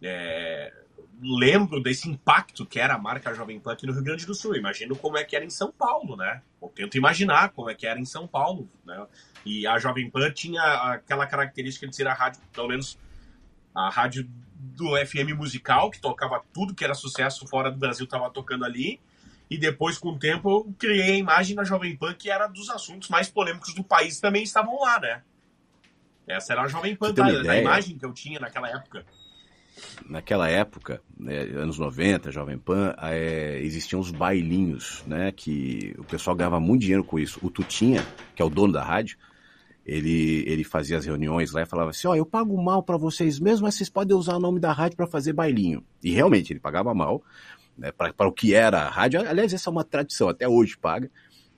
É, 0.00 0.72
lembro 1.20 1.82
desse 1.82 2.08
impacto 2.08 2.64
que 2.64 2.78
era 2.78 2.94
a 2.94 2.98
marca 2.98 3.34
Jovem 3.34 3.58
Pan 3.58 3.72
aqui 3.72 3.84
no 3.84 3.92
Rio 3.92 4.04
Grande 4.04 4.24
do 4.24 4.32
Sul. 4.32 4.54
Imagino 4.54 4.94
como 4.94 5.18
é 5.18 5.24
que 5.24 5.34
era 5.34 5.44
em 5.44 5.50
São 5.50 5.72
Paulo, 5.72 6.14
né? 6.14 6.40
Eu 6.62 6.68
tento 6.68 6.96
imaginar 6.96 7.48
como 7.48 7.68
é 7.68 7.74
que 7.74 7.84
era 7.84 7.98
em 7.98 8.04
São 8.04 8.28
Paulo, 8.28 8.70
né? 8.86 9.04
E 9.44 9.66
a 9.66 9.76
Jovem 9.80 10.08
Pan 10.08 10.30
tinha 10.30 10.62
aquela 10.62 11.26
característica 11.26 11.88
de 11.88 11.96
ser 11.96 12.06
a 12.06 12.14
rádio, 12.14 12.40
pelo 12.52 12.68
menos 12.68 12.96
a 13.74 13.90
rádio 13.90 14.30
do 14.54 14.90
FM 15.04 15.36
musical, 15.36 15.90
que 15.90 16.00
tocava 16.00 16.44
tudo 16.54 16.76
que 16.76 16.84
era 16.84 16.94
sucesso 16.94 17.44
fora 17.48 17.72
do 17.72 17.78
Brasil, 17.78 18.04
estava 18.04 18.30
tocando 18.30 18.64
ali. 18.64 19.00
E 19.50 19.58
depois, 19.58 19.98
com 19.98 20.10
o 20.10 20.18
tempo, 20.18 20.48
eu 20.48 20.74
criei 20.78 21.14
a 21.14 21.18
imagem 21.18 21.56
da 21.56 21.64
Jovem 21.64 21.96
Pan, 21.96 22.14
que 22.14 22.30
era 22.30 22.46
dos 22.46 22.70
assuntos 22.70 23.08
mais 23.08 23.28
polêmicos 23.28 23.74
do 23.74 23.82
país, 23.82 24.20
também 24.20 24.44
estavam 24.44 24.78
lá, 24.78 25.00
né? 25.00 25.22
Essa 26.26 26.52
era 26.52 26.62
a 26.62 26.68
Jovem 26.68 26.94
Pan, 26.94 27.12
da, 27.12 27.42
da 27.42 27.58
imagem 27.58 27.98
que 27.98 28.04
eu 28.04 28.12
tinha 28.12 28.38
naquela 28.38 28.68
época 28.68 29.04
naquela 30.06 30.48
época, 30.48 31.00
né, 31.18 31.40
anos 31.56 31.78
90, 31.78 32.30
Jovem 32.30 32.58
Pan, 32.58 32.94
é, 32.98 33.58
existiam 33.62 34.00
os 34.00 34.10
bailinhos, 34.10 35.02
né? 35.06 35.32
Que 35.32 35.94
o 35.98 36.04
pessoal 36.04 36.36
ganhava 36.36 36.60
muito 36.60 36.82
dinheiro 36.82 37.04
com 37.04 37.18
isso. 37.18 37.38
O 37.42 37.50
Tutinha, 37.50 38.04
que 38.34 38.42
é 38.42 38.44
o 38.44 38.50
dono 38.50 38.72
da 38.72 38.82
rádio, 38.82 39.16
ele, 39.84 40.44
ele 40.46 40.64
fazia 40.64 40.98
as 40.98 41.04
reuniões 41.04 41.52
lá 41.52 41.62
e 41.62 41.66
falava 41.66 41.90
assim: 41.90 42.06
Ó, 42.06 42.12
oh, 42.12 42.16
eu 42.16 42.26
pago 42.26 42.60
mal 42.62 42.82
para 42.82 42.96
vocês 42.96 43.38
mesmo, 43.38 43.64
mas 43.64 43.74
vocês 43.74 43.88
podem 43.88 44.16
usar 44.16 44.36
o 44.36 44.40
nome 44.40 44.60
da 44.60 44.72
rádio 44.72 44.96
para 44.96 45.06
fazer 45.06 45.32
bailinho. 45.32 45.84
E 46.02 46.12
realmente, 46.12 46.52
ele 46.52 46.60
pagava 46.60 46.94
mal, 46.94 47.22
né, 47.76 47.90
para 47.92 48.28
o 48.28 48.32
que 48.32 48.54
era 48.54 48.82
a 48.82 48.90
rádio. 48.90 49.20
Aliás, 49.28 49.52
essa 49.52 49.70
é 49.70 49.72
uma 49.72 49.84
tradição, 49.84 50.28
até 50.28 50.48
hoje 50.48 50.76
paga 50.76 51.10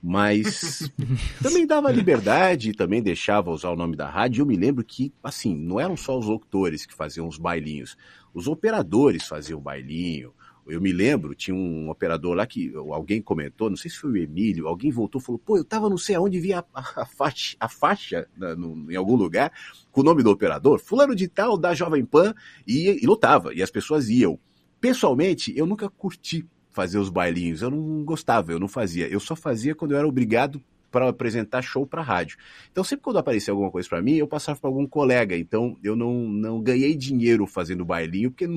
mas 0.07 0.87
também 1.41 1.65
dava 1.65 1.91
liberdade, 1.91 2.73
também 2.73 3.01
deixava 3.01 3.49
usar 3.49 3.71
o 3.71 3.75
nome 3.75 3.95
da 3.95 4.07
rádio. 4.07 4.43
Eu 4.43 4.45
me 4.45 4.55
lembro 4.55 4.83
que, 4.83 5.11
assim, 5.23 5.55
não 5.55 5.79
eram 5.79 5.97
só 5.97 6.15
os 6.15 6.27
locutores 6.27 6.85
que 6.85 6.93
faziam 6.93 7.27
os 7.27 7.39
bailinhos, 7.39 7.97
os 8.31 8.47
operadores 8.47 9.27
faziam 9.27 9.59
bailinho. 9.59 10.31
Eu 10.67 10.79
me 10.79 10.91
lembro, 10.91 11.33
tinha 11.33 11.55
um 11.55 11.89
operador 11.89 12.35
lá 12.35 12.45
que 12.45 12.71
alguém 12.75 13.19
comentou, 13.19 13.67
não 13.67 13.77
sei 13.77 13.89
se 13.89 13.97
foi 13.97 14.11
o 14.11 14.17
Emílio, 14.17 14.67
alguém 14.67 14.91
voltou 14.91 15.19
e 15.19 15.23
falou: 15.23 15.39
pô, 15.39 15.57
eu 15.57 15.63
tava 15.63 15.89
não 15.89 15.97
sei 15.97 16.15
aonde, 16.15 16.39
via 16.39 16.63
a, 16.71 17.01
a, 17.01 17.05
faixa, 17.07 17.57
a 17.59 17.67
faixa 17.67 18.27
né, 18.37 18.53
no, 18.53 18.91
em 18.91 18.95
algum 18.95 19.15
lugar 19.15 19.51
com 19.91 20.01
o 20.01 20.03
nome 20.03 20.21
do 20.21 20.29
operador, 20.29 20.79
Fulano 20.79 21.15
de 21.15 21.27
Tal, 21.27 21.57
da 21.57 21.73
Jovem 21.73 22.05
Pan, 22.05 22.35
e, 22.67 22.99
e 23.03 23.07
lotava, 23.07 23.55
e 23.55 23.63
as 23.63 23.71
pessoas 23.71 24.07
iam. 24.07 24.39
Pessoalmente, 24.79 25.51
eu 25.57 25.65
nunca 25.65 25.89
curti 25.89 26.45
fazer 26.75 26.99
os 26.99 27.09
bailinhos. 27.09 27.61
Eu 27.61 27.71
não 27.71 28.03
gostava, 28.03 28.51
eu 28.51 28.59
não 28.59 28.67
fazia. 28.67 29.07
Eu 29.07 29.21
só 29.21 29.33
fazia 29.33 29.73
quando 29.73 29.91
eu 29.91 29.97
era 29.97 30.07
obrigado 30.07 30.61
para 30.91 31.09
apresentar 31.09 31.61
show 31.61 31.85
para 31.85 32.01
rádio. 32.01 32.37
Então 32.71 32.83
sempre 32.83 33.03
quando 33.03 33.17
aparecia 33.17 33.51
alguma 33.51 33.71
coisa 33.71 33.87
para 33.87 34.01
mim, 34.01 34.15
eu 34.15 34.27
passava 34.27 34.59
para 34.59 34.69
algum 34.69 34.85
colega. 34.85 35.37
Então 35.37 35.77
eu 35.81 35.95
não, 35.95 36.13
não 36.27 36.61
ganhei 36.61 36.95
dinheiro 36.95 37.47
fazendo 37.47 37.85
bailinho, 37.85 38.29
porque 38.29 38.47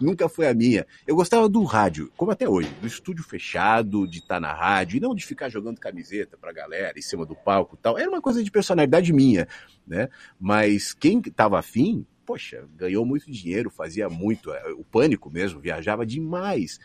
nunca 0.00 0.28
foi 0.28 0.46
a 0.46 0.54
minha. 0.54 0.86
Eu 1.06 1.16
gostava 1.16 1.48
do 1.48 1.62
rádio, 1.64 2.12
como 2.16 2.30
até 2.30 2.48
hoje, 2.48 2.68
do 2.80 2.86
estúdio 2.86 3.24
fechado, 3.24 4.08
de 4.08 4.18
estar 4.18 4.36
tá 4.36 4.40
na 4.40 4.52
rádio, 4.52 4.96
e 4.96 5.00
não 5.00 5.14
de 5.14 5.26
ficar 5.26 5.48
jogando 5.48 5.80
camiseta 5.80 6.36
pra 6.36 6.52
galera 6.52 6.96
em 6.96 7.02
cima 7.02 7.26
do 7.26 7.34
palco 7.34 7.76
e 7.76 7.82
tal. 7.82 7.98
Era 7.98 8.08
uma 8.08 8.20
coisa 8.20 8.42
de 8.42 8.50
personalidade 8.50 9.12
minha, 9.12 9.48
né? 9.86 10.08
Mas 10.38 10.92
quem 10.94 11.20
estava 11.24 11.58
afim, 11.58 12.04
poxa, 12.26 12.68
ganhou 12.76 13.06
muito 13.06 13.30
dinheiro, 13.30 13.70
fazia 13.70 14.08
muito. 14.08 14.52
É, 14.52 14.72
o 14.72 14.84
pânico 14.84 15.30
mesmo, 15.30 15.60
viajava 15.60 16.04
demais 16.04 16.80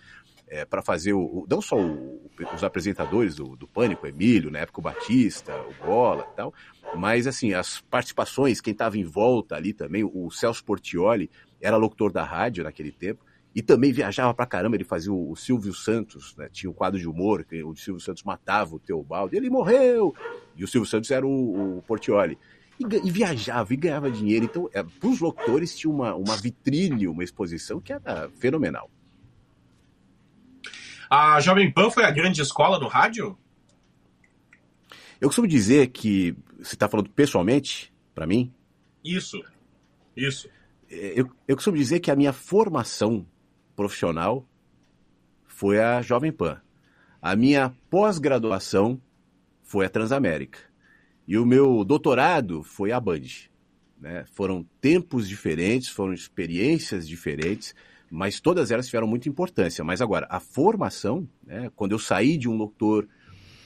é, 0.47 0.65
para 0.65 0.81
fazer 0.81 1.13
o, 1.13 1.45
não 1.49 1.61
só 1.61 1.79
o, 1.79 2.29
os 2.53 2.63
apresentadores 2.63 3.35
do, 3.35 3.55
do 3.55 3.67
Pânico, 3.67 4.07
Emílio, 4.07 4.51
na 4.51 4.59
época 4.59 4.79
o 4.79 4.83
Batista, 4.83 5.53
o 5.61 5.85
Bola 5.85 6.27
e 6.31 6.35
tal, 6.35 6.53
mas 6.95 7.27
assim, 7.27 7.53
as 7.53 7.81
participações, 7.81 8.61
quem 8.61 8.71
estava 8.71 8.97
em 8.97 9.03
volta 9.03 9.55
ali 9.55 9.73
também, 9.73 10.03
o 10.03 10.29
Celso 10.29 10.63
Portioli 10.63 11.29
era 11.61 11.77
locutor 11.77 12.11
da 12.11 12.23
rádio 12.23 12.63
naquele 12.63 12.91
tempo, 12.91 13.23
e 13.55 13.61
também 13.61 13.91
viajava 13.91 14.33
pra 14.33 14.45
caramba, 14.45 14.75
ele 14.75 14.83
fazia 14.83 15.11
o, 15.11 15.31
o 15.31 15.35
Silvio 15.35 15.73
Santos, 15.73 16.35
né? 16.35 16.49
tinha 16.51 16.69
o 16.69 16.73
quadro 16.73 16.99
de 16.99 17.07
humor, 17.07 17.43
que 17.43 17.63
o 17.63 17.75
Silvio 17.75 18.01
Santos 18.01 18.23
matava 18.23 18.75
o 18.75 18.79
Teobaldo, 18.79 19.35
ele 19.35 19.49
morreu! 19.49 20.13
E 20.55 20.63
o 20.63 20.67
Silvio 20.67 20.89
Santos 20.89 21.11
era 21.11 21.25
o, 21.25 21.77
o 21.77 21.81
Portioli. 21.83 22.37
E, 22.79 23.07
e, 23.07 23.11
viajava 23.11 23.71
e 23.73 23.77
ganhava 23.77 24.09
dinheiro. 24.09 24.45
Então, 24.45 24.69
é, 24.73 24.81
para 24.81 25.09
os 25.09 25.19
locutores 25.19 25.77
tinha 25.77 25.93
uma, 25.93 26.15
uma 26.15 26.35
vitrine, 26.35 27.07
uma 27.07 27.23
exposição 27.23 27.79
que 27.79 27.93
era 27.93 28.29
fenomenal. 28.39 28.89
A 31.15 31.39
Jovem 31.39 31.71
Pan 31.71 31.91
foi 31.91 32.05
a 32.05 32.09
grande 32.09 32.41
escola 32.41 32.79
do 32.79 32.87
rádio? 32.87 33.37
Eu 35.21 35.29
costumo 35.29 35.47
dizer 35.47 35.91
que, 35.91 36.35
você 36.57 36.73
está 36.73 36.89
falando 36.89 37.07
pessoalmente, 37.11 37.93
para 38.15 38.25
mim? 38.25 38.51
Isso, 39.05 39.39
isso. 40.17 40.49
É, 40.89 41.13
eu, 41.15 41.29
eu 41.47 41.55
costumo 41.55 41.77
dizer 41.77 41.99
que 41.99 42.09
a 42.09 42.15
minha 42.15 42.33
formação 42.33 43.27
profissional 43.75 44.43
foi 45.45 45.79
a 45.79 46.01
Jovem 46.01 46.31
Pan. 46.31 46.59
A 47.21 47.35
minha 47.35 47.71
pós-graduação 47.91 48.99
foi 49.61 49.85
a 49.85 49.89
Transamérica. 49.89 50.57
E 51.27 51.37
o 51.37 51.45
meu 51.45 51.85
doutorado 51.85 52.63
foi 52.63 52.91
a 52.91 52.99
Band. 52.99 53.21
Né? 53.99 54.25
Foram 54.33 54.67
tempos 54.81 55.29
diferentes, 55.29 55.89
foram 55.89 56.11
experiências 56.11 57.07
diferentes 57.07 57.75
mas 58.13 58.39
todas 58.39 58.69
elas 58.69 58.85
tiveram 58.85 59.07
muita 59.07 59.27
importância. 59.27 59.83
Mas 59.83 59.99
agora, 59.99 60.27
a 60.29 60.39
formação, 60.39 61.27
né, 61.43 61.71
quando 61.75 61.93
eu 61.93 61.99
saí 61.99 62.37
de 62.37 62.47
um 62.47 62.55
locutor 62.55 63.07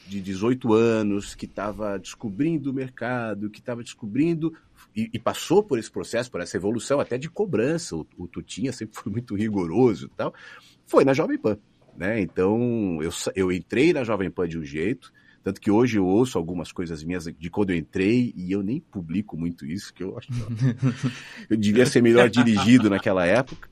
de 0.08 0.22
18 0.22 0.74
anos, 0.74 1.36
que 1.36 1.46
estava 1.46 2.00
descobrindo 2.00 2.72
o 2.72 2.74
mercado, 2.74 3.50
que 3.50 3.60
estava 3.60 3.84
descobrindo 3.84 4.54
e, 4.96 5.10
e, 5.14 5.20
passou 5.20 5.62
por 5.62 5.78
esse 5.78 5.92
processo, 5.92 6.32
por 6.32 6.40
essa 6.40 6.56
evolução 6.56 7.02
até 7.02 7.18
de 7.18 7.30
cobrança, 7.30 7.94
o, 7.94 8.08
o 8.18 8.26
Tutinha 8.26 8.72
sempre 8.72 8.96
foi 8.96 9.12
muito 9.12 9.36
rigoroso 9.36 10.06
e 10.06 10.16
tal, 10.16 10.34
foi 10.86 11.04
na 11.04 11.14
Jovem 11.14 11.38
Pan. 11.38 11.58
Né? 11.98 12.22
Então, 12.22 13.00
eu, 13.02 13.12
eu 13.36 13.52
entrei 13.52 13.92
na 13.92 14.06
Jovem 14.06 14.32
Pan 14.32 14.48
de 14.48 14.58
um 14.58 14.64
jeito, 14.64 15.12
tanto 15.44 15.60
que 15.60 15.70
hoje 15.70 15.98
eu 15.98 16.06
ouço 16.06 16.38
algumas 16.38 16.72
coisas 16.72 17.04
minhas 17.04 17.26
de 17.26 17.50
quando 17.50 17.72
eu 17.72 17.76
entrei 17.76 18.34
e 18.34 18.50
eu 18.50 18.64
nem 18.64 18.80
publico 18.80 19.36
muito 19.36 19.66
isso, 19.66 19.94
que 19.94 20.04
eu 20.04 20.18
acho 20.18 20.30
que 20.30 20.40
eu, 20.40 21.12
eu 21.52 21.58
devia 21.58 21.86
ser 21.86 22.02
melhor 22.02 22.30
dirigido 22.30 22.90
naquela 22.90 23.26
época 23.26 23.68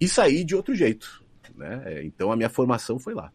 e 0.00 0.08
sair 0.08 0.44
de 0.44 0.56
outro 0.56 0.74
jeito. 0.74 1.22
Né? 1.54 2.04
Então 2.04 2.32
a 2.32 2.36
minha 2.36 2.48
formação 2.48 2.98
foi 2.98 3.14
lá. 3.14 3.32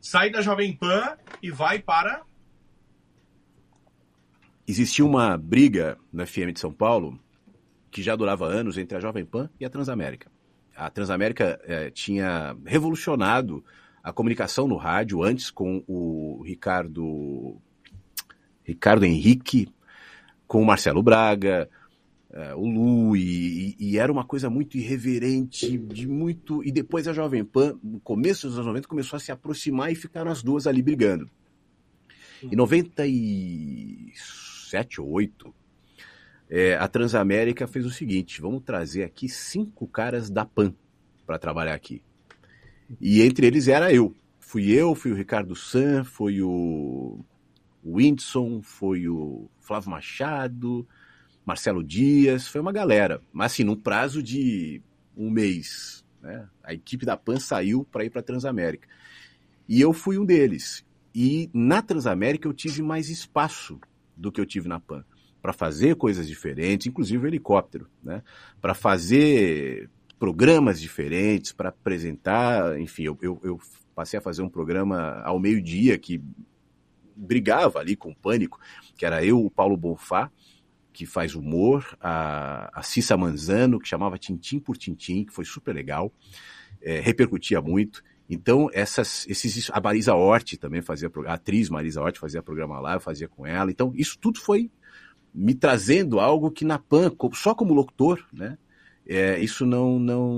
Sai 0.00 0.30
da 0.30 0.42
Jovem 0.42 0.76
Pan 0.76 1.16
e 1.42 1.50
vai 1.50 1.78
para. 1.78 2.22
Existia 4.66 5.04
uma 5.04 5.36
briga 5.36 5.98
no 6.12 6.26
FM 6.26 6.52
de 6.52 6.60
São 6.60 6.72
Paulo 6.72 7.18
que 7.90 8.02
já 8.02 8.14
durava 8.14 8.46
anos 8.46 8.76
entre 8.76 8.96
a 8.96 9.00
Jovem 9.00 9.24
Pan 9.24 9.50
e 9.58 9.64
a 9.64 9.70
Transamérica. 9.70 10.30
A 10.76 10.90
Transamérica 10.90 11.58
é, 11.64 11.90
tinha 11.90 12.56
revolucionado 12.64 13.64
a 14.02 14.12
comunicação 14.12 14.68
no 14.68 14.76
rádio 14.76 15.22
antes 15.22 15.50
com 15.50 15.82
o 15.88 16.42
Ricardo 16.44 17.56
Ricardo 18.62 19.04
Henrique, 19.04 19.68
com 20.46 20.62
o 20.62 20.66
Marcelo 20.66 21.02
Braga, 21.02 21.68
uh, 22.30 22.56
o 22.56 22.68
Lu, 22.68 23.16
e, 23.16 23.74
e, 23.78 23.98
era 23.98 24.12
uma 24.12 24.24
coisa 24.24 24.50
muito 24.50 24.76
irreverente, 24.76 25.78
de 25.78 26.06
muito. 26.06 26.62
E 26.64 26.72
depois 26.72 27.08
a 27.08 27.12
Jovem 27.12 27.44
Pan, 27.44 27.78
no 27.82 28.00
começo 28.00 28.46
dos 28.46 28.56
anos 28.56 28.66
90, 28.66 28.88
começou 28.88 29.16
a 29.16 29.20
se 29.20 29.32
aproximar 29.32 29.90
e 29.92 29.94
ficaram 29.94 30.30
as 30.30 30.42
duas 30.42 30.66
ali 30.66 30.82
brigando. 30.82 31.30
Em 32.42 32.54
97 32.54 35.00
ou 35.00 35.10
8, 35.10 35.54
é, 36.50 36.76
a 36.76 36.88
Transamérica 36.88 37.66
fez 37.66 37.84
o 37.84 37.90
seguinte: 37.90 38.40
vamos 38.40 38.62
trazer 38.62 39.04
aqui 39.04 39.28
cinco 39.28 39.86
caras 39.86 40.30
da 40.30 40.44
PAN 40.44 40.74
para 41.26 41.38
trabalhar 41.38 41.74
aqui. 41.74 42.02
E 43.00 43.22
entre 43.22 43.46
eles 43.46 43.68
era 43.68 43.92
eu. 43.92 44.14
Fui 44.38 44.70
eu, 44.70 44.94
fui 44.94 45.12
o 45.12 45.14
Ricardo 45.14 45.54
San, 45.54 46.04
foi 46.04 46.40
o 46.40 47.22
Whindersson, 47.84 48.62
foi 48.62 49.06
o 49.06 49.50
Flávio 49.60 49.90
Machado, 49.90 50.88
Marcelo 51.48 51.82
Dias, 51.82 52.46
foi 52.46 52.60
uma 52.60 52.70
galera. 52.70 53.22
Mas 53.32 53.52
assim, 53.52 53.64
num 53.64 53.74
prazo 53.74 54.22
de 54.22 54.82
um 55.16 55.30
mês. 55.30 56.04
Né? 56.20 56.46
A 56.62 56.74
equipe 56.74 57.06
da 57.06 57.16
PAN 57.16 57.40
saiu 57.40 57.86
para 57.90 58.04
ir 58.04 58.10
para 58.10 58.22
Transamérica. 58.22 58.86
E 59.66 59.80
eu 59.80 59.94
fui 59.94 60.18
um 60.18 60.26
deles. 60.26 60.84
E 61.14 61.48
na 61.54 61.80
Transamérica 61.80 62.46
eu 62.46 62.52
tive 62.52 62.82
mais 62.82 63.08
espaço 63.08 63.80
do 64.14 64.30
que 64.30 64.38
eu 64.38 64.44
tive 64.44 64.68
na 64.68 64.78
PAN 64.78 65.02
para 65.40 65.54
fazer 65.54 65.96
coisas 65.96 66.28
diferentes, 66.28 66.86
inclusive 66.86 67.24
o 67.24 67.26
helicóptero, 67.26 67.88
né? 68.02 68.22
Para 68.60 68.74
fazer 68.74 69.88
programas 70.18 70.78
diferentes, 70.78 71.52
para 71.52 71.70
apresentar, 71.70 72.78
enfim, 72.78 73.04
eu, 73.04 73.18
eu, 73.22 73.40
eu, 73.42 73.60
passei 73.94 74.18
a 74.18 74.22
fazer 74.22 74.42
um 74.42 74.50
programa 74.50 75.22
ao 75.24 75.38
meio-dia 75.38 75.96
que 75.96 76.20
brigava 77.16 77.78
ali 77.78 77.96
com 77.96 78.10
o 78.10 78.16
pânico, 78.16 78.60
que 78.96 79.06
era 79.06 79.24
eu, 79.24 79.42
o 79.42 79.50
Paulo 79.50 79.76
Bonfá, 79.76 80.30
que 80.92 81.06
faz 81.06 81.34
humor, 81.34 81.96
a, 82.00 82.70
a 82.72 82.82
Cissa 82.82 83.16
Manzano, 83.16 83.78
que 83.78 83.88
chamava 83.88 84.18
Tintim 84.18 84.58
por 84.58 84.76
Tintim, 84.76 85.24
que 85.24 85.32
foi 85.32 85.44
super 85.44 85.74
legal, 85.74 86.12
é, 86.82 87.00
repercutia 87.00 87.60
muito. 87.60 88.02
Então, 88.28 88.68
essas, 88.72 89.26
esses, 89.28 89.70
a 89.72 89.80
Marisa 89.80 90.14
Hort 90.14 90.56
também 90.58 90.82
fazia, 90.82 91.10
a 91.26 91.34
atriz 91.34 91.70
Marisa 91.70 92.02
Hort 92.02 92.18
fazia 92.18 92.42
programa 92.42 92.78
lá, 92.78 92.94
eu 92.94 93.00
fazia 93.00 93.28
com 93.28 93.46
ela. 93.46 93.70
Então, 93.70 93.92
isso 93.94 94.18
tudo 94.18 94.38
foi 94.38 94.70
me 95.32 95.54
trazendo 95.54 96.20
algo 96.20 96.50
que 96.50 96.64
na 96.64 96.78
PAN, 96.78 97.12
só 97.32 97.54
como 97.54 97.74
locutor, 97.74 98.26
né? 98.32 98.58
É, 99.10 99.38
isso 99.38 99.64
não, 99.64 99.98
não, 99.98 100.34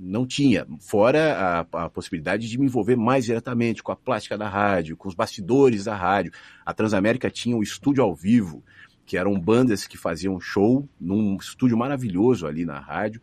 não 0.00 0.26
tinha. 0.26 0.66
Fora 0.80 1.66
a, 1.72 1.84
a, 1.84 1.88
possibilidade 1.88 2.48
de 2.48 2.58
me 2.58 2.66
envolver 2.66 2.96
mais 2.96 3.24
diretamente 3.24 3.84
com 3.84 3.92
a 3.92 3.96
plástica 3.96 4.36
da 4.36 4.48
rádio, 4.48 4.96
com 4.96 5.08
os 5.08 5.14
bastidores 5.14 5.84
da 5.84 5.94
rádio. 5.94 6.32
A 6.66 6.74
Transamérica 6.74 7.30
tinha 7.30 7.56
um 7.56 7.62
estúdio 7.62 8.02
ao 8.02 8.16
vivo, 8.16 8.64
que 9.08 9.16
eram 9.16 9.40
bandas 9.40 9.86
que 9.86 9.96
faziam 9.96 10.38
show 10.38 10.86
num 11.00 11.38
estúdio 11.38 11.78
maravilhoso 11.78 12.46
ali 12.46 12.66
na 12.66 12.78
rádio. 12.78 13.22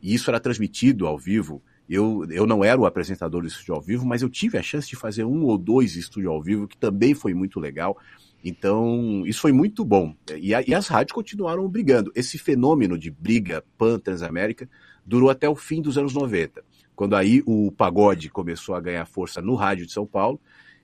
E 0.00 0.14
isso 0.14 0.30
era 0.30 0.40
transmitido 0.40 1.06
ao 1.06 1.18
vivo. 1.18 1.62
Eu, 1.86 2.26
eu 2.30 2.46
não 2.46 2.64
era 2.64 2.80
o 2.80 2.86
apresentador 2.86 3.42
do 3.42 3.46
estúdio 3.46 3.74
ao 3.74 3.82
vivo, 3.82 4.06
mas 4.06 4.22
eu 4.22 4.30
tive 4.30 4.56
a 4.56 4.62
chance 4.62 4.88
de 4.88 4.96
fazer 4.96 5.24
um 5.24 5.44
ou 5.44 5.58
dois 5.58 5.96
estúdios 5.96 6.32
ao 6.32 6.42
vivo, 6.42 6.66
que 6.66 6.78
também 6.78 7.12
foi 7.12 7.34
muito 7.34 7.60
legal. 7.60 7.98
Então, 8.42 9.22
isso 9.26 9.42
foi 9.42 9.52
muito 9.52 9.84
bom. 9.84 10.16
E, 10.34 10.54
a, 10.54 10.62
e, 10.66 10.72
as 10.72 10.88
rádios 10.88 11.12
continuaram 11.12 11.68
brigando. 11.68 12.10
Esse 12.14 12.38
fenômeno 12.38 12.96
de 12.96 13.10
briga 13.10 13.62
pan-transamérica 13.76 14.66
durou 15.04 15.28
até 15.28 15.46
o 15.46 15.54
fim 15.54 15.82
dos 15.82 15.98
anos 15.98 16.14
90, 16.14 16.64
quando 16.96 17.14
aí 17.14 17.42
o 17.44 17.70
pagode 17.70 18.30
começou 18.30 18.74
a 18.74 18.80
ganhar 18.80 19.04
força 19.04 19.42
no 19.42 19.54
rádio 19.56 19.84
de 19.84 19.92
São 19.92 20.06
Paulo, 20.06 20.40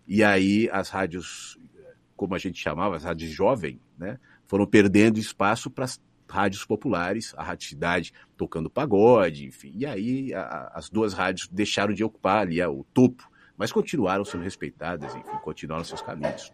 e 0.06 0.22
aí 0.22 0.68
as 0.70 0.90
rádios, 0.90 1.58
como 2.14 2.34
a 2.34 2.38
gente 2.38 2.60
chamava, 2.60 2.94
as 2.96 3.04
rádios 3.04 3.30
jovem, 3.30 3.80
né, 3.98 4.18
foram 4.46 4.66
perdendo 4.66 5.18
espaço 5.18 5.70
para 5.70 5.84
as 5.84 6.00
rádios 6.28 6.64
populares, 6.64 7.34
a 7.36 7.42
Rádio 7.42 7.68
Cidade 7.68 8.12
tocando 8.36 8.70
pagode, 8.70 9.46
enfim. 9.46 9.72
E 9.74 9.86
aí 9.86 10.34
a, 10.34 10.72
as 10.74 10.88
duas 10.88 11.12
rádios 11.12 11.48
deixaram 11.48 11.94
de 11.94 12.02
ocupar 12.02 12.42
ali 12.42 12.62
o 12.62 12.84
topo, 12.92 13.30
mas 13.56 13.70
continuaram 13.70 14.24
sendo 14.24 14.42
respeitadas, 14.42 15.14
enfim, 15.14 15.36
continuaram 15.42 15.84
seus 15.84 16.02
caminhos. 16.02 16.52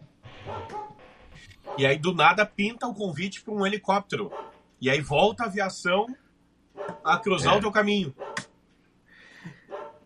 E 1.77 1.85
aí 1.85 1.97
do 1.97 2.13
nada 2.13 2.45
pinta 2.45 2.87
o 2.87 2.93
convite 2.93 3.41
para 3.41 3.53
um 3.53 3.65
helicóptero. 3.65 4.31
E 4.79 4.89
aí 4.89 5.01
volta 5.01 5.43
a 5.43 5.47
aviação 5.47 6.07
a 7.03 7.17
cruzar 7.17 7.55
é. 7.55 7.57
o 7.57 7.61
teu 7.61 7.71
caminho. 7.71 8.13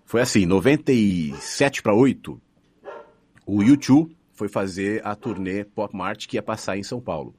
Foi 0.05 0.21
assim, 0.21 0.45
97 0.45 1.81
para 1.81 1.93
8, 1.93 2.39
o 3.45 3.63
YouTube 3.63 4.15
foi 4.33 4.47
fazer 4.47 5.05
a 5.05 5.15
turnê 5.15 5.63
Pop 5.63 5.95
Mart 5.95 6.27
que 6.27 6.37
ia 6.37 6.43
passar 6.43 6.77
em 6.77 6.83
São 6.83 7.01
Paulo. 7.01 7.33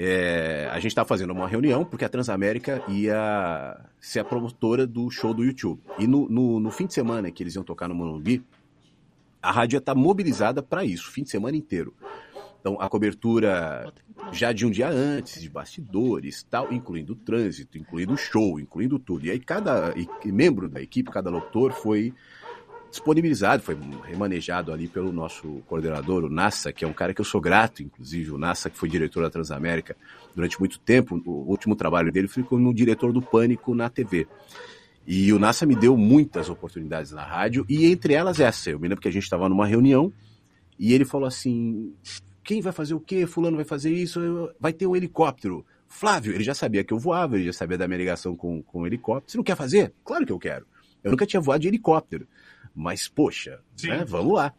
É, 0.00 0.68
a 0.70 0.76
gente 0.76 0.92
estava 0.92 1.08
fazendo 1.08 1.32
uma 1.32 1.48
reunião 1.48 1.84
porque 1.84 2.04
a 2.04 2.08
Transamérica 2.08 2.80
ia 2.86 3.76
ser 4.00 4.20
a 4.20 4.24
promotora 4.24 4.86
do 4.86 5.10
show 5.10 5.34
do 5.34 5.42
YouTube. 5.42 5.82
E 5.98 6.06
no, 6.06 6.28
no, 6.28 6.60
no 6.60 6.70
fim 6.70 6.86
de 6.86 6.94
semana 6.94 7.32
que 7.32 7.42
eles 7.42 7.56
iam 7.56 7.64
tocar 7.64 7.88
no 7.88 7.96
Morumbi, 7.96 8.44
a 9.42 9.50
rádio 9.50 9.74
ia 9.74 9.78
estar 9.78 9.96
tá 9.96 10.00
mobilizada 10.00 10.62
para 10.62 10.84
isso, 10.84 11.10
fim 11.10 11.24
de 11.24 11.30
semana 11.30 11.56
inteiro. 11.56 11.92
Então, 12.60 12.80
a 12.80 12.88
cobertura 12.88 13.92
já 14.30 14.52
de 14.52 14.64
um 14.64 14.70
dia 14.70 14.88
antes, 14.88 15.42
de 15.42 15.50
bastidores, 15.50 16.44
tal, 16.44 16.72
incluindo 16.72 17.14
o 17.14 17.16
trânsito, 17.16 17.76
incluindo 17.76 18.12
o 18.12 18.16
show, 18.16 18.60
incluindo 18.60 19.00
tudo. 19.00 19.26
E 19.26 19.32
aí 19.32 19.40
cada 19.40 19.92
membro 20.24 20.68
da 20.68 20.80
equipe, 20.80 21.10
cada 21.10 21.28
locutor 21.28 21.72
foi 21.72 22.14
disponibilizado, 22.90 23.62
foi 23.62 23.76
remanejado 24.04 24.72
ali 24.72 24.88
pelo 24.88 25.12
nosso 25.12 25.62
coordenador, 25.66 26.24
o 26.24 26.30
Nassa, 26.30 26.72
que 26.72 26.84
é 26.84 26.88
um 26.88 26.92
cara 26.92 27.12
que 27.12 27.20
eu 27.20 27.24
sou 27.24 27.40
grato, 27.40 27.82
inclusive, 27.82 28.30
o 28.30 28.38
Nassa, 28.38 28.70
que 28.70 28.78
foi 28.78 28.88
diretor 28.88 29.22
da 29.22 29.30
Transamérica 29.30 29.96
durante 30.34 30.58
muito 30.58 30.78
tempo. 30.80 31.20
O 31.26 31.50
último 31.50 31.76
trabalho 31.76 32.10
dele 32.10 32.28
foi 32.28 32.42
como 32.42 32.72
diretor 32.72 33.12
do 33.12 33.20
Pânico 33.20 33.74
na 33.74 33.88
TV. 33.88 34.26
E 35.06 35.32
o 35.32 35.38
Nassa 35.38 35.64
me 35.64 35.74
deu 35.74 35.96
muitas 35.96 36.50
oportunidades 36.50 37.12
na 37.12 37.24
rádio, 37.24 37.64
e 37.68 37.86
entre 37.86 38.14
elas 38.14 38.40
essa. 38.40 38.70
Eu 38.70 38.78
me 38.78 38.88
lembro 38.88 39.00
que 39.00 39.08
a 39.08 39.12
gente 39.12 39.22
estava 39.22 39.48
numa 39.48 39.66
reunião 39.66 40.12
e 40.78 40.92
ele 40.92 41.04
falou 41.04 41.26
assim: 41.26 41.94
quem 42.44 42.60
vai 42.60 42.72
fazer 42.72 42.94
o 42.94 43.00
quê? 43.00 43.26
Fulano 43.26 43.56
vai 43.56 43.64
fazer 43.64 43.92
isso, 43.92 44.20
vai 44.60 44.72
ter 44.72 44.86
um 44.86 44.94
helicóptero. 44.94 45.64
Flávio, 45.86 46.34
ele 46.34 46.44
já 46.44 46.54
sabia 46.54 46.84
que 46.84 46.92
eu 46.92 46.98
voava, 46.98 47.36
ele 47.36 47.46
já 47.46 47.52
sabia 47.52 47.78
da 47.78 47.88
minha 47.88 47.98
ligação 47.98 48.36
com, 48.36 48.62
com 48.62 48.82
o 48.82 48.86
helicóptero. 48.86 49.30
Você 49.30 49.36
não 49.38 49.44
quer 49.44 49.56
fazer? 49.56 49.94
Claro 50.04 50.26
que 50.26 50.32
eu 50.32 50.38
quero. 50.38 50.66
Eu 51.02 51.10
nunca 51.10 51.26
tinha 51.26 51.40
voado 51.40 51.62
de 51.62 51.68
helicóptero. 51.68 52.28
Mas, 52.78 53.08
poxa, 53.08 53.60
né, 53.82 54.04
vamos 54.04 54.34
lá. 54.34 54.54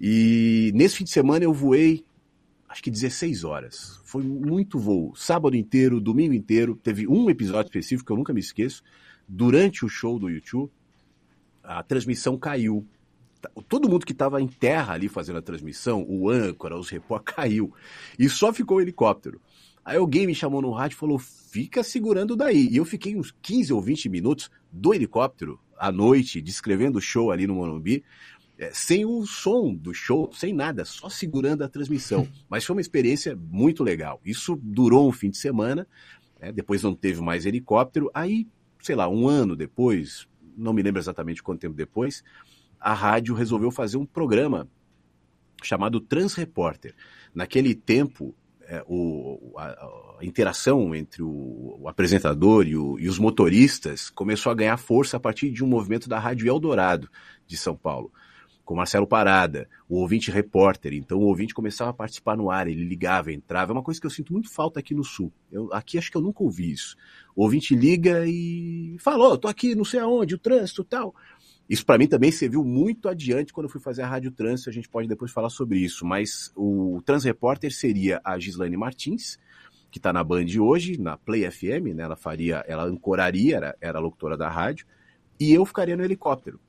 E 0.00 0.72
nesse 0.74 0.96
fim 0.96 1.04
de 1.04 1.10
semana 1.10 1.44
eu 1.44 1.52
voei, 1.52 2.02
acho 2.66 2.82
que 2.82 2.90
16 2.90 3.44
horas. 3.44 4.00
Foi 4.06 4.22
muito 4.22 4.78
voo. 4.78 5.14
Sábado 5.14 5.54
inteiro, 5.54 6.00
domingo 6.00 6.32
inteiro. 6.32 6.74
Teve 6.74 7.06
um 7.06 7.28
episódio 7.28 7.68
específico 7.68 8.06
que 8.06 8.12
eu 8.12 8.16
nunca 8.16 8.32
me 8.32 8.40
esqueço. 8.40 8.82
Durante 9.28 9.84
o 9.84 9.88
show 9.88 10.18
do 10.18 10.30
YouTube, 10.30 10.72
a 11.62 11.82
transmissão 11.82 12.38
caiu 12.38 12.86
todo 13.68 13.86
mundo 13.86 14.06
que 14.06 14.12
estava 14.12 14.40
em 14.40 14.48
terra 14.48 14.94
ali 14.94 15.06
fazendo 15.06 15.38
a 15.38 15.42
transmissão, 15.42 16.06
o 16.08 16.30
âncora, 16.30 16.78
os 16.78 16.88
repórteres, 16.88 17.36
caiu. 17.36 17.74
E 18.18 18.30
só 18.30 18.50
ficou 18.50 18.78
o 18.78 18.80
helicóptero. 18.80 19.42
Aí 19.84 19.98
alguém 19.98 20.26
me 20.26 20.34
chamou 20.34 20.62
no 20.62 20.70
rádio 20.70 20.94
e 20.94 20.98
falou: 20.98 21.18
fica 21.18 21.82
segurando 21.82 22.34
daí. 22.34 22.66
E 22.70 22.78
eu 22.78 22.84
fiquei 22.86 23.14
uns 23.14 23.30
15 23.42 23.74
ou 23.74 23.82
20 23.82 24.08
minutos 24.08 24.50
do 24.72 24.94
helicóptero 24.94 25.60
à 25.82 25.90
noite, 25.90 26.40
descrevendo 26.40 26.98
o 26.98 27.00
show 27.00 27.32
ali 27.32 27.44
no 27.44 27.56
Morumbi, 27.56 28.04
é, 28.56 28.70
sem 28.72 29.04
o 29.04 29.26
som 29.26 29.74
do 29.74 29.92
show, 29.92 30.30
sem 30.32 30.52
nada, 30.52 30.84
só 30.84 31.08
segurando 31.08 31.62
a 31.64 31.68
transmissão. 31.68 32.28
Mas 32.48 32.64
foi 32.64 32.76
uma 32.76 32.80
experiência 32.80 33.36
muito 33.36 33.82
legal. 33.82 34.20
Isso 34.24 34.56
durou 34.62 35.08
um 35.08 35.10
fim 35.10 35.28
de 35.28 35.38
semana, 35.38 35.84
né? 36.40 36.52
depois 36.52 36.84
não 36.84 36.94
teve 36.94 37.20
mais 37.20 37.46
helicóptero. 37.46 38.08
Aí, 38.14 38.46
sei 38.80 38.94
lá, 38.94 39.08
um 39.08 39.26
ano 39.26 39.56
depois, 39.56 40.28
não 40.56 40.72
me 40.72 40.84
lembro 40.84 41.00
exatamente 41.00 41.42
quanto 41.42 41.62
tempo 41.62 41.74
depois, 41.74 42.22
a 42.78 42.94
rádio 42.94 43.34
resolveu 43.34 43.72
fazer 43.72 43.96
um 43.96 44.06
programa 44.06 44.68
chamado 45.64 46.00
Transrepórter. 46.00 46.94
Naquele 47.34 47.74
tempo, 47.74 48.32
é, 48.72 48.82
o, 48.86 49.52
a, 49.58 49.66
a, 49.66 50.24
interação 50.24 50.94
entre 50.94 51.22
o, 51.22 51.76
o 51.78 51.88
apresentador 51.90 52.66
e, 52.66 52.74
o, 52.74 52.98
e, 52.98 53.06
os 53.06 53.18
motoristas 53.18 54.08
começou 54.08 54.50
a 54.50 54.54
ganhar 54.54 54.78
força 54.78 55.18
a 55.18 55.20
partir 55.20 55.50
de 55.50 55.62
um 55.62 55.66
movimento 55.66 56.08
da 56.08 56.18
Rádio 56.18 56.48
Eldorado 56.48 57.06
de 57.46 57.54
São 57.54 57.76
Paulo, 57.76 58.10
com 58.64 58.74
Marcelo 58.74 59.06
Parada, 59.06 59.68
o 59.86 59.96
ouvinte 59.98 60.30
repórter. 60.30 60.94
Então 60.94 61.18
o 61.18 61.26
ouvinte 61.26 61.52
começava 61.52 61.90
a 61.90 61.92
participar 61.92 62.34
no 62.34 62.50
ar, 62.50 62.66
ele 62.66 62.82
ligava, 62.82 63.30
entrava. 63.30 63.72
É 63.72 63.74
uma 63.74 63.82
coisa 63.82 64.00
que 64.00 64.06
eu 64.06 64.10
sinto 64.10 64.32
muito 64.32 64.50
falta 64.50 64.80
aqui 64.80 64.94
no 64.94 65.04
Sul. 65.04 65.30
Eu, 65.50 65.68
aqui 65.70 65.98
acho 65.98 66.10
que 66.10 66.16
eu 66.16 66.22
nunca 66.22 66.42
ouvi 66.42 66.72
isso. 66.72 66.96
O 67.36 67.42
ouvinte 67.42 67.74
liga 67.74 68.24
e 68.26 68.96
fala: 69.00 69.28
oh, 69.28 69.36
tô 69.36 69.48
aqui, 69.48 69.74
não 69.74 69.84
sei 69.84 70.00
aonde, 70.00 70.34
o 70.34 70.38
trânsito 70.38 70.82
tal. 70.82 71.14
Isso 71.68 71.86
para 71.86 71.96
mim 71.96 72.06
também 72.06 72.30
serviu 72.30 72.64
muito 72.64 73.08
adiante 73.08 73.52
quando 73.52 73.66
eu 73.66 73.70
fui 73.70 73.80
fazer 73.80 74.02
a 74.02 74.06
Rádio 74.06 74.30
Trânsito, 74.30 74.68
a 74.68 74.72
gente 74.72 74.88
pode 74.88 75.08
depois 75.08 75.30
falar 75.30 75.48
sobre 75.48 75.78
isso, 75.78 76.04
mas 76.04 76.52
o 76.56 77.00
Transrepórter 77.04 77.72
seria 77.72 78.20
a 78.24 78.38
Gislaine 78.38 78.76
Martins, 78.76 79.38
que 79.90 79.98
está 79.98 80.12
na 80.12 80.24
Band 80.24 80.46
hoje, 80.58 80.98
na 80.98 81.16
Play 81.16 81.48
FM, 81.50 81.94
né? 81.94 82.02
ela 82.02 82.16
faria, 82.16 82.64
ela 82.66 82.84
ancoraria, 82.84 83.56
era, 83.56 83.76
era 83.80 83.98
locutora 83.98 84.36
da 84.36 84.48
rádio, 84.48 84.86
e 85.38 85.52
eu 85.52 85.64
ficaria 85.64 85.96
no 85.96 86.04
helicóptero. 86.04 86.60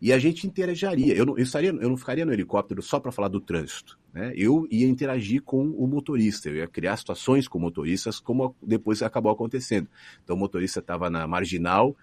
e 0.00 0.12
a 0.12 0.18
gente 0.18 0.46
interagiria. 0.46 1.14
Eu 1.14 1.24
não, 1.24 1.38
eu, 1.38 1.44
estaria, 1.44 1.70
eu 1.70 1.88
não 1.88 1.96
ficaria 1.96 2.26
no 2.26 2.32
helicóptero 2.32 2.82
só 2.82 2.98
para 2.98 3.12
falar 3.12 3.28
do 3.28 3.40
trânsito. 3.40 3.96
Né? 4.12 4.32
Eu 4.36 4.66
ia 4.68 4.86
interagir 4.86 5.42
com 5.42 5.70
o 5.70 5.86
motorista, 5.86 6.48
eu 6.48 6.56
ia 6.56 6.66
criar 6.66 6.96
situações 6.96 7.46
com 7.46 7.58
motoristas, 7.58 8.18
como 8.18 8.54
depois 8.60 9.00
acabou 9.00 9.30
acontecendo. 9.30 9.88
Então 10.24 10.34
o 10.34 10.38
motorista 10.38 10.80
estava 10.80 11.08
na 11.08 11.26
marginal, 11.26 11.96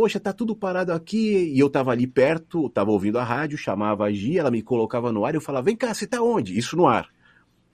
poxa, 0.00 0.18
tá 0.18 0.32
tudo 0.32 0.56
parado 0.56 0.94
aqui, 0.94 1.52
e 1.54 1.58
eu 1.58 1.66
estava 1.66 1.90
ali 1.90 2.06
perto, 2.06 2.68
estava 2.68 2.90
ouvindo 2.90 3.18
a 3.18 3.22
rádio, 3.22 3.58
chamava 3.58 4.04
a 4.04 4.10
Gia, 4.10 4.40
ela 4.40 4.50
me 4.50 4.62
colocava 4.62 5.12
no 5.12 5.26
ar 5.26 5.34
e 5.34 5.36
eu 5.36 5.42
falava, 5.42 5.66
vem 5.66 5.76
cá, 5.76 5.92
você 5.92 6.06
está 6.06 6.22
onde? 6.22 6.58
Isso 6.58 6.74
no 6.74 6.86
ar. 6.86 7.06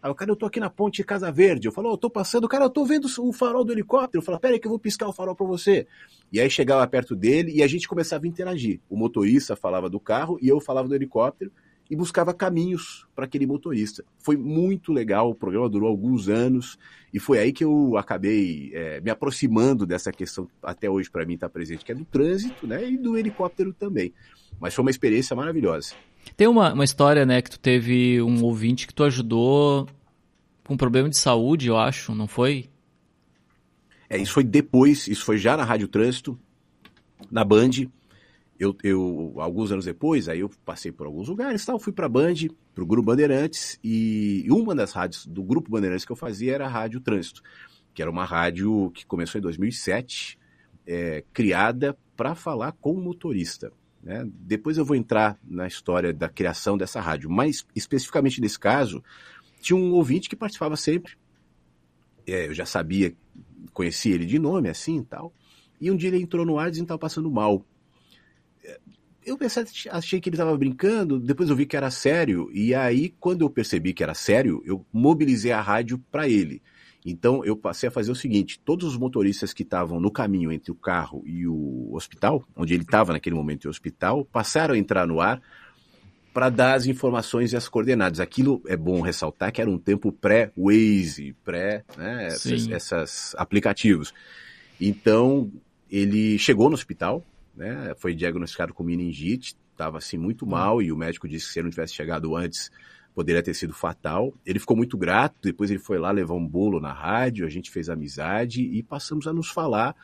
Aí 0.03 0.11
o 0.11 0.14
cara, 0.14 0.33
eu 0.33 0.35
tô 0.35 0.45
aqui 0.45 0.59
na 0.59 0.68
ponte 0.68 1.05
Casa 1.05 1.31
Verde. 1.31 1.68
Eu 1.68 1.72
falo, 1.72 1.89
eu 1.89 1.97
tô 1.97 2.11
passando, 2.11 2.49
cara, 2.49 2.64
eu 2.64 2.70
tô 2.70 2.85
vendo 2.85 3.07
o 3.20 3.33
farol 3.33 3.64
do 3.64 3.70
helicóptero. 3.70 4.18
Eu 4.18 4.27
falo, 4.27 4.41
pera 4.41 4.55
aí 4.55 4.59
que 4.59 4.66
eu 4.66 4.70
vou 4.70 4.79
piscar 4.81 5.07
o 5.07 5.12
farol 5.12 5.37
para 5.37 5.47
você. 5.47 5.87
E 6.33 6.41
aí 6.41 6.51
chegava 6.51 6.85
perto 6.89 7.14
dele 7.14 7.53
e 7.55 7.62
a 7.62 7.68
gente 7.68 7.87
começava 7.87 8.24
a 8.24 8.29
interagir. 8.29 8.81
O 8.91 8.97
motorista 8.97 9.55
falava 9.55 9.89
do 9.89 10.01
carro 10.01 10.37
e 10.43 10.49
eu 10.49 10.61
falava 10.61 10.89
do 10.89 10.97
helicóptero 10.97 11.53
e 11.91 11.97
buscava 11.97 12.34
caminhos 12.34 13.07
para 13.14 13.24
aquele 13.24 13.47
motorista. 13.47 14.05
Foi 14.18 14.37
muito 14.37 14.93
legal, 14.93 15.30
o 15.30 15.34
programa 15.34 15.68
durou 15.68 15.89
alguns 15.89 16.28
anos 16.28 16.78
e 17.12 17.20
foi 17.20 17.39
aí 17.39 17.53
que 17.53 17.64
eu 17.64 17.97
acabei 17.97 18.70
é, 18.74 19.01
me 19.01 19.11
aproximando 19.11 19.87
dessa 19.87 20.11
questão 20.12 20.47
que 20.47 20.53
até 20.62 20.91
hoje 20.91 21.11
para 21.11 21.24
mim 21.24 21.34
está 21.34 21.49
presente, 21.49 21.84
que 21.84 21.93
é 21.93 21.95
do 21.95 22.05
trânsito 22.05 22.66
né, 22.66 22.89
e 22.89 22.97
do 22.97 23.16
helicóptero 23.16 23.72
também. 23.72 24.12
Mas 24.59 24.74
foi 24.74 24.82
uma 24.82 24.91
experiência 24.91 25.37
maravilhosa. 25.37 25.95
Tem 26.37 26.49
uma, 26.49 26.72
uma 26.72 26.84
história, 26.84 27.24
né, 27.24 27.41
que 27.41 27.51
tu 27.51 27.61
teve 27.61 28.20
um 28.20 28.43
ouvinte 28.43 28.87
que 28.87 28.95
tu 28.95 29.05
ajudou 29.05 29.89
com 30.64 30.76
problema 30.76 31.09
de 31.09 31.16
saúde, 31.16 31.68
eu 31.68 31.76
acho, 31.76 32.14
não 32.14 32.26
foi? 32.26 32.68
É, 34.11 34.18
isso 34.18 34.32
foi 34.32 34.45
depois, 34.45 35.07
isso 35.07 35.24
foi 35.24 35.39
já 35.39 35.57
na 35.57 35.64
Rádio 35.64 35.89
Trânsito, 35.89 36.39
na 37.30 37.45
Band. 37.45 37.70
Eu, 38.59 38.75
eu 38.83 39.35
alguns 39.37 39.71
anos 39.71 39.85
depois, 39.85 40.29
aí 40.29 40.41
eu 40.41 40.51
passei 40.65 40.91
por 40.91 41.07
alguns 41.07 41.29
lugares, 41.29 41.65
tal, 41.65 41.79
fui 41.79 41.93
para 41.93 42.07
a 42.07 42.09
Band, 42.09 42.35
para 42.75 42.83
o 42.83 42.87
Grupo 42.87 43.07
Bandeirantes, 43.07 43.79
e 43.85 44.47
uma 44.49 44.75
das 44.75 44.93
rádios 44.93 45.27
do 45.27 45.43
Grupo 45.43 45.71
Bandeirantes 45.71 46.05
que 46.07 46.13
eu 46.13 46.17
fazia 46.17 46.55
era 46.55 46.67
a 46.67 46.69
Rádio 46.69 47.01
Trânsito, 47.01 47.43
que 47.93 48.01
era 48.01 48.11
uma 48.11 48.25
rádio 48.25 48.91
que 48.93 49.05
começou 49.05 49.39
em 49.39 49.43
2007, 49.43 50.39
é, 50.87 51.25
criada 51.33 51.97
para 52.17 52.35
falar 52.35 52.73
com 52.73 52.93
o 52.93 53.01
motorista. 53.01 53.73
Né? 54.03 54.27
Depois 54.33 54.79
eu 54.79 54.85
vou 54.85 54.97
entrar 54.97 55.39
na 55.45 55.67
história 55.67 56.13
da 56.13 56.29
criação 56.29 56.79
dessa 56.79 57.01
rádio, 57.01 57.29
mas 57.29 57.67
especificamente 57.75 58.41
nesse 58.41 58.59
caso, 58.59 59.03
tinha 59.61 59.77
um 59.77 59.93
ouvinte 59.93 60.29
que 60.29 60.37
participava 60.37 60.77
sempre. 60.77 61.15
É, 62.27 62.47
eu 62.47 62.55
já 62.55 62.65
sabia, 62.65 63.15
conhecia 63.73 64.15
ele 64.15 64.25
de 64.25 64.39
nome, 64.39 64.69
assim 64.69 64.99
e 64.99 65.05
tal. 65.05 65.33
E 65.81 65.91
um 65.91 65.97
dia 65.97 66.09
ele 66.09 66.23
entrou 66.23 66.47
no 66.47 66.59
ar 66.59 66.71
dizendo 66.71 66.85
que 66.85 66.87
estava 66.87 66.99
passando 67.01 67.31
mal. 67.31 67.65
Eu 69.27 69.37
pensei, 69.37 69.64
achei 69.91 70.20
que 70.20 70.29
ele 70.29 70.37
estava 70.37 70.57
brincando, 70.57 71.18
depois 71.18 71.51
eu 71.51 71.57
vi 71.57 71.66
que 71.66 71.77
era 71.77 71.91
sério, 71.91 72.49
e 72.53 72.72
aí, 72.72 73.12
quando 73.18 73.43
eu 73.43 73.51
percebi 73.51 73.93
que 73.93 74.05
era 74.05 74.14
sério, 74.14 74.62
eu 74.64 74.87
mobilizei 74.93 75.51
a 75.51 75.61
rádio 75.61 75.99
para 76.12 76.29
ele. 76.29 76.62
Então 77.05 77.45
eu 77.45 77.57
passei 77.57 77.89
a 77.89 77.93
fazer 77.93 78.11
o 78.11 78.16
seguinte: 78.16 78.61
todos 78.64 78.87
os 78.87 78.97
motoristas 78.97 79.53
que 79.53 79.62
estavam 79.62 80.01
no 80.01 80.11
caminho 80.11 80.51
entre 80.51 80.72
o 80.72 80.74
carro 80.74 81.22
e 81.24 81.47
o 81.47 81.91
hospital, 81.93 82.45
onde 82.57 82.74
ele 82.74 82.83
estava 82.83 83.12
naquele 83.12 83.37
momento 83.37 83.64
no 83.64 83.70
hospital, 83.70 84.24
passaram 84.24 84.74
a 84.74 84.79
entrar 84.79 85.07
no 85.07 85.20
ar 85.20 85.41
para 86.35 86.51
dar 86.51 86.74
as 86.74 86.87
informações 86.87 87.53
e 87.53 87.57
as 87.57 87.68
coordenadas. 87.68 88.18
Aquilo 88.20 88.61
é 88.66 88.77
bom 88.77 89.01
ressaltar 89.01 89.53
que 89.53 89.61
era 89.61 89.70
um 89.70 89.79
tempo 89.79 90.12
pré-Waze, 90.12 91.35
pré, 91.45 91.85
né, 91.97 92.29
esses 92.29 93.35
aplicativos. 93.37 94.12
Então 94.81 95.51
ele 95.89 96.37
chegou 96.39 96.68
no 96.68 96.74
hospital, 96.74 97.24
né, 97.57 97.95
foi 97.97 98.15
diagnosticado 98.15 98.75
com 98.75 98.85
meningite, 98.85 99.57
estava 99.73 99.99
assim 99.99 100.19
muito 100.19 100.45
hum. 100.45 100.51
mal 100.51 100.83
e 100.83 100.93
o 100.93 100.97
médico 100.97 101.29
disse 101.29 101.47
que 101.47 101.53
se 101.53 101.59
ele 101.59 101.65
não 101.65 101.71
tivesse 101.71 101.95
chegado 101.95 102.37
antes 102.37 102.71
poderia 103.17 103.43
ter 103.43 103.55
sido 103.55 103.73
fatal. 103.73 104.35
Ele 104.45 104.59
ficou 104.59 104.77
muito 104.77 104.99
grato, 104.99 105.37
depois 105.43 105.71
ele 105.71 105.81
foi 105.81 105.99
lá 105.99 106.11
levar 106.11 106.35
um 106.35 106.47
bolo 106.47 106.79
na 106.79 106.93
rádio, 106.93 107.47
a 107.47 107.49
gente 107.49 107.71
fez 107.71 107.89
amizade 107.89 108.61
e 108.61 108.83
passamos 108.83 109.27
a 109.27 109.33
nos 109.33 109.49
falar. 109.49 109.97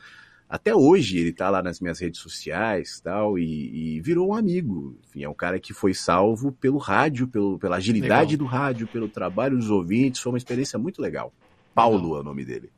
Até 0.49 0.75
hoje 0.75 1.19
ele 1.19 1.29
está 1.29 1.47
lá 1.47 1.61
nas 1.61 1.79
minhas 1.79 1.99
redes 1.99 2.19
sociais 2.19 2.99
tal, 3.01 3.37
e, 3.37 3.97
e, 3.97 4.01
virou 4.01 4.29
um 4.29 4.33
amigo. 4.33 4.97
Enfim, 5.07 5.23
é 5.23 5.29
um 5.29 5.33
cara 5.33 5.59
que 5.59 5.73
foi 5.73 5.93
salvo 5.93 6.51
pelo 6.53 6.79
rádio, 6.79 7.27
pelo, 7.27 7.59
pela 7.59 7.75
agilidade 7.75 8.31
legal. 8.31 8.47
do 8.47 8.51
rádio, 8.51 8.87
pelo 8.87 9.07
trabalho 9.07 9.57
dos 9.57 9.69
ouvintes. 9.69 10.19
Foi 10.19 10.31
uma 10.31 10.37
experiência 10.37 10.79
muito 10.79 10.99
legal. 10.99 11.31
Paulo 11.73 11.97
legal. 11.97 12.17
é 12.17 12.19
o 12.21 12.23
nome 12.23 12.43
dele. 12.43 12.71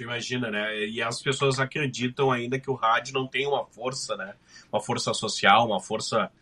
Tu 0.00 0.04
imagina, 0.04 0.50
né? 0.50 0.86
E 0.86 1.02
as 1.02 1.20
pessoas 1.20 1.60
acreditam 1.60 2.32
ainda 2.32 2.58
que 2.58 2.70
o 2.70 2.74
rádio 2.74 3.12
não 3.12 3.26
tem 3.26 3.46
uma 3.46 3.66
força, 3.66 4.16
né? 4.16 4.32
Uma 4.72 4.80
força 4.80 5.12
social, 5.12 5.66
uma 5.66 5.78
força 5.78 6.32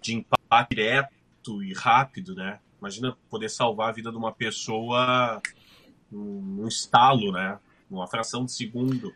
de 0.00 0.14
impacto 0.14 0.70
direto 0.70 1.62
e 1.62 1.74
rápido, 1.74 2.34
né? 2.34 2.58
Imagina 2.80 3.14
poder 3.28 3.50
salvar 3.50 3.90
a 3.90 3.92
vida 3.92 4.10
de 4.10 4.16
uma 4.16 4.32
pessoa 4.32 5.42
num 6.10 6.66
estalo, 6.66 7.32
né? 7.32 7.58
Uma 7.90 8.06
fração 8.06 8.46
de 8.46 8.52
segundo 8.52 9.12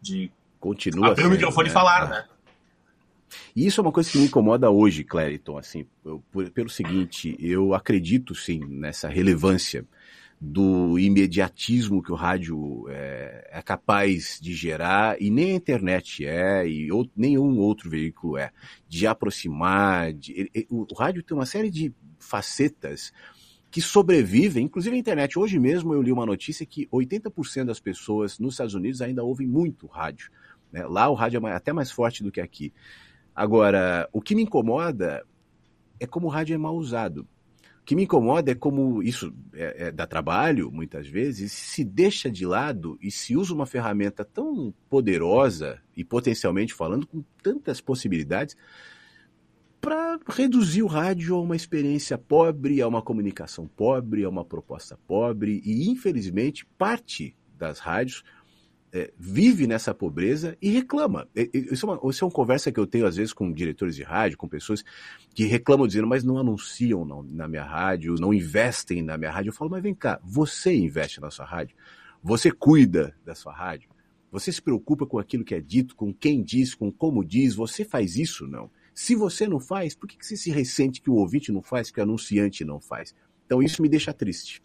de 0.00 0.30
continua 0.58 1.08
abrir 1.08 1.26
o 1.26 1.30
microfone 1.30 1.68
né? 1.68 1.70
e 1.70 1.74
falar, 1.74 2.08
né? 2.08 2.24
E 3.54 3.66
isso 3.66 3.78
é 3.78 3.82
uma 3.82 3.92
coisa 3.92 4.10
que 4.10 4.16
me 4.16 4.24
incomoda 4.24 4.70
hoje, 4.70 5.04
Clériton, 5.04 5.58
assim, 5.58 5.86
eu, 6.02 6.24
pelo 6.54 6.70
seguinte, 6.70 7.36
eu 7.38 7.74
acredito 7.74 8.34
sim 8.34 8.60
nessa 8.60 9.06
relevância 9.06 9.84
do 10.40 10.98
imediatismo 10.98 12.02
que 12.02 12.12
o 12.12 12.14
rádio 12.14 12.86
é, 12.88 13.48
é, 13.52 13.62
capaz 13.62 14.38
de 14.40 14.54
gerar, 14.54 15.20
e 15.20 15.30
nem 15.30 15.52
a 15.52 15.54
internet 15.54 16.26
é, 16.26 16.68
e 16.68 16.92
ou, 16.92 17.08
nenhum 17.16 17.58
outro 17.58 17.88
veículo 17.88 18.36
é, 18.36 18.50
de 18.88 19.06
aproximar. 19.06 20.12
De, 20.12 20.50
o, 20.68 20.86
o 20.90 20.94
rádio 20.94 21.22
tem 21.22 21.36
uma 21.36 21.46
série 21.46 21.70
de 21.70 21.94
facetas 22.18 23.12
que 23.70 23.80
sobrevivem, 23.80 24.66
inclusive 24.66 24.94
a 24.94 24.98
internet. 24.98 25.38
Hoje 25.38 25.58
mesmo 25.58 25.94
eu 25.94 26.02
li 26.02 26.12
uma 26.12 26.26
notícia 26.26 26.64
que 26.64 26.86
80% 26.88 27.64
das 27.64 27.80
pessoas 27.80 28.38
nos 28.38 28.54
Estados 28.54 28.74
Unidos 28.74 29.02
ainda 29.02 29.24
ouvem 29.24 29.48
muito 29.48 29.86
rádio. 29.86 30.30
Né? 30.70 30.86
Lá 30.86 31.08
o 31.08 31.14
rádio 31.14 31.44
é 31.46 31.52
até 31.52 31.72
mais 31.72 31.90
forte 31.90 32.22
do 32.22 32.30
que 32.30 32.40
aqui. 32.40 32.72
Agora, 33.34 34.08
o 34.12 34.20
que 34.20 34.34
me 34.34 34.42
incomoda 34.42 35.24
é 35.98 36.06
como 36.06 36.28
o 36.28 36.30
rádio 36.30 36.54
é 36.54 36.58
mal 36.58 36.76
usado. 36.76 37.26
Que 37.84 37.94
me 37.94 38.04
incomoda 38.04 38.50
é 38.50 38.54
como 38.54 39.02
isso 39.02 39.32
é, 39.52 39.88
é, 39.88 39.92
dá 39.92 40.06
trabalho, 40.06 40.70
muitas 40.70 41.06
vezes, 41.06 41.52
se 41.52 41.84
deixa 41.84 42.30
de 42.30 42.46
lado 42.46 42.98
e 43.00 43.10
se 43.10 43.36
usa 43.36 43.52
uma 43.52 43.66
ferramenta 43.66 44.24
tão 44.24 44.72
poderosa 44.88 45.80
e 45.96 46.02
potencialmente 46.02 46.72
falando, 46.72 47.06
com 47.06 47.22
tantas 47.42 47.80
possibilidades, 47.80 48.56
para 49.80 50.18
reduzir 50.28 50.82
o 50.82 50.86
rádio 50.86 51.34
a 51.34 51.40
uma 51.42 51.54
experiência 51.54 52.16
pobre, 52.16 52.80
a 52.80 52.88
uma 52.88 53.02
comunicação 53.02 53.66
pobre, 53.66 54.24
a 54.24 54.30
uma 54.30 54.44
proposta 54.44 54.98
pobre, 55.06 55.60
e 55.62 55.90
infelizmente 55.90 56.64
parte 56.78 57.36
das 57.58 57.80
rádios 57.80 58.24
é, 58.94 59.12
vive 59.18 59.66
nessa 59.66 59.92
pobreza 59.92 60.56
e 60.62 60.70
reclama. 60.70 61.26
Isso 61.34 61.84
é, 61.84 61.88
uma, 61.90 62.10
isso 62.10 62.24
é 62.24 62.26
uma 62.28 62.32
conversa 62.32 62.70
que 62.70 62.78
eu 62.78 62.86
tenho 62.86 63.06
às 63.06 63.16
vezes 63.16 63.32
com 63.32 63.52
diretores 63.52 63.96
de 63.96 64.04
rádio, 64.04 64.38
com 64.38 64.46
pessoas 64.46 64.84
que 65.34 65.44
reclamam 65.46 65.88
dizendo, 65.88 66.06
mas 66.06 66.22
não 66.22 66.38
anunciam 66.38 67.04
não, 67.04 67.20
na 67.20 67.48
minha 67.48 67.64
rádio, 67.64 68.14
não 68.20 68.32
investem 68.32 69.02
na 69.02 69.18
minha 69.18 69.32
rádio. 69.32 69.48
Eu 69.48 69.52
falo, 69.52 69.68
mas 69.68 69.82
vem 69.82 69.96
cá, 69.96 70.20
você 70.22 70.72
investe 70.72 71.20
na 71.20 71.28
sua 71.28 71.44
rádio? 71.44 71.76
Você 72.22 72.52
cuida 72.52 73.16
da 73.24 73.34
sua 73.34 73.52
rádio? 73.52 73.90
Você 74.30 74.52
se 74.52 74.62
preocupa 74.62 75.04
com 75.04 75.18
aquilo 75.18 75.44
que 75.44 75.56
é 75.56 75.60
dito, 75.60 75.96
com 75.96 76.14
quem 76.14 76.40
diz, 76.40 76.72
com 76.72 76.92
como 76.92 77.24
diz? 77.24 77.56
Você 77.56 77.84
faz 77.84 78.14
isso? 78.14 78.46
Não. 78.46 78.70
Se 78.94 79.16
você 79.16 79.48
não 79.48 79.58
faz, 79.58 79.96
por 79.96 80.08
que 80.08 80.24
você 80.24 80.36
se 80.36 80.52
ressente 80.52 81.00
que 81.00 81.10
o 81.10 81.14
ouvinte 81.14 81.50
não 81.50 81.62
faz, 81.62 81.90
que 81.90 81.98
o 81.98 82.02
anunciante 82.04 82.64
não 82.64 82.80
faz? 82.80 83.12
Então 83.44 83.60
isso 83.60 83.82
me 83.82 83.88
deixa 83.88 84.12
triste. 84.12 84.62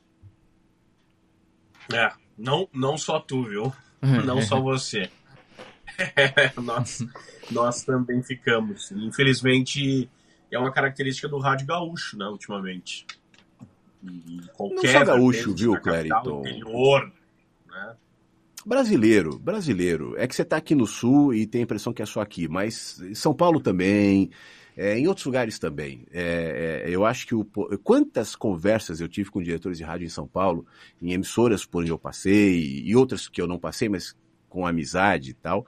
É, 1.91 2.11
não, 2.37 2.69
não 2.71 2.95
só 2.95 3.19
tu, 3.19 3.43
viu? 3.43 3.73
Não 4.01 4.41
só 4.41 4.61
você. 4.61 5.09
nós, 6.61 7.05
nós 7.51 7.83
também 7.83 8.21
ficamos. 8.23 8.91
Infelizmente, 8.91 10.09
é 10.51 10.57
uma 10.57 10.71
característica 10.71 11.27
do 11.27 11.39
rádio 11.39 11.67
gaúcho, 11.67 12.17
né, 12.17 12.25
ultimamente. 12.27 13.05
E 14.03 14.41
qualquer 14.53 14.93
não 14.93 14.99
só 14.99 15.05
gaúcho, 15.05 15.53
viu, 15.53 15.79
Clériton? 15.81 16.39
Interior, 16.39 17.11
né? 17.67 17.95
Brasileiro, 18.65 19.37
brasileiro. 19.39 20.15
É 20.17 20.27
que 20.27 20.35
você 20.35 20.43
está 20.43 20.57
aqui 20.57 20.75
no 20.75 20.87
sul 20.87 21.33
e 21.33 21.45
tem 21.45 21.61
a 21.61 21.63
impressão 21.63 21.93
que 21.93 22.01
é 22.01 22.05
só 22.05 22.21
aqui, 22.21 22.47
mas 22.47 23.01
São 23.13 23.33
Paulo 23.33 23.59
também, 23.59 24.29
é, 24.75 24.97
em 24.97 25.07
outros 25.07 25.25
lugares 25.25 25.59
também. 25.59 26.05
É, 26.11 26.83
é, 26.85 26.89
eu 26.89 27.05
acho 27.05 27.27
que 27.27 27.35
o, 27.35 27.45
quantas 27.83 28.35
conversas 28.35 29.01
eu 29.01 29.07
tive 29.07 29.29
com 29.29 29.41
diretores 29.41 29.77
de 29.77 29.83
rádio 29.83 30.05
em 30.05 30.09
São 30.09 30.27
Paulo, 30.27 30.65
em 31.01 31.11
emissoras 31.11 31.65
por 31.65 31.81
onde 31.81 31.91
eu 31.91 31.99
passei, 31.99 32.83
e 32.85 32.95
outras 32.95 33.27
que 33.27 33.41
eu 33.41 33.47
não 33.47 33.59
passei, 33.59 33.89
mas 33.89 34.15
com 34.47 34.65
amizade 34.65 35.31
e 35.31 35.33
tal, 35.33 35.65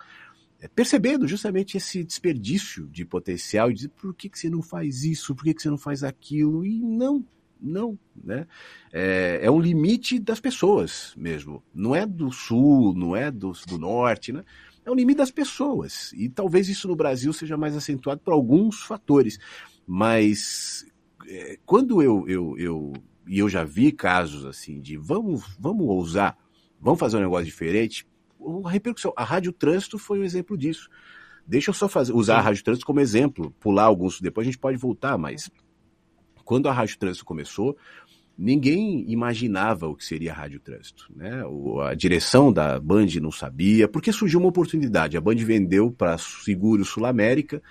é, 0.60 0.68
percebendo 0.68 1.28
justamente 1.28 1.78
esse 1.78 2.04
desperdício 2.04 2.88
de 2.88 3.04
potencial 3.06 3.70
e 3.72 3.74
dizer 3.74 3.90
por 3.90 4.14
que, 4.14 4.30
que 4.30 4.40
você 4.40 4.50
não 4.50 4.62
faz 4.62 5.04
isso, 5.04 5.36
por 5.36 5.44
que, 5.44 5.54
que 5.54 5.62
você 5.62 5.70
não 5.70 5.78
faz 5.78 6.04
aquilo, 6.04 6.66
e 6.66 6.80
não, 6.80 7.26
não, 7.62 7.98
né? 8.16 8.48
É, 8.92 9.40
é, 9.44 9.52
um 9.52 9.60
limite 9.60 10.20
das 10.20 10.40
pessoas 10.40 11.14
mesmo. 11.16 11.64
Não 11.74 11.96
é 11.96 12.06
do 12.06 12.32
sul, 12.32 12.94
não 12.96 13.16
é 13.16 13.30
do, 13.30 13.54
do 13.68 13.78
norte, 13.78 14.32
né? 14.32 14.44
É 14.86 14.92
o 14.92 14.96
limite 14.96 15.18
das 15.18 15.32
pessoas. 15.32 16.12
E 16.14 16.30
talvez 16.30 16.70
isso 16.70 16.88
no 16.88 16.96
Brasil 16.96 17.32
seja 17.34 17.58
mais 17.58 17.76
acentuado 17.76 18.22
por 18.22 18.34
alguns 18.34 18.82
fatores. 18.82 19.38
Mas 19.86 20.86
é, 21.28 21.58
quando 21.66 22.02
eu, 22.02 22.28
eu, 22.28 22.58
eu, 22.58 22.94
e 23.28 23.40
eu 23.40 23.50
já 23.50 23.64
vi 23.64 23.92
casos 23.92 24.46
assim 24.46 24.80
de 24.82 24.98
vamos, 24.98 25.44
vamos 25.60 25.88
ousar, 25.88 26.38
vamos 26.80 27.00
fazer 27.00 27.18
um 27.18 27.22
negócio 27.22 27.46
diferente, 27.46 28.08
a 28.66 28.70
repercussão, 28.70 29.14
a 29.16 29.24
Rádio 29.24 29.52
Trânsito 29.52 29.98
foi 29.98 30.20
um 30.20 30.24
exemplo 30.24 30.58
disso. 30.58 30.90
Deixa 31.46 31.70
eu 31.70 31.74
só 31.74 31.88
fazer, 31.88 32.14
usar 32.14 32.36
Sim. 32.36 32.40
a 32.40 32.44
Rádio 32.44 32.64
Trânsito 32.64 32.86
como 32.86 33.00
exemplo, 33.00 33.52
pular 33.60 33.84
alguns, 33.84 34.20
depois 34.20 34.46
a 34.46 34.50
gente 34.50 34.60
pode 34.60 34.78
voltar, 34.78 35.18
mas 35.18 35.50
quando 36.44 36.68
a 36.68 36.74
Rádio 36.74 36.98
Trânsito 36.98 37.26
começou, 37.26 37.78
ninguém 38.42 39.06
imaginava 39.08 39.88
o 39.88 39.96
que 39.96 40.04
seria 40.04 40.32
a 40.32 40.36
Rádio 40.36 40.60
Trânsito. 40.60 41.06
Né? 41.16 41.46
O, 41.46 41.80
a 41.80 41.94
direção 41.94 42.52
da 42.52 42.80
Band 42.80 43.08
não 43.22 43.32
sabia, 43.32 43.88
porque 43.88 44.12
surgiu 44.12 44.40
uma 44.40 44.50
oportunidade. 44.50 45.16
A 45.16 45.22
Band 45.22 45.36
vendeu 45.36 45.92
para 45.92 46.18
Seguro 46.18 46.84
Sul 46.84 47.06
América 47.06 47.62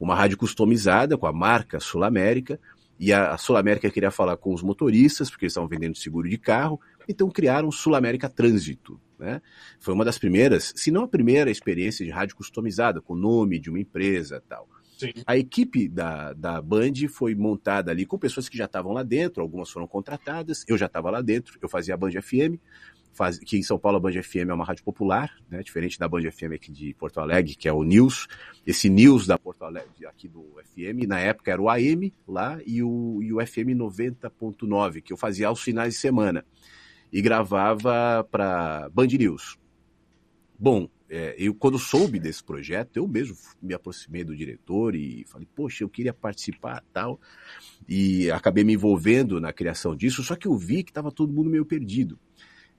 uma 0.00 0.14
rádio 0.14 0.38
customizada 0.38 1.16
com 1.16 1.26
a 1.26 1.32
marca 1.32 1.78
Sul 1.78 2.02
América, 2.02 2.58
e 2.98 3.12
a 3.12 3.36
Sul 3.36 3.56
América 3.56 3.90
queria 3.90 4.10
falar 4.10 4.36
com 4.36 4.54
os 4.54 4.62
motoristas, 4.62 5.28
porque 5.28 5.44
eles 5.44 5.52
estavam 5.52 5.68
vendendo 5.68 5.96
seguro 5.96 6.28
de 6.28 6.38
carro, 6.38 6.80
então 7.08 7.28
criaram 7.30 7.70
Sul 7.70 7.94
América 7.94 8.28
Trânsito. 8.28 9.00
Né? 9.18 9.42
Foi 9.80 9.92
uma 9.94 10.04
das 10.04 10.18
primeiras, 10.18 10.72
se 10.76 10.90
não 10.90 11.04
a 11.04 11.08
primeira 11.08 11.50
experiência 11.50 12.04
de 12.04 12.10
rádio 12.10 12.36
customizada, 12.36 13.00
com 13.00 13.14
o 13.14 13.16
nome 13.16 13.58
de 13.58 13.68
uma 13.68 13.80
empresa 13.80 14.42
tal. 14.48 14.68
Sim. 14.96 15.12
A 15.26 15.36
equipe 15.36 15.88
da, 15.88 16.32
da 16.32 16.62
Band 16.62 16.92
foi 17.08 17.34
montada 17.34 17.90
ali 17.90 18.06
com 18.06 18.18
pessoas 18.18 18.48
que 18.48 18.56
já 18.56 18.66
estavam 18.66 18.92
lá 18.92 19.02
dentro, 19.02 19.42
algumas 19.42 19.70
foram 19.70 19.86
contratadas, 19.86 20.64
eu 20.68 20.78
já 20.78 20.86
estava 20.86 21.10
lá 21.10 21.20
dentro, 21.20 21.58
eu 21.60 21.68
fazia 21.68 21.94
a 21.94 21.96
Band 21.96 22.12
FM, 22.22 22.58
faz, 23.12 23.38
que 23.38 23.56
em 23.56 23.62
São 23.62 23.78
Paulo 23.78 23.98
a 23.98 24.00
Band 24.00 24.22
FM 24.22 24.50
é 24.50 24.54
uma 24.54 24.64
rádio 24.64 24.84
popular, 24.84 25.34
né, 25.50 25.62
diferente 25.62 25.98
da 25.98 26.08
Band 26.08 26.30
FM 26.30 26.52
aqui 26.54 26.70
de 26.70 26.94
Porto 26.94 27.20
Alegre, 27.20 27.54
que 27.54 27.68
é 27.68 27.72
o 27.72 27.82
News. 27.82 28.26
Esse 28.66 28.88
News 28.88 29.26
da 29.26 29.38
Porto 29.38 29.64
Alegre, 29.64 30.06
aqui 30.06 30.28
do 30.28 30.44
FM, 30.64 31.06
na 31.06 31.18
época 31.18 31.50
era 31.50 31.60
o 31.60 31.68
AM 31.68 32.12
lá 32.26 32.60
e 32.66 32.82
o, 32.82 33.20
e 33.22 33.32
o 33.32 33.44
FM 33.44 33.74
90.9, 33.76 35.02
que 35.02 35.12
eu 35.12 35.16
fazia 35.16 35.48
aos 35.48 35.62
finais 35.62 35.94
de 35.94 36.00
semana 36.00 36.44
e 37.12 37.22
gravava 37.22 38.26
para 38.30 38.88
Band 38.92 39.06
News. 39.06 39.56
Bom, 40.58 40.88
é, 41.08 41.34
eu 41.38 41.54
quando 41.54 41.78
soube 41.78 42.18
desse 42.18 42.42
projeto, 42.42 42.96
eu 42.96 43.06
mesmo 43.06 43.36
me 43.60 43.74
aproximei 43.74 44.24
do 44.24 44.34
diretor 44.34 44.94
e 44.94 45.24
falei, 45.26 45.46
poxa, 45.54 45.84
eu 45.84 45.88
queria 45.88 46.12
participar 46.12 46.82
tal. 46.92 47.20
E 47.88 48.30
acabei 48.30 48.64
me 48.64 48.74
envolvendo 48.74 49.40
na 49.40 49.52
criação 49.52 49.94
disso, 49.94 50.22
só 50.22 50.34
que 50.34 50.48
eu 50.48 50.56
vi 50.56 50.82
que 50.82 50.90
estava 50.90 51.12
todo 51.12 51.32
mundo 51.32 51.50
meio 51.50 51.64
perdido. 51.64 52.18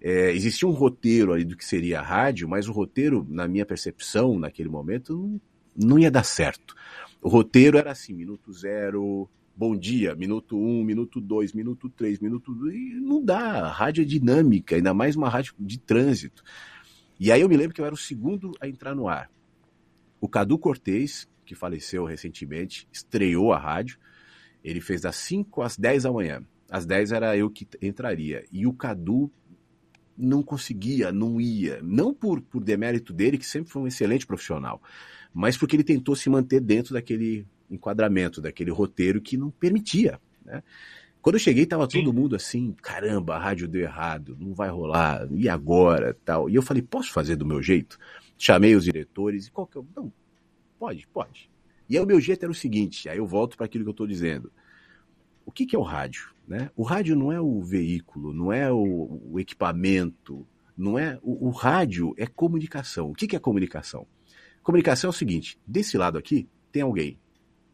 É, 0.01 0.32
existia 0.32 0.67
um 0.67 0.71
roteiro 0.71 1.34
ali 1.34 1.45
do 1.45 1.55
que 1.55 1.65
seria 1.65 1.99
a 1.99 2.03
rádio, 2.03 2.47
mas 2.47 2.67
o 2.67 2.71
roteiro, 2.71 3.26
na 3.30 3.47
minha 3.47 3.65
percepção, 3.65 4.38
naquele 4.38 4.69
momento, 4.69 5.13
não, 5.15 5.41
não 5.76 5.99
ia 5.99 6.11
dar 6.11 6.23
certo. 6.23 6.76
O 7.21 7.30
roteiro 7.30 7.78
era 7.78 7.91
assim, 7.91 8.13
minuto 8.13 8.51
zero, 8.51 9.30
bom 9.55 9.76
dia, 9.76 10.13
minuto 10.15 10.59
um, 10.59 10.84
minuto 10.84 11.21
dois, 11.21 11.53
minuto 11.53 11.89
três, 11.89 12.19
minuto 12.19 12.51
e 12.69 12.99
não 12.99 13.23
dá. 13.23 13.65
A 13.65 13.71
rádio 13.71 14.01
é 14.01 14.05
dinâmica, 14.05 14.76
ainda 14.76 14.93
mais 14.93 15.15
uma 15.15 15.30
rádio 15.30 15.55
de 15.59 15.80
trânsito. 15.80 16.43
E 17.20 17.32
aí 17.32 17.41
eu 17.41 17.49
me 17.49 17.57
lembro 17.57 17.74
que 17.74 17.82
eu 17.82 17.86
era 17.86 17.95
o 17.95 17.97
segundo 17.97 18.51
a 18.59 18.68
entrar 18.68 18.93
no 18.93 19.07
ar. 19.07 19.30
O 20.20 20.28
Cadu 20.28 20.57
Cortez, 20.57 21.30
que 21.45 21.55
faleceu 21.55 22.05
recentemente, 22.05 22.88
estreou 22.91 23.53
a 23.53 23.57
rádio. 23.57 23.97
Ele 24.63 24.82
fez 24.82 25.01
das 25.01 25.16
5 25.18 25.61
às 25.61 25.78
10 25.78 26.03
da 26.03 26.11
manhã. 26.11 26.43
Às 26.70 26.86
10 26.86 27.11
era 27.11 27.38
eu 27.38 27.49
que 27.49 27.68
entraria. 27.82 28.43
E 28.51 28.66
o 28.66 28.74
Cadu 28.74 29.32
não 30.18 30.41
conseguia, 30.41 31.11
não 31.11 31.39
ia. 31.39 31.80
Não 31.82 32.13
por, 32.13 32.41
por 32.41 32.63
demérito 32.63 33.13
dele, 33.13 33.38
que 33.38 33.45
sempre 33.45 33.72
foi 33.72 33.82
um 33.82 33.88
excelente 33.88 34.26
profissional, 34.26 34.82
mas 35.34 35.57
porque 35.57 35.76
ele 35.76 35.84
tentou 35.84 36.16
se 36.16 36.30
manter 36.30 36.61
dentro 36.61 36.93
daquele 36.93 37.45
enquadramento, 37.70 38.41
daquele 38.41 38.72
roteiro 38.72 39.22
que 39.22 39.38
não 39.38 39.51
permitia. 39.51 40.20
Né? 40.43 40.63
Quando 41.26 41.38
eu 41.38 41.39
cheguei, 41.39 41.63
estava 41.63 41.88
todo 41.88 42.13
mundo 42.13 42.36
assim, 42.36 42.71
caramba, 42.84 43.36
a 43.36 43.39
rádio 43.39 43.67
deu 43.67 43.82
errado, 43.82 44.38
não 44.39 44.53
vai 44.53 44.69
rolar, 44.69 45.28
e 45.32 45.49
agora? 45.49 46.15
tal. 46.23 46.47
E 46.47 46.53
eu 46.53 46.61
falei, 46.61 46.84
posso 46.84 47.11
fazer 47.11 47.36
do 47.36 47.43
meu 47.43 47.63
jeito? 47.63 47.97
Chamei 48.38 48.76
os 48.76 48.84
diretores, 48.84 49.47
e 49.47 49.51
qual 49.51 49.65
que 49.65 49.76
é. 49.76 49.82
Não, 49.95 50.13
pode, 50.78 51.07
pode. 51.07 51.49
E 51.89 51.97
aí 51.97 52.03
o 52.03 52.05
meu 52.05 52.21
jeito 52.21 52.43
era 52.43 52.51
o 52.51 52.53
seguinte, 52.53 53.09
aí 53.09 53.17
eu 53.17 53.26
volto 53.26 53.57
para 53.57 53.65
aquilo 53.65 53.84
que 53.84 53.89
eu 53.89 53.93
estou 53.93 54.05
dizendo. 54.05 54.51
O 55.43 55.51
que, 55.51 55.65
que 55.65 55.76
é 55.76 55.80
o 55.80 55.82
rádio? 55.82 56.30
Né? 56.47 56.69
O 56.76 56.84
rádio 56.84 57.15
não 57.15 57.32
é 57.32 57.41
o 57.41 57.59
veículo, 57.59 58.32
não 58.32 58.53
é 58.53 58.71
o, 58.71 59.19
o 59.32 59.39
equipamento, 59.39 60.47
não 60.78 60.99
é 60.99 61.17
o, 61.23 61.47
o, 61.47 61.49
rádio 61.49 62.13
é 62.19 62.28
comunicação. 62.28 63.09
O 63.09 63.15
que, 63.15 63.26
que 63.26 63.36
é 63.36 63.39
comunicação? 63.39 64.05
Comunicação 64.61 65.07
é 65.07 65.09
o 65.09 65.17
seguinte: 65.17 65.59
desse 65.65 65.97
lado 65.97 66.19
aqui 66.19 66.47
tem 66.71 66.84
alguém, 66.84 67.17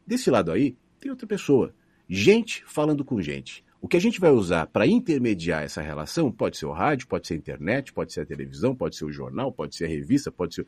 desse 0.07 0.31
lado 0.31 0.53
aí 0.53 0.77
tem 1.01 1.11
outra 1.11 1.27
pessoa, 1.27 1.75
gente 2.13 2.61
falando 2.65 3.05
com 3.05 3.21
gente. 3.21 3.63
O 3.79 3.87
que 3.87 3.95
a 3.95 3.99
gente 3.99 4.19
vai 4.19 4.31
usar 4.31 4.67
para 4.67 4.85
intermediar 4.85 5.63
essa 5.63 5.81
relação 5.81 6.29
pode 6.29 6.57
ser 6.57 6.65
o 6.65 6.71
rádio, 6.71 7.07
pode 7.07 7.25
ser 7.25 7.35
a 7.35 7.37
internet, 7.37 7.93
pode 7.93 8.11
ser 8.11 8.19
a 8.19 8.25
televisão, 8.25 8.75
pode 8.75 8.97
ser 8.97 9.05
o 9.05 9.11
jornal, 9.11 9.49
pode 9.49 9.77
ser 9.77 9.85
a 9.85 9.87
revista, 9.87 10.29
pode 10.29 10.55
ser. 10.55 10.67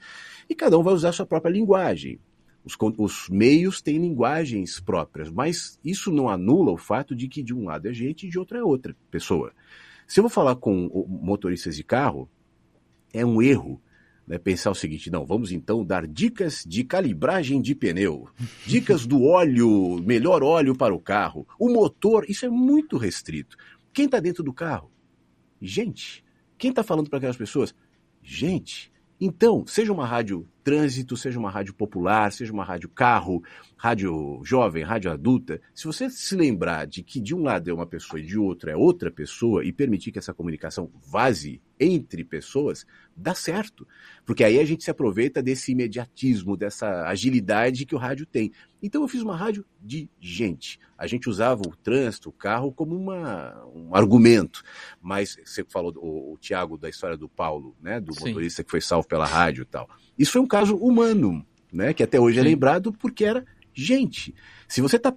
E 0.49 0.55
cada 0.55 0.79
um 0.79 0.83
vai 0.83 0.93
usar 0.93 1.09
a 1.09 1.11
sua 1.11 1.25
própria 1.25 1.51
linguagem. 1.51 2.17
Os, 2.63 2.77
os, 2.97 3.27
meios 3.29 3.81
têm 3.81 3.97
linguagens 3.97 4.79
próprias, 4.79 5.29
mas 5.29 5.77
isso 5.83 6.13
não 6.13 6.29
anula 6.29 6.71
o 6.71 6.77
fato 6.77 7.13
de 7.13 7.27
que 7.27 7.43
de 7.43 7.53
um 7.53 7.65
lado 7.65 7.89
é 7.89 7.93
gente 7.93 8.25
e 8.25 8.29
de 8.29 8.39
outro 8.39 8.57
é 8.57 8.63
outra 8.63 8.95
pessoa. 9.11 9.51
Se 10.07 10.21
eu 10.21 10.23
vou 10.23 10.29
falar 10.29 10.55
com 10.55 11.05
motoristas 11.07 11.75
de 11.75 11.83
carro, 11.83 12.29
é 13.13 13.25
um 13.25 13.41
erro 13.41 13.81
né, 14.27 14.37
pensar 14.37 14.71
o 14.71 14.75
seguinte: 14.75 15.11
não, 15.11 15.25
vamos 15.25 15.51
então 15.51 15.85
dar 15.85 16.07
dicas 16.07 16.63
de 16.65 16.83
calibragem 16.83 17.61
de 17.61 17.75
pneu, 17.75 18.27
dicas 18.65 19.05
do 19.05 19.23
óleo, 19.23 20.01
melhor 20.03 20.43
óleo 20.43 20.75
para 20.75 20.93
o 20.93 20.99
carro, 20.99 21.47
o 21.59 21.69
motor, 21.69 22.25
isso 22.29 22.45
é 22.45 22.49
muito 22.49 22.97
restrito. 22.97 23.57
Quem 23.91 24.05
está 24.05 24.19
dentro 24.19 24.43
do 24.43 24.53
carro? 24.53 24.91
Gente. 25.61 26.23
Quem 26.57 26.69
está 26.69 26.83
falando 26.83 27.09
para 27.09 27.17
aquelas 27.17 27.37
pessoas? 27.37 27.75
Gente. 28.21 28.91
Então, 29.19 29.65
seja 29.67 29.93
uma 29.93 30.05
rádio 30.05 30.47
trânsito, 30.63 31.17
seja 31.17 31.37
uma 31.37 31.51
rádio 31.51 31.73
popular, 31.73 32.31
seja 32.31 32.53
uma 32.53 32.63
rádio 32.63 32.89
carro, 32.89 33.43
rádio 33.77 34.41
jovem, 34.43 34.83
rádio 34.83 35.11
adulta, 35.11 35.59
se 35.73 35.85
você 35.85 36.09
se 36.09 36.35
lembrar 36.35 36.87
de 36.87 37.03
que 37.03 37.19
de 37.19 37.35
um 37.35 37.43
lado 37.43 37.69
é 37.69 37.73
uma 37.73 37.85
pessoa 37.85 38.19
e 38.19 38.25
de 38.25 38.37
outro 38.37 38.69
é 38.69 38.75
outra 38.75 39.11
pessoa 39.11 39.65
e 39.65 39.73
permitir 39.73 40.11
que 40.11 40.19
essa 40.19 40.33
comunicação 40.33 40.89
vaze 41.05 41.61
entre 41.79 42.23
pessoas, 42.23 42.85
dá 43.15 43.35
certo. 43.35 43.85
Porque 44.25 44.43
aí 44.43 44.59
a 44.59 44.65
gente 44.65 44.83
se 44.83 44.91
aproveita 44.91 45.41
desse 45.41 45.73
imediatismo, 45.73 46.55
dessa 46.55 47.07
agilidade 47.07 47.85
que 47.85 47.95
o 47.95 47.97
rádio 47.97 48.25
tem. 48.25 48.51
Então 48.81 49.01
eu 49.01 49.07
fiz 49.07 49.21
uma 49.21 49.35
rádio 49.35 49.65
de 49.81 50.09
gente. 50.19 50.79
A 50.97 51.07
gente 51.07 51.29
usava 51.29 51.61
o 51.61 51.75
trânsito, 51.75 52.29
o 52.29 52.33
carro, 52.33 52.71
como 52.71 52.95
uma, 52.95 53.65
um 53.73 53.95
argumento. 53.95 54.63
Mas 55.01 55.37
você 55.43 55.65
falou, 55.65 55.93
o, 55.97 56.33
o 56.33 56.37
Tiago, 56.37 56.77
da 56.77 56.89
história 56.89 57.17
do 57.17 57.27
Paulo, 57.27 57.75
né? 57.81 57.99
Do 57.99 58.13
Sim. 58.13 58.27
motorista 58.27 58.63
que 58.63 58.71
foi 58.71 58.79
salvo 58.79 59.07
pela 59.07 59.25
rádio 59.25 59.63
e 59.63 59.65
tal. 59.65 59.89
Isso 60.17 60.33
foi 60.33 60.41
um 60.41 60.47
caso 60.47 60.75
humano, 60.75 61.45
né? 61.71 61.93
Que 61.93 62.03
até 62.03 62.19
hoje 62.19 62.39
é 62.39 62.41
Sim. 62.41 62.47
é 62.47 62.51
lembrado 62.51 62.93
porque 62.93 63.25
era 63.25 63.45
gente. 63.73 64.33
Se 64.67 64.81
você 64.81 64.97
está 64.97 65.13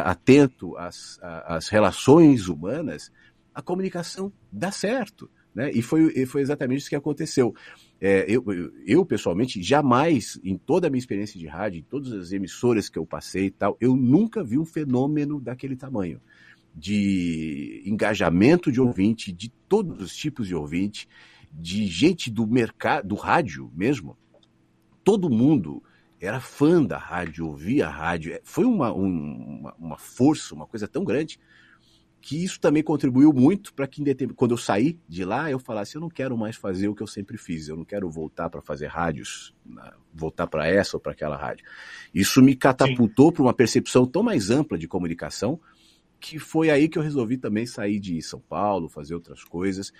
atento 0.00 0.76
às, 0.76 1.18
às 1.22 1.68
relações 1.68 2.48
humanas, 2.48 3.10
a 3.54 3.62
comunicação 3.62 4.32
dá 4.50 4.70
certo. 4.70 5.30
Né? 5.54 5.70
E 5.72 5.82
foi, 5.82 6.24
foi 6.26 6.40
exatamente 6.40 6.80
isso 6.80 6.88
que 6.88 6.96
aconteceu. 6.96 7.54
É, 8.00 8.24
eu, 8.26 8.44
eu, 8.86 9.04
pessoalmente, 9.04 9.62
jamais, 9.62 10.40
em 10.42 10.56
toda 10.56 10.86
a 10.86 10.90
minha 10.90 10.98
experiência 10.98 11.38
de 11.38 11.46
rádio, 11.46 11.78
em 11.80 11.82
todas 11.82 12.12
as 12.12 12.32
emissoras 12.32 12.88
que 12.88 12.98
eu 12.98 13.06
passei 13.06 13.46
e 13.46 13.50
tal, 13.50 13.76
eu 13.80 13.94
nunca 13.94 14.42
vi 14.42 14.58
um 14.58 14.64
fenômeno 14.64 15.40
daquele 15.40 15.76
tamanho. 15.76 16.20
De 16.74 17.82
engajamento 17.84 18.72
de 18.72 18.80
ouvinte, 18.80 19.30
de 19.30 19.50
todos 19.68 20.00
os 20.00 20.16
tipos 20.16 20.48
de 20.48 20.54
ouvinte, 20.54 21.06
de 21.52 21.86
gente 21.86 22.30
do 22.30 22.46
mercado, 22.46 23.08
do 23.08 23.14
rádio 23.14 23.70
mesmo. 23.74 24.16
Todo 25.04 25.30
mundo 25.30 25.82
era 26.20 26.40
fã 26.40 26.82
da 26.82 26.98
rádio, 26.98 27.46
ouvia 27.46 27.88
a 27.88 27.90
rádio. 27.90 28.32
É, 28.32 28.40
foi 28.44 28.64
uma, 28.64 28.92
uma, 28.92 29.74
uma 29.78 29.98
força, 29.98 30.54
uma 30.54 30.66
coisa 30.66 30.86
tão 30.86 31.04
grande 31.04 31.38
que 32.22 32.42
isso 32.42 32.60
também 32.60 32.84
contribuiu 32.84 33.32
muito 33.32 33.74
para 33.74 33.86
que, 33.88 34.00
quando 34.36 34.52
eu 34.52 34.56
saí 34.56 34.96
de 35.08 35.24
lá, 35.24 35.50
eu 35.50 35.58
falasse: 35.58 35.96
eu 35.96 36.00
não 36.00 36.08
quero 36.08 36.38
mais 36.38 36.54
fazer 36.54 36.86
o 36.86 36.94
que 36.94 37.02
eu 37.02 37.06
sempre 37.06 37.36
fiz, 37.36 37.66
eu 37.66 37.76
não 37.76 37.84
quero 37.84 38.08
voltar 38.08 38.48
para 38.48 38.62
fazer 38.62 38.86
rádios, 38.86 39.52
voltar 40.14 40.46
para 40.46 40.68
essa 40.68 40.96
ou 40.96 41.00
para 41.00 41.10
aquela 41.10 41.36
rádio. 41.36 41.66
Isso 42.14 42.40
me 42.40 42.54
catapultou 42.54 43.32
para 43.32 43.42
uma 43.42 43.52
percepção 43.52 44.06
tão 44.06 44.22
mais 44.22 44.50
ampla 44.50 44.78
de 44.78 44.86
comunicação, 44.86 45.60
que 46.20 46.38
foi 46.38 46.70
aí 46.70 46.88
que 46.88 46.96
eu 46.96 47.02
resolvi 47.02 47.36
também 47.36 47.66
sair 47.66 47.98
de 47.98 48.22
São 48.22 48.38
Paulo, 48.38 48.88
fazer 48.88 49.16
outras 49.16 49.42
coisas, 49.42 49.92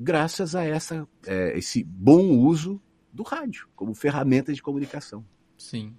graças 0.00 0.54
a 0.56 0.64
essa, 0.64 1.06
é, 1.26 1.58
esse 1.58 1.84
bom 1.84 2.38
uso 2.38 2.80
do 3.16 3.22
rádio 3.22 3.68
como 3.74 3.94
ferramenta 3.94 4.52
de 4.52 4.62
comunicação. 4.62 5.24
Sim. 5.58 5.96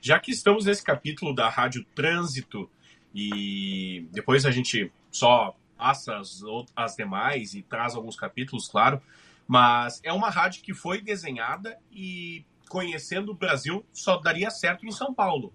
Já 0.00 0.18
que 0.18 0.30
estamos 0.30 0.66
nesse 0.66 0.82
capítulo 0.82 1.34
da 1.34 1.48
Rádio 1.48 1.84
Trânsito, 1.94 2.68
e 3.14 4.06
depois 4.12 4.44
a 4.44 4.50
gente 4.50 4.92
só 5.10 5.56
passa 5.76 6.18
as, 6.18 6.42
as 6.76 6.96
demais 6.96 7.54
e 7.54 7.62
traz 7.62 7.94
alguns 7.94 8.16
capítulos, 8.16 8.68
claro. 8.68 9.00
Mas 9.46 10.00
é 10.04 10.12
uma 10.12 10.30
rádio 10.30 10.62
que 10.62 10.74
foi 10.74 11.00
desenhada 11.00 11.78
e 11.90 12.44
conhecendo 12.68 13.32
o 13.32 13.34
Brasil 13.34 13.84
só 13.92 14.16
daria 14.16 14.50
certo 14.50 14.86
em 14.86 14.92
São 14.92 15.12
Paulo. 15.12 15.52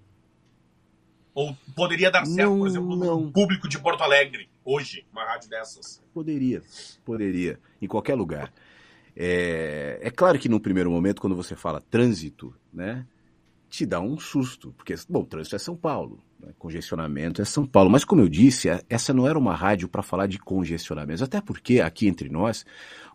Ou 1.34 1.56
poderia 1.76 2.10
dar 2.10 2.26
certo, 2.26 2.50
Não, 2.50 2.60
por 2.60 2.68
exemplo, 2.68 2.96
não. 2.96 3.22
no 3.22 3.32
público 3.32 3.68
de 3.68 3.80
Porto 3.80 4.02
Alegre, 4.02 4.50
hoje, 4.66 5.06
uma 5.12 5.24
rádio 5.24 5.50
dessas. 5.50 6.04
Poderia, 6.14 6.62
poderia, 7.06 7.60
em 7.82 7.88
qualquer 7.88 8.16
lugar. 8.16 8.52
É, 9.20 9.98
é 10.00 10.12
claro 10.12 10.38
que 10.38 10.48
no 10.48 10.60
primeiro 10.60 10.92
momento, 10.92 11.20
quando 11.22 11.36
você 11.36 11.56
fala 11.56 11.82
trânsito, 11.90 12.54
né, 12.72 13.04
te 13.68 13.84
dá 13.86 14.00
um 14.00 14.20
susto, 14.20 14.72
porque, 14.78 14.94
bom, 15.10 15.26
trânsito 15.26 15.56
é 15.56 15.60
São 15.60 15.76
Paulo, 15.76 16.24
né, 16.40 16.50
congestionamento 16.60 17.42
é 17.42 17.46
São 17.46 17.66
Paulo, 17.66 17.90
mas 17.90 18.06
como 18.06 18.22
eu 18.22 18.30
disse, 18.30 18.70
a- 18.70 18.82
essa 18.88 19.14
não 19.16 19.28
era 19.28 19.38
uma 19.38 19.56
rádio 19.56 19.90
para 19.90 20.04
falar 20.04 20.28
de 20.28 20.38
congestionamentos, 20.38 21.24
até 21.24 21.42
porque 21.42 21.82
aqui 21.82 22.08
entre 22.08 22.30
nós, 22.30 22.64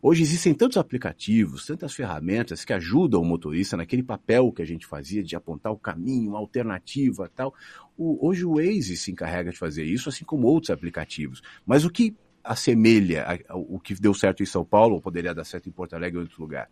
hoje 0.02 0.22
existem 0.22 0.52
tantos 0.52 0.76
aplicativos, 0.76 1.66
tantas 1.66 1.94
ferramentas 1.94 2.64
que 2.64 2.72
ajudam 2.72 3.22
o 3.22 3.24
motorista 3.24 3.76
naquele 3.76 4.02
papel 4.02 4.50
que 4.52 4.60
a 4.60 4.66
gente 4.66 4.86
fazia 4.86 5.22
de 5.22 5.36
apontar 5.36 5.72
o 5.72 5.78
caminho, 5.78 6.30
uma 6.30 6.38
alternativa 6.40 7.30
tal. 7.34 7.54
O- 7.96 8.26
hoje 8.26 8.44
o 8.44 8.56
Waze 8.56 8.96
se 8.96 9.12
encarrega 9.12 9.52
de 9.52 9.58
fazer 9.58 9.84
isso, 9.84 10.08
assim 10.08 10.24
como 10.24 10.48
outros 10.48 10.70
aplicativos. 10.70 11.40
Mas 11.64 11.84
o 11.84 11.90
que 11.90 12.14
assemelha 12.42 13.24
a- 13.24 13.52
ao- 13.52 13.62
o 13.62 13.78
que 13.78 13.94
deu 13.94 14.14
certo 14.14 14.42
em 14.42 14.46
São 14.46 14.64
Paulo 14.64 14.94
ou 14.96 15.00
poderia 15.00 15.34
dar 15.34 15.44
certo 15.44 15.68
em 15.68 15.72
Porto 15.72 15.94
Alegre 15.94 16.18
ou 16.18 16.22
em 16.22 16.26
outro 16.26 16.42
lugar? 16.42 16.68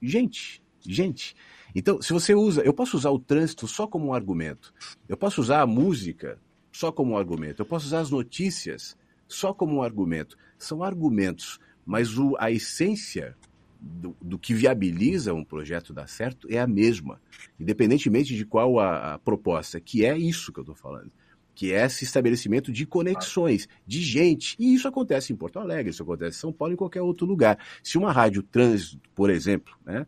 Gente, 0.00 0.62
gente. 0.80 1.34
Então, 1.74 2.00
se 2.00 2.12
você 2.12 2.34
usa, 2.34 2.62
eu 2.62 2.72
posso 2.72 2.96
usar 2.96 3.10
o 3.10 3.18
trânsito 3.18 3.66
só 3.66 3.86
como 3.86 4.06
um 4.06 4.14
argumento. 4.14 4.72
Eu 5.08 5.16
posso 5.16 5.40
usar 5.40 5.60
a 5.62 5.66
música 5.66 6.38
só 6.72 6.92
como 6.92 7.12
um 7.12 7.16
argumento. 7.18 7.60
Eu 7.62 7.66
posso 7.66 7.86
usar 7.86 8.00
as 8.00 8.10
notícias 8.10 8.96
só 9.26 9.52
como 9.52 9.76
um 9.76 9.82
argumento. 9.82 10.36
São 10.56 10.82
argumentos, 10.82 11.58
mas 11.84 12.16
o, 12.16 12.36
a 12.38 12.50
essência 12.50 13.36
do, 13.80 14.16
do 14.20 14.38
que 14.38 14.54
viabiliza 14.54 15.34
um 15.34 15.44
projeto 15.44 15.92
dar 15.92 16.08
certo 16.08 16.48
é 16.50 16.58
a 16.58 16.66
mesma, 16.66 17.20
independentemente 17.60 18.34
de 18.34 18.44
qual 18.44 18.80
a, 18.80 19.14
a 19.14 19.18
proposta, 19.18 19.80
que 19.80 20.04
é 20.04 20.16
isso 20.16 20.52
que 20.52 20.58
eu 20.58 20.62
estou 20.62 20.74
falando 20.74 21.12
que 21.58 21.72
é 21.72 21.86
esse 21.86 22.04
estabelecimento 22.04 22.70
de 22.70 22.86
conexões, 22.86 23.68
de 23.84 24.00
gente. 24.00 24.54
E 24.60 24.72
isso 24.76 24.86
acontece 24.86 25.32
em 25.32 25.36
Porto 25.36 25.58
Alegre, 25.58 25.90
isso 25.90 26.04
acontece 26.04 26.38
em 26.38 26.40
São 26.40 26.52
Paulo, 26.52 26.72
em 26.72 26.76
qualquer 26.76 27.02
outro 27.02 27.26
lugar. 27.26 27.58
Se 27.82 27.98
uma 27.98 28.12
rádio 28.12 28.44
trânsito, 28.44 29.00
por 29.12 29.28
exemplo, 29.28 29.76
né, 29.84 30.06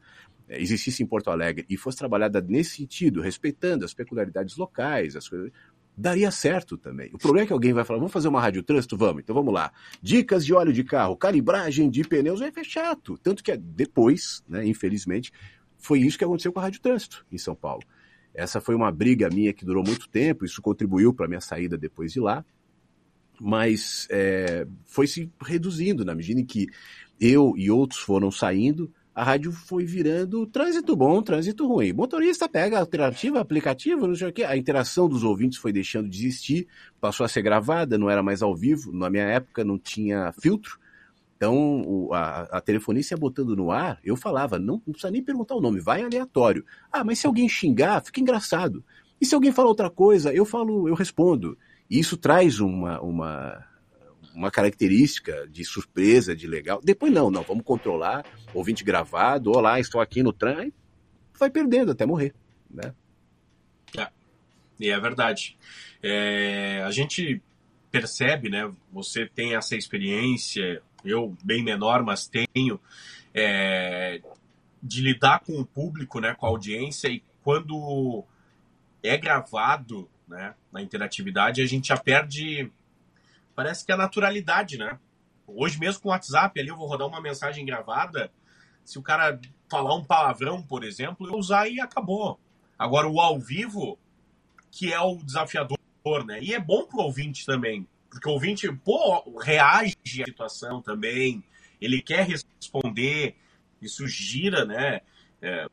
existisse 0.49 1.03
em 1.03 1.07
Porto 1.07 1.29
Alegre 1.29 1.67
e 1.69 1.77
fosse 1.77 1.99
trabalhada 1.99 2.41
nesse 2.41 2.77
sentido, 2.77 3.21
respeitando 3.21 3.85
as 3.85 3.93
peculiaridades 3.93 4.57
locais, 4.57 5.17
as 5.17 5.29
coisas, 5.29 5.51
daria 5.97 6.31
certo 6.31 6.79
também. 6.79 7.11
O 7.13 7.19
problema 7.19 7.43
é 7.43 7.47
que 7.49 7.53
alguém 7.53 7.73
vai 7.73 7.85
falar, 7.85 7.99
vamos 7.99 8.13
fazer 8.13 8.29
uma 8.29 8.41
rádio 8.41 8.63
trânsito? 8.63 8.97
Vamos, 8.97 9.21
então 9.25 9.35
vamos 9.35 9.53
lá. 9.53 9.73
Dicas 10.01 10.47
de 10.47 10.55
óleo 10.55 10.73
de 10.73 10.85
carro, 10.85 11.17
calibragem 11.17 11.91
de 11.91 12.05
pneus, 12.05 12.41
é 12.41 12.53
chato. 12.63 13.19
Tanto 13.19 13.43
que 13.43 13.57
depois, 13.57 14.45
né, 14.49 14.65
infelizmente, 14.65 15.33
foi 15.79 15.99
isso 15.99 16.17
que 16.17 16.23
aconteceu 16.23 16.53
com 16.53 16.61
a 16.61 16.63
rádio 16.63 16.81
trânsito 16.81 17.27
em 17.33 17.39
São 17.39 17.57
Paulo. 17.57 17.83
Essa 18.35 18.61
foi 18.61 18.75
uma 18.75 18.91
briga 18.91 19.29
minha 19.29 19.53
que 19.53 19.65
durou 19.65 19.85
muito 19.85 20.09
tempo, 20.09 20.45
isso 20.45 20.63
contribuiu 20.63 21.13
para 21.13 21.29
minha 21.29 21.41
saída 21.41 21.77
depois 21.77 22.13
de 22.13 22.21
lá, 22.21 22.45
mas 23.41 24.07
é, 24.11 24.67
foi 24.85 25.07
se 25.07 25.31
reduzindo 25.43 26.05
na 26.05 26.15
medida 26.15 26.41
em 26.41 26.45
que 26.45 26.69
eu 27.21 27.55
e 27.57 27.71
outros 27.71 28.01
foram 28.01 28.31
saindo, 28.31 28.93
a 29.15 29.25
rádio 29.25 29.53
foi 29.53 29.85
virando 29.85 30.47
trânsito 30.47 30.95
bom, 30.97 31.21
trânsito 31.21 31.67
ruim. 31.67 31.93
Motorista 31.93 32.49
pega 32.49 32.79
alternativa, 32.79 33.41
aplicativo, 33.41 34.07
não 34.07 34.15
sei 34.15 34.29
o 34.29 34.33
quê. 34.33 34.45
A 34.45 34.57
interação 34.57 35.09
dos 35.09 35.25
ouvintes 35.25 35.59
foi 35.59 35.73
deixando 35.73 36.09
de 36.09 36.27
existir, 36.27 36.69
passou 37.01 37.27
a 37.27 37.29
ser 37.29 37.43
gravada, 37.43 37.99
não 37.99 38.09
era 38.09 38.23
mais 38.23 38.41
ao 38.41 38.55
vivo. 38.57 38.93
Na 38.93 39.11
minha 39.11 39.25
época 39.25 39.65
não 39.65 39.79
tinha 39.79 40.33
filtro. 40.41 40.79
Então, 41.41 42.11
a, 42.13 42.59
a 42.59 42.61
telefonista 42.61 43.17
botando 43.17 43.57
no 43.57 43.71
ar, 43.71 43.99
eu 44.05 44.15
falava, 44.15 44.59
não, 44.59 44.75
não 44.87 44.93
precisa 44.93 45.11
nem 45.11 45.25
perguntar 45.25 45.55
o 45.55 45.61
nome, 45.61 45.81
vai 45.81 46.03
aleatório. 46.03 46.63
Ah, 46.93 47.03
mas 47.03 47.19
se 47.19 47.27
alguém 47.27 47.49
xingar, 47.49 48.05
fica 48.05 48.21
engraçado. 48.21 48.85
E 49.19 49.25
se 49.25 49.35
alguém 49.35 49.51
falar 49.51 49.69
outra 49.69 49.89
coisa, 49.89 50.35
eu 50.35 50.45
falo, 50.45 50.87
eu 50.87 50.95
respondo. 50.95 51.57
E 51.89 51.99
isso 51.99 52.19
traz 52.19 52.61
uma, 52.61 53.01
uma, 53.01 53.67
uma 54.35 54.51
característica 54.51 55.49
de 55.49 55.65
surpresa, 55.65 56.37
de 56.37 56.47
legal. 56.47 56.79
Depois 56.85 57.11
não, 57.11 57.31
não, 57.31 57.43
vamos 57.43 57.65
controlar, 57.65 58.23
ouvinte 58.53 58.85
gravado, 58.85 59.51
olá, 59.51 59.81
estou 59.81 59.99
aqui 59.99 60.23
no 60.23 60.35
trem, 60.35 60.71
vai 61.39 61.49
perdendo 61.49 61.93
até 61.93 62.05
morrer, 62.05 62.35
né? 62.71 62.95
É, 63.97 64.09
e 64.79 64.91
é 64.91 65.01
verdade. 65.01 65.57
É, 66.03 66.83
a 66.85 66.91
gente 66.91 67.41
percebe, 67.91 68.49
né? 68.49 68.71
Você 68.93 69.27
tem 69.27 69.55
essa 69.55 69.75
experiência, 69.75 70.83
eu 71.05 71.37
bem 71.43 71.63
menor, 71.63 72.03
mas 72.03 72.29
tenho, 72.29 72.81
é, 73.35 74.21
de 74.83 75.01
lidar 75.01 75.41
com 75.41 75.61
o 75.61 75.67
público, 75.67 76.21
né? 76.21 76.35
Com 76.35 76.47
a 76.47 76.49
audiência 76.49 77.09
e 77.09 77.23
quando 77.43 78.25
é 79.03 79.17
gravado, 79.17 80.09
né? 80.27 80.55
Na 80.73 80.83
interatividade, 80.83 81.63
a 81.63 81.67
gente 81.67 81.89
já 81.89 81.97
perde, 81.97 82.71
parece 83.55 83.85
que 83.85 83.93
a 83.93 83.97
naturalidade, 83.97 84.79
né? 84.79 84.99
Hoje 85.47 85.79
mesmo 85.79 86.03
com 86.03 86.09
o 86.09 86.13
WhatsApp 86.13 86.59
ali, 86.59 86.69
eu 86.69 86.77
vou 86.77 86.87
rodar 86.87 87.09
uma 87.09 87.21
mensagem 87.21 87.65
gravada, 87.65 88.31
se 88.85 88.99
o 88.99 89.03
cara 89.03 89.41
falar 89.69 89.95
um 89.95 90.05
palavrão, 90.05 90.63
por 90.63 90.85
exemplo, 90.85 91.27
eu 91.29 91.35
usar 91.35 91.69
e 91.69 91.81
acabou. 91.81 92.39
Agora 92.79 93.09
o 93.09 93.21
ao 93.21 93.39
vivo, 93.39 93.99
que 94.71 94.93
é 94.93 95.01
o 95.01 95.17
desafiador, 95.17 95.79
né? 96.27 96.41
E 96.41 96.55
é 96.55 96.59
bom 96.59 96.87
pro 96.87 97.01
ouvinte 97.01 97.45
também, 97.45 97.87
porque 98.11 98.29
o 98.29 98.33
ouvinte, 98.33 98.71
pô, 98.85 99.39
reage 99.39 99.97
à 100.23 100.25
situação 100.25 100.83
também, 100.83 101.43
ele 101.81 102.03
quer 102.03 102.27
responder, 102.27 103.37
isso 103.81 104.07
gira, 104.07 104.65
né? 104.65 105.01
É, 105.41 105.67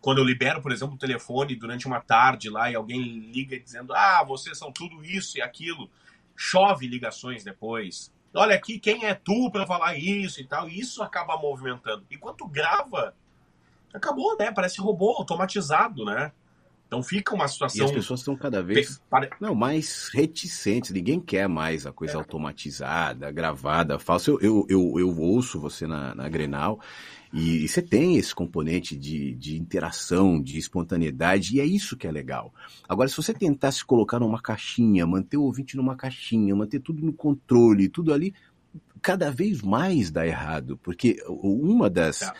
quando 0.00 0.18
eu 0.18 0.24
libero, 0.24 0.62
por 0.62 0.70
exemplo, 0.70 0.94
o 0.94 0.98
telefone 0.98 1.56
durante 1.56 1.86
uma 1.86 2.00
tarde 2.00 2.48
lá 2.48 2.70
e 2.70 2.74
alguém 2.76 3.00
liga 3.02 3.58
dizendo, 3.58 3.92
ah, 3.92 4.22
vocês 4.22 4.56
são 4.56 4.70
tudo 4.70 5.04
isso 5.04 5.38
e 5.38 5.42
aquilo, 5.42 5.90
chove 6.36 6.86
ligações 6.86 7.42
depois. 7.42 8.12
Olha 8.34 8.54
aqui, 8.54 8.78
quem 8.78 9.06
é 9.06 9.14
tu 9.14 9.50
para 9.50 9.66
falar 9.66 9.96
isso 9.96 10.40
e 10.40 10.44
tal? 10.44 10.68
E 10.68 10.78
isso 10.78 11.02
acaba 11.02 11.36
movimentando. 11.36 12.06
Enquanto 12.10 12.46
grava, 12.46 13.16
acabou, 13.92 14.36
né? 14.38 14.52
Parece 14.52 14.80
robô, 14.80 15.16
automatizado, 15.18 16.04
né? 16.04 16.30
Então 16.88 17.02
fica 17.02 17.34
uma 17.34 17.44
E 17.44 17.48
situação. 17.50 17.84
as 17.84 17.92
pessoas 17.92 18.20
estão 18.20 18.34
cada 18.34 18.62
vez 18.62 18.98
pare- 19.10 19.28
Não, 19.38 19.54
mais 19.54 20.08
reticentes. 20.12 20.90
Ninguém 20.90 21.20
quer 21.20 21.46
mais 21.46 21.86
a 21.86 21.92
coisa 21.92 22.16
automatizada, 22.16 23.30
gravada, 23.30 23.98
falsa. 23.98 24.30
Eu, 24.30 24.40
eu, 24.40 24.66
eu, 24.70 24.94
eu 24.98 25.18
ouço 25.20 25.60
você 25.60 25.86
na, 25.86 26.14
na 26.14 26.26
Grenal 26.30 26.80
e, 27.30 27.62
e 27.64 27.68
você 27.68 27.82
tem 27.82 28.16
esse 28.16 28.34
componente 28.34 28.96
de, 28.96 29.34
de 29.34 29.58
interação, 29.58 30.40
de 30.42 30.56
espontaneidade, 30.58 31.56
e 31.56 31.60
é 31.60 31.64
isso 31.66 31.94
que 31.94 32.06
é 32.06 32.10
legal. 32.10 32.54
Agora, 32.88 33.06
se 33.06 33.16
você 33.16 33.34
tentar 33.34 33.70
se 33.70 33.84
colocar 33.84 34.18
numa 34.18 34.40
caixinha, 34.40 35.06
manter 35.06 35.36
o 35.36 35.42
ouvinte 35.42 35.76
numa 35.76 35.94
caixinha, 35.94 36.56
manter 36.56 36.80
tudo 36.80 37.04
no 37.04 37.12
controle, 37.12 37.90
tudo 37.90 38.14
ali, 38.14 38.32
cada 39.02 39.30
vez 39.30 39.60
mais 39.60 40.10
dá 40.10 40.26
errado, 40.26 40.78
porque 40.82 41.18
uma 41.28 41.90
das 41.90 42.20
Tá. 42.20 42.34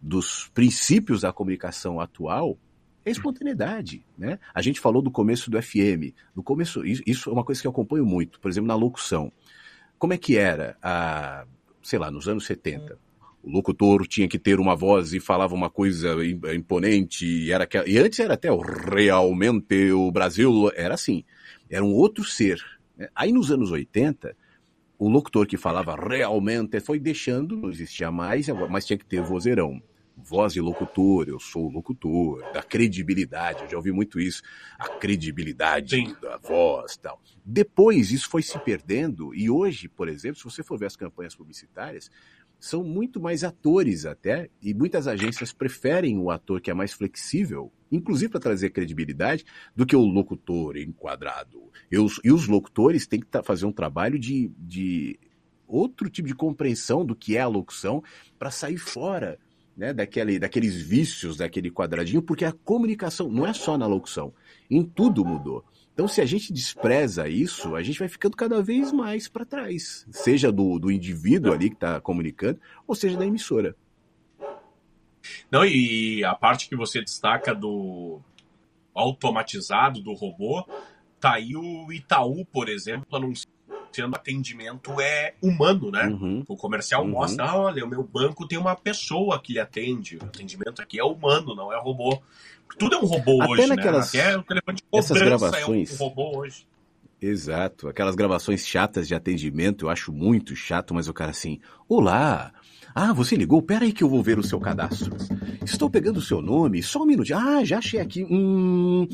dos 0.00 0.50
princípios 0.54 1.20
da 1.20 1.30
comunicação 1.32 2.00
atual 2.00 2.58
é 3.04 3.10
espontaneidade, 3.10 4.04
né? 4.16 4.38
A 4.54 4.62
gente 4.62 4.80
falou 4.80 5.02
do 5.02 5.10
começo 5.10 5.50
do 5.50 5.60
FM, 5.60 6.14
no 6.34 6.42
começo, 6.42 6.84
isso, 6.84 7.30
é 7.30 7.32
uma 7.32 7.44
coisa 7.44 7.60
que 7.60 7.66
eu 7.66 7.70
acompanho 7.70 8.06
muito, 8.06 8.38
por 8.40 8.50
exemplo, 8.50 8.68
na 8.68 8.74
locução. 8.74 9.32
Como 9.98 10.12
é 10.12 10.18
que 10.18 10.36
era, 10.36 10.76
a, 10.82 11.44
sei 11.82 11.98
lá, 11.98 12.10
nos 12.10 12.28
anos 12.28 12.44
70? 12.46 12.98
O 13.42 13.50
locutor 13.50 14.06
tinha 14.06 14.28
que 14.28 14.38
ter 14.38 14.60
uma 14.60 14.76
voz 14.76 15.12
e 15.12 15.18
falava 15.20 15.52
uma 15.54 15.68
coisa 15.68 16.24
im- 16.24 16.40
imponente, 16.54 17.26
e, 17.26 17.50
era 17.50 17.64
aquela, 17.64 17.88
e 17.88 17.98
antes 17.98 18.20
era 18.20 18.34
até 18.34 18.52
o 18.52 18.60
realmente 18.60 19.90
o 19.90 20.10
Brasil, 20.12 20.70
era 20.76 20.94
assim, 20.94 21.24
era 21.68 21.84
um 21.84 21.92
outro 21.92 22.24
ser. 22.24 22.60
né? 22.96 23.08
Aí 23.14 23.32
nos 23.32 23.50
anos 23.50 23.70
80, 23.72 24.36
o 24.96 25.08
locutor 25.08 25.46
que 25.46 25.56
falava 25.56 25.96
realmente 25.96 26.78
foi 26.78 27.00
deixando, 27.00 27.56
não 27.56 27.70
existia 27.70 28.12
mais, 28.12 28.46
mas 28.70 28.86
tinha 28.86 28.96
que 28.96 29.04
ter 29.04 29.20
vozeirão. 29.22 29.82
Voz 30.24 30.52
de 30.52 30.60
locutor, 30.60 31.28
eu 31.28 31.38
sou 31.40 31.66
o 31.66 31.70
locutor, 31.70 32.40
da 32.52 32.62
credibilidade, 32.62 33.64
eu 33.64 33.70
já 33.70 33.76
ouvi 33.76 33.92
muito 33.92 34.20
isso, 34.20 34.42
a 34.78 34.88
credibilidade 34.88 35.96
Sim. 35.96 36.16
da 36.20 36.36
voz 36.36 36.96
tal. 36.96 37.20
Depois 37.44 38.10
isso 38.10 38.28
foi 38.28 38.42
se 38.42 38.58
perdendo, 38.60 39.34
e 39.34 39.50
hoje, 39.50 39.88
por 39.88 40.08
exemplo, 40.08 40.38
se 40.38 40.44
você 40.44 40.62
for 40.62 40.78
ver 40.78 40.86
as 40.86 40.96
campanhas 40.96 41.34
publicitárias, 41.34 42.10
são 42.58 42.84
muito 42.84 43.20
mais 43.20 43.42
atores 43.42 44.06
até, 44.06 44.48
e 44.62 44.72
muitas 44.72 45.08
agências 45.08 45.52
preferem 45.52 46.16
o 46.18 46.30
ator 46.30 46.60
que 46.60 46.70
é 46.70 46.74
mais 46.74 46.92
flexível, 46.92 47.72
inclusive 47.90 48.30
para 48.30 48.40
trazer 48.40 48.70
credibilidade, 48.70 49.44
do 49.74 49.84
que 49.84 49.96
o 49.96 50.04
locutor 50.04 50.76
enquadrado. 50.76 51.60
E 51.90 51.98
os, 51.98 52.20
e 52.22 52.30
os 52.30 52.46
locutores 52.46 53.06
têm 53.06 53.18
que 53.18 53.26
tá- 53.26 53.42
fazer 53.42 53.66
um 53.66 53.72
trabalho 53.72 54.16
de, 54.16 54.52
de 54.56 55.18
outro 55.66 56.08
tipo 56.08 56.28
de 56.28 56.34
compreensão 56.34 57.04
do 57.04 57.16
que 57.16 57.36
é 57.36 57.40
a 57.40 57.48
locução 57.48 58.00
para 58.38 58.50
sair 58.50 58.78
fora 58.78 59.40
né, 59.76 59.92
daquele, 59.92 60.38
daqueles 60.38 60.80
vícios, 60.80 61.36
daquele 61.36 61.70
quadradinho, 61.70 62.22
porque 62.22 62.44
a 62.44 62.52
comunicação 62.52 63.28
não 63.30 63.46
é 63.46 63.52
só 63.52 63.76
na 63.78 63.86
locução, 63.86 64.32
em 64.70 64.82
tudo 64.84 65.24
mudou. 65.24 65.64
Então, 65.94 66.08
se 66.08 66.20
a 66.20 66.24
gente 66.24 66.52
despreza 66.52 67.28
isso, 67.28 67.76
a 67.76 67.82
gente 67.82 67.98
vai 67.98 68.08
ficando 68.08 68.36
cada 68.36 68.62
vez 68.62 68.92
mais 68.92 69.28
para 69.28 69.44
trás, 69.44 70.06
seja 70.10 70.50
do, 70.50 70.78
do 70.78 70.90
indivíduo 70.90 71.52
ali 71.52 71.68
que 71.68 71.76
está 71.76 72.00
comunicando, 72.00 72.58
ou 72.86 72.94
seja 72.94 73.16
da 73.16 73.26
emissora. 73.26 73.76
Não, 75.50 75.64
e 75.64 76.24
a 76.24 76.34
parte 76.34 76.68
que 76.68 76.76
você 76.76 77.00
destaca 77.00 77.54
do 77.54 78.20
automatizado, 78.94 80.02
do 80.02 80.12
robô, 80.14 80.66
tá 81.20 81.34
aí 81.34 81.54
o 81.54 81.92
Itaú, 81.92 82.44
por 82.46 82.68
exemplo, 82.68 83.06
anunciando 83.14 83.52
atendimento 84.14 85.00
é 85.00 85.34
humano, 85.42 85.90
né? 85.90 86.06
Uhum. 86.06 86.44
O 86.48 86.56
comercial 86.56 87.02
uhum. 87.02 87.10
mostra, 87.10 87.54
olha, 87.54 87.84
o 87.84 87.88
meu 87.88 88.02
banco 88.02 88.46
tem 88.46 88.58
uma 88.58 88.74
pessoa 88.74 89.40
que 89.40 89.52
lhe 89.52 89.58
atende. 89.58 90.16
O 90.16 90.24
atendimento 90.24 90.80
aqui 90.80 90.98
é 90.98 91.04
humano, 91.04 91.54
não 91.54 91.72
é 91.72 91.78
robô. 91.78 92.20
Tudo 92.78 92.94
é 92.94 92.98
um 92.98 93.04
robô 93.04 93.42
Até 93.42 93.52
hoje, 93.52 93.62
né? 93.62 93.76
naquelas, 93.76 94.12
né? 94.12 94.20
Até 94.20 94.36
o 94.36 94.42
telefone 94.42 94.76
de 94.76 94.98
essas 94.98 95.22
gravações, 95.22 95.90
é 95.90 95.94
um 95.94 96.08
robô 96.08 96.38
hoje. 96.38 96.66
Exato. 97.20 97.88
Aquelas 97.88 98.14
gravações 98.14 98.66
chatas 98.66 99.06
de 99.06 99.14
atendimento, 99.14 99.86
eu 99.86 99.90
acho 99.90 100.12
muito 100.12 100.56
chato, 100.56 100.92
mas 100.92 101.08
o 101.08 101.14
cara 101.14 101.30
assim, 101.30 101.60
olá, 101.88 102.52
ah, 102.94 103.12
você 103.12 103.36
ligou? 103.36 103.62
Pera 103.62 103.84
aí 103.84 103.92
que 103.92 104.02
eu 104.02 104.08
vou 104.08 104.22
ver 104.22 104.38
o 104.38 104.42
seu 104.42 104.58
cadastro. 104.58 105.16
Estou 105.64 105.88
pegando 105.88 106.18
o 106.18 106.22
seu 106.22 106.42
nome, 106.42 106.82
só 106.82 107.02
um 107.02 107.06
minuto. 107.06 107.32
Ah, 107.34 107.64
já 107.64 107.78
achei 107.78 108.00
aqui. 108.00 108.24
Hum, 108.24 109.08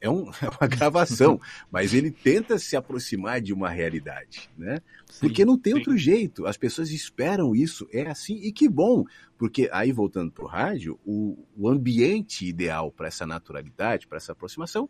é, 0.00 0.08
um, 0.08 0.30
é 0.42 0.48
uma 0.60 0.68
gravação, 0.68 1.40
mas 1.70 1.94
ele 1.94 2.10
tenta 2.10 2.58
se 2.58 2.76
aproximar 2.76 3.40
de 3.40 3.52
uma 3.52 3.68
realidade, 3.68 4.50
né? 4.56 4.80
Sim, 5.06 5.20
porque 5.20 5.44
não 5.44 5.58
tem 5.58 5.72
sim. 5.72 5.78
outro 5.78 5.96
jeito. 5.96 6.46
As 6.46 6.56
pessoas 6.56 6.90
esperam 6.90 7.54
isso, 7.54 7.88
é 7.92 8.08
assim, 8.08 8.36
e 8.36 8.52
que 8.52 8.68
bom, 8.68 9.04
porque 9.36 9.68
aí 9.72 9.92
voltando 9.92 10.30
para 10.30 10.44
o 10.44 10.48
rádio, 10.48 10.98
o 11.04 11.68
ambiente 11.68 12.46
ideal 12.46 12.90
para 12.90 13.08
essa 13.08 13.26
naturalidade, 13.26 14.06
para 14.06 14.18
essa 14.18 14.32
aproximação, 14.32 14.88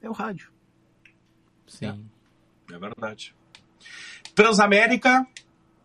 é 0.00 0.08
o 0.08 0.12
rádio. 0.12 0.52
Sim, 1.66 2.08
é, 2.70 2.74
é 2.74 2.78
verdade. 2.78 3.34
Transamérica, 4.34 5.26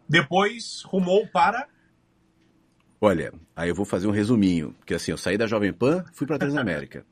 depois 0.07 0.82
rumou 0.84 1.28
para 1.28 1.67
Olha, 3.05 3.34
aí 3.53 3.67
eu 3.67 3.76
vou 3.76 3.84
fazer 3.84 4.07
um 4.07 4.11
resuminho, 4.11 4.74
porque 4.80 4.93
assim, 4.93 5.11
eu 5.11 5.17
saí 5.17 5.38
da 5.38 5.45
Jovem 5.45 5.74
Pan, 5.74 6.05
fui 6.13 6.26
para 6.26 6.39
Transamérica. 6.39 7.05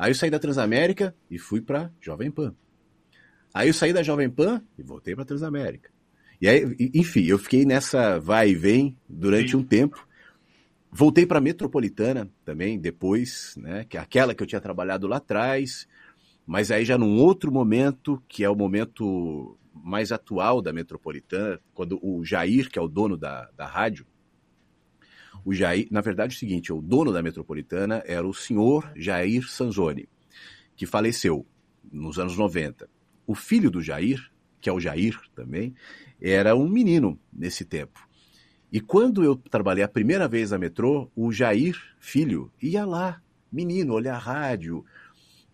Aí 0.00 0.10
eu 0.10 0.14
saí 0.14 0.30
da 0.30 0.38
Transamérica 0.38 1.14
e 1.30 1.38
fui 1.38 1.60
para 1.60 1.92
Jovem 2.00 2.30
Pan. 2.30 2.54
Aí 3.52 3.68
eu 3.68 3.74
saí 3.74 3.92
da 3.92 4.02
Jovem 4.02 4.30
Pan 4.30 4.62
e 4.78 4.82
voltei 4.82 5.14
para 5.14 5.24
Transamérica. 5.24 5.90
E 6.40 6.48
aí, 6.48 6.74
enfim, 6.94 7.24
eu 7.24 7.38
fiquei 7.38 7.66
nessa 7.66 8.18
vai 8.18 8.50
e 8.50 8.54
vem 8.54 8.96
durante 9.06 9.50
Sim. 9.50 9.58
um 9.58 9.62
tempo. 9.62 10.08
Voltei 10.90 11.26
para 11.26 11.40
Metropolitana 11.40 12.30
também 12.44 12.78
depois, 12.78 13.54
né, 13.58 13.84
que 13.84 13.98
é 13.98 14.00
aquela 14.00 14.34
que 14.34 14.42
eu 14.42 14.46
tinha 14.46 14.60
trabalhado 14.60 15.06
lá 15.06 15.18
atrás, 15.18 15.86
mas 16.46 16.70
aí 16.70 16.84
já 16.84 16.96
num 16.96 17.18
outro 17.18 17.52
momento, 17.52 18.22
que 18.26 18.42
é 18.42 18.48
o 18.48 18.56
momento 18.56 19.58
mais 19.72 20.10
atual 20.10 20.62
da 20.62 20.72
Metropolitana, 20.72 21.60
quando 21.74 21.98
o 22.02 22.24
Jair, 22.24 22.70
que 22.70 22.78
é 22.78 22.82
o 22.82 22.88
dono 22.88 23.16
da, 23.16 23.50
da 23.54 23.66
rádio, 23.66 24.06
o 25.44 25.54
Jair, 25.54 25.88
na 25.90 26.00
verdade, 26.00 26.34
é 26.34 26.36
o 26.36 26.38
seguinte: 26.38 26.72
o 26.72 26.80
dono 26.80 27.12
da 27.12 27.22
metropolitana 27.22 28.02
era 28.06 28.26
o 28.26 28.34
senhor 28.34 28.90
Jair 28.96 29.48
Sanzoni, 29.48 30.08
que 30.76 30.86
faleceu 30.86 31.46
nos 31.90 32.18
anos 32.18 32.36
90. 32.36 32.88
O 33.26 33.34
filho 33.34 33.70
do 33.70 33.82
Jair, 33.82 34.30
que 34.60 34.68
é 34.68 34.72
o 34.72 34.80
Jair 34.80 35.18
também, 35.34 35.74
era 36.20 36.54
um 36.54 36.68
menino 36.68 37.18
nesse 37.32 37.64
tempo. 37.64 38.08
E 38.72 38.80
quando 38.80 39.24
eu 39.24 39.34
trabalhei 39.36 39.82
a 39.82 39.88
primeira 39.88 40.28
vez 40.28 40.52
na 40.52 40.58
metrô, 40.58 41.10
o 41.16 41.32
Jair, 41.32 41.76
filho, 41.98 42.52
ia 42.62 42.84
lá, 42.84 43.20
menino, 43.50 43.94
olhar 43.94 44.14
a 44.14 44.18
rádio. 44.18 44.84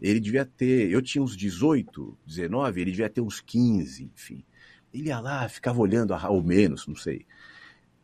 Ele 0.01 0.21
devia 0.21 0.45
ter, 0.45 0.91
eu 0.91 1.01
tinha 1.01 1.23
uns 1.23 1.35
18, 1.35 2.19
19, 2.27 2.81
ele 2.81 2.91
devia 2.91 3.09
ter 3.09 3.23
uns 3.23 3.41
15, 3.41 4.11
enfim. 4.15 4.45
Ele 4.93 5.09
ia 5.09 5.19
lá, 5.19 5.49
ficava 5.49 5.81
olhando, 5.81 6.15
ou 6.29 6.43
menos, 6.43 6.87
não 6.87 6.95
sei. 6.95 7.25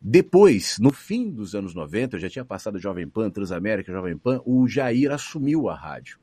Depois, 0.05 0.77
no 0.79 0.91
fim 0.91 1.31
dos 1.31 1.55
anos 1.55 1.73
90, 1.73 2.17
eu 2.17 2.19
já 2.19 2.29
tinha 2.29 2.43
passado 2.43 2.77
Jovem 2.77 3.07
Pan, 3.07 3.29
Transamérica, 3.29 3.89
Jovem 3.89 4.17
Pan, 4.17 4.41
o 4.45 4.67
Jair 4.67 5.09
assumiu 5.09 5.69
a 5.69 5.75
rádio. 5.75 6.19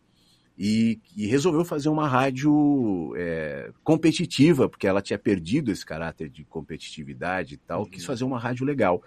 E, 0.58 1.00
e 1.16 1.26
resolveu 1.26 1.64
fazer 1.64 1.88
uma 1.88 2.06
rádio 2.06 3.14
é, 3.16 3.72
competitiva, 3.82 4.68
porque 4.68 4.86
ela 4.86 5.00
tinha 5.00 5.18
perdido 5.18 5.72
esse 5.72 5.86
caráter 5.86 6.28
de 6.28 6.44
competitividade 6.44 7.54
e 7.54 7.56
tal, 7.56 7.84
uhum. 7.84 7.88
quis 7.88 8.04
fazer 8.04 8.24
uma 8.24 8.38
rádio 8.38 8.66
legal. 8.66 9.02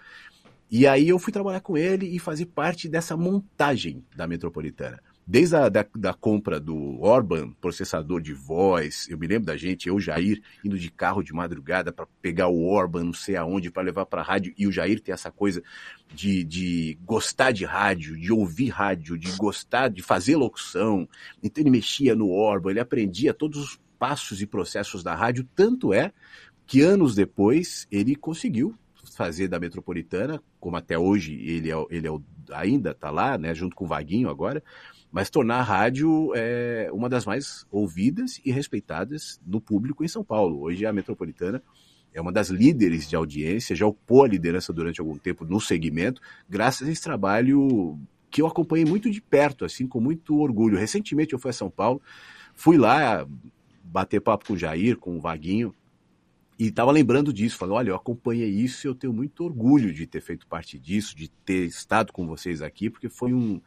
E 0.71 0.87
aí 0.87 1.07
eu 1.07 1.19
fui 1.19 1.31
trabalhar 1.31 1.61
com 1.61 1.77
ele 1.77 2.07
e 2.07 2.17
fazer 2.17 2.47
parte 2.47 2.89
dessa 2.89 3.15
montagem 3.15 4.03
da 4.15 4.25
Metropolitana 4.25 4.99
desde 5.25 5.55
a 5.55 5.69
da, 5.69 5.85
da, 5.95 6.13
compra 6.13 6.59
do 6.59 7.01
Orban, 7.01 7.51
processador 7.61 8.21
de 8.21 8.33
voz, 8.33 9.07
eu 9.09 9.17
me 9.17 9.25
lembro 9.25 9.45
da 9.45 9.55
gente, 9.55 9.87
eu, 9.87 9.99
Jair, 9.99 10.41
indo 10.63 10.77
de 10.77 10.91
carro 10.91 11.23
de 11.23 11.33
madrugada 11.33 11.91
para 11.93 12.05
pegar 12.21 12.47
o 12.47 12.65
Orban, 12.65 13.05
não 13.05 13.13
sei 13.13 13.35
aonde, 13.35 13.71
para 13.71 13.83
levar 13.83 14.05
para 14.05 14.21
rádio, 14.21 14.53
e 14.57 14.67
o 14.67 14.71
Jair 14.71 14.99
tem 14.99 15.13
essa 15.13 15.31
coisa 15.31 15.63
de, 16.13 16.43
de 16.43 16.97
gostar 17.05 17.51
de 17.51 17.65
rádio, 17.65 18.17
de 18.17 18.31
ouvir 18.31 18.69
rádio, 18.69 19.17
de 19.17 19.31
gostar 19.37 19.89
de 19.89 20.01
fazer 20.01 20.35
locução. 20.35 21.07
Então 21.41 21.61
ele 21.61 21.71
mexia 21.71 22.15
no 22.15 22.29
Orban, 22.29 22.71
ele 22.71 22.79
aprendia 22.79 23.33
todos 23.33 23.59
os 23.59 23.79
passos 23.97 24.41
e 24.41 24.45
processos 24.45 25.01
da 25.01 25.15
rádio, 25.15 25.47
tanto 25.55 25.93
é 25.93 26.11
que 26.67 26.81
anos 26.81 27.15
depois 27.15 27.87
ele 27.89 28.15
conseguiu 28.15 28.75
fazer 29.15 29.47
da 29.47 29.59
Metropolitana, 29.59 30.41
como 30.59 30.75
até 30.75 30.97
hoje 30.97 31.33
ele, 31.33 31.71
é, 31.71 31.85
ele 31.89 32.07
é 32.07 32.11
o, 32.11 32.21
ainda 32.51 32.91
está 32.91 33.11
lá, 33.11 33.37
né, 33.37 33.53
junto 33.53 33.75
com 33.75 33.85
o 33.85 33.87
Vaguinho 33.87 34.29
agora, 34.29 34.63
mas 35.13 35.29
tornar 35.29 35.59
a 35.59 35.61
rádio 35.61 36.31
é, 36.35 36.89
uma 36.91 37.07
das 37.07 37.23
mais 37.23 37.67
ouvidas 37.69 38.41
e 38.43 38.51
respeitadas 38.51 39.39
no 39.45 39.61
público 39.61 40.03
em 40.03 40.07
São 40.07 40.23
Paulo. 40.23 40.59
Hoje 40.59 40.87
a 40.87 40.91
Metropolitana 40.91 41.61
é 42.11 42.19
uma 42.19 42.31
das 42.31 42.49
líderes 42.49 43.07
de 43.07 43.15
audiência, 43.15 43.75
já 43.75 43.85
ocupou 43.85 44.23
a 44.23 44.27
liderança 44.27 44.73
durante 44.73 44.99
algum 44.99 45.15
tempo 45.15 45.45
no 45.45 45.61
segmento, 45.61 46.19
graças 46.49 46.87
a 46.87 46.91
esse 46.91 47.03
trabalho 47.03 47.99
que 48.31 48.41
eu 48.41 48.47
acompanhei 48.47 48.85
muito 48.85 49.11
de 49.11 49.21
perto, 49.21 49.63
assim, 49.63 49.85
com 49.85 50.01
muito 50.01 50.35
orgulho. 50.39 50.79
Recentemente 50.79 51.33
eu 51.33 51.39
fui 51.39 51.51
a 51.51 51.53
São 51.53 51.69
Paulo, 51.69 52.01
fui 52.55 52.75
lá 52.75 53.27
bater 53.83 54.19
papo 54.19 54.47
com 54.47 54.53
o 54.53 54.57
Jair, 54.57 54.97
com 54.97 55.15
o 55.15 55.21
Vaguinho, 55.21 55.75
e 56.57 56.69
estava 56.69 56.91
lembrando 56.91 57.31
disso, 57.31 57.57
falando, 57.57 57.75
olha, 57.75 57.89
eu 57.89 57.95
acompanhei 57.95 58.49
isso 58.49 58.87
e 58.87 58.89
eu 58.89 58.95
tenho 58.95 59.13
muito 59.13 59.43
orgulho 59.43 59.93
de 59.93 60.07
ter 60.07 60.21
feito 60.21 60.47
parte 60.47 60.79
disso, 60.79 61.15
de 61.15 61.29
ter 61.29 61.65
estado 61.67 62.11
com 62.11 62.25
vocês 62.25 62.63
aqui, 62.63 62.89
porque 62.89 63.09
foi 63.09 63.31
um, 63.31 63.61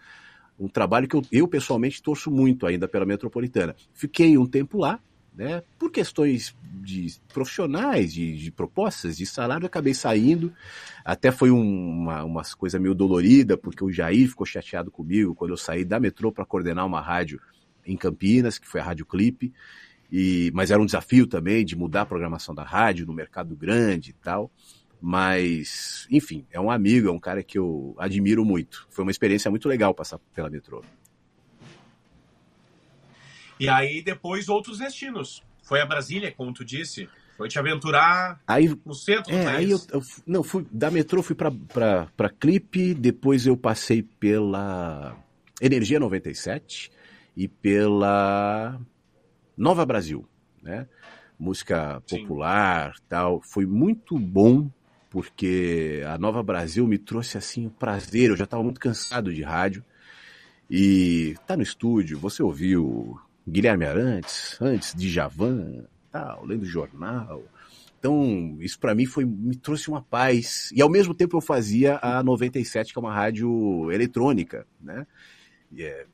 um 0.58 0.68
trabalho 0.68 1.08
que 1.08 1.16
eu, 1.16 1.22
eu 1.30 1.48
pessoalmente 1.48 2.02
torço 2.02 2.30
muito 2.30 2.66
ainda 2.66 2.88
pela 2.88 3.04
Metropolitana. 3.04 3.74
Fiquei 3.92 4.36
um 4.38 4.46
tempo 4.46 4.78
lá, 4.78 5.00
né, 5.34 5.62
por 5.78 5.90
questões 5.90 6.56
de 6.82 7.14
profissionais, 7.32 8.12
de, 8.12 8.38
de 8.38 8.50
propostas, 8.50 9.16
de 9.16 9.26
salário, 9.26 9.66
acabei 9.66 9.92
saindo. 9.92 10.52
Até 11.04 11.30
foi 11.30 11.50
um, 11.50 11.60
uma, 11.60 12.24
uma 12.24 12.42
coisa 12.56 12.78
meio 12.78 12.94
dolorida, 12.94 13.56
porque 13.56 13.84
o 13.84 13.92
Jair 13.92 14.28
ficou 14.28 14.46
chateado 14.46 14.90
comigo 14.90 15.34
quando 15.34 15.50
eu 15.50 15.56
saí 15.56 15.84
da 15.84 16.00
metrô 16.00 16.32
para 16.32 16.46
coordenar 16.46 16.86
uma 16.86 17.00
rádio 17.00 17.40
em 17.84 17.96
Campinas, 17.96 18.58
que 18.58 18.66
foi 18.66 18.80
a 18.80 18.84
Rádio 18.84 19.04
Clipe. 19.04 19.52
E, 20.10 20.50
mas 20.54 20.70
era 20.70 20.80
um 20.80 20.86
desafio 20.86 21.26
também 21.26 21.64
de 21.64 21.76
mudar 21.76 22.02
a 22.02 22.06
programação 22.06 22.54
da 22.54 22.62
rádio 22.62 23.06
no 23.06 23.12
mercado 23.12 23.54
grande 23.56 24.10
e 24.10 24.14
tal. 24.14 24.50
Mas, 25.00 26.06
enfim, 26.10 26.46
é 26.50 26.60
um 26.60 26.70
amigo, 26.70 27.08
é 27.08 27.12
um 27.12 27.18
cara 27.18 27.42
que 27.42 27.58
eu 27.58 27.94
admiro 27.98 28.44
muito. 28.44 28.86
Foi 28.90 29.04
uma 29.04 29.10
experiência 29.10 29.50
muito 29.50 29.68
legal 29.68 29.94
passar 29.94 30.18
pela 30.34 30.50
metrô. 30.50 30.82
E 33.58 33.68
aí 33.68 34.02
depois 34.02 34.48
outros 34.48 34.78
destinos. 34.78 35.42
Foi 35.62 35.80
a 35.80 35.86
Brasília, 35.86 36.32
como 36.32 36.52
tu 36.52 36.64
disse. 36.64 37.08
Foi 37.36 37.48
te 37.48 37.58
aventurar 37.58 38.40
aí, 38.46 38.74
no 38.84 38.94
centro 38.94 39.34
é, 39.34 39.46
Aí 39.46 39.70
eu, 39.70 39.80
eu, 39.92 40.00
não, 40.26 40.42
fui, 40.42 40.66
da 40.70 40.90
metrô 40.90 41.22
fui 41.22 41.36
para 41.36 42.30
Clipe, 42.40 42.94
depois 42.94 43.46
eu 43.46 43.56
passei 43.56 44.02
pela 44.02 45.16
Energia 45.60 46.00
97 46.00 46.90
e 47.36 47.46
pela 47.46 48.80
Nova 49.56 49.84
Brasil, 49.84 50.26
né? 50.62 50.88
Música 51.38 52.02
popular, 52.08 52.94
Sim. 52.94 53.02
tal. 53.06 53.42
Foi 53.42 53.66
muito 53.66 54.18
bom 54.18 54.70
porque 55.10 56.02
a 56.06 56.18
Nova 56.18 56.42
Brasil 56.42 56.86
me 56.86 56.98
trouxe 56.98 57.38
assim 57.38 57.66
o 57.66 57.70
prazer, 57.70 58.30
eu 58.30 58.36
já 58.36 58.44
estava 58.44 58.62
muito 58.62 58.80
cansado 58.80 59.32
de 59.32 59.42
rádio. 59.42 59.84
E 60.68 61.36
tá 61.46 61.56
no 61.56 61.62
estúdio, 61.62 62.18
você 62.18 62.42
ouviu 62.42 63.18
Guilherme 63.48 63.84
Arantes, 63.84 64.58
antes 64.60 64.94
de 64.94 65.08
Javan, 65.08 65.84
tal, 66.10 66.44
lendo 66.44 66.64
jornal. 66.64 67.44
Então, 67.98 68.56
isso 68.60 68.78
para 68.78 68.94
mim 68.94 69.06
foi 69.06 69.24
me 69.24 69.56
trouxe 69.56 69.88
uma 69.88 70.02
paz. 70.02 70.70
E 70.72 70.82
ao 70.82 70.90
mesmo 70.90 71.14
tempo 71.14 71.36
eu 71.36 71.40
fazia 71.40 71.98
a 72.02 72.22
97, 72.22 72.92
que 72.92 72.98
é 72.98 73.02
uma 73.02 73.14
rádio 73.14 73.90
eletrônica, 73.90 74.66
né? 74.80 75.06
E 75.72 75.82
é, 75.82 76.06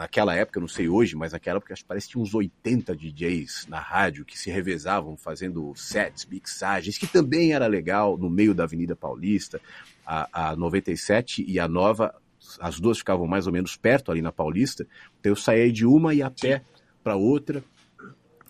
naquela 0.00 0.34
época, 0.34 0.58
não 0.58 0.66
sei 0.66 0.88
hoje, 0.88 1.14
mas 1.14 1.32
naquela 1.32 1.58
época 1.58 1.74
acho 1.74 1.82
que 1.82 1.88
parece 1.88 2.06
que 2.06 2.12
tinha 2.12 2.22
uns 2.22 2.34
80 2.34 2.96
DJs 2.96 3.66
na 3.68 3.78
rádio 3.78 4.24
que 4.24 4.38
se 4.38 4.50
revezavam 4.50 5.14
fazendo 5.14 5.74
sets, 5.76 6.24
mixagens, 6.24 6.96
que 6.96 7.06
também 7.06 7.52
era 7.52 7.66
legal 7.66 8.16
no 8.16 8.30
meio 8.30 8.54
da 8.54 8.64
Avenida 8.64 8.96
Paulista. 8.96 9.60
A, 10.06 10.52
a 10.52 10.56
97 10.56 11.44
e 11.46 11.60
a 11.60 11.68
Nova, 11.68 12.14
as 12.58 12.80
duas 12.80 12.96
ficavam 12.96 13.26
mais 13.26 13.46
ou 13.46 13.52
menos 13.52 13.76
perto 13.76 14.10
ali 14.10 14.22
na 14.22 14.32
Paulista. 14.32 14.86
Então 15.20 15.32
eu 15.32 15.36
saía 15.36 15.70
de 15.70 15.84
uma 15.84 16.14
e 16.14 16.22
a 16.22 16.30
pé 16.30 16.64
para 17.04 17.14
outra. 17.14 17.62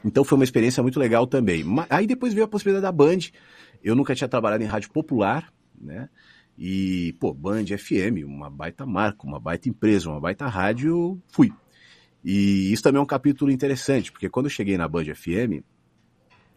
Então 0.05 0.23
foi 0.23 0.39
uma 0.39 0.45
experiência 0.45 0.85
muito 0.85 1.01
legal 1.01 1.27
também. 1.27 1.65
Aí 1.91 2.07
depois 2.07 2.33
veio 2.33 2.45
a 2.45 2.49
possibilidade 2.49 2.85
da 2.85 2.93
Band. 2.93 3.33
Eu 3.83 3.97
nunca 3.97 4.15
tinha 4.15 4.29
trabalhado 4.29 4.63
em 4.63 4.69
rádio 4.69 4.93
popular, 4.93 5.53
né? 5.77 6.09
E, 6.63 7.15
pô, 7.19 7.33
Band 7.33 7.65
FM, 7.65 8.23
uma 8.23 8.51
baita 8.51 8.85
marca, 8.85 9.27
uma 9.27 9.41
baita 9.41 9.67
empresa, 9.67 10.11
uma 10.11 10.21
baita 10.21 10.47
rádio, 10.47 11.19
fui. 11.29 11.51
E 12.23 12.71
isso 12.71 12.83
também 12.83 12.99
é 12.99 13.03
um 13.03 13.07
capítulo 13.07 13.51
interessante, 13.51 14.13
porque 14.13 14.29
quando 14.29 14.45
eu 14.45 14.51
cheguei 14.51 14.77
na 14.77 14.87
Band 14.87 15.07
FM, 15.15 15.65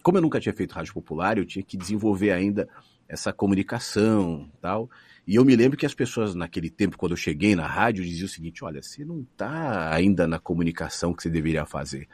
como 0.01 0.18
eu 0.18 0.22
nunca 0.22 0.41
tinha 0.41 0.54
feito 0.54 0.74
rádio 0.74 0.93
popular, 0.93 1.38
eu 1.38 1.45
tinha 1.45 1.64
que 1.64 1.78
desenvolver 1.78 2.32
ainda 2.32 2.68
essa 3.08 3.32
comunicação 3.32 4.51
tal. 4.60 4.89
E 5.26 5.36
eu 5.36 5.45
me 5.45 5.56
lembro 5.56 5.78
que 5.78 5.86
as 5.86 5.93
pessoas 5.93 6.36
naquele 6.36 6.70
tempo, 6.70 6.97
quando 6.97 7.14
eu 7.14 7.18
cheguei 7.18 7.56
na 7.56 7.66
rádio, 7.66 8.04
diziam 8.04 8.26
o 8.26 8.30
seguinte: 8.30 8.62
olha, 8.62 8.82
você 8.82 9.06
não 9.06 9.22
está 9.22 9.93
ainda 9.95 10.28
na 10.28 10.38
comunicação 10.38 11.14
que 11.14 11.24
você 11.24 11.30
deveria 11.30 11.66
fazer. 11.66 12.10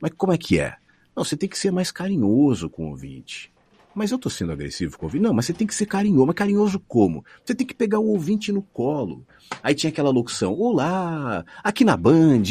Mas 0.00 0.12
como 0.16 0.32
é 0.32 0.38
que 0.38 0.58
é? 0.58 0.76
Não, 1.14 1.22
você 1.22 1.36
tem 1.36 1.50
que 1.50 1.58
ser 1.58 1.70
mais 1.70 1.92
carinhoso 1.92 2.70
com 2.70 2.86
o 2.86 2.90
ouvinte. 2.92 3.52
Mas 3.96 4.10
eu 4.10 4.18
tô 4.18 4.28
sendo 4.28 4.52
agressivo 4.52 4.98
com 4.98 5.06
o 5.06 5.08
ouvinte? 5.08 5.22
Não, 5.22 5.32
mas 5.32 5.46
você 5.46 5.54
tem 5.54 5.66
que 5.66 5.74
ser 5.74 5.86
carinhoso. 5.86 6.26
Mas 6.26 6.34
carinhoso 6.34 6.78
como? 6.80 7.24
Você 7.42 7.54
tem 7.54 7.66
que 7.66 7.74
pegar 7.74 7.98
o 7.98 8.08
ouvinte 8.08 8.52
no 8.52 8.60
colo. 8.60 9.26
Aí 9.62 9.74
tinha 9.74 9.88
aquela 9.88 10.10
locução: 10.10 10.52
Olá, 10.52 11.42
aqui 11.64 11.82
na 11.82 11.96
Band. 11.96 12.42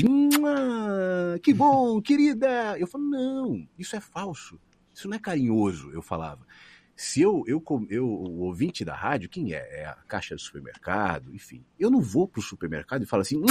Que 1.44 1.54
bom, 1.54 2.02
querida. 2.02 2.80
Eu 2.80 2.88
falo: 2.88 3.04
Não, 3.04 3.68
isso 3.78 3.96
é 3.96 4.00
falso. 4.00 4.60
Isso 4.92 5.08
não 5.08 5.18
é 5.18 5.20
carinhoso, 5.20 5.92
eu 5.92 6.02
falava. 6.02 6.40
Se 6.96 7.22
eu, 7.22 7.44
eu, 7.46 7.62
eu, 7.90 8.08
o 8.08 8.40
ouvinte 8.44 8.86
da 8.86 8.96
rádio, 8.96 9.28
quem 9.30 9.54
é? 9.54 9.82
É 9.82 9.86
a 9.86 9.96
caixa 10.08 10.34
do 10.34 10.40
supermercado, 10.40 11.34
enfim. 11.36 11.62
Eu 11.78 11.92
não 11.92 12.00
vou 12.00 12.26
pro 12.26 12.42
supermercado 12.42 13.04
e 13.04 13.06
falo 13.06 13.22
assim, 13.22 13.42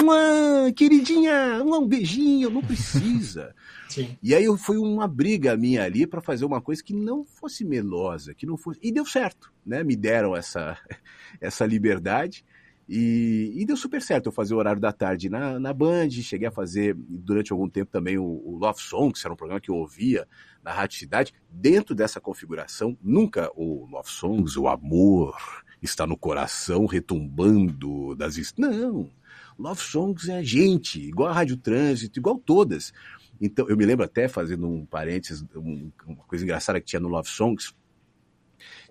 queridinha, 0.74 1.62
um 1.62 1.86
beijinho, 1.86 2.48
não 2.48 2.62
precisa. 2.62 3.54
Sim. 3.88 4.16
E 4.22 4.34
aí 4.34 4.46
foi 4.56 4.78
uma 4.78 5.06
briga 5.06 5.56
minha 5.58 5.84
ali 5.84 6.06
para 6.06 6.22
fazer 6.22 6.46
uma 6.46 6.60
coisa 6.60 6.82
que 6.82 6.94
não 6.94 7.22
fosse 7.22 7.64
melosa, 7.64 8.32
que 8.32 8.46
não 8.46 8.56
fosse. 8.56 8.80
E 8.82 8.90
deu 8.90 9.04
certo, 9.04 9.52
né? 9.64 9.84
Me 9.84 9.94
deram 9.94 10.34
essa, 10.34 10.78
essa 11.38 11.66
liberdade. 11.66 12.44
E, 12.88 13.52
e, 13.56 13.64
deu 13.64 13.76
super 13.76 14.02
certo 14.02 14.26
eu 14.26 14.32
fazer 14.32 14.54
o 14.54 14.58
horário 14.58 14.80
da 14.80 14.92
tarde 14.92 15.30
na, 15.30 15.58
na 15.58 15.72
Band, 15.72 16.10
cheguei 16.10 16.48
a 16.48 16.52
fazer 16.52 16.94
durante 16.94 17.50
algum 17.50 17.68
tempo 17.68 17.90
também 17.90 18.18
o, 18.18 18.24
o 18.24 18.58
Love 18.58 18.80
Songs, 18.80 19.20
que 19.20 19.26
era 19.26 19.32
um 19.32 19.36
programa 19.36 19.60
que 19.60 19.70
eu 19.70 19.76
ouvia 19.76 20.28
na 20.62 20.70
Rádio 20.70 20.98
Cidade. 20.98 21.32
Dentro 21.50 21.94
dessa 21.94 22.20
configuração, 22.20 22.96
nunca 23.02 23.50
o 23.56 23.86
Love 23.90 24.10
Songs, 24.10 24.56
o 24.58 24.68
amor 24.68 25.34
está 25.80 26.06
no 26.06 26.16
coração 26.16 26.84
retumbando 26.84 28.14
das... 28.14 28.36
Não, 28.56 29.10
Love 29.58 29.80
Songs 29.80 30.28
é 30.28 30.42
gente, 30.42 31.00
igual 31.00 31.30
a 31.30 31.32
Rádio 31.32 31.56
Trânsito, 31.56 32.18
igual 32.18 32.38
todas. 32.38 32.92
Então, 33.40 33.68
eu 33.68 33.76
me 33.76 33.86
lembro 33.86 34.04
até, 34.04 34.28
fazendo 34.28 34.68
um 34.68 34.84
parênteses, 34.84 35.42
um, 35.56 35.90
uma 36.06 36.24
coisa 36.24 36.44
engraçada 36.44 36.80
que 36.80 36.86
tinha 36.86 37.00
no 37.00 37.08
Love 37.08 37.28
Songs, 37.28 37.74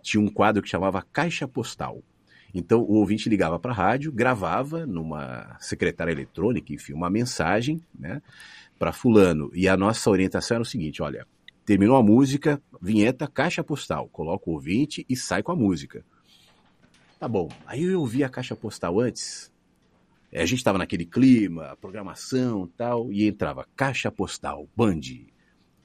tinha 0.01 0.21
um 0.21 0.29
quadro 0.29 0.61
que 0.61 0.69
chamava 0.69 1.01
Caixa 1.01 1.47
Postal. 1.47 2.03
Então 2.53 2.81
o 2.81 2.93
ouvinte 2.93 3.27
ligava 3.29 3.57
para 3.57 3.71
a 3.71 3.75
rádio, 3.75 4.11
gravava 4.11 4.85
numa 4.85 5.57
secretária 5.59 6.11
eletrônica, 6.11 6.71
enfim, 6.73 6.93
uma 6.93 7.09
mensagem, 7.09 7.81
né, 7.97 8.21
para 8.77 8.91
fulano. 8.91 9.49
E 9.53 9.67
a 9.67 9.75
nossa 9.75 10.09
orientação 10.09 10.55
era 10.55 10.61
o 10.61 10.65
seguinte, 10.65 11.01
olha, 11.01 11.25
terminou 11.65 11.95
a 11.95 12.03
música, 12.03 12.61
vinheta, 12.81 13.27
caixa 13.27 13.63
postal, 13.63 14.07
coloca 14.09 14.49
o 14.49 14.53
ouvinte 14.53 15.05
e 15.09 15.15
sai 15.15 15.41
com 15.41 15.51
a 15.51 15.55
música. 15.55 16.05
Tá 17.19 17.27
bom. 17.27 17.49
Aí 17.65 17.83
eu 17.83 18.01
ouvi 18.01 18.23
a 18.23 18.29
caixa 18.29 18.55
postal 18.55 18.99
antes. 18.99 19.51
É, 20.31 20.41
a 20.41 20.45
gente 20.45 20.57
estava 20.57 20.77
naquele 20.77 21.05
clima, 21.05 21.77
programação 21.79 22.67
tal, 22.75 23.11
e 23.11 23.25
entrava 23.27 23.67
caixa 23.75 24.11
postal, 24.11 24.67
Band. 24.75 24.99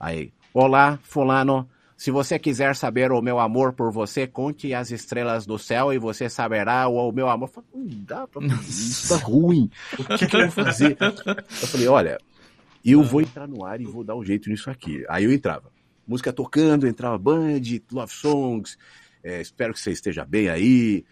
Aí, 0.01 0.33
olá, 0.53 0.99
fulano, 1.03 1.69
se 1.99 2.13
você 2.13 2.39
quiser 2.39 2.77
saber 2.77 3.11
o 3.11 3.21
meu 3.21 3.41
amor 3.41 3.73
por 3.73 3.91
você, 3.91 4.25
conte 4.25 4.73
as 4.73 4.93
estrelas 4.93 5.45
do 5.45 5.59
céu 5.59 5.93
e 5.93 5.99
você 5.99 6.29
saberá 6.31 6.87
o, 6.87 7.11
meu 7.11 7.29
amor. 7.29 7.49
Eu 7.49 7.53
falei, 7.53 7.71
não 7.75 8.05
dá 8.05 8.25
pra 8.25 8.41
isso 8.61 9.09
tá 9.09 9.25
ruim. 9.25 9.69
O 9.99 10.17
que, 10.17 10.29
que 10.29 10.37
eu 10.37 10.43
vou 10.43 10.65
fazer? 10.65 10.97
Eu 11.01 11.67
falei, 11.67 11.89
olha, 11.89 12.19
eu 12.85 13.03
vou 13.03 13.21
entrar 13.21 13.49
no 13.49 13.65
ar 13.65 13.81
e 13.81 13.85
vou 13.85 14.05
dar 14.05 14.15
um 14.15 14.25
jeito 14.25 14.49
nisso 14.49 14.71
aqui. 14.71 15.05
Aí 15.09 15.25
eu 15.25 15.33
entrava. 15.33 15.73
Música 16.07 16.33
tocando, 16.33 16.87
entrava 16.87 17.19
Band, 17.19 17.63
Love 17.91 18.13
Songs, 18.13 18.79
é, 19.21 19.41
espero 19.41 19.75
que 19.75 19.81
você 19.81 19.91
esteja 19.91 20.25
bem 20.25 20.49
aí. 20.49 21.05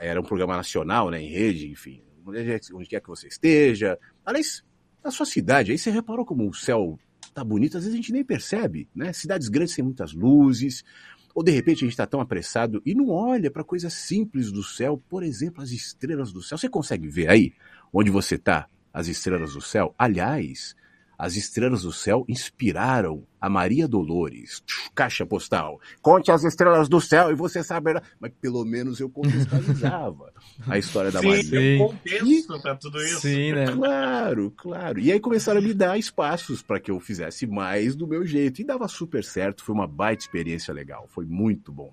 Era 0.00 0.18
um 0.18 0.24
programa 0.24 0.56
nacional, 0.56 1.10
né, 1.10 1.20
em 1.20 1.28
rede, 1.28 1.68
enfim. 1.68 2.02
Onde 2.26 2.88
quer 2.88 3.02
que 3.02 3.08
você 3.08 3.28
esteja. 3.28 3.98
Aliás, 4.24 4.64
na 5.04 5.10
sua 5.10 5.26
cidade, 5.26 5.72
aí 5.72 5.78
você 5.78 5.90
reparou 5.90 6.24
como 6.24 6.48
o 6.48 6.54
céu 6.54 6.98
tá 7.32 7.44
bonito, 7.44 7.76
às 7.76 7.84
vezes 7.84 7.94
a 7.94 7.96
gente 7.96 8.12
nem 8.12 8.24
percebe, 8.24 8.88
né? 8.94 9.12
Cidades 9.12 9.48
grandes 9.48 9.74
têm 9.74 9.84
muitas 9.84 10.12
luzes, 10.12 10.84
ou 11.34 11.42
de 11.42 11.52
repente 11.52 11.78
a 11.78 11.86
gente 11.86 11.92
está 11.92 12.06
tão 12.06 12.20
apressado 12.20 12.82
e 12.84 12.94
não 12.94 13.08
olha 13.08 13.50
para 13.50 13.64
coisas 13.64 13.92
simples 13.92 14.50
do 14.50 14.62
céu, 14.62 15.02
por 15.08 15.22
exemplo, 15.22 15.62
as 15.62 15.70
estrelas 15.70 16.32
do 16.32 16.42
céu. 16.42 16.58
Você 16.58 16.68
consegue 16.68 17.08
ver 17.08 17.28
aí 17.28 17.52
onde 17.92 18.10
você 18.10 18.34
está, 18.34 18.68
as 18.92 19.08
estrelas 19.08 19.54
do 19.54 19.60
céu? 19.60 19.94
Aliás, 19.98 20.74
as 21.20 21.36
estrelas 21.36 21.82
do 21.82 21.92
céu 21.92 22.24
inspiraram 22.26 23.26
a 23.38 23.46
Maria 23.46 23.86
Dolores. 23.86 24.62
Caixa 24.94 25.26
postal. 25.26 25.78
Conte 26.00 26.30
as 26.30 26.44
estrelas 26.44 26.88
do 26.88 26.98
céu 26.98 27.30
e 27.30 27.34
você 27.34 27.62
saberá. 27.62 28.02
Mas 28.18 28.32
pelo 28.40 28.64
menos 28.64 29.00
eu 29.00 29.10
contextualizava 29.10 30.32
a 30.66 30.78
história 30.78 31.12
da 31.12 31.20
sim, 31.20 31.28
Maria. 31.28 31.44
Sim, 31.44 31.74
um 31.74 31.88
contexto 31.88 32.62
para 32.62 32.74
tudo 32.74 33.02
isso. 33.02 33.20
Sim, 33.20 33.52
né? 33.52 33.66
Claro, 33.66 34.50
claro. 34.56 34.98
E 34.98 35.12
aí 35.12 35.20
começaram 35.20 35.60
a 35.60 35.62
me 35.62 35.74
dar 35.74 35.98
espaços 35.98 36.62
para 36.62 36.80
que 36.80 36.90
eu 36.90 36.98
fizesse 36.98 37.46
mais 37.46 37.94
do 37.94 38.06
meu 38.06 38.24
jeito. 38.24 38.62
E 38.62 38.64
dava 38.64 38.88
super 38.88 39.22
certo. 39.22 39.62
Foi 39.62 39.74
uma 39.74 39.86
baita 39.86 40.22
experiência 40.22 40.72
legal. 40.72 41.06
Foi 41.06 41.26
muito 41.26 41.70
bom. 41.70 41.92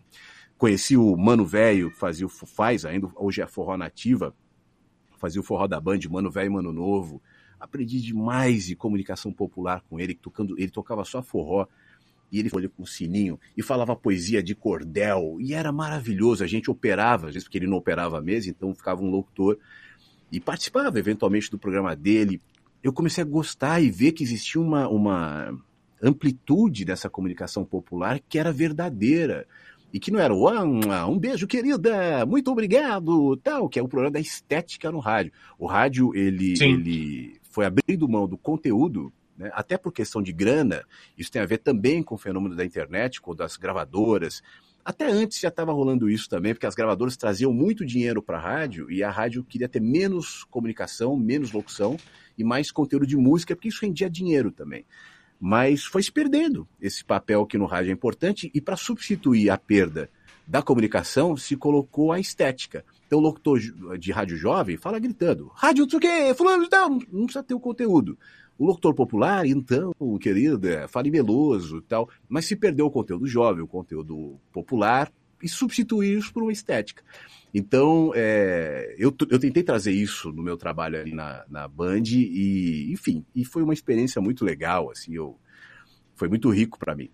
Conheci 0.57 0.95
o 0.95 1.17
Mano 1.17 1.45
Velho, 1.45 1.91
que 1.91 1.97
fazia 1.97 2.25
o 2.25 2.29
faz 2.29 2.85
ainda, 2.85 3.09
hoje 3.17 3.41
é 3.41 3.45
forró 3.45 3.75
nativa, 3.75 4.33
fazia 5.17 5.41
o 5.41 5.43
forró 5.43 5.67
da 5.67 5.81
Band, 5.81 5.99
Mano 6.09 6.31
Velho 6.31 6.47
e 6.47 6.49
Mano 6.49 6.71
Novo 6.71 7.21
aprendi 7.59 8.01
demais 8.01 8.65
de 8.65 8.75
comunicação 8.75 9.31
popular 9.31 9.83
com 9.89 9.99
ele, 9.99 10.13
tocando, 10.13 10.57
ele 10.59 10.71
tocava 10.71 11.03
só 11.03 11.21
forró, 11.21 11.67
e 12.31 12.39
ele 12.39 12.49
foi 12.49 12.67
com 12.67 12.83
o 12.83 12.87
sininho 12.87 13.39
e 13.55 13.61
falava 13.61 13.95
poesia 13.95 14.43
de 14.43 14.53
cordel, 14.53 15.37
e 15.39 15.53
era 15.53 15.71
maravilhoso, 15.71 16.43
a 16.43 16.47
gente 16.47 16.69
operava, 16.69 17.27
às 17.27 17.33
vezes 17.33 17.43
porque 17.45 17.57
ele 17.57 17.67
não 17.67 17.77
operava 17.77 18.17
a 18.17 18.21
mesa, 18.21 18.49
então 18.49 18.73
ficava 18.75 19.01
um 19.01 19.09
locutor, 19.09 19.57
e 20.31 20.39
participava 20.39 20.99
eventualmente 20.99 21.49
do 21.49 21.57
programa 21.57 21.95
dele. 21.95 22.41
Eu 22.83 22.91
comecei 22.91 23.23
a 23.23 23.27
gostar 23.27 23.81
e 23.81 23.89
ver 23.89 24.11
que 24.11 24.23
existia 24.23 24.61
uma, 24.61 24.87
uma 24.87 25.57
amplitude 26.01 26.85
dessa 26.85 27.09
comunicação 27.09 27.63
popular 27.63 28.19
que 28.27 28.37
era 28.37 28.51
verdadeira 28.51 29.47
e 29.93 29.99
que 29.99 30.11
não 30.11 30.19
era 30.19 30.33
um, 30.33 30.81
um 31.09 31.17
beijo 31.17 31.47
querida, 31.47 32.25
muito 32.25 32.51
obrigado, 32.51 33.37
tal, 33.37 33.69
que 33.69 33.79
é 33.79 33.81
o 33.81 33.87
problema 33.87 34.11
da 34.11 34.19
estética 34.19 34.91
no 34.91 34.99
rádio. 34.99 35.31
O 35.57 35.65
rádio 35.65 36.13
ele, 36.13 36.55
ele 36.61 37.39
foi 37.57 37.65
abrindo 37.65 38.07
mão 38.07 38.27
do 38.27 38.37
conteúdo, 38.37 39.11
né, 39.35 39.49
até 39.51 39.79
por 39.79 39.91
questão 39.91 40.21
de 40.21 40.31
grana, 40.31 40.85
isso 41.17 41.31
tem 41.31 41.41
a 41.41 41.45
ver 41.47 41.57
também 41.57 42.03
com 42.03 42.13
o 42.13 42.17
fenômeno 42.17 42.55
da 42.55 42.63
internet, 42.63 43.19
com 43.19 43.33
das 43.33 43.57
gravadoras. 43.57 44.43
Até 44.85 45.07
antes 45.07 45.39
já 45.39 45.47
estava 45.47 45.73
rolando 45.73 46.07
isso 46.07 46.29
também, 46.29 46.53
porque 46.53 46.67
as 46.67 46.75
gravadoras 46.75 47.17
traziam 47.17 47.51
muito 47.51 47.83
dinheiro 47.83 48.21
para 48.21 48.37
a 48.37 48.39
rádio 48.39 48.91
e 48.91 49.01
a 49.01 49.09
rádio 49.09 49.43
queria 49.43 49.67
ter 49.67 49.79
menos 49.79 50.43
comunicação, 50.51 51.17
menos 51.17 51.51
locução 51.51 51.97
e 52.37 52.43
mais 52.43 52.69
conteúdo 52.69 53.07
de 53.07 53.17
música, 53.17 53.55
porque 53.55 53.69
isso 53.69 53.81
rendia 53.81 54.07
dinheiro 54.07 54.51
também. 54.51 54.85
Mas 55.39 55.83
foi 55.83 56.03
se 56.03 56.11
perdendo 56.11 56.67
esse 56.79 57.03
papel 57.03 57.43
que 57.47 57.57
no 57.57 57.65
rádio 57.65 57.89
é 57.89 57.93
importante 57.93 58.51
e 58.53 58.61
para 58.61 58.77
substituir 58.77 59.49
a 59.49 59.57
perda 59.57 60.11
da 60.45 60.61
comunicação 60.61 61.35
se 61.35 61.57
colocou 61.57 62.11
a 62.11 62.19
estética. 62.19 62.85
Então, 63.07 63.19
o 63.19 63.21
locutor 63.21 63.57
de 63.97 64.11
rádio 64.11 64.37
jovem 64.37 64.77
fala 64.77 64.99
gritando: 64.99 65.49
rádio 65.55 65.83
não 65.83 65.89
sei 65.89 65.97
o 65.97 66.01
quê, 66.01 66.33
fulano 66.35 66.67
tal, 66.67 66.89
não 66.89 67.25
precisa 67.25 67.41
ter 67.41 67.53
o 67.53 67.59
conteúdo. 67.59 68.17
O 68.59 68.65
locutor 68.65 68.93
popular, 68.93 69.45
então, 69.45 69.93
querida, 70.19 70.87
fale 70.87 71.09
meloso 71.09 71.77
e 71.77 71.81
tal, 71.81 72.09
mas 72.27 72.45
se 72.45 72.55
perdeu 72.55 72.87
o 72.87 72.91
conteúdo 72.91 73.27
jovem, 73.27 73.63
o 73.63 73.67
conteúdo 73.67 74.39
popular, 74.51 75.11
e 75.41 75.47
substituir 75.47 76.17
isso 76.17 76.33
por 76.33 76.43
uma 76.43 76.51
estética. 76.51 77.03
Então, 77.53 78.11
é, 78.15 78.95
eu, 78.97 79.15
eu 79.29 79.39
tentei 79.39 79.63
trazer 79.63 79.91
isso 79.91 80.31
no 80.31 80.43
meu 80.43 80.57
trabalho 80.57 80.99
ali 80.99 81.13
na, 81.13 81.45
na 81.49 81.67
Band, 81.67 82.03
e, 82.05 82.91
enfim, 82.91 83.23
e 83.35 83.45
foi 83.45 83.63
uma 83.63 83.73
experiência 83.73 84.21
muito 84.21 84.43
legal, 84.43 84.89
assim, 84.91 85.13
eu, 85.13 85.37
foi 86.15 86.27
muito 86.27 86.49
rico 86.49 86.77
para 86.77 86.95
mim. 86.95 87.09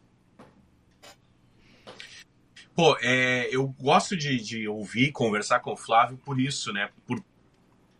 Pô, 2.76 2.98
é, 3.02 3.48
eu 3.56 3.68
gosto 3.68 4.18
de, 4.18 4.38
de 4.38 4.68
ouvir, 4.68 5.12
conversar 5.12 5.60
com 5.60 5.74
o 5.74 5.78
Flávio 5.78 6.18
por 6.18 6.40
isso, 6.40 6.74
né? 6.74 6.90
Por, 7.06 7.24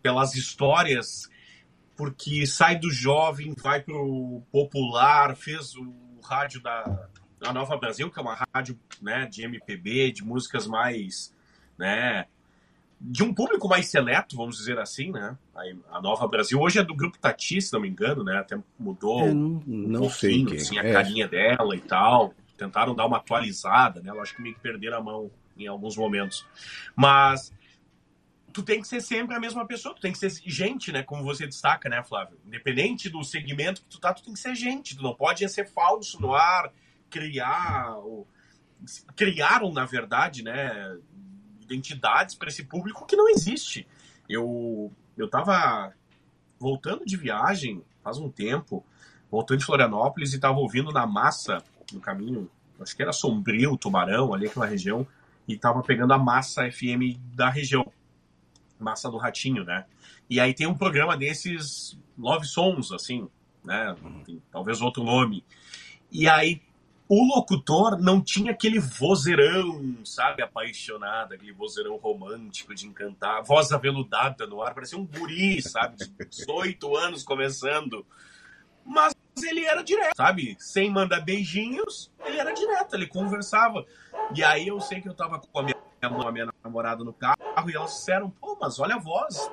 pelas 0.02 0.36
histórias, 0.36 1.30
porque 1.96 2.46
sai 2.48 2.78
do 2.78 2.92
jovem, 2.92 3.54
vai 3.54 3.82
pro 3.82 4.42
popular, 4.52 5.36
fez 5.36 5.76
o 5.76 5.94
rádio 6.24 6.62
da, 6.62 7.08
da 7.40 7.54
Nova 7.54 7.78
Brasil, 7.78 8.10
que 8.10 8.20
é 8.20 8.22
uma 8.22 8.46
rádio 8.54 8.80
né, 9.02 9.28
de 9.28 9.44
MPB, 9.44 10.12
de 10.12 10.24
músicas 10.24 10.66
mais, 10.66 11.34
né, 11.78 12.26
de 13.06 13.22
um 13.22 13.34
público 13.34 13.68
mais 13.68 13.88
seleto, 13.88 14.38
vamos 14.38 14.58
dizer 14.58 14.80
assim, 14.80 15.12
né? 15.12 15.38
A, 15.92 16.02
Nova 16.02 16.26
Brasil 16.26 16.58
hoje 16.60 16.80
é 16.80 16.84
do 16.84 16.96
grupo 16.96 17.20
Tati, 17.20 17.62
se 17.62 17.74
não 17.74 17.82
me 17.82 17.90
engano, 17.90 18.24
né? 18.24 18.38
Até 18.38 18.58
mudou 18.80 19.28
é, 19.28 19.34
não, 19.34 19.62
não 19.68 20.04
um 20.04 20.10
sei 20.10 20.46
quem. 20.46 20.56
assim, 20.56 20.80
a 20.80 20.84
é. 20.84 20.94
carinha 20.94 21.28
dela 21.28 21.76
e 21.76 21.82
tal. 21.82 22.34
Tentaram 22.58 22.96
dar 22.96 23.06
uma 23.06 23.18
atualizada, 23.18 24.02
né? 24.02 24.12
Eu 24.12 24.22
acho 24.22 24.36
que 24.36 24.42
meio 24.42 24.56
que 24.56 24.62
perderam 24.62 24.98
a 24.98 25.02
mão 25.02 25.32
em 25.58 25.68
alguns 25.68 25.98
momentos. 25.98 26.46
Mas 26.96 27.52
tu 28.52 28.62
tem 28.62 28.82
que 28.82 28.88
ser 28.88 29.02
sempre 29.02 29.36
a 29.36 29.40
mesma 29.40 29.66
pessoa, 29.66 29.96
tu 29.96 30.02
tem 30.02 30.12
que 30.12 30.18
ser 30.18 30.30
gente, 30.46 30.92
né? 30.92 31.04
Como 31.04 31.24
você 31.24 31.46
destaca, 31.46 31.90
né, 31.90 32.04
Flávio? 32.04 32.40
Independente 32.46 33.10
do 33.10 33.24
segmento 33.24 33.82
que 33.82 33.88
tu 33.88 34.00
tá, 34.00 34.14
tu 34.14 34.24
tem 34.24 34.34
que 34.34 34.40
ser 34.40 34.56
gente. 34.56 34.96
Tu 34.96 35.04
não 35.04 35.16
pode 35.16 35.48
ser 35.50 35.68
falso 35.68 36.22
no 36.22 36.34
ar, 36.34 36.72
criar. 37.10 37.98
Ou... 37.98 38.28
Criaram, 39.16 39.72
na 39.72 39.86
verdade, 39.86 40.44
né? 40.44 40.98
identidades 41.64 42.36
para 42.36 42.50
esse 42.50 42.64
público 42.64 43.06
que 43.06 43.16
não 43.16 43.30
existe. 43.30 43.88
Eu 44.30 44.92
eu 45.18 45.26
estava 45.26 45.94
voltando 46.60 47.06
de 47.06 47.16
viagem 47.16 47.84
faz 48.04 48.18
um 48.18 48.30
tempo, 48.30 48.86
voltando 49.30 49.60
de 49.60 49.66
Florianópolis 49.66 50.34
e 50.34 50.36
estava 50.36 50.58
ouvindo 50.58 50.92
na 50.92 51.06
massa 51.06 51.64
no 51.94 52.02
caminho, 52.02 52.50
acho 52.80 52.96
que 52.96 53.02
era 53.02 53.14
Sombrio, 53.14 53.78
Tubarão, 53.78 54.34
ali 54.34 54.48
aquela 54.48 54.66
região, 54.66 55.08
e 55.48 55.54
estava 55.54 55.82
pegando 55.82 56.14
a 56.14 56.18
massa 56.18 56.70
FM 56.72 57.18
da 57.34 57.50
região, 57.50 57.92
massa 58.80 59.10
do 59.10 59.18
Ratinho, 59.18 59.64
né? 59.64 59.86
E 60.30 60.40
aí 60.40 60.54
tem 60.54 60.68
um 60.68 60.78
programa 60.78 61.18
desses 61.18 61.98
Love 62.18 62.46
Songs, 62.46 62.92
assim, 62.92 63.28
né? 63.64 63.96
Tem, 64.26 64.42
talvez 64.52 64.82
outro 64.82 65.04
nome. 65.04 65.44
E 66.12 66.28
aí 66.28 66.62
o 67.08 67.24
locutor 67.36 68.00
não 68.02 68.22
tinha 68.22 68.52
aquele 68.52 68.80
vozeirão, 68.80 69.98
sabe, 70.06 70.42
apaixonado, 70.42 71.34
aquele 71.34 71.52
vozeirão 71.52 71.98
romântico 71.98 72.74
de 72.74 72.88
encantar, 72.88 73.44
voz 73.44 73.72
aveludada 73.72 74.48
no 74.48 74.62
ar, 74.62 74.74
parecia 74.74 74.98
um 74.98 75.06
guri, 75.06 75.62
sabe, 75.62 75.98
de 75.98 76.26
18 76.30 76.96
anos 76.96 77.24
começando. 77.24 78.06
Mas 78.86 79.14
ele 79.42 79.66
era 79.66 79.84
direto, 79.84 80.16
sabe? 80.16 80.56
Sem 80.60 80.90
mandar 80.92 81.22
beijinhos, 81.22 82.12
ele 82.26 82.38
era 82.38 82.52
direto, 82.54 82.96
ele 82.96 83.08
conversava. 83.08 83.86
E 84.36 84.44
aí 84.44 84.68
eu 84.68 84.80
sei 84.80 85.02
que 85.02 85.10
eu 85.10 85.14
tava 85.14 85.40
com 85.40 85.60
a 85.60 85.64
minha, 85.64 85.76
a 86.02 86.32
minha 86.32 86.50
namorada 86.64 87.04
no 87.04 87.14
carro 87.14 87.70
e 87.70 87.76
elas 87.76 87.92
disseram, 87.92 88.30
pô, 88.30 88.58
mas 88.60 88.80
olha 88.80 88.96
a 88.96 89.00
voz. 89.00 89.52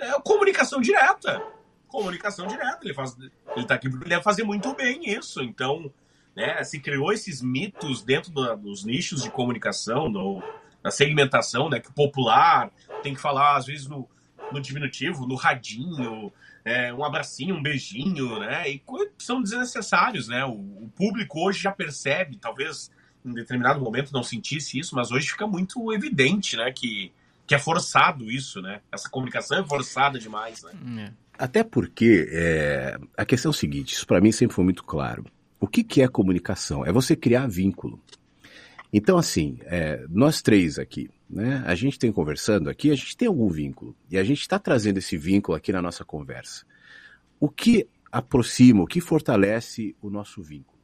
É 0.00 0.20
comunicação 0.22 0.80
direta 0.80 1.42
comunicação 1.88 2.46
direta. 2.46 2.78
Ele 2.82 2.94
faz, 2.94 3.16
ele 3.56 3.66
tá 3.66 3.74
aqui 3.74 3.88
porque 3.88 4.08
deve 4.08 4.22
fazer 4.22 4.44
muito 4.44 4.72
bem 4.74 5.10
isso. 5.10 5.42
Então, 5.42 5.92
né, 6.36 6.62
se 6.62 6.78
criou 6.78 7.12
esses 7.12 7.42
mitos 7.42 8.02
dentro 8.02 8.30
dos 8.56 8.84
nichos 8.84 9.22
de 9.22 9.30
comunicação, 9.30 10.08
no, 10.08 10.42
na 10.82 10.90
segmentação, 10.90 11.68
né, 11.68 11.80
que 11.80 11.92
popular 11.92 12.70
tem 13.02 13.14
que 13.14 13.20
falar 13.20 13.56
às 13.56 13.66
vezes 13.66 13.86
no, 13.86 14.08
no 14.52 14.60
diminutivo, 14.60 15.26
no 15.26 15.34
radinho, 15.34 16.32
é, 16.64 16.92
um 16.92 17.04
abracinho, 17.04 17.56
um 17.56 17.62
beijinho, 17.62 18.38
né, 18.40 18.70
e 18.70 18.82
são 19.18 19.42
desnecessários, 19.42 20.28
né. 20.28 20.44
O, 20.44 20.52
o 20.52 20.92
público 20.94 21.40
hoje 21.40 21.60
já 21.60 21.72
percebe, 21.72 22.36
talvez 22.36 22.90
em 23.24 23.32
determinado 23.34 23.80
momento 23.80 24.12
não 24.12 24.22
sentisse 24.22 24.78
isso, 24.78 24.94
mas 24.94 25.10
hoje 25.10 25.28
fica 25.28 25.46
muito 25.46 25.92
evidente, 25.92 26.56
né, 26.56 26.72
que 26.72 27.12
que 27.48 27.54
é 27.54 27.58
forçado 27.58 28.30
isso, 28.30 28.60
né? 28.60 28.82
Essa 28.92 29.08
comunicação 29.08 29.58
é 29.58 29.66
forçada 29.66 30.18
demais, 30.18 30.62
né? 30.62 31.06
É. 31.06 31.12
Até 31.38 31.64
porque 31.64 32.28
é, 32.30 32.98
a 33.16 33.24
questão 33.24 33.48
é 33.48 33.54
o 33.54 33.56
seguinte, 33.56 33.94
isso 33.94 34.06
para 34.06 34.20
mim 34.20 34.30
sempre 34.30 34.54
foi 34.54 34.64
muito 34.64 34.84
claro. 34.84 35.24
O 35.58 35.66
que, 35.66 35.82
que 35.82 36.02
é 36.02 36.08
comunicação? 36.08 36.84
É 36.84 36.92
você 36.92 37.16
criar 37.16 37.48
vínculo. 37.48 37.98
Então, 38.92 39.16
assim, 39.16 39.58
é, 39.62 40.04
nós 40.10 40.42
três 40.42 40.78
aqui, 40.78 41.08
né? 41.28 41.62
A 41.66 41.74
gente 41.74 41.98
tem 41.98 42.10
conversando 42.10 42.70
aqui, 42.70 42.90
a 42.90 42.94
gente 42.94 43.16
tem 43.16 43.28
algum 43.28 43.48
vínculo. 43.48 43.94
E 44.10 44.16
a 44.16 44.24
gente 44.24 44.40
está 44.40 44.58
trazendo 44.58 44.98
esse 44.98 45.16
vínculo 45.16 45.56
aqui 45.56 45.72
na 45.72 45.82
nossa 45.82 46.04
conversa. 46.04 46.64
O 47.38 47.48
que 47.48 47.86
aproxima, 48.10 48.82
o 48.82 48.86
que 48.86 49.00
fortalece 49.00 49.94
o 50.00 50.08
nosso 50.08 50.42
vínculo? 50.42 50.78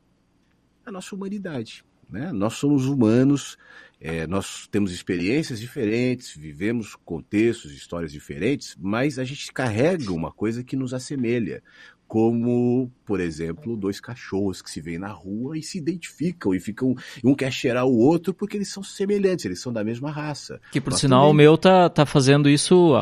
A 0.85 0.93
nossa 0.93 1.15
humanidade. 1.15 1.85
Né? 2.11 2.31
Nós 2.33 2.55
somos 2.55 2.87
humanos, 2.87 3.57
é, 3.99 4.27
nós 4.27 4.69
temos 4.69 4.93
experiências 4.93 5.59
diferentes, 5.59 6.37
vivemos 6.37 6.95
contextos, 6.95 7.73
histórias 7.73 8.13
diferentes, 8.13 8.77
mas 8.79 9.19
a 9.19 9.25
gente 9.25 9.51
carrega 9.51 10.13
uma 10.13 10.31
coisa 10.31 10.63
que 10.63 10.77
nos 10.77 10.93
assemelha, 10.93 11.63
como, 12.07 12.91
por 13.05 13.21
exemplo, 13.21 13.77
dois 13.77 14.01
cachorros 14.01 14.63
que 14.63 14.71
se 14.71 14.81
veem 14.81 14.99
na 14.99 15.09
rua 15.09 15.59
e 15.59 15.63
se 15.63 15.79
identificam 15.79 16.55
e 16.55 16.61
ficam. 16.61 16.95
Um 17.25 17.35
quer 17.35 17.53
cheirar 17.53 17.87
o 17.87 17.97
outro 17.97 18.33
porque 18.33 18.57
eles 18.57 18.69
são 18.69 18.83
semelhantes, 18.83 19.45
eles 19.45 19.61
são 19.61 19.73
da 19.73 19.83
mesma 19.83 20.11
raça. 20.11 20.61
Que 20.71 20.81
por 20.81 20.93
sinal 20.93 21.23
também... 21.23 21.31
o 21.31 21.35
meu 21.35 21.59
tá, 21.59 21.89
tá 21.89 22.07
fazendo 22.07 22.49
isso 22.49 22.95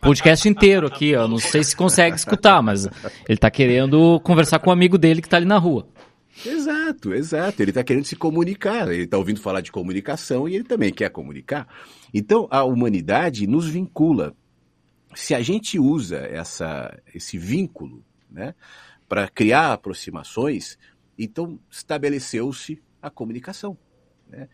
podcast 0.00 0.48
inteiro 0.48 0.86
aqui, 0.86 1.14
ó. 1.14 1.28
Não 1.28 1.38
sei 1.38 1.62
se 1.64 1.76
consegue 1.76 2.16
escutar, 2.16 2.62
mas 2.62 2.88
ele 3.28 3.38
tá 3.38 3.50
querendo 3.50 4.20
conversar 4.20 4.58
com 4.58 4.70
um 4.70 4.72
amigo 4.72 4.96
dele 4.96 5.22
que 5.22 5.28
tá 5.28 5.36
ali 5.36 5.46
na 5.46 5.58
rua. 5.58 5.86
Exato, 6.44 7.12
exato. 7.12 7.62
Ele 7.62 7.70
está 7.70 7.84
querendo 7.84 8.04
se 8.04 8.16
comunicar, 8.16 8.90
ele 8.90 9.04
está 9.04 9.18
ouvindo 9.18 9.40
falar 9.40 9.60
de 9.60 9.70
comunicação 9.70 10.48
e 10.48 10.54
ele 10.54 10.64
também 10.64 10.92
quer 10.92 11.10
comunicar. 11.10 11.68
Então, 12.14 12.48
a 12.50 12.64
humanidade 12.64 13.46
nos 13.46 13.68
vincula. 13.68 14.34
Se 15.14 15.34
a 15.34 15.42
gente 15.42 15.78
usa 15.78 16.18
essa, 16.18 16.96
esse 17.14 17.36
vínculo 17.36 18.04
né, 18.30 18.54
para 19.08 19.28
criar 19.28 19.72
aproximações, 19.72 20.78
então 21.18 21.58
estabeleceu-se 21.70 22.80
a 23.02 23.10
comunicação. 23.10 23.76
Né? 24.28 24.48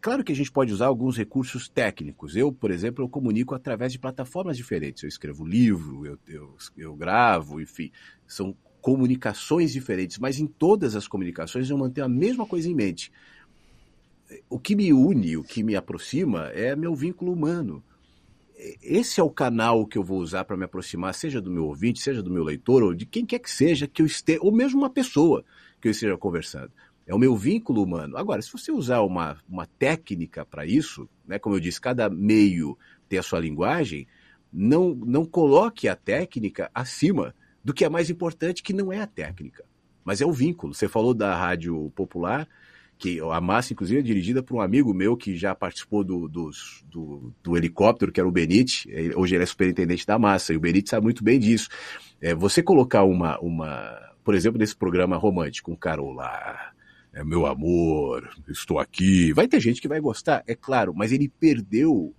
Claro 0.00 0.24
que 0.24 0.32
a 0.32 0.34
gente 0.34 0.50
pode 0.50 0.72
usar 0.72 0.86
alguns 0.86 1.16
recursos 1.16 1.68
técnicos. 1.68 2.36
Eu, 2.36 2.52
por 2.52 2.70
exemplo, 2.70 3.04
eu 3.04 3.08
comunico 3.08 3.54
através 3.54 3.92
de 3.92 3.98
plataformas 3.98 4.56
diferentes. 4.56 5.02
Eu 5.02 5.08
escrevo 5.08 5.46
livro, 5.46 6.04
eu, 6.04 6.18
eu, 6.26 6.56
eu 6.76 6.96
gravo, 6.96 7.60
enfim. 7.60 7.92
São 8.26 8.56
comunicações 8.80 9.72
diferentes, 9.72 10.18
mas 10.18 10.38
em 10.38 10.46
todas 10.46 10.94
as 10.94 11.08
comunicações 11.08 11.70
eu 11.70 11.78
mantenho 11.78 12.04
a 12.04 12.08
mesma 12.08 12.44
coisa 12.44 12.68
em 12.68 12.74
mente. 12.74 13.10
O 14.50 14.58
que 14.58 14.74
me 14.74 14.92
une, 14.92 15.36
o 15.36 15.44
que 15.44 15.62
me 15.62 15.76
aproxima 15.76 16.48
é 16.48 16.74
meu 16.74 16.94
vínculo 16.94 17.32
humano. 17.32 17.82
Esse 18.56 19.20
é 19.20 19.22
o 19.22 19.30
canal 19.30 19.86
que 19.86 19.98
eu 19.98 20.04
vou 20.04 20.18
usar 20.18 20.44
para 20.44 20.56
me 20.56 20.64
aproximar, 20.64 21.12
seja 21.14 21.40
do 21.40 21.50
meu 21.50 21.66
ouvinte, 21.66 22.00
seja 22.00 22.22
do 22.22 22.30
meu 22.30 22.44
leitor, 22.44 22.82
ou 22.82 22.94
de 22.94 23.04
quem 23.04 23.26
quer 23.26 23.40
que 23.40 23.50
seja 23.50 23.88
que 23.88 24.00
eu 24.00 24.06
esteja, 24.06 24.38
ou 24.42 24.52
mesmo 24.52 24.78
uma 24.78 24.90
pessoa 24.90 25.44
que 25.80 25.88
eu 25.88 25.92
esteja 25.92 26.16
conversando. 26.16 26.70
É 27.06 27.14
o 27.14 27.18
meu 27.18 27.36
vínculo 27.36 27.82
humano. 27.82 28.16
Agora, 28.16 28.40
se 28.40 28.50
você 28.50 28.72
usar 28.72 29.00
uma, 29.02 29.36
uma 29.48 29.66
técnica 29.66 30.46
para 30.46 30.64
isso, 30.64 31.08
né, 31.26 31.38
como 31.38 31.56
eu 31.56 31.60
disse, 31.60 31.80
cada 31.80 32.08
meio 32.08 32.78
tem 33.08 33.18
a 33.18 33.22
sua 33.22 33.40
linguagem, 33.40 34.06
não, 34.52 34.94
não 34.94 35.26
coloque 35.26 35.88
a 35.88 35.96
técnica 35.96 36.70
acima 36.72 37.34
do 37.62 37.74
que 37.74 37.84
é 37.84 37.88
mais 37.88 38.08
importante, 38.08 38.62
que 38.62 38.72
não 38.72 38.92
é 38.92 39.00
a 39.00 39.06
técnica, 39.06 39.64
mas 40.04 40.20
é 40.20 40.26
o 40.26 40.32
vínculo. 40.32 40.72
Você 40.72 40.86
falou 40.86 41.12
da 41.12 41.34
rádio 41.36 41.90
popular, 41.94 42.48
que 42.98 43.20
a 43.20 43.40
massa, 43.40 43.72
inclusive, 43.72 44.00
é 44.00 44.02
dirigida 44.02 44.42
por 44.42 44.56
um 44.56 44.60
amigo 44.60 44.94
meu 44.94 45.16
que 45.16 45.36
já 45.36 45.54
participou 45.54 46.04
do, 46.04 46.28
do, 46.28 46.50
do, 46.86 47.34
do 47.42 47.56
helicóptero, 47.56 48.12
que 48.12 48.20
era 48.20 48.28
o 48.28 48.32
Benite. 48.32 48.88
Hoje 49.16 49.34
ele 49.34 49.42
é 49.42 49.46
superintendente 49.46 50.06
da 50.06 50.18
massa, 50.18 50.52
e 50.52 50.56
o 50.56 50.60
Benite 50.60 50.90
sabe 50.90 51.04
muito 51.04 51.22
bem 51.22 51.38
disso. 51.38 51.68
É, 52.20 52.34
você 52.34 52.62
colocar 52.62 53.04
uma, 53.04 53.38
uma, 53.40 53.98
por 54.24 54.34
exemplo, 54.34 54.58
nesse 54.58 54.76
programa 54.76 55.16
romântico, 55.16 55.70
um 55.70 55.76
cara 55.76 56.02
lá, 56.02 56.72
é 57.12 57.22
meu 57.22 57.46
amor, 57.46 58.28
estou 58.48 58.78
aqui. 58.78 59.32
Vai 59.32 59.46
ter 59.46 59.60
gente 59.60 59.80
que 59.80 59.88
vai 59.88 60.00
gostar, 60.00 60.42
é 60.46 60.54
claro, 60.54 60.92
mas 60.94 61.12
ele 61.12 61.28
perdeu 61.28 62.14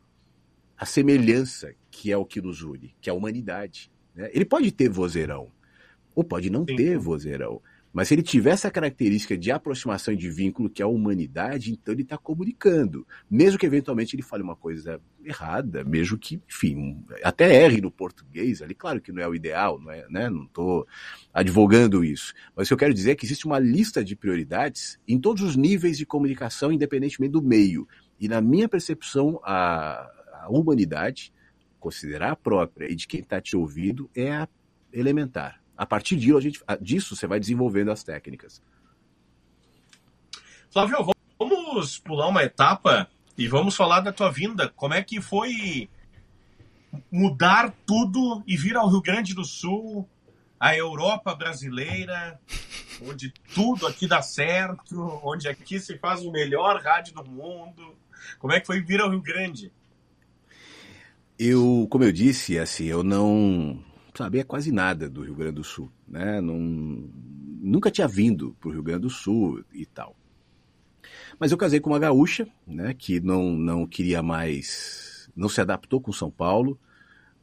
a 0.77 0.85
semelhança 0.85 1.73
que 1.89 2.11
é 2.11 2.17
o 2.17 2.25
que 2.25 2.41
nos 2.41 2.61
une, 2.61 2.93
que 3.01 3.09
é 3.09 3.13
a 3.13 3.15
humanidade. 3.15 3.91
Né? 4.13 4.29
Ele 4.33 4.45
pode 4.45 4.71
ter 4.71 4.89
vozeirão, 4.89 5.51
ou 6.13 6.23
pode 6.23 6.49
não 6.49 6.65
Sim. 6.67 6.75
ter 6.75 6.97
vozeirão. 6.97 7.61
Mas 7.95 8.09
se 8.09 8.13
ele 8.13 8.23
tiver 8.23 8.49
essa 8.49 8.69
característica 8.69 9.37
de 9.37 9.49
aproximação 9.51 10.13
e 10.13 10.17
de 10.17 10.29
vínculo, 10.29 10.69
que 10.69 10.81
é 10.81 10.85
a 10.85 10.87
humanidade, 10.89 11.71
então 11.71 11.93
ele 11.93 12.01
está 12.01 12.17
comunicando. 12.17 13.07
Mesmo 13.31 13.57
que 13.57 13.65
eventualmente 13.65 14.17
ele 14.17 14.21
fale 14.21 14.43
uma 14.43 14.53
coisa 14.53 14.99
errada, 15.23 15.81
mesmo 15.85 16.17
que, 16.17 16.41
enfim, 16.45 17.01
até 17.23 17.63
erre 17.63 17.79
no 17.79 17.89
português 17.89 18.61
ali, 18.61 18.75
claro 18.75 18.99
que 18.99 19.13
não 19.13 19.23
é 19.23 19.27
o 19.29 19.33
ideal, 19.33 19.79
não 19.79 19.89
é, 19.89 20.05
né? 20.09 20.29
Não 20.29 20.43
estou 20.43 20.85
advogando 21.33 22.03
isso. 22.03 22.33
Mas 22.53 22.67
o 22.67 22.67
que 22.67 22.73
eu 22.73 22.77
quero 22.79 22.93
dizer 22.93 23.11
é 23.11 23.15
que 23.15 23.25
existe 23.25 23.45
uma 23.45 23.59
lista 23.59 24.03
de 24.03 24.13
prioridades 24.13 24.99
em 25.07 25.17
todos 25.17 25.41
os 25.41 25.55
níveis 25.55 25.97
de 25.97 26.05
comunicação, 26.05 26.73
independentemente 26.73 27.31
do 27.31 27.41
meio. 27.41 27.87
E 28.19 28.27
na 28.27 28.41
minha 28.41 28.67
percepção, 28.67 29.39
a, 29.41 30.11
a 30.41 30.47
humanidade 30.49 31.31
considerar 31.79 32.31
a 32.31 32.35
própria 32.35 32.91
e 32.91 32.95
de 32.95 33.07
quem 33.07 33.21
está 33.21 33.39
te 33.39 33.55
ouvindo 33.55 34.09
é 34.13 34.45
elementar. 34.91 35.63
A 35.77 35.85
partir 35.85 36.15
disso, 36.15 36.37
a 36.37 36.41
gente, 36.41 36.63
disso, 36.81 37.15
você 37.15 37.27
vai 37.27 37.39
desenvolvendo 37.39 37.91
as 37.91 38.03
técnicas. 38.03 38.61
Flávio, 40.69 41.13
vamos 41.37 41.99
pular 41.99 42.27
uma 42.27 42.43
etapa 42.43 43.09
e 43.37 43.47
vamos 43.47 43.75
falar 43.75 43.99
da 43.99 44.11
tua 44.11 44.31
vinda. 44.31 44.69
Como 44.69 44.93
é 44.93 45.03
que 45.03 45.21
foi 45.21 45.89
mudar 47.11 47.73
tudo 47.85 48.43
e 48.47 48.55
vir 48.55 48.75
ao 48.75 48.89
Rio 48.89 49.01
Grande 49.01 49.33
do 49.33 49.43
Sul, 49.43 50.07
a 50.59 50.75
Europa 50.75 51.35
brasileira, 51.35 52.39
onde 53.01 53.33
tudo 53.53 53.87
aqui 53.87 54.07
dá 54.07 54.21
certo, 54.21 55.19
onde 55.23 55.47
aqui 55.47 55.79
se 55.79 55.97
faz 55.97 56.23
o 56.23 56.31
melhor 56.31 56.81
rádio 56.81 57.13
do 57.13 57.25
mundo. 57.25 57.95
Como 58.39 58.53
é 58.53 58.59
que 58.59 58.67
foi 58.67 58.81
vir 58.81 59.01
ao 59.01 59.09
Rio 59.09 59.21
Grande? 59.21 59.71
Eu, 61.37 61.87
como 61.89 62.03
eu 62.03 62.11
disse, 62.11 62.57
assim, 62.57 62.85
eu 62.85 63.03
não 63.03 63.83
sabia 64.17 64.43
quase 64.43 64.71
nada 64.71 65.09
do 65.09 65.21
Rio 65.21 65.35
Grande 65.35 65.55
do 65.55 65.63
Sul, 65.63 65.91
né? 66.07 66.39
Não, 66.41 66.57
nunca 66.57 67.91
tinha 67.91 68.07
vindo 68.07 68.55
para 68.59 68.69
o 68.69 68.71
Rio 68.71 68.83
Grande 68.83 69.01
do 69.01 69.09
Sul 69.09 69.63
e 69.73 69.85
tal. 69.85 70.15
Mas 71.39 71.51
eu 71.51 71.57
casei 71.57 71.79
com 71.79 71.89
uma 71.89 71.99
gaúcha, 71.99 72.47
né? 72.65 72.93
Que 72.93 73.19
não, 73.19 73.51
não 73.51 73.85
queria 73.85 74.21
mais, 74.21 75.29
não 75.35 75.49
se 75.49 75.61
adaptou 75.61 75.99
com 75.99 76.11
São 76.11 76.31
Paulo, 76.31 76.79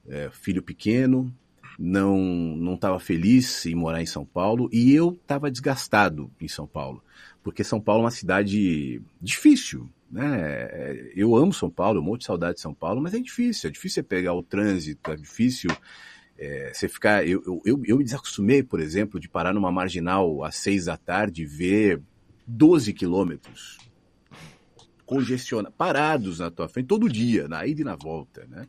é, 0.07 0.31
filho 0.31 0.63
pequeno, 0.63 1.33
não 1.79 2.19
não 2.19 2.75
estava 2.75 2.99
feliz 2.99 3.67
em 3.67 3.75
morar 3.75 4.03
em 4.03 4.07
São 4.07 4.25
Paulo 4.25 4.69
e 4.73 4.93
eu 4.93 5.13
estava 5.13 5.51
desgastado 5.51 6.31
em 6.41 6.49
São 6.49 6.67
Paulo, 6.67 7.03
porque 7.43 7.65
São 7.65 7.81
Paulo 7.81 8.03
é 8.03 8.05
uma 8.05 8.11
cidade 8.11 9.03
difícil, 9.21 9.89
né? 10.11 11.11
Eu 11.15 11.35
amo 11.37 11.53
São 11.53 11.71
Paulo, 11.71 11.99
eu 11.99 12.03
morro 12.03 12.19
de 12.19 12.25
saudade 12.25 12.57
de 12.57 12.61
São 12.61 12.75
Paulo, 12.75 13.01
mas 13.01 13.15
é 13.15 13.19
difícil, 13.19 13.69
é 13.69 13.73
difícil 13.73 14.05
pegar 14.05 14.35
o 14.35 14.43
trânsito, 14.43 15.11
é 15.11 15.17
difícil 15.17 15.71
é, 16.43 16.73
você 16.75 16.89
ficar. 16.89 17.27
Eu, 17.27 17.63
eu, 17.65 17.81
eu 17.85 17.97
me 17.97 18.03
desacostumei, 18.03 18.65
por 18.65 18.81
exemplo, 18.81 19.21
de 19.21 19.29
parar 19.29 19.55
numa 19.55 19.71
marginal 19.71 20.43
às 20.43 20.57
seis 20.57 20.87
da 20.87 20.97
tarde 20.97 21.43
e 21.43 21.47
ver 21.47 22.03
12 22.47 22.93
quilômetros 22.93 23.79
congestionados, 25.07 25.77
parados 25.77 26.39
na 26.41 26.51
tua 26.51 26.69
frente 26.69 26.87
todo 26.87 27.09
dia, 27.09 27.47
na 27.47 27.65
ida 27.65 27.83
e 27.83 27.85
na 27.85 27.95
volta, 27.95 28.45
né? 28.51 28.67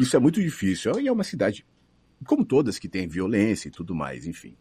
Isso 0.00 0.16
é 0.16 0.20
muito 0.20 0.40
difícil. 0.40 0.98
E 0.98 1.06
é 1.06 1.12
uma 1.12 1.24
cidade, 1.24 1.66
como 2.24 2.44
todas, 2.44 2.78
que 2.78 2.88
tem 2.88 3.06
violência 3.06 3.68
e 3.68 3.70
tudo 3.70 3.94
mais, 3.94 4.26
enfim. 4.26 4.56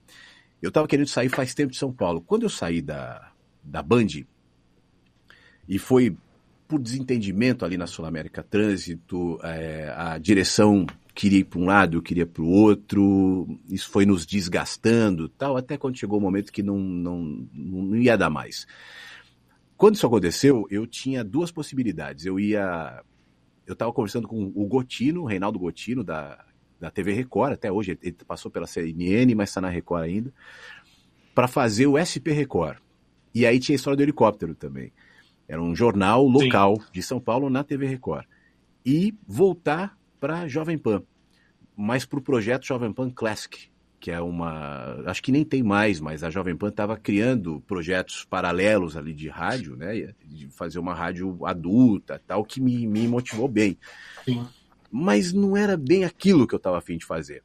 Eu 0.61 0.69
estava 0.69 0.87
querendo 0.87 1.07
sair 1.07 1.29
faz 1.29 1.53
tempo 1.53 1.71
de 1.71 1.77
São 1.77 1.93
Paulo. 1.93 2.19
Quando 2.19 2.43
eu 2.43 2.49
saí 2.49 2.81
da, 2.81 3.31
da 3.63 3.81
Band, 3.81 4.07
e 5.69 5.79
foi 5.79 6.17
por 6.67 6.81
desentendimento 6.81 7.63
ali 7.63 7.77
na 7.77 7.87
Sul 7.87 8.05
América 8.05 8.43
Trânsito, 8.43 9.39
é, 9.41 9.93
a 9.95 10.17
direção 10.17 10.85
queria 11.13 11.39
ir 11.39 11.43
para 11.43 11.59
um 11.59 11.65
lado, 11.65 11.97
eu 11.97 12.01
queria 12.01 12.25
para 12.25 12.41
o 12.41 12.47
outro, 12.47 13.59
isso 13.69 13.89
foi 13.89 14.05
nos 14.05 14.25
desgastando, 14.25 15.27
tal, 15.29 15.57
até 15.57 15.77
quando 15.77 15.97
chegou 15.97 16.17
o 16.17 16.21
momento 16.21 16.51
que 16.51 16.63
não, 16.63 16.77
não, 16.77 17.47
não 17.53 17.95
ia 17.95 18.17
dar 18.17 18.29
mais. 18.29 18.65
Quando 19.75 19.95
isso 19.95 20.05
aconteceu, 20.05 20.67
eu 20.69 20.85
tinha 20.85 21.23
duas 21.23 21.51
possibilidades. 21.51 22.25
Eu 22.25 22.39
ia. 22.39 23.01
Eu 23.65 23.73
estava 23.73 23.93
conversando 23.93 24.27
com 24.27 24.51
o 24.53 24.65
Gotino, 24.65 25.21
o 25.21 25.25
Reinaldo 25.25 25.59
Gotino, 25.59 26.03
da, 26.03 26.43
da 26.79 26.89
TV 26.89 27.13
Record, 27.13 27.53
até 27.53 27.71
hoje, 27.71 27.97
ele 28.01 28.15
passou 28.27 28.49
pela 28.49 28.65
CNN, 28.65 29.33
mas 29.35 29.49
está 29.49 29.61
na 29.61 29.69
Record 29.69 30.03
ainda, 30.03 30.33
para 31.35 31.47
fazer 31.47 31.85
o 31.85 31.97
SP 31.99 32.31
Record. 32.31 32.77
E 33.33 33.45
aí 33.45 33.59
tinha 33.59 33.75
a 33.75 33.77
história 33.77 33.97
do 33.97 34.03
helicóptero 34.03 34.55
também. 34.55 34.91
Era 35.47 35.61
um 35.61 35.75
jornal 35.75 36.25
local 36.25 36.75
Sim. 36.77 36.87
de 36.93 37.03
São 37.03 37.19
Paulo 37.19 37.49
na 37.49 37.63
TV 37.63 37.85
Record. 37.85 38.25
E 38.85 39.13
voltar 39.27 39.98
para 40.19 40.47
Jovem 40.47 40.77
Pan, 40.77 41.03
mas 41.75 42.05
para 42.05 42.19
o 42.19 42.21
projeto 42.21 42.65
Jovem 42.65 42.91
Pan 42.91 43.09
Classic, 43.09 43.69
que 43.99 44.11
é 44.11 44.19
uma. 44.21 45.01
Acho 45.05 45.21
que 45.21 45.31
nem 45.31 45.43
tem 45.43 45.61
mais, 45.61 45.99
mas 45.99 46.23
a 46.23 46.29
Jovem 46.29 46.55
Pan 46.55 46.69
estava 46.69 46.97
criando 46.97 47.61
projetos 47.67 48.25
paralelos 48.25 48.95
ali 48.95 49.13
de 49.13 49.27
rádio, 49.27 49.75
né? 49.75 50.13
De 50.25 50.47
fazer 50.49 50.79
uma 50.79 50.93
rádio 50.93 51.45
adulta, 51.45 52.21
tal, 52.25 52.43
que 52.45 52.61
me, 52.61 52.87
me 52.87 53.07
motivou 53.07 53.47
bem. 53.47 53.77
Sim. 54.23 54.45
Mas 54.91 55.33
não 55.33 55.55
era 55.55 55.77
bem 55.77 56.05
aquilo 56.05 56.47
que 56.47 56.55
eu 56.55 56.57
estava 56.57 56.77
afim 56.77 56.97
de 56.97 57.05
fazer. 57.05 57.43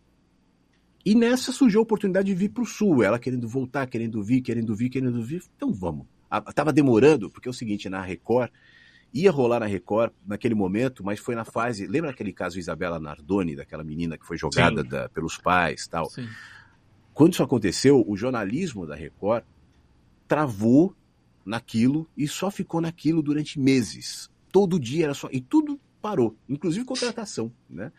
E 1.04 1.14
nessa 1.14 1.52
surgiu 1.52 1.80
a 1.80 1.82
oportunidade 1.82 2.26
de 2.28 2.34
vir 2.34 2.48
para 2.48 2.62
o 2.62 2.66
Sul, 2.66 3.02
ela 3.02 3.18
querendo 3.18 3.46
voltar, 3.46 3.86
querendo 3.86 4.22
vir, 4.22 4.40
querendo 4.40 4.74
vir, 4.74 4.88
querendo 4.88 5.22
vir. 5.22 5.42
Então 5.54 5.72
vamos. 5.72 6.06
Estava 6.48 6.72
demorando, 6.72 7.28
porque 7.28 7.46
é 7.48 7.50
o 7.50 7.54
seguinte, 7.54 7.88
na 7.88 8.00
Record 8.00 8.50
ia 9.14 9.30
rolar 9.30 9.60
na 9.60 9.66
Record 9.66 10.12
naquele 10.26 10.56
momento, 10.56 11.04
mas 11.04 11.20
foi 11.20 11.36
na 11.36 11.44
fase. 11.44 11.86
Lembra 11.86 12.10
aquele 12.10 12.32
caso 12.32 12.58
Isabela 12.58 12.98
Nardoni, 12.98 13.54
daquela 13.54 13.84
menina 13.84 14.18
que 14.18 14.26
foi 14.26 14.36
jogada 14.36 14.82
da, 14.82 15.08
pelos 15.08 15.38
pais 15.38 15.86
tal? 15.86 16.10
Sim. 16.10 16.28
Quando 17.14 17.32
isso 17.32 17.42
aconteceu, 17.42 18.04
o 18.04 18.16
jornalismo 18.16 18.84
da 18.84 18.96
Record 18.96 19.44
travou 20.26 20.96
naquilo 21.46 22.08
e 22.16 22.26
só 22.26 22.50
ficou 22.50 22.80
naquilo 22.80 23.22
durante 23.22 23.60
meses. 23.60 24.28
Todo 24.50 24.80
dia 24.80 25.04
era 25.04 25.14
só. 25.14 25.28
E 25.30 25.40
tudo 25.40 25.78
parou, 26.02 26.36
inclusive 26.48 26.84
contratação. 26.84 27.52
Né? 27.70 27.92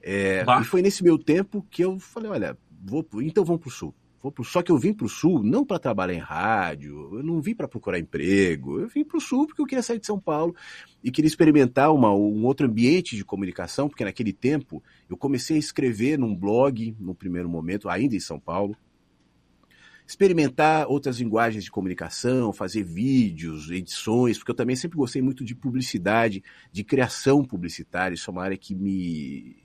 É, 0.00 0.44
e 0.60 0.64
foi 0.64 0.80
nesse 0.80 1.02
meu 1.02 1.18
tempo 1.18 1.66
que 1.68 1.84
eu 1.84 1.98
falei: 1.98 2.30
olha, 2.30 2.56
vou, 2.84 3.04
então 3.20 3.44
vamos 3.44 3.60
para 3.60 3.68
o 3.68 3.72
Sul. 3.72 3.94
Só 4.44 4.62
que 4.62 4.70
eu 4.70 4.78
vim 4.78 4.92
para 4.92 5.06
o 5.06 5.08
Sul 5.08 5.42
não 5.42 5.64
para 5.64 5.78
trabalhar 5.78 6.14
em 6.14 6.20
rádio, 6.20 7.16
eu 7.16 7.22
não 7.22 7.40
vim 7.40 7.54
para 7.54 7.66
procurar 7.66 7.98
emprego, 7.98 8.78
eu 8.78 8.88
vim 8.88 9.04
para 9.04 9.18
o 9.18 9.20
Sul 9.20 9.46
porque 9.46 9.60
eu 9.60 9.66
queria 9.66 9.82
sair 9.82 9.98
de 9.98 10.06
São 10.06 10.20
Paulo 10.20 10.54
e 11.02 11.10
queria 11.10 11.26
experimentar 11.26 11.92
uma, 11.92 12.14
um 12.14 12.44
outro 12.44 12.66
ambiente 12.66 13.16
de 13.16 13.24
comunicação, 13.24 13.88
porque 13.88 14.04
naquele 14.04 14.32
tempo 14.32 14.82
eu 15.10 15.16
comecei 15.16 15.56
a 15.56 15.58
escrever 15.58 16.18
num 16.18 16.36
blog, 16.36 16.94
no 17.00 17.14
primeiro 17.14 17.48
momento, 17.48 17.88
ainda 17.88 18.14
em 18.14 18.20
São 18.20 18.38
Paulo, 18.38 18.76
experimentar 20.06 20.86
outras 20.88 21.18
linguagens 21.18 21.64
de 21.64 21.70
comunicação, 21.70 22.52
fazer 22.52 22.84
vídeos, 22.84 23.70
edições, 23.70 24.38
porque 24.38 24.50
eu 24.50 24.54
também 24.56 24.76
sempre 24.76 24.98
gostei 24.98 25.22
muito 25.22 25.44
de 25.44 25.54
publicidade, 25.54 26.42
de 26.70 26.84
criação 26.84 27.44
publicitária, 27.44 28.14
isso 28.14 28.30
é 28.30 28.32
uma 28.32 28.44
área 28.44 28.56
que 28.56 28.74
me, 28.74 29.56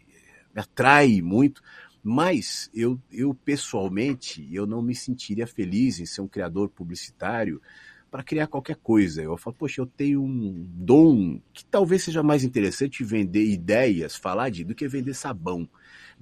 me 0.55 0.61
atrai 0.61 1.21
muito, 1.21 1.61
mas 2.03 2.69
eu, 2.73 2.99
eu 3.11 3.33
pessoalmente, 3.33 4.47
eu 4.53 4.65
não 4.65 4.81
me 4.81 4.95
sentiria 4.95 5.45
feliz 5.45 5.99
em 5.99 6.05
ser 6.05 6.21
um 6.21 6.27
criador 6.27 6.69
publicitário 6.69 7.61
para 8.09 8.23
criar 8.23 8.47
qualquer 8.47 8.77
coisa. 8.77 9.21
Eu 9.21 9.37
falo, 9.37 9.55
poxa, 9.57 9.81
eu 9.81 9.85
tenho 9.85 10.23
um 10.23 10.65
dom 10.73 11.39
que 11.53 11.65
talvez 11.65 12.03
seja 12.03 12.23
mais 12.23 12.43
interessante 12.43 13.03
vender 13.03 13.45
ideias, 13.45 14.15
falar 14.15 14.49
de, 14.49 14.63
do 14.63 14.75
que 14.75 14.87
vender 14.87 15.13
sabão. 15.13 15.67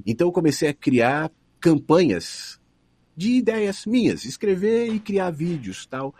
Então 0.05 0.27
eu 0.27 0.31
comecei 0.31 0.69
a 0.69 0.73
criar 0.73 1.31
campanhas 1.59 2.59
de 3.15 3.31
ideias 3.31 3.85
minhas, 3.85 4.25
escrever 4.25 4.93
e 4.93 4.99
criar 4.99 5.31
vídeos 5.31 5.85
tal. 5.85 6.13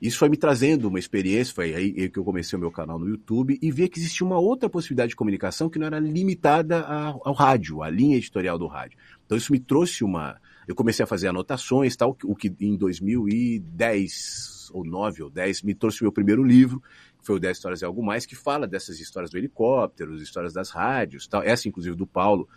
Isso 0.00 0.18
foi 0.18 0.28
me 0.28 0.36
trazendo 0.36 0.88
uma 0.88 0.98
experiência, 0.98 1.52
foi 1.52 1.74
aí 1.74 2.08
que 2.08 2.18
eu 2.18 2.24
comecei 2.24 2.56
o 2.56 2.60
meu 2.60 2.70
canal 2.70 2.98
no 2.98 3.08
YouTube 3.08 3.58
e 3.60 3.70
vi 3.70 3.88
que 3.88 3.98
existia 3.98 4.24
uma 4.24 4.38
outra 4.38 4.68
possibilidade 4.68 5.10
de 5.10 5.16
comunicação 5.16 5.68
que 5.68 5.78
não 5.78 5.86
era 5.86 5.98
limitada 5.98 6.80
ao, 6.82 7.20
ao 7.24 7.34
rádio, 7.34 7.82
à 7.82 7.90
linha 7.90 8.16
editorial 8.16 8.56
do 8.58 8.66
rádio. 8.66 8.96
Então 9.26 9.36
isso 9.36 9.52
me 9.52 9.58
trouxe 9.58 10.04
uma... 10.04 10.40
Eu 10.68 10.74
comecei 10.74 11.02
a 11.02 11.06
fazer 11.06 11.28
anotações, 11.28 11.96
tal, 11.96 12.16
o 12.24 12.36
que 12.36 12.54
em 12.60 12.76
2010 12.76 14.70
ou 14.72 14.84
9 14.84 15.22
ou 15.24 15.30
10 15.30 15.62
me 15.62 15.74
trouxe 15.74 16.02
meu 16.02 16.12
primeiro 16.12 16.44
livro, 16.44 16.82
que 17.18 17.26
foi 17.26 17.36
o 17.36 17.40
10 17.40 17.56
Histórias 17.56 17.82
e 17.82 17.84
Algo 17.84 18.04
Mais, 18.04 18.26
que 18.26 18.36
fala 18.36 18.66
dessas 18.66 19.00
histórias 19.00 19.30
do 19.30 19.38
helicóptero, 19.38 20.14
histórias 20.16 20.52
das 20.52 20.70
rádios, 20.70 21.26
tal. 21.26 21.42
essa 21.42 21.68
inclusive 21.68 21.96
do 21.96 22.06
Paulo, 22.06 22.48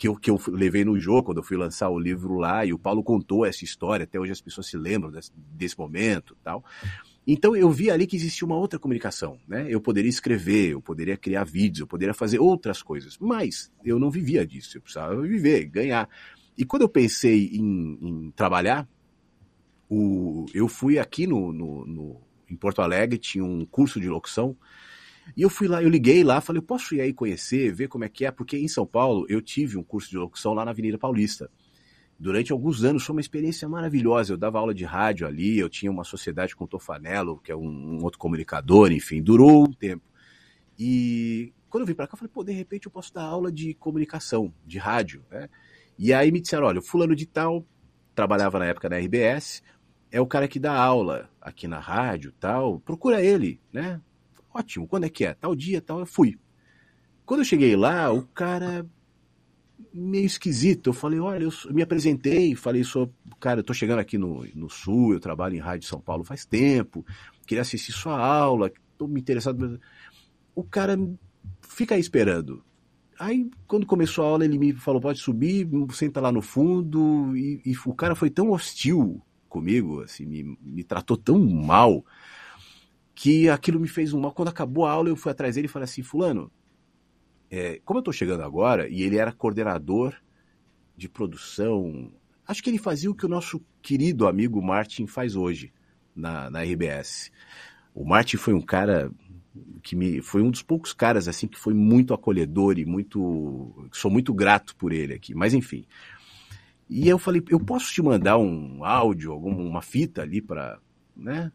que 0.00 0.08
eu, 0.08 0.16
que 0.16 0.30
eu 0.30 0.40
levei 0.48 0.82
no 0.82 0.98
jogo 0.98 1.24
quando 1.24 1.36
eu 1.36 1.42
fui 1.42 1.58
lançar 1.58 1.90
o 1.90 1.98
livro 1.98 2.38
lá, 2.38 2.64
e 2.64 2.72
o 2.72 2.78
Paulo 2.78 3.02
contou 3.02 3.44
essa 3.44 3.64
história, 3.64 4.04
até 4.04 4.18
hoje 4.18 4.32
as 4.32 4.40
pessoas 4.40 4.66
se 4.66 4.74
lembram 4.74 5.10
desse, 5.10 5.30
desse 5.36 5.78
momento 5.78 6.34
tal. 6.42 6.64
Então 7.26 7.54
eu 7.54 7.70
vi 7.70 7.90
ali 7.90 8.06
que 8.06 8.16
existia 8.16 8.46
uma 8.46 8.56
outra 8.56 8.78
comunicação, 8.78 9.38
né? 9.46 9.66
Eu 9.68 9.78
poderia 9.78 10.08
escrever, 10.08 10.70
eu 10.70 10.80
poderia 10.80 11.18
criar 11.18 11.44
vídeos, 11.44 11.80
eu 11.80 11.86
poderia 11.86 12.14
fazer 12.14 12.38
outras 12.38 12.82
coisas, 12.82 13.18
mas 13.18 13.70
eu 13.84 13.98
não 13.98 14.10
vivia 14.10 14.46
disso, 14.46 14.78
eu 14.78 14.80
precisava 14.80 15.20
viver, 15.20 15.66
ganhar. 15.66 16.08
E 16.56 16.64
quando 16.64 16.80
eu 16.80 16.88
pensei 16.88 17.50
em, 17.52 17.98
em 18.00 18.30
trabalhar, 18.30 18.88
o, 19.86 20.46
eu 20.54 20.66
fui 20.66 20.98
aqui 20.98 21.26
no, 21.26 21.52
no, 21.52 21.84
no, 21.84 22.20
em 22.48 22.56
Porto 22.56 22.80
Alegre, 22.80 23.18
tinha 23.18 23.44
um 23.44 23.66
curso 23.66 24.00
de 24.00 24.08
locução, 24.08 24.56
e 25.36 25.42
eu 25.42 25.50
fui 25.50 25.68
lá, 25.68 25.82
eu 25.82 25.88
liguei 25.88 26.24
lá, 26.24 26.40
falei, 26.40 26.60
posso 26.62 26.94
ir 26.94 27.00
aí 27.00 27.12
conhecer, 27.12 27.72
ver 27.72 27.88
como 27.88 28.04
é 28.04 28.08
que 28.08 28.24
é? 28.24 28.30
Porque 28.30 28.56
em 28.56 28.68
São 28.68 28.86
Paulo 28.86 29.26
eu 29.28 29.40
tive 29.40 29.76
um 29.76 29.82
curso 29.82 30.10
de 30.10 30.18
locução 30.18 30.54
lá 30.54 30.64
na 30.64 30.70
Avenida 30.70 30.98
Paulista. 30.98 31.50
Durante 32.18 32.52
alguns 32.52 32.84
anos 32.84 33.02
foi 33.02 33.14
uma 33.14 33.20
experiência 33.20 33.66
maravilhosa. 33.68 34.34
Eu 34.34 34.36
dava 34.36 34.58
aula 34.58 34.74
de 34.74 34.84
rádio 34.84 35.26
ali, 35.26 35.58
eu 35.58 35.70
tinha 35.70 35.90
uma 35.90 36.04
sociedade 36.04 36.54
com 36.54 36.64
o 36.64 36.68
Tofanello, 36.68 37.40
que 37.40 37.50
é 37.50 37.56
um, 37.56 37.66
um 37.66 38.04
outro 38.04 38.18
comunicador, 38.18 38.92
enfim, 38.92 39.22
durou 39.22 39.64
um 39.64 39.72
tempo. 39.72 40.04
E 40.78 41.52
quando 41.70 41.82
eu 41.82 41.86
vim 41.86 41.94
para 41.94 42.06
cá, 42.06 42.14
eu 42.14 42.18
falei, 42.18 42.32
pô, 42.32 42.44
de 42.44 42.52
repente 42.52 42.86
eu 42.86 42.92
posso 42.92 43.14
dar 43.14 43.22
aula 43.22 43.50
de 43.50 43.72
comunicação, 43.74 44.52
de 44.66 44.78
rádio, 44.78 45.24
né? 45.30 45.48
E 45.98 46.12
aí 46.12 46.30
me 46.30 46.40
disseram, 46.40 46.66
olha, 46.66 46.80
o 46.80 46.82
fulano 46.82 47.14
de 47.14 47.26
tal, 47.26 47.64
trabalhava 48.14 48.58
na 48.58 48.66
época 48.66 48.88
na 48.88 48.98
RBS, 48.98 49.62
é 50.10 50.20
o 50.20 50.26
cara 50.26 50.48
que 50.48 50.58
dá 50.58 50.74
aula 50.74 51.30
aqui 51.40 51.68
na 51.68 51.78
rádio 51.78 52.32
tal, 52.32 52.80
procura 52.80 53.22
ele, 53.22 53.60
né? 53.72 54.00
Ótimo, 54.52 54.86
quando 54.86 55.04
é 55.04 55.08
que 55.08 55.24
é? 55.24 55.34
Tal 55.34 55.54
dia, 55.54 55.80
tal, 55.80 56.00
eu 56.00 56.06
fui. 56.06 56.38
Quando 57.24 57.40
eu 57.40 57.44
cheguei 57.44 57.76
lá, 57.76 58.12
o 58.12 58.26
cara 58.26 58.86
meio 59.92 60.26
esquisito. 60.26 60.90
Eu 60.90 60.92
falei, 60.92 61.18
olha, 61.18 61.44
eu 61.44 61.52
me 61.72 61.82
apresentei, 61.82 62.54
falei, 62.54 62.84
sou, 62.84 63.12
cara, 63.38 63.60
eu 63.60 63.64
tô 63.64 63.72
chegando 63.72 63.98
aqui 63.98 64.18
no, 64.18 64.44
no 64.54 64.68
Sul, 64.68 65.14
eu 65.14 65.20
trabalho 65.20 65.54
em 65.54 65.60
Rádio 65.60 65.88
São 65.88 66.00
Paulo 66.00 66.24
faz 66.24 66.44
tempo, 66.44 67.04
queria 67.46 67.62
assistir 67.62 67.92
sua 67.92 68.18
aula, 68.18 68.70
tô 68.98 69.06
me 69.06 69.20
interessado. 69.20 69.80
O 70.54 70.64
cara 70.64 70.98
fica 71.62 71.94
aí 71.94 72.00
esperando. 72.00 72.64
Aí, 73.18 73.50
quando 73.66 73.86
começou 73.86 74.24
a 74.24 74.28
aula, 74.28 74.44
ele 74.44 74.58
me 74.58 74.72
falou, 74.72 75.00
pode 75.00 75.18
subir, 75.18 75.68
senta 75.92 76.20
lá 76.20 76.32
no 76.32 76.40
fundo, 76.40 77.36
e, 77.36 77.60
e 77.66 77.74
o 77.84 77.94
cara 77.94 78.14
foi 78.14 78.30
tão 78.30 78.50
hostil 78.50 79.20
comigo, 79.46 80.00
assim, 80.02 80.24
me, 80.24 80.56
me 80.62 80.82
tratou 80.82 81.16
tão 81.16 81.38
mal, 81.38 82.04
que 83.20 83.50
aquilo 83.50 83.78
me 83.78 83.86
fez 83.86 84.14
um 84.14 84.20
mal. 84.20 84.32
Quando 84.32 84.48
acabou 84.48 84.86
a 84.86 84.92
aula, 84.92 85.10
eu 85.10 85.14
fui 85.16 85.30
atrás 85.30 85.54
dele 85.54 85.66
e 85.66 85.68
falei 85.68 85.84
assim, 85.84 86.02
fulano, 86.02 86.50
é, 87.50 87.78
como 87.84 87.98
eu 87.98 88.00
estou 88.00 88.14
chegando 88.14 88.42
agora, 88.42 88.88
e 88.88 89.02
ele 89.02 89.18
era 89.18 89.30
coordenador 89.30 90.14
de 90.96 91.06
produção, 91.06 92.10
acho 92.48 92.62
que 92.62 92.70
ele 92.70 92.78
fazia 92.78 93.10
o 93.10 93.14
que 93.14 93.26
o 93.26 93.28
nosso 93.28 93.60
querido 93.82 94.26
amigo 94.26 94.62
Martin 94.62 95.06
faz 95.06 95.36
hoje 95.36 95.70
na, 96.16 96.48
na 96.48 96.62
RBS. 96.62 97.30
O 97.94 98.06
Martin 98.06 98.38
foi 98.38 98.54
um 98.54 98.62
cara 98.62 99.12
que 99.82 99.94
me 99.94 100.22
foi 100.22 100.40
um 100.40 100.50
dos 100.50 100.62
poucos 100.62 100.94
caras 100.94 101.28
assim 101.28 101.46
que 101.46 101.58
foi 101.58 101.74
muito 101.74 102.14
acolhedor 102.14 102.78
e 102.78 102.86
muito 102.86 103.86
sou 103.92 104.10
muito 104.10 104.32
grato 104.32 104.74
por 104.76 104.94
ele 104.94 105.12
aqui. 105.12 105.34
Mas 105.34 105.52
enfim. 105.52 105.84
E 106.88 107.06
eu 107.06 107.18
falei, 107.18 107.42
eu 107.50 107.60
posso 107.60 107.92
te 107.92 108.00
mandar 108.00 108.38
um 108.38 108.82
áudio, 108.82 109.30
alguma 109.30 109.82
fita 109.82 110.22
ali 110.22 110.40
para, 110.40 110.78
né? 111.14 111.52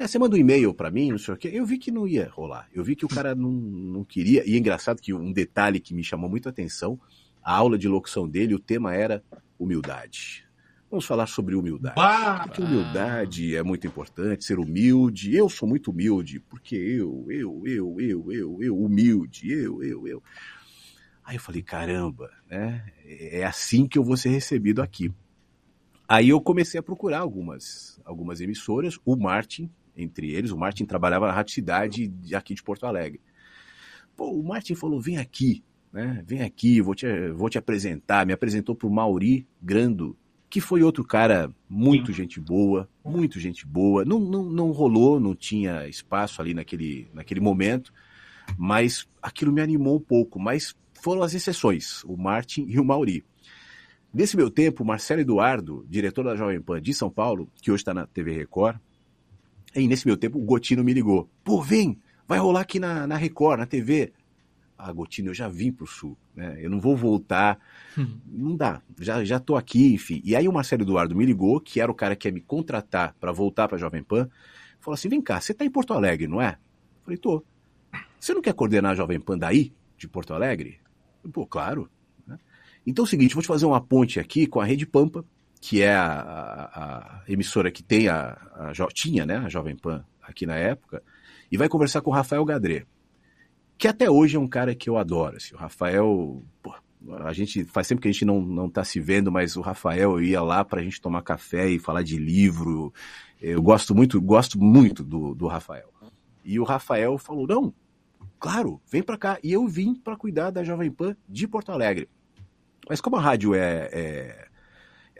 É, 0.00 0.06
você 0.06 0.18
manda 0.18 0.34
um 0.34 0.38
e-mail 0.38 0.72
para 0.72 0.90
mim, 0.90 1.10
não 1.10 1.18
sei 1.18 1.34
o 1.34 1.36
quê. 1.36 1.50
Eu 1.52 1.66
vi 1.66 1.76
que 1.76 1.90
não 1.90 2.08
ia 2.08 2.26
rolar. 2.30 2.66
Eu 2.72 2.82
vi 2.82 2.96
que 2.96 3.04
o 3.04 3.08
cara 3.08 3.34
não, 3.34 3.50
não 3.50 4.02
queria. 4.02 4.42
E 4.48 4.54
é 4.54 4.56
engraçado 4.56 4.98
que 4.98 5.12
um 5.12 5.30
detalhe 5.30 5.78
que 5.78 5.92
me 5.92 6.02
chamou 6.02 6.30
muito 6.30 6.46
a 6.46 6.50
atenção, 6.50 6.98
a 7.42 7.54
aula 7.54 7.76
de 7.76 7.86
locução 7.86 8.26
dele, 8.26 8.54
o 8.54 8.58
tema 8.58 8.94
era 8.94 9.22
humildade. 9.58 10.48
Vamos 10.90 11.04
falar 11.04 11.26
sobre 11.26 11.54
humildade. 11.54 11.96
Bah! 11.96 12.44
Porque 12.46 12.62
humildade 12.62 13.54
é 13.54 13.62
muito 13.62 13.86
importante, 13.86 14.42
ser 14.42 14.58
humilde. 14.58 15.36
Eu 15.36 15.50
sou 15.50 15.68
muito 15.68 15.90
humilde, 15.90 16.40
porque 16.40 16.76
eu, 16.76 17.26
eu, 17.28 17.62
eu, 17.66 18.00
eu, 18.00 18.32
eu, 18.32 18.62
eu, 18.62 18.78
humilde, 18.78 19.52
eu, 19.52 19.82
eu, 19.82 20.08
eu. 20.08 20.22
Aí 21.22 21.36
eu 21.36 21.40
falei, 21.42 21.60
caramba, 21.60 22.30
né? 22.48 22.90
É 23.04 23.44
assim 23.44 23.86
que 23.86 23.98
eu 23.98 24.02
vou 24.02 24.16
ser 24.16 24.30
recebido 24.30 24.80
aqui. 24.80 25.12
Aí 26.08 26.30
eu 26.30 26.40
comecei 26.40 26.80
a 26.80 26.82
procurar 26.82 27.18
algumas, 27.18 28.00
algumas 28.02 28.40
emissoras, 28.40 28.98
o 29.04 29.14
Martin, 29.14 29.70
entre 30.02 30.30
eles, 30.30 30.50
o 30.50 30.58
Martin 30.58 30.84
trabalhava 30.84 31.26
na 31.26 31.32
Rádio 31.32 31.54
Cidade 31.54 32.12
aqui 32.34 32.54
de 32.54 32.62
Porto 32.62 32.86
Alegre. 32.86 33.20
Pô, 34.16 34.30
o 34.30 34.42
Martin 34.42 34.74
falou, 34.74 35.00
vem 35.00 35.18
aqui, 35.18 35.62
né? 35.92 36.22
Vem 36.26 36.42
aqui, 36.42 36.80
vou 36.80 36.94
te, 36.94 37.06
vou 37.32 37.48
te 37.48 37.58
apresentar. 37.58 38.26
Me 38.26 38.32
apresentou 38.32 38.74
para 38.74 38.86
o 38.86 38.92
Mauri 38.92 39.46
Grando, 39.60 40.16
que 40.48 40.60
foi 40.60 40.82
outro 40.82 41.04
cara 41.04 41.52
muito 41.68 42.12
gente 42.12 42.40
boa, 42.40 42.88
muito 43.04 43.38
gente 43.40 43.66
boa. 43.66 44.04
Não, 44.04 44.18
não, 44.18 44.44
não 44.44 44.70
rolou, 44.72 45.20
não 45.20 45.34
tinha 45.34 45.88
espaço 45.88 46.40
ali 46.40 46.54
naquele, 46.54 47.08
naquele 47.12 47.40
momento, 47.40 47.92
mas 48.56 49.08
aquilo 49.22 49.52
me 49.52 49.60
animou 49.60 49.96
um 49.96 50.00
pouco. 50.00 50.38
Mas 50.38 50.74
foram 50.94 51.22
as 51.22 51.34
exceções, 51.34 52.04
o 52.04 52.16
Martin 52.16 52.66
e 52.68 52.78
o 52.78 52.84
Mauri. 52.84 53.24
Nesse 54.12 54.36
meu 54.36 54.50
tempo, 54.50 54.84
Marcelo 54.84 55.20
Eduardo, 55.20 55.86
diretor 55.88 56.24
da 56.24 56.34
Jovem 56.34 56.60
Pan 56.60 56.82
de 56.82 56.92
São 56.92 57.08
Paulo, 57.08 57.48
que 57.62 57.70
hoje 57.70 57.82
está 57.82 57.94
na 57.94 58.06
TV 58.06 58.32
Record, 58.32 58.76
e 59.74 59.86
nesse 59.86 60.06
meu 60.06 60.16
tempo 60.16 60.38
o 60.38 60.42
Gotino 60.42 60.82
me 60.82 60.92
ligou. 60.92 61.28
Pô, 61.44 61.60
vem, 61.62 61.98
vai 62.26 62.38
rolar 62.38 62.60
aqui 62.60 62.78
na, 62.78 63.06
na 63.06 63.16
Record, 63.16 63.58
na 63.60 63.66
TV 63.66 64.12
ah, 64.82 64.92
Gotino, 64.92 65.28
eu 65.28 65.34
já 65.34 65.46
vim 65.46 65.70
para 65.70 65.84
o 65.84 65.86
Sul, 65.86 66.16
né? 66.34 66.58
Eu 66.58 66.70
não 66.70 66.80
vou 66.80 66.96
voltar, 66.96 67.58
uhum. 67.96 68.18
não 68.26 68.56
dá, 68.56 68.80
já, 68.98 69.22
já 69.22 69.38
tô 69.38 69.54
aqui, 69.54 69.92
enfim. 69.92 70.22
E 70.24 70.34
aí 70.34 70.48
o 70.48 70.52
Marcelo 70.52 70.82
Eduardo 70.82 71.14
me 71.14 71.26
ligou, 71.26 71.60
que 71.60 71.80
era 71.80 71.92
o 71.92 71.94
cara 71.94 72.16
que 72.16 72.26
ia 72.26 72.32
me 72.32 72.40
contratar 72.40 73.14
para 73.20 73.30
voltar 73.30 73.68
para 73.68 73.76
Jovem 73.76 74.02
Pan, 74.02 74.28
falou 74.80 74.94
assim, 74.94 75.08
vem 75.08 75.20
cá, 75.20 75.38
você 75.38 75.52
tá 75.52 75.66
em 75.66 75.70
Porto 75.70 75.92
Alegre, 75.92 76.26
não 76.26 76.40
é? 76.40 76.52
Eu 76.52 77.04
falei, 77.04 77.18
tô. 77.18 77.44
Você 78.18 78.32
não 78.32 78.40
quer 78.40 78.54
coordenar 78.54 78.92
a 78.92 78.94
Jovem 78.94 79.20
Pan 79.20 79.36
daí, 79.36 79.72
de 79.98 80.08
Porto 80.08 80.32
Alegre? 80.32 80.80
Pô, 81.30 81.46
claro. 81.46 81.90
Então 82.86 83.04
é 83.04 83.06
o 83.06 83.08
seguinte, 83.08 83.34
vou 83.34 83.42
te 83.42 83.48
fazer 83.48 83.66
uma 83.66 83.80
ponte 83.82 84.18
aqui 84.18 84.46
com 84.46 84.60
a 84.60 84.64
Rede 84.64 84.86
Pampa, 84.86 85.22
que 85.60 85.82
é 85.82 85.94
a, 85.94 86.12
a, 86.12 87.20
a 87.20 87.22
emissora 87.28 87.70
que 87.70 87.82
tem 87.82 88.08
a, 88.08 88.38
a, 88.54 88.72
tinha, 88.92 89.26
né, 89.26 89.36
a 89.36 89.48
Jovem 89.48 89.76
Pan 89.76 90.04
aqui 90.22 90.46
na 90.46 90.56
época, 90.56 91.02
e 91.50 91.56
vai 91.56 91.68
conversar 91.68 92.00
com 92.00 92.10
o 92.10 92.14
Rafael 92.14 92.44
Gadré 92.44 92.86
que 93.80 93.88
até 93.88 94.10
hoje 94.10 94.36
é 94.36 94.38
um 94.38 94.46
cara 94.46 94.74
que 94.74 94.90
eu 94.90 94.98
adoro. 94.98 95.38
Assim, 95.38 95.54
o 95.54 95.58
Rafael, 95.58 96.42
pô, 96.62 96.74
a 97.24 97.32
gente 97.32 97.64
faz 97.64 97.86
sempre 97.86 98.02
que 98.02 98.08
a 98.08 98.12
gente 98.12 98.26
não, 98.26 98.38
não 98.42 98.68
tá 98.68 98.84
se 98.84 99.00
vendo, 99.00 99.32
mas 99.32 99.56
o 99.56 99.62
Rafael 99.62 100.20
ia 100.20 100.42
lá 100.42 100.62
para 100.62 100.80
a 100.80 100.84
gente 100.84 101.00
tomar 101.00 101.22
café 101.22 101.66
e 101.66 101.78
falar 101.78 102.02
de 102.02 102.18
livro. 102.18 102.92
Eu 103.40 103.62
gosto 103.62 103.94
muito, 103.94 104.20
gosto 104.20 104.60
muito 104.60 105.02
do, 105.02 105.34
do 105.34 105.46
Rafael. 105.46 105.90
E 106.44 106.60
o 106.60 106.64
Rafael 106.64 107.16
falou: 107.16 107.46
não, 107.46 107.72
claro, 108.38 108.78
vem 108.86 109.02
para 109.02 109.16
cá. 109.16 109.38
E 109.42 109.50
eu 109.50 109.66
vim 109.66 109.94
para 109.94 110.14
cuidar 110.14 110.50
da 110.50 110.62
Jovem 110.62 110.90
Pan 110.90 111.16
de 111.26 111.48
Porto 111.48 111.72
Alegre. 111.72 112.06
Mas 112.86 113.00
como 113.00 113.16
a 113.16 113.20
rádio 113.20 113.54
é, 113.54 113.88
é, 113.90 114.48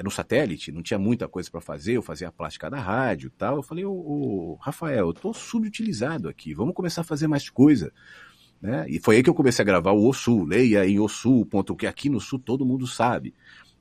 é 0.00 0.02
no 0.02 0.10
satélite, 0.10 0.72
não 0.72 0.82
tinha 0.82 0.98
muita 0.98 1.28
coisa 1.28 1.50
para 1.50 1.60
fazer, 1.60 1.92
eu 1.92 2.02
fazia 2.02 2.28
a 2.28 2.32
plástica 2.32 2.70
da 2.70 2.80
rádio 2.80 3.26
e 3.26 3.30
tal. 3.30 3.56
Eu 3.56 3.62
falei: 3.62 3.84
ô, 3.84 3.92
ô 3.92 4.58
Rafael, 4.58 5.08
eu 5.08 5.12
tô 5.12 5.34
subutilizado 5.34 6.26
aqui, 6.26 6.54
vamos 6.54 6.74
começar 6.74 7.02
a 7.02 7.04
fazer 7.04 7.28
mais 7.28 7.50
coisa. 7.50 7.92
Né? 8.62 8.86
E 8.88 8.98
foi 8.98 9.16
aí 9.16 9.22
que 9.22 9.28
eu 9.28 9.34
comecei 9.34 9.62
a 9.62 9.66
gravar 9.66 9.92
o 9.92 10.08
Osul. 10.08 10.46
Leia 10.46 10.86
em 10.86 10.98
Osul, 10.98 11.44
ponto, 11.44 11.76
que 11.76 11.86
aqui 11.86 12.08
no 12.08 12.18
Sul 12.18 12.38
todo 12.38 12.64
mundo 12.64 12.86
sabe. 12.86 13.34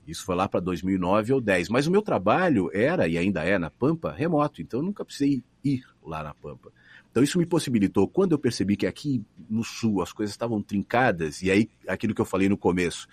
Isso 0.05 0.25
foi 0.25 0.35
lá 0.35 0.49
para 0.49 0.59
2009 0.59 1.33
ou 1.33 1.39
10. 1.39 1.69
Mas 1.69 1.87
o 1.87 1.91
meu 1.91 2.01
trabalho 2.01 2.69
era, 2.73 3.07
e 3.07 3.17
ainda 3.17 3.45
é 3.45 3.57
na 3.57 3.69
Pampa, 3.69 4.11
remoto. 4.11 4.61
Então 4.61 4.81
eu 4.81 4.85
nunca 4.85 5.05
precisei 5.05 5.41
ir 5.63 5.83
lá 6.03 6.21
na 6.21 6.33
Pampa. 6.33 6.69
Então 7.09 7.23
isso 7.23 7.37
me 7.37 7.45
possibilitou, 7.45 8.09
quando 8.09 8.33
eu 8.33 8.39
percebi 8.39 8.75
que 8.75 8.85
aqui 8.85 9.23
no 9.49 9.63
Sul 9.63 10.01
as 10.01 10.11
coisas 10.11 10.33
estavam 10.33 10.61
trincadas, 10.61 11.41
e 11.41 11.49
aí 11.49 11.69
aquilo 11.87 12.13
que 12.13 12.19
eu 12.19 12.25
falei 12.25 12.49
no 12.49 12.57
começo, 12.57 13.07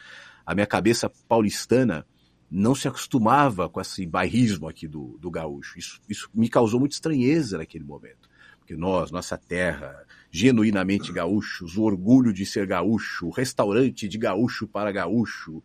a 0.44 0.54
minha 0.54 0.66
cabeça 0.66 1.08
paulistana 1.28 2.04
não 2.50 2.74
se 2.74 2.86
acostumava 2.86 3.68
com 3.68 3.80
esse 3.80 4.06
bairrismo 4.06 4.68
aqui 4.68 4.86
do, 4.86 5.18
do 5.18 5.30
gaúcho. 5.30 5.78
Isso, 5.78 6.00
isso 6.08 6.30
me 6.34 6.48
causou 6.48 6.80
muita 6.80 6.94
estranheza 6.94 7.58
naquele 7.58 7.84
momento. 7.84 8.28
Porque 8.58 8.76
nós, 8.76 9.12
nossa 9.12 9.38
terra, 9.38 10.04
genuinamente 10.30 11.12
gaúchos, 11.12 11.76
o 11.76 11.82
orgulho 11.82 12.32
de 12.32 12.44
ser 12.44 12.66
gaúcho, 12.66 13.30
restaurante 13.30 14.08
de 14.08 14.18
gaúcho 14.18 14.66
para 14.66 14.90
gaúcho. 14.90 15.62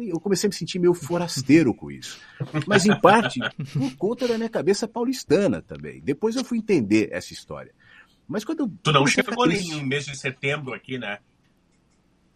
Eu 0.00 0.18
comecei 0.18 0.48
a 0.48 0.50
me 0.50 0.54
sentir 0.54 0.78
meio 0.78 0.94
forasteiro 0.94 1.72
com 1.72 1.90
isso. 1.90 2.20
Mas 2.66 2.86
em 2.86 3.00
parte 3.00 3.38
por 3.72 3.96
conta 3.96 4.26
da 4.26 4.36
minha 4.36 4.50
cabeça 4.50 4.88
paulistana 4.88 5.62
também. 5.62 6.00
Depois 6.00 6.34
eu 6.34 6.44
fui 6.44 6.58
entender 6.58 7.08
essa 7.12 7.32
história. 7.32 7.72
Mas 8.26 8.44
quando 8.44 8.60
eu, 8.60 8.72
Tu 8.82 8.92
não 8.92 9.06
chegou 9.06 9.44
triste, 9.44 9.72
em 9.72 9.86
mês 9.86 10.04
de 10.04 10.16
setembro 10.16 10.74
aqui, 10.74 10.98
né? 10.98 11.18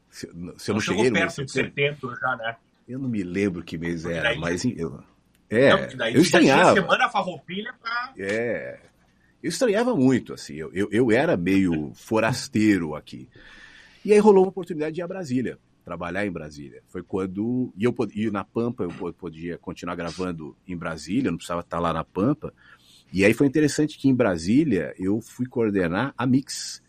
Se, 0.09 0.29
se 0.59 0.71
eu 0.71 0.75
não, 0.75 0.81
cheguei 0.81 1.11
perto 1.11 1.45
de 1.45 1.51
setembro 1.51 2.17
já, 2.21 2.37
né? 2.37 2.57
Eu 2.89 2.99
não 2.99 3.09
me 3.09 3.23
lembro 3.23 3.63
que 3.63 3.79
mês 3.79 4.03
Porque 4.03 4.17
era, 4.17 4.29
daí, 4.31 4.39
mas 4.39 4.65
eu, 4.65 5.03
é, 5.49 5.71
não, 5.71 5.97
daí 5.97 6.15
eu 6.15 6.23
estranhava. 6.23 6.75
semana 6.75 7.09
farroupilha 7.09 7.73
pra... 7.81 8.13
É, 8.19 8.81
eu 9.43 9.49
estranhava 9.49 9.97
muito, 9.97 10.35
assim, 10.35 10.55
eu, 10.55 10.71
eu, 10.73 10.89
eu 10.91 11.11
era 11.11 11.37
meio 11.37 11.93
forasteiro 11.95 12.95
aqui. 12.95 13.29
E 14.05 14.13
aí 14.13 14.19
rolou 14.19 14.45
uma 14.45 14.51
oportunidade 14.51 14.95
de 14.95 15.01
ir 15.01 15.05
a 15.05 15.09
Brasília, 15.09 15.59
trabalhar 15.85 16.27
em 16.27 16.31
Brasília. 16.31 16.83
Foi 16.89 17.03
quando. 17.03 17.73
E 17.77 17.85
eu 17.85 17.95
ir 18.15 18.31
na 18.31 18.45
Pampa, 18.45 18.85
eu 18.85 19.13
podia 19.13 19.59
continuar 19.59 19.95
gravando 19.95 20.57
em 20.67 20.77
Brasília, 20.77 21.31
não 21.31 21.37
precisava 21.37 21.61
estar 21.61 21.79
lá 21.79 21.93
na 21.93 22.05
Pampa. 22.05 22.53
E 23.13 23.25
aí 23.25 23.35
foi 23.35 23.47
interessante 23.47 23.99
que 23.99 24.09
em 24.09 24.15
Brasília 24.15 24.95
eu 24.99 25.21
fui 25.21 25.47
coordenar 25.47 26.15
a 26.17 26.27
Mix. 26.27 26.83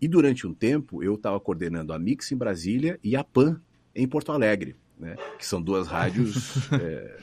E 0.00 0.08
durante 0.08 0.46
um 0.46 0.54
tempo 0.54 1.02
eu 1.02 1.14
estava 1.14 1.38
coordenando 1.38 1.92
a 1.92 1.98
Mix 1.98 2.32
em 2.32 2.36
Brasília 2.36 2.98
e 3.02 3.16
a 3.16 3.22
PAN 3.24 3.60
em 3.94 4.06
Porto 4.06 4.32
Alegre, 4.32 4.76
né? 4.98 5.16
Que 5.38 5.46
são 5.46 5.60
duas 5.60 5.86
rádios 5.88 6.70
é, 6.72 7.18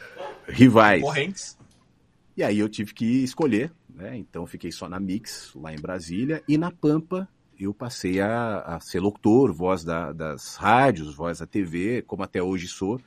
rivais. 0.47 1.01
Correntes. 1.01 1.57
E 2.35 2.43
aí 2.43 2.59
eu 2.59 2.67
tive 2.67 2.93
que 2.93 3.23
escolher 3.23 3.71
né? 3.93 4.17
Então 4.17 4.45
fiquei 4.47 4.71
só 4.71 4.89
na 4.89 4.99
Mix, 4.99 5.51
lá 5.55 5.73
em 5.73 5.79
Brasília, 5.79 6.43
e 6.47 6.57
na 6.57 6.71
Pampa 6.71 7.27
eu 7.59 7.73
passei 7.73 8.19
a, 8.19 8.59
a 8.59 8.79
ser 8.79 8.99
locutor, 8.99 9.53
voz 9.53 9.83
da, 9.83 10.11
das 10.11 10.55
rádios, 10.55 11.15
voz 11.15 11.39
da 11.39 11.45
TV, 11.45 12.01
como 12.01 12.23
até 12.23 12.41
hoje 12.41 12.67
sou. 12.67 12.99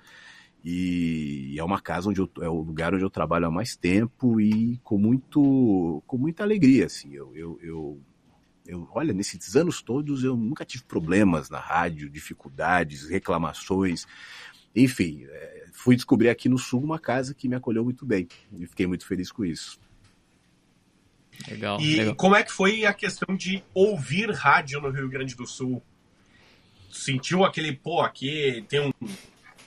E 0.64 1.54
é 1.58 1.62
uma 1.62 1.80
casa 1.80 2.08
onde 2.08 2.20
eu, 2.20 2.28
é 2.40 2.48
o 2.48 2.60
lugar 2.60 2.94
onde 2.94 3.04
eu 3.04 3.10
trabalho 3.10 3.46
há 3.46 3.50
mais 3.50 3.76
tempo 3.76 4.40
e 4.40 4.78
com 4.82 4.98
muito 4.98 6.02
com 6.06 6.16
muita 6.16 6.42
alegria 6.42 6.86
assim. 6.86 7.12
Eu, 7.12 7.36
eu, 7.36 7.58
eu, 7.62 8.00
eu 8.66 8.88
olha, 8.92 9.12
nesses 9.12 9.54
anos 9.54 9.82
todos 9.82 10.24
eu 10.24 10.36
nunca 10.36 10.64
tive 10.64 10.84
problemas 10.84 11.50
na 11.50 11.60
rádio, 11.60 12.10
dificuldades, 12.10 13.08
reclamações. 13.08 14.06
Enfim, 14.76 15.24
é, 15.28 15.66
fui 15.72 15.96
descobrir 15.96 16.28
aqui 16.28 16.48
no 16.48 16.58
Sul 16.58 16.82
uma 16.82 16.98
casa 16.98 17.34
que 17.34 17.48
me 17.48 17.56
acolheu 17.56 17.82
muito 17.82 18.04
bem 18.04 18.28
e 18.52 18.66
fiquei 18.66 18.86
muito 18.86 19.06
feliz 19.06 19.32
com 19.32 19.44
isso. 19.44 19.80
Legal. 21.48 21.80
E 21.80 21.96
legal. 21.96 22.14
como 22.14 22.36
é 22.36 22.42
que 22.42 22.52
foi 22.52 22.84
a 22.84 22.92
questão 22.92 23.34
de 23.34 23.62
ouvir 23.74 24.30
rádio 24.30 24.80
no 24.80 24.90
Rio 24.90 25.08
Grande 25.08 25.34
do 25.34 25.46
Sul? 25.46 25.82
Sentiu 26.90 27.44
aquele, 27.44 27.72
pô, 27.72 28.00
aqui 28.00 28.64
tem 28.68 28.80
um 28.80 28.92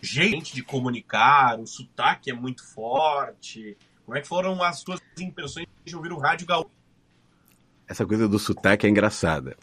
jeito 0.02 0.54
de 0.54 0.64
comunicar, 0.64 1.60
o 1.60 1.66
sotaque 1.66 2.32
é 2.32 2.34
muito 2.34 2.64
forte. 2.66 3.78
Como 4.06 4.18
é 4.18 4.22
que 4.22 4.28
foram 4.28 4.62
as 4.64 4.80
suas 4.80 5.00
impressões 5.20 5.68
de 5.86 5.96
ouvir 5.96 6.12
o 6.12 6.18
rádio 6.18 6.48
gaúcho? 6.48 6.70
Essa 7.88 8.06
coisa 8.06 8.28
do 8.28 8.38
sotaque 8.38 8.86
é 8.86 8.90
engraçada, 8.90 9.58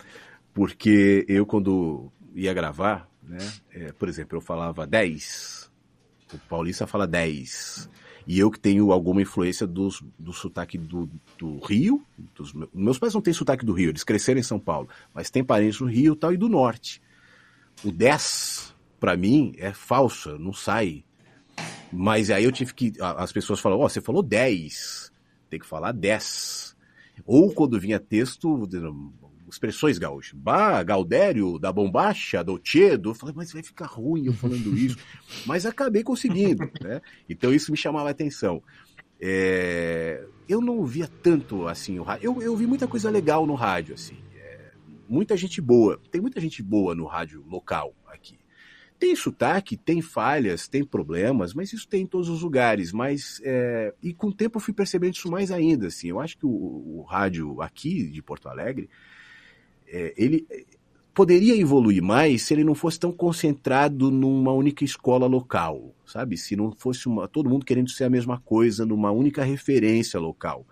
porque 0.52 1.24
eu 1.28 1.46
quando 1.46 2.12
ia 2.34 2.52
gravar, 2.52 3.08
né, 3.26 3.38
é, 3.72 3.92
por 3.92 4.08
exemplo, 4.08 4.36
eu 4.36 4.40
falava 4.40 4.86
10, 4.86 5.70
o 6.32 6.38
paulista 6.48 6.86
fala 6.86 7.06
10, 7.06 7.88
E 8.26 8.38
eu 8.38 8.50
que 8.50 8.58
tenho 8.58 8.90
alguma 8.90 9.22
influência 9.22 9.66
do, 9.66 9.88
do 10.18 10.32
sotaque 10.32 10.76
do, 10.76 11.08
do 11.38 11.58
Rio. 11.60 12.04
Dos, 12.34 12.52
meus 12.74 12.98
pais 12.98 13.14
não 13.14 13.20
têm 13.20 13.32
sotaque 13.32 13.64
do 13.64 13.72
Rio, 13.72 13.90
eles 13.90 14.02
cresceram 14.02 14.40
em 14.40 14.42
São 14.42 14.58
Paulo, 14.58 14.88
mas 15.14 15.30
tem 15.30 15.44
parentes 15.44 15.80
no 15.80 15.86
Rio 15.86 16.16
tal, 16.16 16.32
e 16.32 16.36
do 16.36 16.48
Norte. 16.48 17.00
O 17.84 17.92
10, 17.92 18.74
para 18.98 19.16
mim, 19.16 19.54
é 19.58 19.72
falso, 19.72 20.38
não 20.38 20.52
sai. 20.52 21.04
Mas 21.92 22.30
aí 22.30 22.44
eu 22.44 22.52
tive 22.52 22.74
que. 22.74 22.92
As 23.00 23.32
pessoas 23.32 23.60
falam, 23.60 23.78
ó, 23.78 23.84
oh, 23.84 23.88
você 23.88 24.00
falou 24.00 24.22
10, 24.22 25.12
tem 25.48 25.60
que 25.60 25.66
falar 25.66 25.92
10. 25.92 26.76
Ou 27.24 27.52
quando 27.52 27.80
vinha 27.80 27.98
texto, 27.98 28.66
expressões 29.56 29.98
gaúchas. 29.98 30.38
Bah, 30.38 30.82
Galdério, 30.82 31.58
da 31.58 31.72
bombacha, 31.72 32.44
do 32.44 32.58
Tchedo. 32.58 33.10
Eu 33.10 33.14
falei, 33.14 33.34
mas 33.36 33.52
vai 33.52 33.62
ficar 33.62 33.86
ruim 33.86 34.26
eu 34.26 34.32
falando 34.32 34.72
isso. 34.76 34.96
mas 35.44 35.66
acabei 35.66 36.02
conseguindo, 36.02 36.70
né? 36.80 37.00
Então 37.28 37.52
isso 37.52 37.72
me 37.72 37.76
chamava 37.76 38.08
a 38.08 38.12
atenção. 38.12 38.62
É... 39.20 40.24
Eu 40.48 40.60
não 40.60 40.76
ouvia 40.76 41.08
tanto, 41.08 41.66
assim, 41.66 41.98
o 41.98 42.02
rádio. 42.02 42.26
Eu, 42.26 42.42
eu 42.42 42.52
ouvi 42.52 42.66
muita 42.66 42.86
coisa 42.86 43.10
legal 43.10 43.46
no 43.46 43.54
rádio, 43.54 43.94
assim. 43.94 44.16
É... 44.34 44.70
Muita 45.08 45.36
gente 45.36 45.60
boa. 45.60 46.00
Tem 46.10 46.20
muita 46.20 46.40
gente 46.40 46.62
boa 46.62 46.94
no 46.94 47.06
rádio 47.06 47.44
local 47.48 47.94
aqui. 48.06 48.38
Tem 48.98 49.14
sotaque, 49.14 49.76
tem 49.76 50.00
falhas, 50.00 50.68
tem 50.68 50.82
problemas, 50.82 51.52
mas 51.52 51.70
isso 51.70 51.86
tem 51.86 52.02
em 52.02 52.06
todos 52.06 52.28
os 52.28 52.42
lugares. 52.42 52.92
Mas 52.92 53.40
é... 53.42 53.94
e 54.02 54.12
com 54.12 54.28
o 54.28 54.34
tempo 54.34 54.58
eu 54.58 54.62
fui 54.62 54.74
percebendo 54.74 55.14
isso 55.14 55.30
mais 55.30 55.50
ainda. 55.50 55.86
Assim, 55.86 56.08
eu 56.08 56.20
acho 56.20 56.36
que 56.36 56.46
o, 56.46 56.50
o 56.50 57.02
rádio 57.02 57.60
aqui 57.62 58.10
de 58.10 58.22
Porto 58.22 58.48
Alegre 58.48 58.88
é, 59.88 60.14
ele 60.16 60.46
poderia 61.16 61.56
evoluir 61.56 62.02
mais 62.02 62.42
se 62.42 62.52
ele 62.52 62.62
não 62.62 62.74
fosse 62.74 63.00
tão 63.00 63.10
concentrado 63.10 64.10
numa 64.10 64.52
única 64.52 64.84
escola 64.84 65.26
local, 65.26 65.94
sabe? 66.04 66.36
Se 66.36 66.54
não 66.54 66.72
fosse 66.72 67.06
uma, 67.06 67.26
todo 67.26 67.48
mundo 67.48 67.64
querendo 67.64 67.90
ser 67.90 68.04
a 68.04 68.10
mesma 68.10 68.38
coisa 68.38 68.84
numa 68.84 69.10
única 69.10 69.42
referência 69.42 70.20
local. 70.20 70.66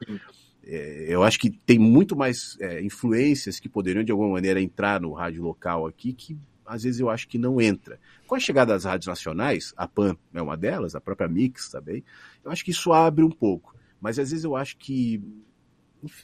É, 0.63 1.07
eu 1.09 1.23
acho 1.23 1.39
que 1.39 1.51
tem 1.51 1.79
muito 1.79 2.15
mais 2.15 2.59
é, 2.61 2.83
influências 2.83 3.59
que 3.59 3.71
poderiam 3.71 4.05
de 4.05 4.13
alguma 4.13 4.31
maneira 4.33 4.61
entrar 4.61 5.01
no 5.01 5.13
rádio 5.13 5.43
local 5.43 5.87
aqui 5.87 6.13
que 6.13 6.37
às 6.67 6.83
vezes 6.83 7.01
eu 7.01 7.09
acho 7.09 7.27
que 7.27 7.39
não 7.39 7.59
entra. 7.59 7.99
Com 8.27 8.35
a 8.35 8.41
chegada 8.41 8.75
das 8.75 8.85
rádios 8.85 9.07
nacionais, 9.07 9.73
a 9.77 9.87
PAN 9.89 10.17
é 10.33 10.43
uma 10.43 10.57
delas, 10.57 10.95
a 10.95 11.01
própria 11.01 11.29
Mix 11.29 11.71
também, 11.71 12.05
eu 12.45 12.51
acho 12.51 12.65
que 12.65 12.71
isso 12.71 12.93
abre 12.93 13.25
um 13.25 13.31
pouco. 13.31 13.75
Mas 14.01 14.19
às 14.19 14.31
vezes 14.31 14.45
eu 14.45 14.57
acho 14.57 14.77
que 14.77 15.23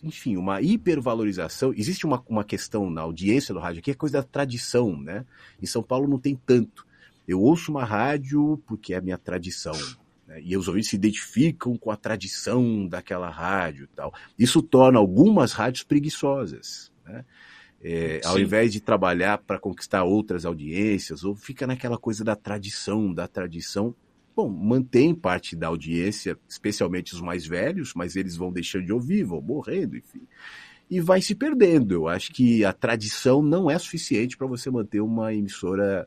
enfim, 0.03 0.37
uma 0.37 0.61
hipervalorização. 0.61 1.73
Existe 1.75 2.07
uma, 2.07 2.23
uma 2.29 2.45
questão 2.45 2.91
na 2.91 3.03
audiência 3.03 3.55
do 3.55 3.61
rádio 3.61 3.81
aqui, 3.81 3.91
é 3.91 3.95
coisa 3.95 4.19
da 4.19 4.23
tradição, 4.23 4.97
né? 5.01 5.25
Em 5.61 5.67
São 5.67 5.83
Paulo 5.83 6.09
não 6.09 6.19
tem 6.19 6.35
tanto. 6.35 6.87
Eu 7.27 7.41
ouço 7.41 7.71
uma 7.71 7.85
rádio 7.85 8.61
porque 8.67 8.95
é 8.95 8.97
a 8.97 9.01
minha 9.01 9.19
tradição. 9.19 9.75
Né? 10.27 10.41
E 10.43 10.57
os 10.57 10.69
ouvintes 10.69 10.91
se 10.91 10.97
identificam 10.97 11.77
com 11.77 11.91
a 11.91 11.97
tradição 11.97 12.87
daquela 12.87 13.29
rádio 13.29 13.85
e 13.85 13.97
tal. 13.97 14.13
Isso 14.39 14.63
torna 14.63 14.99
algumas 14.99 15.53
rádios 15.53 15.85
preguiçosas. 15.85 16.91
Né? 17.05 17.25
É, 17.83 18.21
ao 18.25 18.39
invés 18.39 18.73
de 18.73 18.81
trabalhar 18.81 19.39
para 19.39 19.59
conquistar 19.59 20.05
outras 20.05 20.45
audiências, 20.45 21.25
ou 21.25 21.35
fica 21.35 21.67
naquela 21.67 21.97
coisa 21.97 22.23
da 22.23 22.37
tradição, 22.37 23.13
da 23.13 23.27
tradição, 23.27 23.95
bom, 24.35 24.49
mantém 24.49 25.15
parte 25.15 25.57
da 25.57 25.69
audiência, 25.69 26.39
especialmente 26.49 27.15
os 27.15 27.21
mais 27.21 27.47
velhos, 27.47 27.93
mas 27.95 28.17
eles 28.17 28.37
vão 28.37 28.53
deixando 28.53 28.87
de 28.87 28.93
ouvir, 28.93 29.25
vão 29.25 29.41
morrendo, 29.41 29.97
enfim. 29.97 30.23
E 30.91 31.01
vai 31.01 31.21
se 31.21 31.35
perdendo. 31.35 31.95
Eu 31.95 32.09
acho 32.09 32.33
que 32.33 32.65
a 32.65 32.73
tradição 32.73 33.43
não 33.43 33.71
é 33.71 33.79
suficiente 33.79 34.37
para 34.37 34.47
você 34.47 34.71
manter 34.71 35.01
uma 35.01 35.33
emissora 35.33 36.07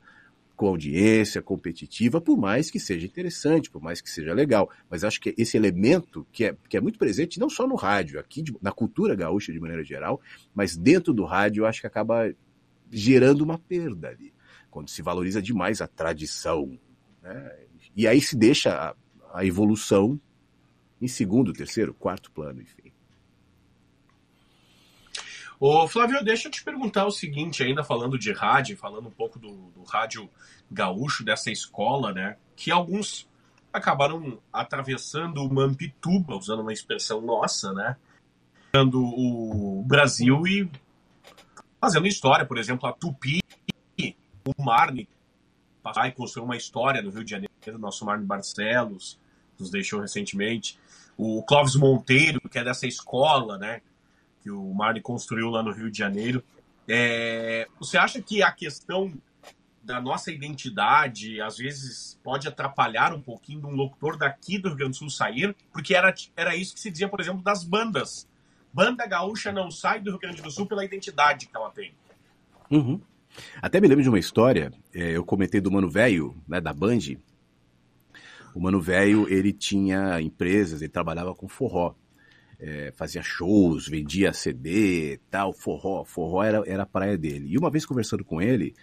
com 0.55 0.67
audiência 0.67 1.41
competitiva, 1.41 2.21
por 2.21 2.37
mais 2.37 2.69
que 2.69 2.79
seja 2.79 3.05
interessante, 3.05 3.69
por 3.69 3.81
mais 3.81 4.01
que 4.01 4.09
seja 4.09 4.33
legal. 4.33 4.69
Mas 4.89 5.03
acho 5.03 5.19
que 5.19 5.33
esse 5.37 5.57
elemento 5.57 6.25
que 6.31 6.45
é, 6.45 6.55
que 6.69 6.77
é 6.77 6.81
muito 6.81 6.99
presente, 6.99 7.39
não 7.39 7.49
só 7.49 7.67
no 7.67 7.75
rádio, 7.75 8.19
aqui 8.19 8.41
de, 8.41 8.55
na 8.61 8.71
cultura 8.71 9.15
gaúcha 9.15 9.51
de 9.51 9.59
maneira 9.59 9.83
geral, 9.83 10.21
mas 10.53 10.77
dentro 10.77 11.13
do 11.13 11.23
rádio, 11.23 11.65
acho 11.65 11.81
que 11.81 11.87
acaba 11.87 12.33
gerando 12.91 13.41
uma 13.41 13.57
perda 13.57 14.09
ali, 14.09 14.31
quando 14.69 14.89
se 14.89 15.01
valoriza 15.01 15.41
demais 15.41 15.81
a 15.81 15.87
tradição. 15.87 16.77
Né? 17.21 17.51
E 17.95 18.07
aí 18.07 18.19
se 18.21 18.35
deixa 18.35 18.95
a, 19.31 19.39
a 19.39 19.45
evolução 19.45 20.19
em 21.01 21.07
segundo, 21.07 21.53
terceiro, 21.53 21.93
quarto 21.93 22.31
plano, 22.31 22.61
enfim. 22.61 22.91
Ô, 25.59 25.87
Flávio, 25.87 26.23
deixa 26.23 26.47
eu 26.47 26.51
te 26.51 26.63
perguntar 26.63 27.05
o 27.05 27.11
seguinte, 27.11 27.63
ainda 27.63 27.83
falando 27.83 28.17
de 28.17 28.33
rádio, 28.33 28.75
falando 28.75 29.07
um 29.07 29.11
pouco 29.11 29.39
do, 29.39 29.71
do 29.71 29.83
rádio 29.83 30.29
gaúcho, 30.69 31.23
dessa 31.23 31.51
escola, 31.51 32.11
né? 32.11 32.37
Que 32.55 32.71
alguns 32.71 33.29
acabaram 33.71 34.39
atravessando 34.51 35.43
o 35.43 35.53
Mampituba, 35.53 36.35
usando 36.35 36.61
uma 36.61 36.73
expressão 36.73 37.21
nossa, 37.21 37.71
né? 37.73 37.95
O 38.75 39.83
Brasil 39.85 40.45
e 40.47 40.69
fazendo 41.79 42.07
história, 42.07 42.45
por 42.45 42.57
exemplo, 42.57 42.89
a 42.89 42.91
Tupi, 42.91 43.39
o 44.45 44.63
Marne, 44.63 45.07
e 46.05 46.11
construir 46.11 46.43
uma 46.43 46.57
história 46.57 47.01
no 47.01 47.09
Rio 47.09 47.23
de 47.23 47.31
Janeiro 47.31 47.52
nosso 47.71 48.05
Marno 48.05 48.25
Barcelos, 48.25 49.19
nos 49.59 49.69
deixou 49.69 49.99
recentemente. 49.99 50.77
O 51.17 51.43
Clóvis 51.43 51.75
Monteiro, 51.75 52.41
que 52.49 52.57
é 52.57 52.63
dessa 52.63 52.87
escola, 52.87 53.57
né? 53.57 53.81
Que 54.41 54.49
o 54.49 54.73
Marne 54.73 55.01
construiu 55.01 55.49
lá 55.49 55.61
no 55.63 55.71
Rio 55.71 55.91
de 55.91 55.97
Janeiro. 55.97 56.43
É, 56.87 57.67
você 57.79 57.97
acha 57.97 58.21
que 58.21 58.43
a 58.43 58.51
questão 58.51 59.13
da 59.83 60.01
nossa 60.01 60.31
identidade, 60.31 61.41
às 61.41 61.57
vezes, 61.57 62.19
pode 62.23 62.47
atrapalhar 62.47 63.13
um 63.13 63.21
pouquinho 63.21 63.59
de 63.59 63.65
um 63.67 63.75
locutor 63.75 64.17
daqui 64.17 64.57
do 64.57 64.69
Rio 64.69 64.77
Grande 64.77 64.91
do 64.91 64.97
Sul 64.97 65.09
sair? 65.09 65.55
Porque 65.71 65.93
era, 65.93 66.13
era 66.35 66.55
isso 66.55 66.73
que 66.73 66.79
se 66.79 66.89
dizia, 66.89 67.09
por 67.09 67.19
exemplo, 67.19 67.43
das 67.43 67.63
bandas. 67.63 68.27
Banda 68.73 69.05
gaúcha 69.05 69.51
não 69.51 69.69
sai 69.69 69.99
do 69.99 70.11
Rio 70.11 70.19
Grande 70.19 70.41
do 70.41 70.49
Sul 70.49 70.65
pela 70.65 70.85
identidade 70.85 71.47
que 71.47 71.55
ela 71.55 71.69
tem. 71.69 71.93
Uhum. 72.71 72.99
Até 73.61 73.79
me 73.81 73.87
lembro 73.87 74.03
de 74.03 74.09
uma 74.09 74.19
história, 74.19 74.71
é, 74.93 75.11
eu 75.11 75.25
comentei 75.25 75.59
do 75.59 75.71
Mano 75.71 75.89
Velho, 75.89 76.35
né, 76.47 76.61
da 76.61 76.73
Band, 76.73 76.99
o 78.53 78.61
Mano 78.61 78.79
Velho, 78.81 79.27
ele 79.27 79.51
tinha 79.51 80.21
empresas, 80.21 80.81
ele 80.81 80.91
trabalhava 80.91 81.33
com 81.33 81.47
forró. 81.47 81.95
É, 82.59 82.93
fazia 82.95 83.21
shows, 83.21 83.87
vendia 83.87 84.31
CD, 84.31 85.19
tal, 85.29 85.51
forró. 85.51 86.05
Forró 86.05 86.43
era, 86.43 86.63
era 86.65 86.83
a 86.83 86.85
praia 86.85 87.17
dele. 87.17 87.47
E 87.49 87.57
uma 87.57 87.69
vez 87.69 87.85
conversando 87.85 88.23
com 88.23 88.41
ele, 88.41 88.73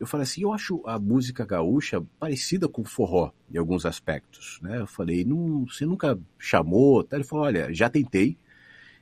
eu 0.00 0.06
falei 0.06 0.24
assim, 0.24 0.42
eu 0.42 0.52
acho 0.52 0.82
a 0.86 0.98
música 0.98 1.44
gaúcha 1.44 2.00
parecida 2.18 2.66
com 2.66 2.82
forró, 2.82 3.32
em 3.52 3.58
alguns 3.58 3.84
aspectos. 3.84 4.58
Né? 4.62 4.80
Eu 4.80 4.86
falei, 4.86 5.24
não, 5.24 5.66
você 5.66 5.84
nunca 5.84 6.18
chamou? 6.38 7.06
Ele 7.12 7.22
falou, 7.22 7.44
olha, 7.44 7.72
já 7.72 7.90
tentei. 7.90 8.38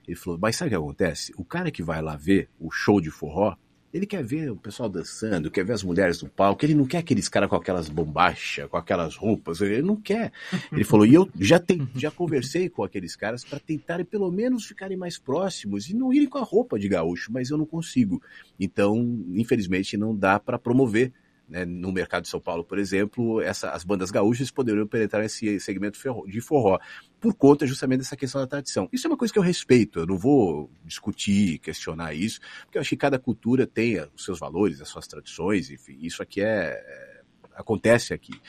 Ele 0.07 0.16
falou, 0.16 0.39
mas 0.43 0.57
sabe 0.57 0.69
o 0.69 0.70
que 0.70 0.77
acontece? 0.77 1.32
O 1.36 1.45
cara 1.45 1.70
que 1.70 1.82
vai 1.82 2.03
lá 2.03 2.16
ver 2.16 2.51
o 2.59 2.70
show 2.70 3.01
de 3.01 3.11
forró, 3.11 3.55
ele 3.93 4.06
quer 4.06 4.23
ver 4.23 4.51
o 4.51 4.56
pessoal 4.56 4.89
dançando, 4.89 5.51
quer 5.51 5.65
ver 5.65 5.73
as 5.73 5.82
mulheres 5.82 6.23
no 6.23 6.28
palco, 6.28 6.65
ele 6.65 6.74
não 6.74 6.86
quer 6.86 6.98
aqueles 6.98 7.28
caras 7.28 7.48
com 7.48 7.56
aquelas 7.56 7.89
bombachas, 7.89 8.69
com 8.69 8.77
aquelas 8.77 9.16
roupas, 9.16 9.60
ele 9.60 9.82
não 9.82 9.97
quer. 9.97 10.32
Ele 10.73 10.85
falou, 10.85 11.06
e 11.06 11.15
eu 11.15 11.28
já, 11.39 11.59
tem, 11.59 11.89
já 11.94 12.10
conversei 12.10 12.69
com 12.69 12.82
aqueles 12.82 13.16
caras 13.16 13.44
para 13.44 13.59
tentarem 13.59 14.05
pelo 14.05 14.31
menos 14.31 14.66
ficarem 14.66 14.97
mais 14.97 15.19
próximos 15.19 15.89
e 15.89 15.94
não 15.94 16.12
irem 16.12 16.28
com 16.28 16.39
a 16.39 16.43
roupa 16.43 16.78
de 16.78 16.89
gaúcho, 16.89 17.32
mas 17.32 17.51
eu 17.51 17.56
não 17.56 17.66
consigo. 17.66 18.23
Então, 18.60 19.24
infelizmente, 19.35 19.97
não 19.97 20.15
dá 20.15 20.39
para 20.39 20.59
promover 20.59 21.12
né, 21.48 21.64
no 21.64 21.90
mercado 21.92 22.22
de 22.22 22.28
São 22.28 22.40
Paulo, 22.40 22.62
por 22.62 22.78
exemplo, 22.78 23.40
essa, 23.40 23.70
as 23.70 23.84
bandas 23.84 24.10
gaúchas 24.10 24.50
poderiam 24.50 24.86
penetrar 24.86 25.22
nesse 25.22 25.58
segmento 25.60 25.98
de 26.26 26.40
forró, 26.40 26.78
por 27.20 27.34
conta 27.34 27.66
justamente 27.66 28.00
dessa 28.00 28.16
questão 28.16 28.40
da 28.40 28.46
tradição. 28.46 28.88
Isso 28.92 29.06
é 29.06 29.10
uma 29.10 29.16
coisa 29.16 29.32
que 29.32 29.38
eu 29.38 29.42
respeito, 29.42 30.00
eu 30.00 30.06
não 30.06 30.18
vou 30.18 30.70
discutir, 30.84 31.58
questionar 31.58 32.14
isso, 32.14 32.40
porque 32.64 32.78
eu 32.78 32.80
acho 32.80 32.90
que 32.90 32.96
cada 32.96 33.18
cultura 33.18 33.66
tem 33.66 33.98
os 34.14 34.24
seus 34.24 34.38
valores, 34.38 34.80
as 34.80 34.88
suas 34.88 35.06
tradições, 35.06 35.70
enfim, 35.70 35.98
isso 36.02 36.22
aqui 36.22 36.42
é, 36.42 36.72
é 36.72 37.18
acontece 37.54 38.14
aqui. 38.14 38.40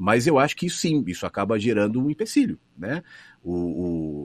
Mas 0.00 0.28
eu 0.28 0.38
acho 0.38 0.54
que 0.54 0.70
sim, 0.70 1.02
isso 1.08 1.26
acaba 1.26 1.58
gerando 1.58 2.00
um 2.00 2.08
empecilho, 2.08 2.56
né? 2.76 3.02
O, 3.42 3.52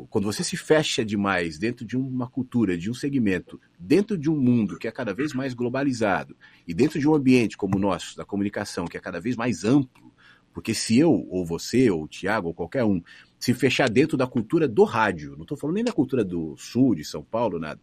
o, 0.04 0.08
quando 0.08 0.26
você 0.26 0.44
se 0.44 0.56
fecha 0.56 1.04
demais 1.04 1.58
dentro 1.58 1.84
de 1.84 1.98
uma 1.98 2.28
cultura, 2.28 2.78
de 2.78 2.92
um 2.92 2.94
segmento, 2.94 3.60
dentro 3.80 4.16
de 4.16 4.30
um 4.30 4.40
mundo 4.40 4.78
que 4.78 4.88
é 4.88 4.92
cada 4.92 5.16
vez 5.16 5.34
mais 5.34 5.56
globalizado 5.56 6.38
e 6.68 6.76
dentro 6.76 7.00
de 7.00 7.08
um 7.08 7.16
ambiente 7.16 7.58
como 7.58 7.76
o 7.76 7.80
nosso, 7.80 8.16
da 8.16 8.24
comunicação, 8.24 8.86
que 8.86 8.98
é 8.98 9.00
cada 9.00 9.20
vez 9.20 9.36
mais 9.36 9.64
amplo, 9.66 10.14
porque 10.54 10.76
se 10.76 11.00
eu, 11.00 11.12
ou 11.32 11.44
você, 11.44 11.90
ou 11.90 12.04
o 12.04 12.08
Tiago, 12.08 12.50
ou 12.50 12.54
qualquer 12.54 12.84
um, 12.84 13.02
se 13.40 13.52
fechar 13.56 13.90
dentro 13.90 14.16
da 14.16 14.28
cultura 14.28 14.68
do 14.68 14.84
rádio, 14.84 15.36
não 15.36 15.42
estou 15.42 15.58
falando 15.58 15.76
nem 15.76 15.84
da 15.84 15.92
cultura 15.92 16.24
do 16.24 16.56
sul, 16.56 16.94
de 16.94 17.04
São 17.04 17.24
Paulo, 17.24 17.58
nada, 17.60 17.82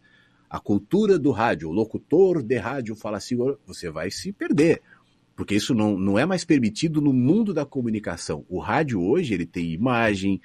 a 0.49 0.61
cultura 0.61 1.19
do 1.19 1.31
rádio, 1.31 1.67
o 1.67 1.73
locutor 1.73 2.41
de 2.41 2.57
rádio 2.57 2.95
fala 2.95 3.17
assim, 3.17 3.35
você 3.65 3.89
vai 3.89 4.09
se 4.09 4.31
perder 4.31 4.81
porque 5.41 5.55
isso 5.55 5.73
não, 5.73 5.97
não 5.97 6.19
é 6.19 6.23
mais 6.23 6.45
permitido 6.45 7.01
no 7.01 7.11
mundo 7.11 7.51
da 7.51 7.65
comunicação. 7.65 8.45
O 8.47 8.59
rádio 8.59 9.01
hoje 9.01 9.33
ele 9.33 9.47
tem 9.47 9.71
imagem, 9.71 10.39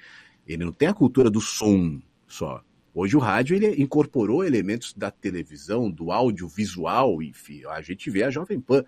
ele 0.47 0.65
não 0.65 0.71
tem 0.71 0.87
a 0.87 0.93
cultura 0.93 1.29
do 1.29 1.39
som 1.39 2.01
só. 2.25 2.63
Hoje 2.95 3.15
o 3.15 3.19
rádio 3.19 3.55
ele 3.55 3.79
incorporou 3.79 4.43
elementos 4.43 4.95
da 4.95 5.11
televisão, 5.11 5.91
do 5.91 6.11
audiovisual, 6.11 7.21
enfim. 7.21 7.61
A 7.67 7.79
gente 7.79 8.09
vê 8.09 8.23
a 8.23 8.31
Jovem 8.31 8.59
Pan 8.59 8.83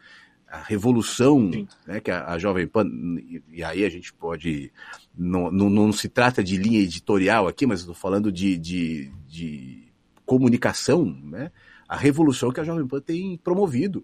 a 0.48 0.57
revolução 0.64 1.48
né, 1.86 1.99
que 1.99 2.10
a, 2.10 2.26
a, 2.26 2.40
Jovem 2.40 2.65
Pan, 2.65 2.88
e, 3.19 3.44
e, 3.48 3.64
aí 3.64 3.86
a 3.86 3.90
gente 3.90 4.11
pode, 4.11 4.73
não, 5.15 5.52
não, 5.52 5.69
não, 5.69 5.94
se 5.94 6.10
trata 6.10 6.44
de 6.44 6.57
linha 6.57 6.80
editorial 6.80 7.48
aqui, 7.48 7.68
mas 7.68 7.81
estou 7.81 7.94
falando 7.94 8.31
de, 8.31 8.57
de, 8.57 9.11
de 9.27 9.94
comunicação, 10.26 11.06
né, 11.06 11.52
a 11.88 11.95
revolução 11.95 12.52
que 12.52 12.60
a 12.60 12.64
Jovem 12.64 12.88
Pan 12.88 12.99
tem 12.99 13.38
promovido 13.38 14.03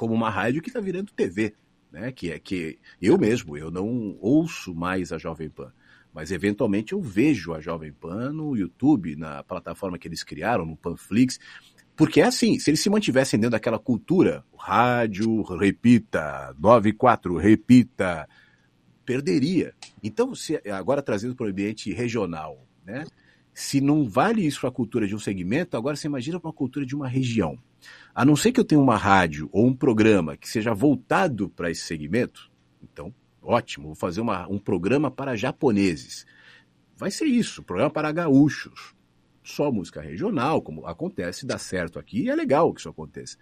como 0.00 0.14
uma 0.14 0.30
rádio 0.30 0.62
que 0.62 0.70
está 0.70 0.80
virando 0.80 1.12
TV, 1.12 1.52
né, 1.92 2.10
que 2.10 2.32
é 2.32 2.38
que 2.38 2.78
eu 3.02 3.18
mesmo, 3.18 3.54
eu 3.54 3.70
não 3.70 4.16
ouço 4.18 4.74
mais 4.74 5.12
a 5.12 5.18
Jovem 5.18 5.50
Pan, 5.50 5.70
mas 6.10 6.32
eventualmente 6.32 6.94
eu 6.94 7.02
vejo 7.02 7.52
a 7.52 7.60
Jovem 7.60 7.92
Pan 7.92 8.32
no 8.32 8.56
YouTube, 8.56 9.14
na 9.14 9.42
plataforma 9.42 9.98
que 9.98 10.08
eles 10.08 10.24
criaram, 10.24 10.64
no 10.64 10.74
Panflix, 10.74 11.38
porque 11.94 12.22
é 12.22 12.24
assim, 12.24 12.58
se 12.58 12.70
eles 12.70 12.80
se 12.80 12.88
mantivessem 12.88 13.38
dentro 13.38 13.50
daquela 13.50 13.78
cultura, 13.78 14.42
rádio, 14.56 15.42
repita, 15.42 16.56
94, 16.58 17.36
repita, 17.36 18.26
perderia. 19.04 19.74
Então, 20.02 20.34
se, 20.34 20.62
agora 20.72 21.02
trazendo 21.02 21.36
para 21.36 21.44
o 21.44 21.50
ambiente 21.50 21.92
regional, 21.92 22.66
né? 22.86 23.04
Se 23.52 23.80
não 23.80 24.08
vale 24.08 24.46
isso 24.46 24.60
para 24.60 24.68
a 24.68 24.72
cultura 24.72 25.06
de 25.06 25.14
um 25.14 25.18
segmento, 25.18 25.76
agora 25.76 25.96
você 25.96 26.06
imagina 26.06 26.40
para 26.40 26.50
a 26.50 26.54
cultura 26.54 26.86
de 26.86 26.94
uma 26.94 27.08
região. 27.08 27.58
A 28.14 28.24
não 28.24 28.36
ser 28.36 28.52
que 28.52 28.60
eu 28.60 28.64
tenha 28.64 28.80
uma 28.80 28.96
rádio 28.96 29.48
ou 29.52 29.66
um 29.66 29.74
programa 29.74 30.36
que 30.36 30.48
seja 30.48 30.72
voltado 30.72 31.48
para 31.48 31.70
esse 31.70 31.82
segmento, 31.82 32.50
então, 32.82 33.14
ótimo, 33.42 33.86
vou 33.86 33.94
fazer 33.94 34.20
uma, 34.20 34.48
um 34.48 34.58
programa 34.58 35.10
para 35.10 35.36
japoneses. 35.36 36.26
Vai 36.96 37.10
ser 37.10 37.26
isso, 37.26 37.62
programa 37.62 37.90
para 37.90 38.12
gaúchos 38.12 38.94
só 39.42 39.70
música 39.70 40.00
regional, 40.00 40.62
como 40.62 40.86
acontece, 40.86 41.46
dá 41.46 41.58
certo 41.58 41.98
aqui, 41.98 42.24
e 42.24 42.30
é 42.30 42.34
legal 42.34 42.72
que 42.72 42.80
isso 42.80 42.88
aconteça. 42.88 43.36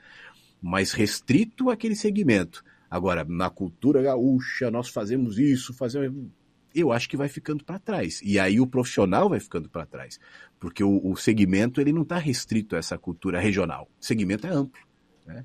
Mas 0.61 0.93
restrito 0.93 1.71
àquele 1.71 1.95
segmento. 1.95 2.65
Agora, 2.91 3.25
na 3.25 3.51
cultura 3.51 4.03
gaúcha, 4.03 4.71
nós 4.71 4.89
fazemos 4.89 5.39
isso, 5.39 5.75
fazemos. 5.75 6.31
Eu 6.75 6.93
acho 6.93 7.09
que 7.09 7.17
vai 7.17 7.29
ficando 7.29 7.65
para 7.65 7.79
trás. 7.79 8.21
E 8.23 8.39
aí 8.39 8.61
o 8.61 8.67
profissional 8.67 9.29
vai 9.29 9.41
ficando 9.41 9.69
para 9.69 9.87
trás. 9.87 10.21
Porque 10.61 10.85
o, 10.85 11.01
o, 11.05 11.17
segmento 11.17 11.81
ele 11.81 11.93
não 11.93 12.03
está 12.03 12.19
restrito 12.19 12.77
a 12.77 12.79
essa 12.79 12.99
cultura 12.99 13.41
regional. 13.41 13.89
O 14.01 14.05
segmento 14.05 14.47
é 14.47 14.51
amplo. 14.51 14.81
Né? 15.27 15.45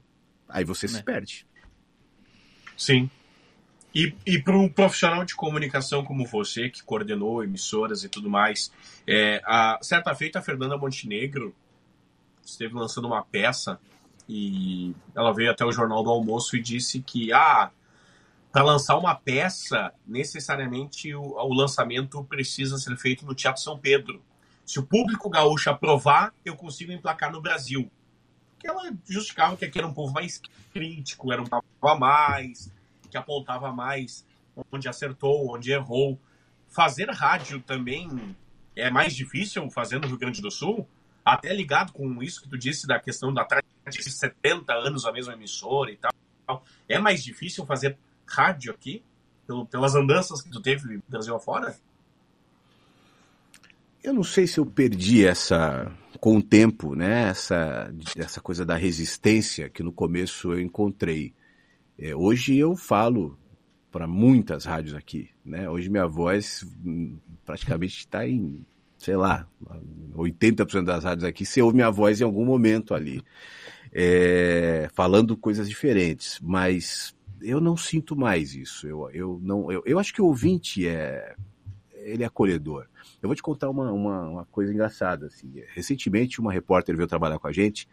Aí 0.50 0.66
você 0.66 0.86
é. 0.86 0.90
se 0.90 1.04
perde. 1.04 1.48
Sim. 2.78 3.10
E, 3.94 4.14
e 4.26 4.42
para 4.42 4.58
um 4.58 4.68
profissional 4.68 5.24
de 5.24 5.36
comunicação 5.36 6.04
como 6.04 6.26
você, 6.26 6.70
que 6.70 6.84
coordenou 6.84 7.44
emissoras 7.44 8.04
e 8.04 8.10
tudo 8.10 8.30
mais, 8.30 8.72
é, 9.06 9.40
a, 9.46 9.78
certa 9.82 10.14
feita 10.16 10.40
a 10.40 10.42
Fernanda 10.42 10.78
Montenegro 10.78 11.54
esteve 12.44 12.74
lançando 12.74 13.06
uma 13.06 13.24
peça 13.24 13.80
e 14.28 14.96
ela 15.16 15.32
veio 15.32 15.52
até 15.52 15.64
o 15.64 15.72
Jornal 15.72 16.04
do 16.04 16.10
Almoço 16.10 16.56
e 16.56 16.62
disse 16.62 17.02
que 17.02 17.32
ah, 17.32 17.70
para 18.54 18.64
lançar 18.64 18.96
uma 19.00 19.16
peça, 19.16 19.92
necessariamente 20.06 21.12
o, 21.16 21.24
o 21.24 21.54
lançamento 21.56 22.24
precisa 22.26 22.78
ser 22.78 22.96
feito 22.98 23.26
no 23.26 23.34
Teatro 23.34 23.64
São 23.64 23.80
Pedro. 23.80 24.24
Se 24.64 24.80
o 24.80 24.86
público 24.86 25.28
gaúcho 25.28 25.72
aprovar, 25.72 26.32
eu 26.46 26.56
consigo 26.56 26.92
emplacar 26.92 27.32
no 27.32 27.42
Brasil. 27.42 27.92
Porque 28.52 28.68
ela 28.68 28.96
justificava 29.10 29.58
que 29.58 29.66
aqui 29.66 29.80
era 29.80 29.88
um 29.88 29.94
povo 29.94 30.14
mais 30.14 30.40
crítico, 30.72 31.34
era 31.34 31.42
um 31.42 31.46
povo 31.46 31.64
a 31.82 31.98
mais, 31.98 32.72
que 33.10 33.18
apontava 33.18 33.74
mais 33.74 34.24
onde 34.72 34.88
acertou, 34.88 35.56
onde 35.56 35.72
errou. 35.72 36.20
Fazer 36.70 37.10
rádio 37.10 37.60
também 37.60 38.36
é 38.76 38.92
mais 38.92 39.16
difícil 39.16 39.68
fazer 39.72 40.00
no 40.00 40.08
Rio 40.08 40.18
Grande 40.20 40.44
do 40.44 40.52
Sul, 40.52 40.88
até 41.26 41.52
ligado 41.52 41.92
com 41.92 42.22
isso 42.22 42.44
que 42.44 42.50
tu 42.50 42.58
disse 42.58 42.86
da 42.86 43.00
questão 43.00 43.34
da 43.34 43.48
de 43.90 44.04
70 44.04 44.72
anos 44.74 45.08
a 45.08 45.12
mesma 45.12 45.34
emissora 45.34 45.92
e 45.92 45.98
tal. 45.98 46.64
É 46.88 47.00
mais 47.00 47.24
difícil 47.24 47.66
fazer 47.66 47.98
rádio 48.26 48.72
aqui, 48.74 49.04
pelas 49.70 49.96
andanças 49.96 50.42
que 50.42 50.50
tu 50.50 50.62
teve 50.62 51.02
Brasil 51.08 51.36
afora? 51.36 51.76
Eu 54.04 54.14
não 54.14 54.24
sei 54.24 54.46
se 54.48 54.60
eu 54.60 54.66
perdi 54.66 55.26
essa 55.26 55.90
com 56.20 56.38
o 56.38 56.42
tempo, 56.42 56.96
né? 56.96 57.30
Essa, 57.30 57.94
essa 58.18 58.42
coisa 58.42 58.66
da 58.66 58.76
resistência 58.76 59.70
que 59.70 59.82
no 59.82 59.92
começo 59.92 60.52
eu 60.52 60.60
encontrei. 60.60 61.34
É, 61.98 62.16
hoje 62.16 62.58
eu 62.58 62.76
falo 62.76 63.38
para 63.92 64.08
muitas 64.08 64.66
rádios 64.66 64.96
aqui, 64.96 65.30
né? 65.46 65.70
Hoje 65.70 65.90
minha 65.90 66.08
voz 66.08 66.66
hum, 66.84 67.18
praticamente 67.46 68.00
está 68.00 68.28
em, 68.28 68.66
sei 68.98 69.16
lá, 69.16 69.48
80% 70.16 70.84
das 70.84 71.04
rádios 71.04 71.24
aqui, 71.24 71.46
você 71.46 71.62
ouve 71.62 71.76
minha 71.76 71.92
voz 71.92 72.20
em 72.20 72.24
algum 72.24 72.44
momento 72.44 72.96
ali, 72.96 73.24
é, 73.92 74.90
falando 74.94 75.38
coisas 75.38 75.70
diferentes, 75.70 76.40
mas 76.42 77.13
eu 77.44 77.60
não 77.62 77.78
sinto 77.78 78.16
mais 78.16 78.56
isso. 78.56 78.88
Eu, 78.88 79.10
eu, 79.12 79.40
não, 79.44 79.72
eu, 79.72 79.84
eu 79.86 80.00
acho 80.00 80.14
que 80.14 80.22
o 80.22 80.26
ouvinte 80.26 80.88
é, 80.88 81.36
ele 81.94 82.24
é 82.24 82.26
acolhedor. 82.26 82.88
Eu 83.22 83.28
vou 83.30 83.36
te 83.36 83.42
contar 83.42 83.70
uma, 83.70 83.92
uma, 83.92 84.30
uma 84.30 84.46
coisa 84.46 84.74
engraçada. 84.74 85.28
Assim. 85.28 85.54
Recentemente, 85.74 86.40
uma 86.40 86.52
repórter 86.52 86.96
veio 86.96 87.08
trabalhar 87.08 87.40
com 87.40 87.48
a 87.48 87.52
gente, 87.52 87.88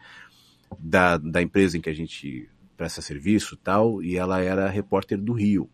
da, 0.78 1.16
da 1.18 1.42
empresa 1.42 1.76
em 1.76 1.80
que 1.80 1.90
a 1.90 1.94
gente 1.94 2.48
presta 2.76 3.02
serviço 3.02 3.56
tal, 3.56 4.02
e 4.02 4.16
ela 4.16 4.40
era 4.40 4.68
repórter 4.68 5.18
do 5.18 5.32
Rio. 5.32 5.68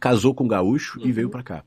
Casou 0.00 0.34
com 0.34 0.44
um 0.44 0.48
gaúcho 0.48 1.00
uhum. 1.00 1.06
e 1.06 1.12
veio 1.12 1.30
para 1.30 1.42
cá. 1.42 1.64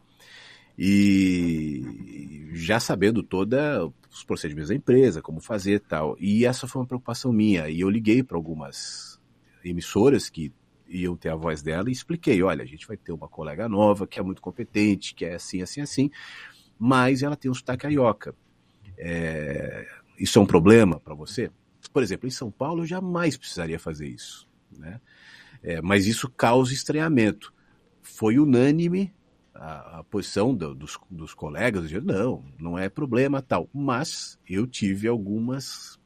E 0.77 2.49
já 2.53 2.79
sabendo 2.79 3.23
toda 3.23 3.91
os 4.11 4.23
procedimentos 4.23 4.69
da 4.69 4.75
empresa, 4.75 5.21
como 5.21 5.41
fazer 5.41 5.79
tal. 5.79 6.15
E 6.19 6.45
essa 6.45 6.67
foi 6.67 6.81
uma 6.81 6.87
preocupação 6.87 7.33
minha. 7.33 7.69
E 7.69 7.81
eu 7.81 7.89
liguei 7.89 8.23
para 8.23 8.37
algumas 8.37 9.19
emissoras 9.63 10.29
que 10.29 10.51
iam 10.89 11.15
ter 11.15 11.29
a 11.29 11.35
voz 11.35 11.61
dela 11.61 11.89
e 11.89 11.91
expliquei: 11.91 12.41
olha, 12.43 12.63
a 12.63 12.65
gente 12.65 12.87
vai 12.87 12.97
ter 12.97 13.11
uma 13.11 13.27
colega 13.27 13.67
nova 13.67 14.07
que 14.07 14.19
é 14.19 14.23
muito 14.23 14.41
competente, 14.41 15.13
que 15.13 15.25
é 15.25 15.35
assim, 15.35 15.61
assim, 15.61 15.81
assim, 15.81 16.11
mas 16.77 17.23
ela 17.23 17.35
tem 17.35 17.49
um 17.49 17.53
sotaque 17.53 17.83
carioca. 17.83 18.35
É... 18.97 19.85
Isso 20.19 20.39
é 20.39 20.41
um 20.41 20.45
problema 20.45 20.99
para 20.99 21.13
você? 21.13 21.51
Por 21.93 22.01
exemplo, 22.01 22.27
em 22.27 22.31
São 22.31 22.51
Paulo 22.51 22.83
eu 22.83 22.87
jamais 22.87 23.37
precisaria 23.37 23.79
fazer 23.79 24.07
isso. 24.07 24.47
Né? 24.71 24.99
É, 25.61 25.81
mas 25.81 26.07
isso 26.07 26.29
causa 26.29 26.73
estranhamento. 26.73 27.53
Foi 28.01 28.39
unânime 28.39 29.13
a, 29.53 29.99
a 29.99 30.03
posição 30.03 30.55
do, 30.55 30.73
dos, 30.73 30.97
dos 31.09 31.33
colegas, 31.33 31.89
de, 31.89 31.99
não, 31.99 32.43
não 32.59 32.77
é 32.77 32.89
problema 32.89 33.41
tal. 33.41 33.69
Mas 33.73 34.39
eu 34.47 34.65
tive 34.65 35.07
algumas 35.07 35.99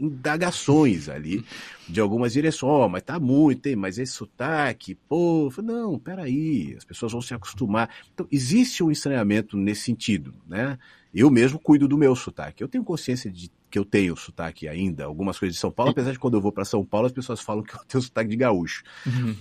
indagações 0.00 1.08
ali 1.08 1.44
de 1.88 2.00
algumas 2.00 2.32
direções, 2.32 2.72
oh, 2.72 2.88
mas 2.88 3.02
tá 3.02 3.20
muito, 3.20 3.66
hein? 3.66 3.76
mas 3.76 3.98
esse 3.98 4.12
sotaque, 4.12 4.94
pô, 5.08 5.52
não, 5.62 5.98
peraí, 5.98 6.74
as 6.76 6.84
pessoas 6.84 7.12
vão 7.12 7.20
se 7.20 7.34
acostumar. 7.34 7.90
Então, 8.14 8.26
existe 8.30 8.82
um 8.82 8.90
estranhamento 8.90 9.56
nesse 9.56 9.82
sentido, 9.82 10.34
né? 10.46 10.78
Eu 11.12 11.28
mesmo 11.28 11.58
cuido 11.58 11.88
do 11.88 11.98
meu 11.98 12.14
sotaque. 12.14 12.62
Eu 12.62 12.68
tenho 12.68 12.84
consciência 12.84 13.28
de 13.30 13.50
que 13.68 13.78
eu 13.78 13.84
tenho 13.84 14.16
sotaque 14.16 14.68
ainda, 14.68 15.04
algumas 15.04 15.38
coisas 15.38 15.54
de 15.54 15.60
São 15.60 15.70
Paulo, 15.70 15.92
apesar 15.92 16.12
de 16.12 16.18
quando 16.18 16.34
eu 16.34 16.40
vou 16.40 16.52
para 16.52 16.64
São 16.64 16.84
Paulo 16.84 17.06
as 17.06 17.12
pessoas 17.12 17.40
falam 17.40 17.62
que 17.62 17.74
eu 17.74 17.84
tenho 17.86 18.02
sotaque 18.02 18.30
de 18.30 18.36
gaúcho. 18.36 18.82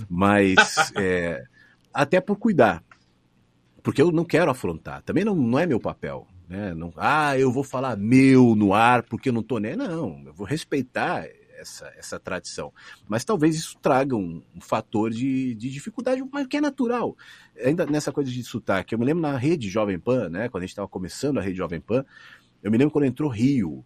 Mas 0.10 0.56
é, 0.98 1.44
até 1.94 2.19
por 2.19 2.38
cuidar, 2.38 2.84
porque 3.84 4.02
eu 4.02 4.11
não 4.11 4.26
quero 4.26 4.52
afrontar. 4.52 5.02
Também 5.03 5.23
não, 5.23 5.36
não 5.36 5.60
é 5.60 5.65
meu 5.65 5.80
papel. 5.80 6.27
Né? 6.49 6.73
Não, 6.73 6.91
ah, 6.97 7.38
eu 7.38 7.51
vou 7.51 7.63
falar 7.63 7.95
meu 7.95 8.55
no 8.55 8.73
ar 8.73 9.03
porque 9.03 9.30
eu 9.30 9.34
não 9.34 9.41
estou 9.41 9.59
nem. 9.59 9.76
Não, 9.76 10.19
eu 10.26 10.34
vou 10.34 10.47
respeitar 10.47 11.27
essa, 11.59 11.93
essa 11.95 12.19
tradição. 12.19 12.73
Mas 13.07 13.23
talvez 13.23 13.55
isso 13.55 13.77
traga 13.80 14.15
um, 14.15 14.41
um 14.55 14.59
fator 14.59 15.11
de, 15.11 15.53
de, 15.53 15.69
dificuldade, 15.69 16.23
mas 16.31 16.47
que 16.47 16.57
é 16.57 16.61
natural. 16.61 17.15
Ainda 17.63 17.85
nessa 17.85 18.11
coisa 18.11 18.31
de 18.31 18.43
sotaque, 18.43 18.95
eu 18.95 18.99
me 18.99 19.05
lembro 19.05 19.21
na 19.21 19.38
rede 19.38 19.69
Jovem 19.69 19.99
Pan, 19.99 20.27
né, 20.30 20.49
quando 20.49 20.63
a 20.63 20.65
gente 20.65 20.71
estava 20.71 20.88
começando 20.88 21.38
a 21.38 21.41
rede 21.41 21.57
Jovem 21.57 21.80
Pan, 21.80 22.03
eu 22.63 22.71
me 22.71 22.77
lembro 22.77 22.91
quando 22.91 23.05
entrou 23.05 23.30
Rio. 23.30 23.85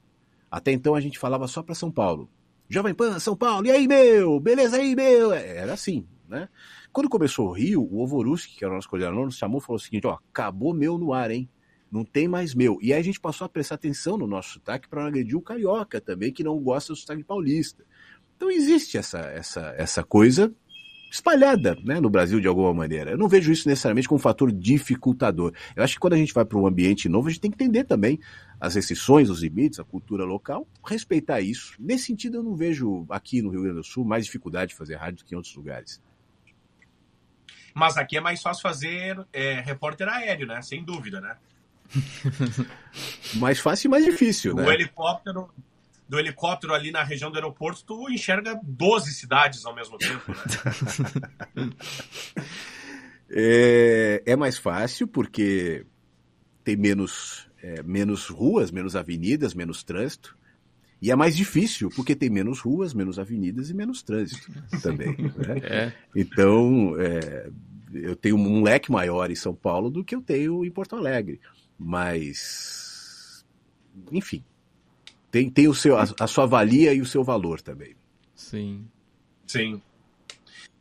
Até 0.49 0.72
então 0.72 0.95
a 0.95 1.02
gente 1.02 1.19
falava 1.19 1.48
só 1.48 1.61
para 1.61 1.76
São 1.76 1.91
Paulo. 1.91 2.30
Jovem 2.69 2.94
Pan, 2.94 3.19
São 3.19 3.35
Paulo, 3.35 3.68
e 3.68 3.72
aí, 3.72 3.88
meu? 3.88 4.40
Beleza 4.40 4.77
aí, 4.77 4.95
meu? 4.95 5.34
É, 5.34 5.57
era 5.57 5.73
assim, 5.73 6.07
né? 6.30 6.48
Quando 6.94 7.10
começou 7.10 7.49
o 7.49 7.52
Rio, 7.52 7.81
o 7.81 8.02
Ovoruski, 8.02 8.56
que 8.56 8.64
era 8.64 8.72
o 8.72 8.76
nosso 8.76 8.88
coordenador, 8.88 9.26
nos 9.26 9.35
chamou 9.35 9.60
e 9.60 9.64
falou 9.64 9.77
o 9.77 9.80
seguinte: 9.80 10.07
ó, 10.07 10.18
acabou 10.30 10.73
meu 10.73 10.98
no 10.98 11.11
ar, 11.11 11.30
hein? 11.30 11.49
Não 11.94 12.03
tem 12.03 12.28
mais 12.28 12.56
meu. 12.56 12.80
E 12.82 12.91
aí 12.91 12.99
a 12.99 13.03
gente 13.03 13.20
passou 13.20 13.45
a 13.45 13.49
prestar 13.49 13.76
atenção 13.76 14.18
no 14.18 14.26
nosso 14.26 14.53
sotaque 14.53 14.90
para 14.90 15.06
agredir 15.06 15.38
o 15.38 15.41
carioca 15.41 16.02
também, 16.02 16.34
que 16.34 16.44
não 16.44 16.57
gosta 16.57 16.91
do 16.91 16.95
sotaque 16.95 17.24
paulista. 17.24 17.86
Então 18.36 18.49
existe 18.49 18.98
essa, 18.98 19.20
essa, 19.20 19.76
essa 19.78 20.03
coisa 20.03 20.52
espalhada 21.11 21.78
né, 21.84 21.99
no 21.99 22.10
Brasil 22.10 22.41
de 22.41 22.48
alguma 22.48 22.74
maneira. 22.74 23.11
Eu 23.11 23.18
não 23.20 23.28
vejo 23.28 23.52
isso 23.52 23.70
necessariamente 23.70 24.07
como 24.07 24.18
um 24.18 24.22
fator 24.22 24.52
dificultador. 24.52 25.53
Eu 25.76 25.84
acho 25.84 25.94
que 25.94 25.99
quando 25.99 26.14
a 26.14 26.18
gente 26.18 26.34
vai 26.34 26.44
para 26.44 26.57
um 26.57 26.65
ambiente 26.65 27.07
novo, 27.07 27.28
a 27.28 27.32
gente 27.32 27.41
tem 27.41 27.52
que 27.52 27.64
entender 27.64 27.84
também 27.84 28.20
as 28.60 28.74
restrições, 28.74 29.30
os 29.30 29.44
limites, 29.44 29.80
a 29.80 29.84
cultura 29.84 30.26
local, 30.26 30.68
respeitar 30.84 31.41
isso. 31.41 31.76
Nesse 31.80 32.06
sentido, 32.06 32.38
eu 32.38 32.44
não 32.44 32.56
vejo 32.56 33.06
aqui 33.07 33.40
no 33.44 33.52
Rio 33.52 33.61
Grande 33.61 33.78
do 33.78 33.84
Sul 33.84 34.03
mais 34.03 34.26
dificuldade 34.26 34.70
de 34.70 34.78
fazer 34.78 34.95
rádio 34.95 35.20
do 35.20 35.26
que 35.26 35.36
em 35.36 35.38
outros 35.38 35.56
lugares. 35.56 36.02
Mas 37.76 37.98
aqui 37.98 38.18
é 38.18 38.22
mais 38.22 38.41
fácil 38.41 38.64
fazer 38.64 39.24
é, 39.32 39.61
repórter 39.61 40.10
aéreo, 40.10 40.48
né? 40.48 40.60
Sem 40.64 40.84
dúvida, 40.84 41.22
né? 41.22 41.38
mais 43.36 43.60
fácil 43.60 43.88
e 43.88 43.91
mais 43.91 44.06
difícil, 44.06 44.56
né? 44.56 44.65
O 44.65 44.72
helicóptero, 44.72 45.49
do 46.07 46.20
helicóptero 46.20 46.74
ali 46.74 46.91
na 46.91 47.03
região 47.03 47.32
do 47.32 47.36
aeroporto, 47.36 47.84
tu 47.86 48.10
enxerga 48.10 48.60
12 48.64 49.14
cidades 49.14 49.65
ao 49.65 49.74
mesmo 49.74 49.98
tempo, 49.98 50.32
né? 50.32 51.70
é, 53.30 54.24
é 54.26 54.36
mais 54.36 54.57
fácil 54.57 55.07
porque 55.07 55.86
tem 56.64 56.76
menos, 56.76 57.48
é, 57.61 57.84
menos 57.84 58.28
ruas, 58.28 58.72
menos 58.72 58.95
avenidas, 58.95 59.53
menos 59.53 59.84
trânsito. 59.84 60.38
E 61.02 61.11
é 61.11 61.15
mais 61.18 61.36
difícil, 61.36 61.90
porque 61.90 62.15
tem 62.15 62.30
menos 62.30 62.61
ruas, 62.61 62.94
menos 62.94 63.20
avenidas 63.20 63.70
e 63.70 63.74
menos 63.74 64.02
trânsito 64.02 64.49
também. 64.82 65.18
Né? 65.18 65.60
É. 65.64 65.94
Então, 66.15 66.95
é, 66.98 67.49
eu 67.94 68.15
tenho 68.15 68.38
um 68.38 68.64
leque 68.64 68.90
maior 68.90 69.30
em 69.30 69.36
São 69.36 69.53
Paulo 69.53 69.90
do 69.90 70.03
que 70.03 70.15
eu 70.15 70.22
tenho 70.22 70.64
em 70.64 70.72
Porto 70.72 70.95
Alegre. 70.95 71.41
Mas, 71.78 73.45
enfim, 74.12 74.44
tem, 75.32 75.50
tem 75.50 75.68
o 75.68 75.74
seu, 75.74 75.98
a, 75.98 76.06
a 76.20 76.28
sua 76.28 76.45
valia 76.45 76.94
e 76.94 77.02
o 77.02 77.06
seu 77.06 77.24
valor 77.24 77.62
também. 77.62 77.95
Sim. 78.36 78.88
Sim. 79.48 79.82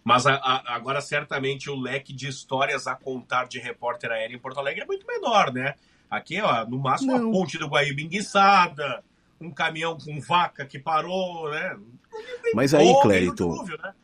Mas 0.04 0.26
a, 0.26 0.34
a, 0.34 0.74
agora, 0.74 1.00
certamente, 1.00 1.70
o 1.70 1.78
leque 1.78 2.12
de 2.12 2.28
histórias 2.28 2.86
a 2.86 2.94
contar 2.94 3.46
de 3.46 3.58
repórter 3.58 4.10
aéreo 4.10 4.36
em 4.36 4.40
Porto 4.40 4.58
Alegre 4.58 4.82
é 4.82 4.86
muito 4.86 5.06
menor, 5.06 5.52
né? 5.52 5.74
Aqui, 6.10 6.40
ó, 6.40 6.66
no 6.66 6.78
máximo, 6.78 7.16
Não. 7.16 7.30
a 7.30 7.32
ponte 7.32 7.56
do 7.56 7.68
Guaíba 7.68 8.00
enguiçada, 8.00 9.02
um 9.40 9.50
caminhão 9.50 9.96
com 9.96 10.20
vaca 10.20 10.66
que 10.66 10.78
parou, 10.78 11.50
né? 11.50 11.78
Mas 12.54 12.74
aí, 12.74 12.92
Clériton, 13.00 13.64
né? 13.64 13.94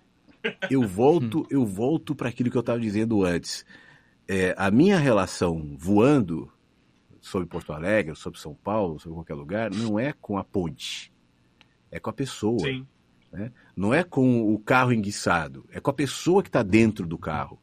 eu 0.70 0.86
volto, 0.86 1.46
eu 1.50 1.66
volto 1.66 2.14
para 2.14 2.28
aquilo 2.28 2.50
que 2.50 2.56
eu 2.56 2.60
estava 2.60 2.80
dizendo 2.80 3.24
antes. 3.24 3.66
É, 4.26 4.54
a 4.56 4.70
minha 4.70 4.98
relação 4.98 5.76
voando 5.76 6.50
sobre 7.20 7.48
Porto 7.48 7.72
Alegre, 7.72 8.14
sobre 8.14 8.38
São 8.38 8.54
Paulo, 8.54 8.98
sobre 8.98 9.16
qualquer 9.16 9.34
lugar, 9.34 9.70
não 9.70 9.98
é 9.98 10.12
com 10.12 10.38
a 10.38 10.44
ponte, 10.44 11.12
é 11.90 11.98
com 11.98 12.10
a 12.10 12.12
pessoa. 12.12 12.60
Sim. 12.60 12.86
Né? 13.32 13.52
Não 13.76 13.92
é 13.92 14.02
com 14.02 14.52
o 14.52 14.58
carro 14.58 14.92
enguiçado, 14.92 15.66
é 15.70 15.80
com 15.80 15.90
a 15.90 15.94
pessoa 15.94 16.42
que 16.42 16.48
está 16.48 16.62
dentro 16.62 17.06
do 17.06 17.18
carro. 17.18 17.60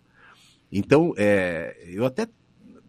Então, 0.71 1.13
é, 1.17 1.75
eu 1.87 2.05
até 2.05 2.27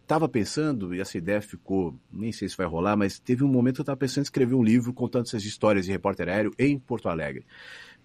estava 0.01 0.29
pensando, 0.29 0.95
e 0.95 1.01
essa 1.01 1.17
ideia 1.17 1.41
ficou, 1.41 1.99
nem 2.11 2.31
sei 2.31 2.47
se 2.47 2.55
vai 2.55 2.65
rolar, 2.65 2.95
mas 2.95 3.19
teve 3.19 3.43
um 3.43 3.47
momento 3.47 3.75
que 3.75 3.81
eu 3.81 3.83
estava 3.83 3.97
pensando 3.97 4.19
em 4.19 4.23
escrever 4.23 4.55
um 4.55 4.63
livro 4.63 4.93
contando 4.93 5.25
essas 5.25 5.43
histórias 5.43 5.85
de 5.85 5.91
repórter 5.91 6.29
aéreo 6.29 6.53
em 6.57 6.79
Porto 6.79 7.09
Alegre. 7.09 7.45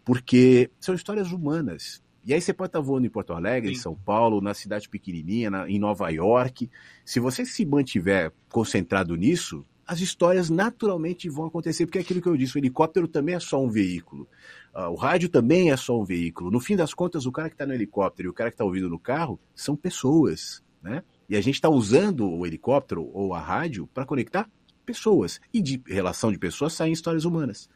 Porque 0.05 0.68
são 0.80 0.97
histórias 0.97 1.30
humanas. 1.30 2.02
E 2.24 2.32
aí 2.32 2.40
você 2.40 2.53
pode 2.53 2.69
estar 2.69 2.81
voando 2.81 3.07
em 3.07 3.11
Porto 3.11 3.32
Alegre, 3.32 3.70
Sim. 3.70 3.74
em 3.77 3.81
São 3.81 3.94
Paulo, 3.94 4.40
na 4.40 4.55
cidade 4.55 4.89
pequenininha, 4.89 5.51
na, 5.51 5.69
em 5.69 5.78
Nova 5.78 6.09
York. 6.11 6.70
Se 7.05 7.19
você 7.19 7.44
se 7.44 7.65
mantiver 7.66 8.32
concentrado 8.49 9.16
nisso, 9.16 9.65
as 9.86 10.01
histórias 10.01 10.49
naturalmente 10.49 11.28
vão 11.28 11.47
acontecer, 11.47 11.86
porque 11.86 11.99
é 11.99 12.01
aquilo 12.01 12.23
que 12.23 12.28
eu 12.28 12.36
disse, 12.36 12.57
o 12.57 12.59
helicóptero 12.59 13.09
também 13.09 13.35
é 13.35 13.40
só 13.40 13.62
um 13.62 13.69
veículo. 13.69 14.28
Uh, 14.74 14.89
o 14.89 14.94
rádio 14.94 15.28
também 15.28 15.70
é 15.70 15.77
só 15.77 16.01
um 16.01 16.05
veículo. 16.05 16.51
No 16.51 16.61
fim 16.61 16.77
das 16.77 16.94
contas, 16.94 17.27
o 17.27 17.32
cara 17.32 17.49
que 17.49 17.55
está 17.55 17.66
no 17.66 17.74
helicóptero 17.74 18.28
e 18.28 18.31
o 18.31 18.32
cara 18.32 18.51
que 18.51 18.55
está 18.55 18.65
ouvindo 18.65 18.89
no 18.89 18.99
carro 18.99 19.39
são 19.55 19.77
pessoas, 19.77 20.62
né? 20.82 21.03
E 21.28 21.36
a 21.36 21.40
gente 21.40 21.55
está 21.55 21.69
usando 21.69 22.28
o 22.28 22.47
helicóptero 22.47 23.09
ou 23.12 23.35
a 23.35 23.40
rádio 23.40 23.86
para 23.86 24.05
conectar 24.05 24.49
pessoas. 24.85 25.40
E 25.53 25.61
de 25.61 25.82
relação 25.86 26.31
de 26.31 26.39
pessoas 26.39 26.73
saem 26.73 26.93
histórias 26.93 27.24
humanas. 27.24 27.69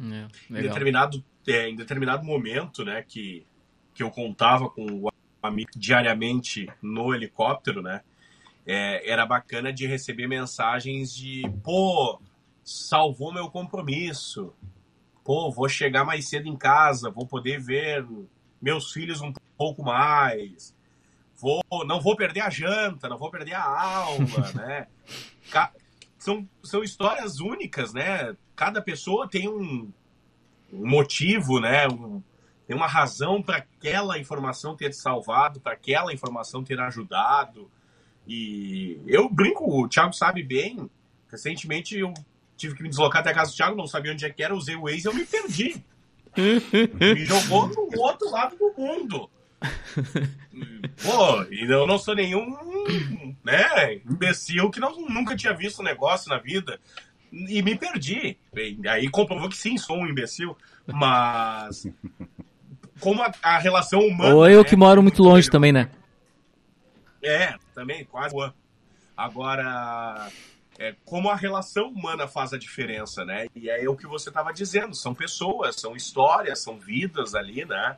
É, 0.00 0.28
em, 0.50 0.62
determinado, 0.62 1.24
é, 1.48 1.68
em 1.68 1.74
determinado 1.74 2.24
momento, 2.24 2.84
né, 2.84 3.02
que, 3.06 3.46
que 3.94 4.02
eu 4.02 4.10
contava 4.10 4.68
com 4.68 4.84
o 4.84 5.12
amigo 5.42 5.70
diariamente 5.76 6.68
no 6.82 7.14
helicóptero, 7.14 7.82
né, 7.82 8.02
é, 8.66 9.10
era 9.10 9.24
bacana 9.24 9.72
de 9.72 9.86
receber 9.86 10.26
mensagens 10.26 11.14
de, 11.14 11.42
pô, 11.64 12.20
salvou 12.62 13.32
meu 13.32 13.50
compromisso, 13.50 14.52
pô, 15.24 15.50
vou 15.50 15.68
chegar 15.68 16.04
mais 16.04 16.28
cedo 16.28 16.48
em 16.48 16.56
casa, 16.56 17.10
vou 17.10 17.26
poder 17.26 17.60
ver 17.60 18.06
meus 18.60 18.92
filhos 18.92 19.22
um 19.22 19.32
pouco 19.56 19.82
mais, 19.82 20.76
vou, 21.36 21.62
não 21.86 22.00
vou 22.00 22.14
perder 22.14 22.40
a 22.40 22.50
janta, 22.50 23.08
não 23.08 23.16
vou 23.16 23.30
perder 23.30 23.54
a 23.54 23.64
aula, 23.64 24.52
né? 24.54 24.86
São, 26.18 26.46
são 26.62 26.82
histórias 26.82 27.40
únicas, 27.40 27.94
né? 27.94 28.36
Cada 28.54 28.82
pessoa 28.82 29.28
tem 29.28 29.48
um, 29.48 29.90
um 30.72 30.86
motivo, 30.88 31.60
né? 31.60 31.86
Um, 31.88 32.22
tem 32.66 32.76
uma 32.76 32.86
razão 32.86 33.42
para 33.42 33.56
aquela 33.56 34.18
informação 34.18 34.76
ter 34.76 34.92
salvado, 34.92 35.60
para 35.60 35.72
aquela 35.72 36.12
informação 36.12 36.62
ter 36.62 36.78
ajudado. 36.78 37.70
E 38.26 39.00
eu 39.06 39.28
brinco, 39.28 39.64
o 39.64 39.88
Thiago 39.88 40.12
sabe 40.12 40.42
bem. 40.42 40.90
Recentemente 41.30 41.98
eu 41.98 42.12
tive 42.56 42.74
que 42.74 42.82
me 42.82 42.88
deslocar 42.88 43.20
até 43.20 43.30
a 43.30 43.34
casa 43.34 43.52
do 43.52 43.56
Thiago, 43.56 43.76
não 43.76 43.86
sabia 43.86 44.12
onde 44.12 44.26
é 44.26 44.30
que 44.30 44.42
era, 44.42 44.54
usei 44.54 44.76
o 44.76 44.82
Waze 44.82 45.06
e 45.06 45.06
eu 45.06 45.14
me 45.14 45.24
perdi. 45.24 45.82
me 46.36 47.24
jogou 47.24 47.68
no 47.68 48.02
outro 48.02 48.30
lado 48.30 48.56
do 48.56 48.74
mundo. 48.76 49.30
Pô, 51.02 51.42
e 51.50 51.64
eu 51.64 51.86
não 51.86 51.98
sou 51.98 52.14
nenhum 52.14 52.54
né, 53.42 53.94
imbecil 54.08 54.70
que 54.70 54.78
não, 54.78 54.94
nunca 55.08 55.34
tinha 55.34 55.54
visto 55.54 55.80
um 55.80 55.84
negócio 55.84 56.28
na 56.28 56.38
vida 56.38 56.78
e 57.32 57.62
me 57.62 57.76
perdi. 57.76 58.36
Aí 58.88 59.08
comprovou 59.10 59.48
que 59.48 59.56
sim, 59.56 59.76
sou 59.76 59.98
um 59.98 60.06
imbecil, 60.06 60.56
mas 60.86 61.86
como 63.00 63.22
a, 63.22 63.32
a 63.42 63.58
relação 63.58 64.00
humana. 64.00 64.34
Ou 64.34 64.48
eu 64.48 64.62
né, 64.62 64.68
que 64.68 64.76
moro 64.76 65.02
muito 65.02 65.22
longe 65.22 65.50
também, 65.50 65.72
né? 65.72 65.90
É, 67.22 67.54
também, 67.74 68.04
quase. 68.04 68.34
Agora, 69.16 70.30
é, 70.78 70.94
como 71.04 71.28
a 71.28 71.34
relação 71.34 71.88
humana 71.88 72.28
faz 72.28 72.52
a 72.52 72.58
diferença, 72.58 73.24
né? 73.24 73.46
E 73.54 73.68
é 73.68 73.88
o 73.88 73.96
que 73.96 74.06
você 74.06 74.28
estava 74.28 74.52
dizendo, 74.52 74.94
são 74.94 75.14
pessoas, 75.14 75.76
são 75.76 75.96
histórias, 75.96 76.60
são 76.60 76.78
vidas 76.78 77.34
ali, 77.34 77.64
né? 77.64 77.96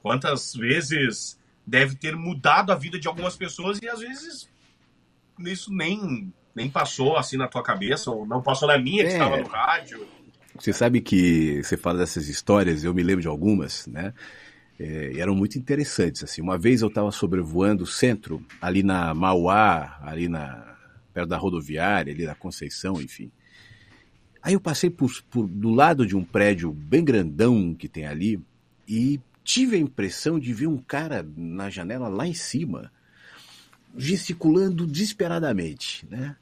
Quantas 0.00 0.54
vezes 0.54 1.38
deve 1.66 1.96
ter 1.96 2.14
mudado 2.14 2.70
a 2.70 2.76
vida 2.76 2.98
de 2.98 3.08
algumas 3.08 3.36
pessoas 3.36 3.80
e 3.82 3.88
às 3.88 4.00
vezes 4.00 4.48
isso 5.40 5.72
nem, 5.72 6.32
nem 6.54 6.70
passou 6.70 7.16
assim 7.16 7.36
na 7.36 7.48
tua 7.48 7.62
cabeça, 7.62 8.10
ou 8.10 8.26
não 8.26 8.42
passou 8.42 8.68
na 8.68 8.78
minha, 8.78 9.04
que 9.04 9.10
é. 9.10 9.12
estava 9.12 9.36
no 9.36 9.46
rádio. 9.46 10.06
Você 10.58 10.72
sabe 10.72 11.00
que 11.00 11.62
você 11.62 11.76
fala 11.76 11.98
dessas 11.98 12.28
histórias, 12.28 12.84
eu 12.84 12.94
me 12.94 13.02
lembro 13.02 13.22
de 13.22 13.28
algumas, 13.28 13.86
né? 13.86 14.14
É, 14.78 15.18
eram 15.18 15.34
muito 15.34 15.58
interessantes. 15.58 16.22
Assim, 16.22 16.40
uma 16.40 16.56
vez 16.56 16.80
eu 16.80 16.88
estava 16.88 17.10
sobrevoando 17.10 17.84
o 17.84 17.86
centro, 17.86 18.44
ali 18.60 18.82
na 18.82 19.12
Mauá, 19.14 19.98
ali 20.02 20.28
na 20.28 20.74
perto 21.12 21.28
da 21.28 21.36
rodoviária, 21.36 22.12
ali 22.12 22.24
na 22.24 22.34
Conceição, 22.34 23.00
enfim. 23.00 23.30
Aí 24.42 24.54
eu 24.54 24.60
passei 24.60 24.90
por, 24.90 25.10
por, 25.30 25.46
do 25.46 25.70
lado 25.70 26.06
de 26.06 26.16
um 26.16 26.24
prédio 26.24 26.72
bem 26.72 27.04
grandão 27.04 27.74
que 27.74 27.88
tem 27.88 28.04
ali 28.04 28.40
e 28.86 29.20
tive 29.42 29.76
a 29.76 29.78
impressão 29.78 30.38
de 30.38 30.52
ver 30.52 30.66
um 30.66 30.76
cara 30.76 31.24
na 31.36 31.70
janela 31.70 32.08
lá 32.08 32.26
em 32.26 32.34
cima, 32.34 32.92
gesticulando 33.96 34.86
desesperadamente, 34.86 36.06
né? 36.10 36.36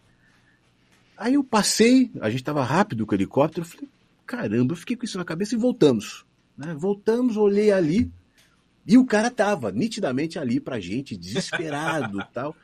Aí 1.16 1.34
eu 1.34 1.44
passei, 1.44 2.10
a 2.20 2.28
gente 2.30 2.40
estava 2.40 2.64
rápido 2.64 3.06
com 3.06 3.12
o 3.12 3.16
helicóptero, 3.16 3.66
eu 3.66 3.70
falei, 3.70 3.88
caramba, 4.26 4.72
eu 4.72 4.76
fiquei 4.76 4.96
com 4.96 5.04
isso 5.04 5.18
na 5.18 5.24
cabeça 5.24 5.54
e 5.54 5.58
voltamos. 5.58 6.24
Né? 6.56 6.74
Voltamos, 6.74 7.36
olhei 7.36 7.70
ali, 7.70 8.10
e 8.86 8.98
o 8.98 9.06
cara 9.06 9.30
tava 9.30 9.70
nitidamente 9.70 10.38
ali 10.38 10.58
pra 10.58 10.80
gente, 10.80 11.16
desesperado 11.16 12.18
tal. 12.32 12.54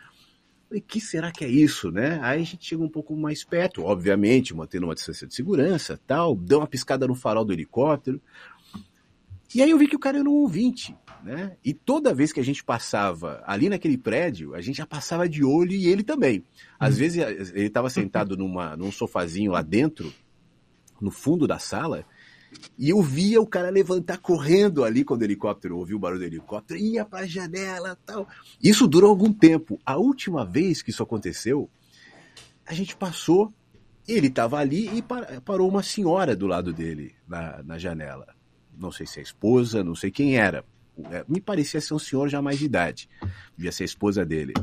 E 0.70 0.80
que 0.80 1.00
será 1.00 1.32
que 1.32 1.44
é 1.44 1.48
isso, 1.48 1.90
né? 1.90 2.18
Aí 2.22 2.42
a 2.42 2.44
gente 2.44 2.66
chega 2.66 2.82
um 2.82 2.88
pouco 2.88 3.16
mais 3.16 3.42
perto, 3.42 3.84
obviamente, 3.84 4.54
mantendo 4.54 4.86
uma 4.86 4.94
distância 4.94 5.26
de 5.26 5.34
segurança, 5.34 5.98
tal, 6.06 6.36
deu 6.36 6.58
uma 6.58 6.66
piscada 6.66 7.06
no 7.06 7.14
farol 7.14 7.44
do 7.44 7.52
helicóptero. 7.52 8.20
E 9.54 9.62
aí 9.62 9.70
eu 9.70 9.78
vi 9.78 9.88
que 9.88 9.96
o 9.96 9.98
cara 9.98 10.18
era 10.18 10.28
um 10.28 10.34
ouvinte, 10.34 10.94
né? 11.22 11.56
E 11.64 11.72
toda 11.72 12.14
vez 12.14 12.32
que 12.32 12.40
a 12.40 12.44
gente 12.44 12.62
passava 12.64 13.42
ali 13.46 13.68
naquele 13.68 13.98
prédio, 13.98 14.54
a 14.54 14.60
gente 14.60 14.76
já 14.76 14.86
passava 14.86 15.28
de 15.28 15.44
olho 15.44 15.72
e 15.72 15.86
ele 15.86 16.02
também. 16.02 16.44
Às 16.78 16.94
hum. 16.94 16.98
vezes 16.98 17.52
ele 17.54 17.66
estava 17.66 17.90
sentado 17.90 18.36
numa, 18.38 18.76
num 18.76 18.92
sofazinho 18.92 19.52
lá 19.52 19.62
dentro, 19.62 20.12
no 21.00 21.10
fundo 21.10 21.46
da 21.46 21.58
sala, 21.58 22.04
e 22.78 22.88
eu 22.88 23.02
via 23.02 23.40
o 23.40 23.46
cara 23.46 23.70
levantar 23.70 24.18
correndo 24.18 24.82
ali 24.82 25.04
quando 25.04 25.20
o 25.20 25.24
helicóptero, 25.24 25.76
ouviu 25.76 25.96
o 25.96 26.00
barulho 26.00 26.20
do 26.20 26.26
helicóptero, 26.26 26.80
ia 26.80 27.04
para 27.04 27.24
a 27.24 27.26
janela 27.26 27.96
tal. 28.06 28.26
Isso 28.62 28.86
durou 28.88 29.10
algum 29.10 29.32
tempo. 29.32 29.78
A 29.84 29.96
última 29.96 30.44
vez 30.44 30.80
que 30.80 30.90
isso 30.90 31.02
aconteceu, 31.02 31.68
a 32.66 32.72
gente 32.72 32.96
passou, 32.96 33.52
ele 34.06 34.28
estava 34.28 34.58
ali 34.58 34.88
e 34.96 35.04
parou 35.42 35.68
uma 35.68 35.82
senhora 35.82 36.34
do 36.34 36.46
lado 36.46 36.72
dele 36.72 37.14
na, 37.26 37.62
na 37.62 37.78
janela 37.78 38.38
não 38.78 38.92
sei 38.92 39.06
se 39.06 39.18
é 39.18 39.20
a 39.20 39.22
esposa, 39.22 39.82
não 39.82 39.94
sei 39.94 40.10
quem 40.10 40.36
era. 40.36 40.64
É, 41.10 41.24
me 41.28 41.40
parecia 41.40 41.80
ser 41.80 41.94
um 41.94 41.98
senhor 41.98 42.28
já 42.28 42.42
mais 42.42 42.58
de 42.58 42.64
idade, 42.64 43.08
devia 43.56 43.72
ser 43.72 43.84
a 43.84 43.86
esposa 43.86 44.24
dele. 44.24 44.54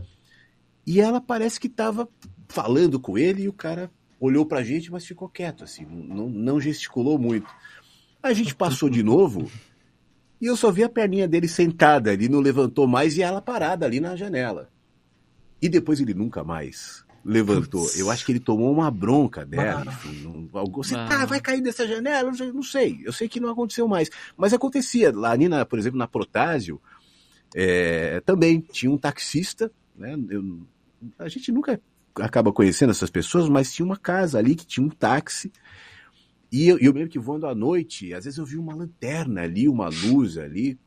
E 0.86 1.00
ela 1.00 1.22
parece 1.22 1.60
que 1.60 1.68
estava 1.68 2.08
falando 2.48 3.00
com 3.00 3.18
ele 3.18 3.44
e 3.44 3.50
o 3.50 3.54
cara 3.54 3.90
olhou 4.20 4.46
pra 4.46 4.64
gente, 4.64 4.92
mas 4.92 5.06
ficou 5.06 5.30
quieto, 5.30 5.64
assim, 5.64 5.86
não, 5.86 6.30
não 6.30 6.60
gesticulou 6.60 7.18
muito. 7.18 7.48
A 8.22 8.34
gente 8.34 8.56
passou 8.56 8.90
de 8.90 9.04
novo 9.04 9.50
e 10.42 10.46
eu 10.46 10.58
só 10.58 10.72
vi 10.72 10.84
a 10.84 10.90
perninha 10.90 11.28
dele 11.28 11.48
sentada, 11.48 12.14
ele 12.14 12.28
não 12.28 12.40
levantou 12.40 12.88
mais 12.88 13.18
e 13.18 13.22
ela 13.22 13.42
parada 13.42 13.86
ali 13.86 14.00
na 14.00 14.16
janela. 14.16 14.70
E 15.62 15.70
depois 15.70 16.00
ele 16.00 16.14
nunca 16.14 16.44
mais 16.44 17.05
levantou. 17.26 17.90
Eu 17.96 18.12
acho 18.12 18.24
que 18.24 18.32
ele 18.32 18.40
tomou 18.40 18.72
uma 18.72 18.92
bronca 18.92 19.44
dela, 19.44 19.84
ah. 19.88 19.92
enfim. 19.92 20.22
Não, 20.24 20.66
você 20.68 20.96
ah. 20.96 21.08
tá, 21.08 21.26
vai 21.26 21.42
cair 21.42 21.60
dessa 21.60 21.88
janela? 21.88 22.32
Não 22.54 22.62
sei. 22.62 23.02
Eu 23.04 23.12
sei 23.12 23.28
que 23.28 23.40
não 23.40 23.50
aconteceu 23.50 23.88
mais. 23.88 24.12
Mas 24.38 24.54
acontecia. 24.54 25.12
Lá 25.12 25.32
ali, 25.32 25.50
na, 25.50 25.66
por 25.66 25.80
exemplo, 25.80 25.98
na 25.98 26.08
Protásio, 26.08 26.80
é, 27.56 28.22
também 28.22 28.60
tinha 28.60 28.92
um 28.92 28.98
taxista, 28.98 29.72
né? 29.96 30.16
Eu, 30.30 30.68
a 31.18 31.28
gente 31.28 31.52
nunca 31.52 31.82
acaba 32.16 32.54
conhecendo 32.54 32.92
essas 32.92 33.10
pessoas, 33.10 33.50
mas 33.50 33.74
tinha 33.74 33.86
uma 33.86 33.98
casa 33.98 34.38
ali 34.38 34.56
que 34.56 34.66
tinha 34.66 34.86
um 34.86 34.90
táxi. 34.90 35.52
E 36.52 36.70
eu, 36.70 36.78
eu 36.80 36.94
lembro 36.94 37.10
que 37.10 37.20
voando 37.20 37.48
à 37.48 37.56
noite, 37.56 38.14
às 38.14 38.24
vezes 38.24 38.38
eu 38.38 38.46
vi 38.46 38.56
uma 38.56 38.74
lanterna 38.74 39.42
ali, 39.42 39.68
uma 39.68 39.90
luz 39.90 40.38
ali. 40.38 40.80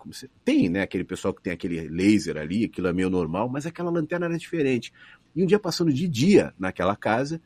Tem, 0.45 0.69
né? 0.69 0.83
Aquele 0.83 1.05
pessoal 1.05 1.35
que 1.35 1.43
tem 1.43 1.53
aquele 1.53 1.89
laser 1.89 2.37
ali, 2.37 2.65
aquilo 2.65 2.87
é 2.87 2.93
meio 2.93 3.11
normal, 3.11 3.49
mas 3.49 3.67
aquela 3.67 3.91
lanterna 3.91 4.27
era 4.27 4.39
diferente. 4.39 4.93
E 5.35 5.43
um 5.43 5.47
dia 5.47 5.59
passando 5.59 5.93
de 5.93 6.09
dia 6.09 6.53
naquela 6.59 6.97
casa, 6.97 7.41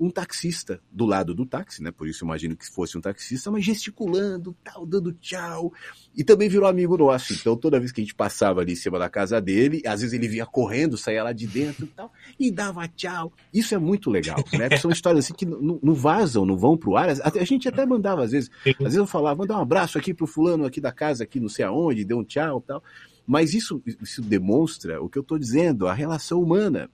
um 0.00 0.08
taxista 0.08 0.80
do 0.90 1.04
lado 1.04 1.34
do 1.34 1.44
táxi, 1.44 1.82
né? 1.82 1.90
Por 1.90 2.08
isso 2.08 2.24
imagino 2.24 2.56
que 2.56 2.66
fosse 2.66 2.96
um 2.96 3.02
taxista, 3.02 3.50
mas 3.50 3.62
gesticulando, 3.62 4.56
tal, 4.64 4.86
dando 4.86 5.12
tchau. 5.12 5.70
E 6.16 6.24
também 6.24 6.48
virou 6.48 6.66
amigo 6.66 6.96
nosso. 6.96 7.34
Então 7.34 7.54
toda 7.54 7.78
vez 7.78 7.92
que 7.92 8.00
a 8.00 8.04
gente 8.04 8.14
passava 8.14 8.62
ali 8.62 8.72
em 8.72 8.76
cima 8.76 8.98
da 8.98 9.10
casa 9.10 9.38
dele, 9.42 9.82
às 9.86 10.00
vezes 10.00 10.14
ele 10.14 10.26
vinha 10.26 10.46
correndo, 10.46 10.96
saía 10.96 11.22
lá 11.22 11.34
de 11.34 11.46
dentro 11.46 11.84
e 11.84 11.88
tal, 11.88 12.10
e 12.38 12.50
dava 12.50 12.88
tchau. 12.88 13.30
Isso 13.52 13.74
é 13.74 13.78
muito 13.78 14.08
legal, 14.10 14.42
né? 14.54 14.74
São 14.78 14.90
histórias 14.90 15.26
assim 15.26 15.34
que 15.34 15.44
não 15.44 15.92
vazam, 15.92 16.46
não 16.46 16.56
vão 16.56 16.78
pro 16.78 16.96
ar. 16.96 17.10
A 17.10 17.44
gente 17.44 17.68
até 17.68 17.84
mandava 17.84 18.24
às 18.24 18.30
vezes, 18.30 18.50
às 18.64 18.78
vezes 18.78 18.96
eu 18.96 19.06
falava, 19.06 19.36
mandar 19.36 19.58
um 19.58 19.62
abraço 19.62 19.98
aqui 19.98 20.14
pro 20.14 20.26
fulano 20.26 20.64
aqui 20.64 20.80
da 20.80 20.92
casa, 20.92 21.24
aqui 21.24 21.38
não 21.38 21.50
sei 21.50 21.66
aonde, 21.66 22.06
deu 22.06 22.18
um 22.18 22.24
tchau, 22.24 22.62
tal. 22.62 22.82
Mas 23.26 23.52
isso, 23.52 23.82
isso 24.00 24.22
demonstra 24.22 25.00
o 25.02 25.10
que 25.10 25.18
eu 25.18 25.22
estou 25.22 25.38
dizendo, 25.38 25.86
a 25.86 25.92
relação 25.92 26.42
humana. 26.42 26.88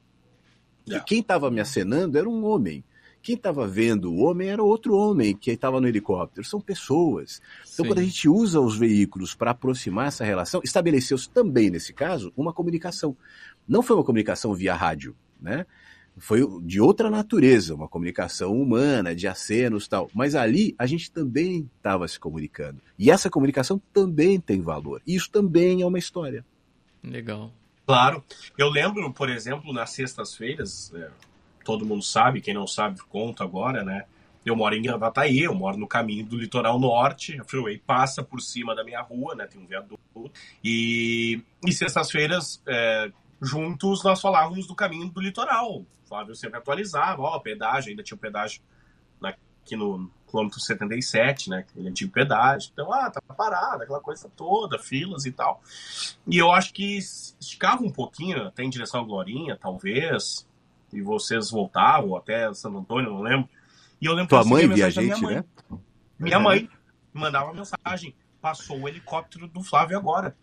E 0.86 1.00
quem 1.00 1.20
estava 1.20 1.50
me 1.50 1.60
acenando 1.60 2.16
era 2.16 2.28
um 2.28 2.44
homem. 2.44 2.84
Quem 3.26 3.34
estava 3.34 3.66
vendo 3.66 4.12
o 4.12 4.18
homem 4.18 4.50
era 4.50 4.62
outro 4.62 4.94
homem 4.94 5.34
que 5.36 5.50
estava 5.50 5.80
no 5.80 5.88
helicóptero. 5.88 6.46
São 6.46 6.60
pessoas. 6.60 7.42
Então, 7.62 7.84
Sim. 7.84 7.90
quando 7.90 7.98
a 7.98 8.04
gente 8.04 8.28
usa 8.28 8.60
os 8.60 8.78
veículos 8.78 9.34
para 9.34 9.50
aproximar 9.50 10.06
essa 10.06 10.24
relação, 10.24 10.60
estabeleceu-se 10.62 11.28
também, 11.30 11.68
nesse 11.68 11.92
caso, 11.92 12.32
uma 12.36 12.52
comunicação. 12.52 13.16
Não 13.66 13.82
foi 13.82 13.96
uma 13.96 14.04
comunicação 14.04 14.54
via 14.54 14.76
rádio, 14.76 15.16
né? 15.40 15.66
Foi 16.18 16.40
de 16.62 16.80
outra 16.80 17.10
natureza, 17.10 17.74
uma 17.74 17.88
comunicação 17.88 18.56
humana, 18.62 19.12
de 19.12 19.26
acenos 19.26 19.88
tal. 19.88 20.08
Mas 20.14 20.36
ali 20.36 20.72
a 20.78 20.86
gente 20.86 21.10
também 21.10 21.68
estava 21.76 22.06
se 22.06 22.20
comunicando. 22.20 22.80
E 22.96 23.10
essa 23.10 23.28
comunicação 23.28 23.82
também 23.92 24.38
tem 24.38 24.62
valor. 24.62 25.02
E 25.04 25.16
isso 25.16 25.30
também 25.32 25.82
é 25.82 25.86
uma 25.86 25.98
história. 25.98 26.46
Legal. 27.02 27.52
Claro. 27.86 28.24
Eu 28.58 28.68
lembro, 28.68 29.12
por 29.12 29.30
exemplo, 29.30 29.72
nas 29.72 29.90
sextas-feiras, 29.90 30.92
é, 30.94 31.08
todo 31.64 31.86
mundo 31.86 32.02
sabe, 32.02 32.40
quem 32.40 32.52
não 32.52 32.66
sabe, 32.66 33.00
conta 33.08 33.44
agora, 33.44 33.84
né? 33.84 34.04
Eu 34.44 34.54
moro 34.56 34.74
em 34.74 34.82
Gravataí, 34.82 35.40
eu 35.40 35.54
moro 35.54 35.76
no 35.76 35.86
caminho 35.86 36.24
do 36.26 36.36
litoral 36.36 36.78
norte, 36.78 37.40
a 37.40 37.44
freeway 37.44 37.78
passa 37.78 38.22
por 38.22 38.40
cima 38.40 38.74
da 38.74 38.84
minha 38.84 39.00
rua, 39.00 39.34
né? 39.34 39.46
Tem 39.46 39.60
um 39.60 39.66
viaduto. 39.66 40.30
E, 40.62 41.42
e 41.64 41.72
sextas-feiras, 41.72 42.60
é, 42.66 43.10
juntos, 43.40 44.02
nós 44.02 44.20
falávamos 44.20 44.66
do 44.66 44.74
caminho 44.74 45.08
do 45.08 45.20
litoral. 45.20 45.78
O 45.78 45.86
Flávio 46.08 46.34
sempre 46.34 46.58
atualizava, 46.58 47.22
ó, 47.22 47.38
pedágio, 47.38 47.90
ainda 47.90 48.02
tinha 48.02 48.16
o 48.16 48.20
pedágio 48.20 48.60
aqui 49.66 49.74
no 49.74 50.08
quilômetro 50.27 50.61
77, 50.61 51.51
né? 51.51 51.65
Ele 51.77 51.89
antigo 51.89 52.12
pedágio. 52.12 52.70
Então, 52.73 52.93
ah, 52.93 53.11
tá 53.11 53.20
parado, 53.35 53.82
aquela 53.82 54.01
coisa 54.01 54.31
toda, 54.36 54.78
filas 54.78 55.24
e 55.24 55.32
tal. 55.32 55.62
E 56.27 56.36
eu 56.36 56.51
acho 56.51 56.73
que 56.73 56.98
esticava 56.98 57.82
um 57.82 57.90
pouquinho, 57.90 58.47
até 58.47 58.62
em 58.62 58.70
direção 58.70 59.01
à 59.01 59.05
Glorinha, 59.05 59.57
talvez, 59.57 60.47
e 60.93 61.01
vocês 61.01 61.51
voltavam 61.51 62.16
até 62.16 62.53
Santo 62.55 62.78
Antônio, 62.78 63.11
não 63.11 63.23
lembro. 63.23 63.48
E 64.01 64.07
eu 64.07 64.12
lembro 64.12 64.28
Tua 64.28 64.44
mãe 64.44 64.69
via 64.69 64.86
a 64.86 64.90
gente, 64.90 65.20
minha 65.20 65.36
né? 65.36 65.44
Minha 66.19 66.40
mãe 66.40 66.69
mandava 67.12 67.53
mensagem. 67.53 68.15
Passou 68.40 68.81
o 68.81 68.89
helicóptero 68.89 69.48
do 69.48 69.62
Flávio 69.62 69.98
agora. 69.98 70.36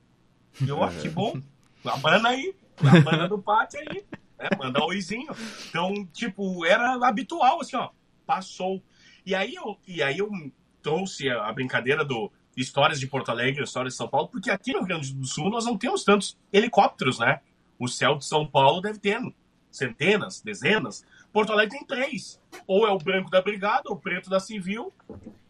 Eu, 0.68 0.84
ah, 0.84 0.92
que 0.92 1.10
bom. 1.10 1.40
Abana 1.86 2.30
aí. 2.30 2.56
Abana 2.78 3.28
do 3.28 3.40
pátio 3.40 3.80
aí. 3.80 4.04
É, 4.38 4.56
manda 4.58 4.84
oizinho. 4.84 5.34
Então, 5.70 6.06
tipo, 6.12 6.66
era 6.66 6.96
habitual, 7.08 7.62
assim, 7.62 7.76
ó. 7.76 7.90
Passou. 8.26 8.82
E 9.26 9.34
aí 9.34 9.56
eu, 9.56 9.78
e 9.88 10.04
aí 10.04 10.18
eu 10.18 10.30
trouxe 10.82 11.30
a, 11.30 11.52
brincadeira 11.52 12.04
do 12.04 12.32
histórias 12.56 13.00
de 13.00 13.08
Porto 13.08 13.30
Alegre, 13.30 13.64
histórias 13.64 13.94
de 13.94 13.98
São 13.98 14.08
Paulo, 14.08 14.28
porque 14.28 14.52
aqui 14.52 14.74
no 14.74 14.80
Rio 14.80 14.88
Grande 14.88 15.14
do 15.14 15.26
Sul 15.26 15.50
nós 15.50 15.66
não 15.66 15.78
temos 15.78 16.04
tantos 16.04 16.38
helicópteros, 16.52 17.18
né? 17.18 17.40
O 17.80 17.88
céu 17.88 18.16
de 18.16 18.26
São 18.26 18.46
Paulo 18.46 18.82
deve 18.82 19.00
ter 19.00 19.20
centenas, 19.72 20.42
dezenas. 20.42 21.04
Porto 21.32 21.52
Alegre 21.52 21.80
tem 21.80 21.88
três. 21.88 22.40
Ou 22.68 22.86
é 22.88 22.92
o 22.92 22.98
branco 22.98 23.32
da 23.32 23.42
brigada, 23.42 23.84
ou 23.88 23.96
o 23.96 24.00
preto 24.00 24.30
da 24.30 24.40
civil, 24.40 24.94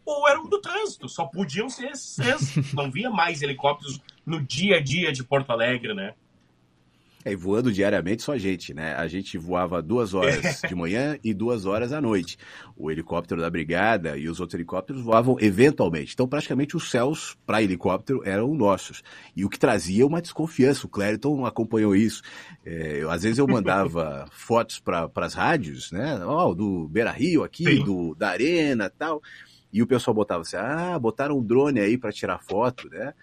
ou 0.04 0.28
era 0.28 0.40
o 0.40 0.48
do 0.48 0.60
trânsito. 0.60 1.08
Só 1.08 1.26
podiam 1.26 1.68
ser 1.68 1.90
esses. 1.90 2.16
Não 2.72 2.90
via 2.90 3.10
mais 3.10 3.42
helicópteros 3.42 4.00
no 4.24 4.40
dia 4.42 4.76
a 4.76 4.80
dia 4.80 5.12
de 5.12 5.22
Porto 5.22 5.50
Alegre, 5.50 5.94
né? 5.94 6.14
É, 7.24 7.32
e 7.32 7.36
voando 7.36 7.72
diariamente 7.72 8.22
só 8.22 8.32
a 8.32 8.38
gente, 8.38 8.74
né? 8.74 8.94
A 8.94 9.08
gente 9.08 9.38
voava 9.38 9.80
duas 9.80 10.12
horas 10.12 10.60
de 10.68 10.74
manhã 10.74 11.18
e 11.24 11.32
duas 11.32 11.64
horas 11.64 11.92
à 11.92 12.00
noite. 12.00 12.36
O 12.76 12.90
helicóptero 12.90 13.40
da 13.40 13.48
brigada 13.48 14.18
e 14.18 14.28
os 14.28 14.40
outros 14.40 14.54
helicópteros 14.54 15.02
voavam 15.02 15.36
eventualmente. 15.40 16.12
Então, 16.12 16.28
praticamente, 16.28 16.76
os 16.76 16.90
céus 16.90 17.36
para 17.46 17.62
helicóptero 17.62 18.20
eram 18.24 18.54
nossos. 18.54 19.02
E 19.34 19.44
o 19.44 19.48
que 19.48 19.58
trazia 19.58 20.06
uma 20.06 20.20
desconfiança. 20.20 20.86
O 20.86 20.90
Clériton 20.90 21.46
acompanhou 21.46 21.96
isso. 21.96 22.22
É, 22.64 23.02
eu, 23.02 23.10
às 23.10 23.22
vezes 23.22 23.38
eu 23.38 23.46
mandava 23.46 24.26
fotos 24.32 24.78
para 24.78 25.10
as 25.16 25.32
rádios, 25.32 25.90
né? 25.92 26.22
Oh, 26.26 26.54
do 26.54 26.88
Beira 26.88 27.10
Rio 27.10 27.42
aqui, 27.42 27.82
do, 27.82 28.14
da 28.14 28.28
Arena 28.28 28.90
tal. 28.90 29.22
E 29.72 29.82
o 29.82 29.86
pessoal 29.86 30.14
botava 30.14 30.42
assim: 30.42 30.56
ah, 30.56 30.98
botaram 30.98 31.38
um 31.38 31.42
drone 31.42 31.80
aí 31.80 31.96
para 31.96 32.12
tirar 32.12 32.38
foto, 32.38 32.88
né? 32.90 33.14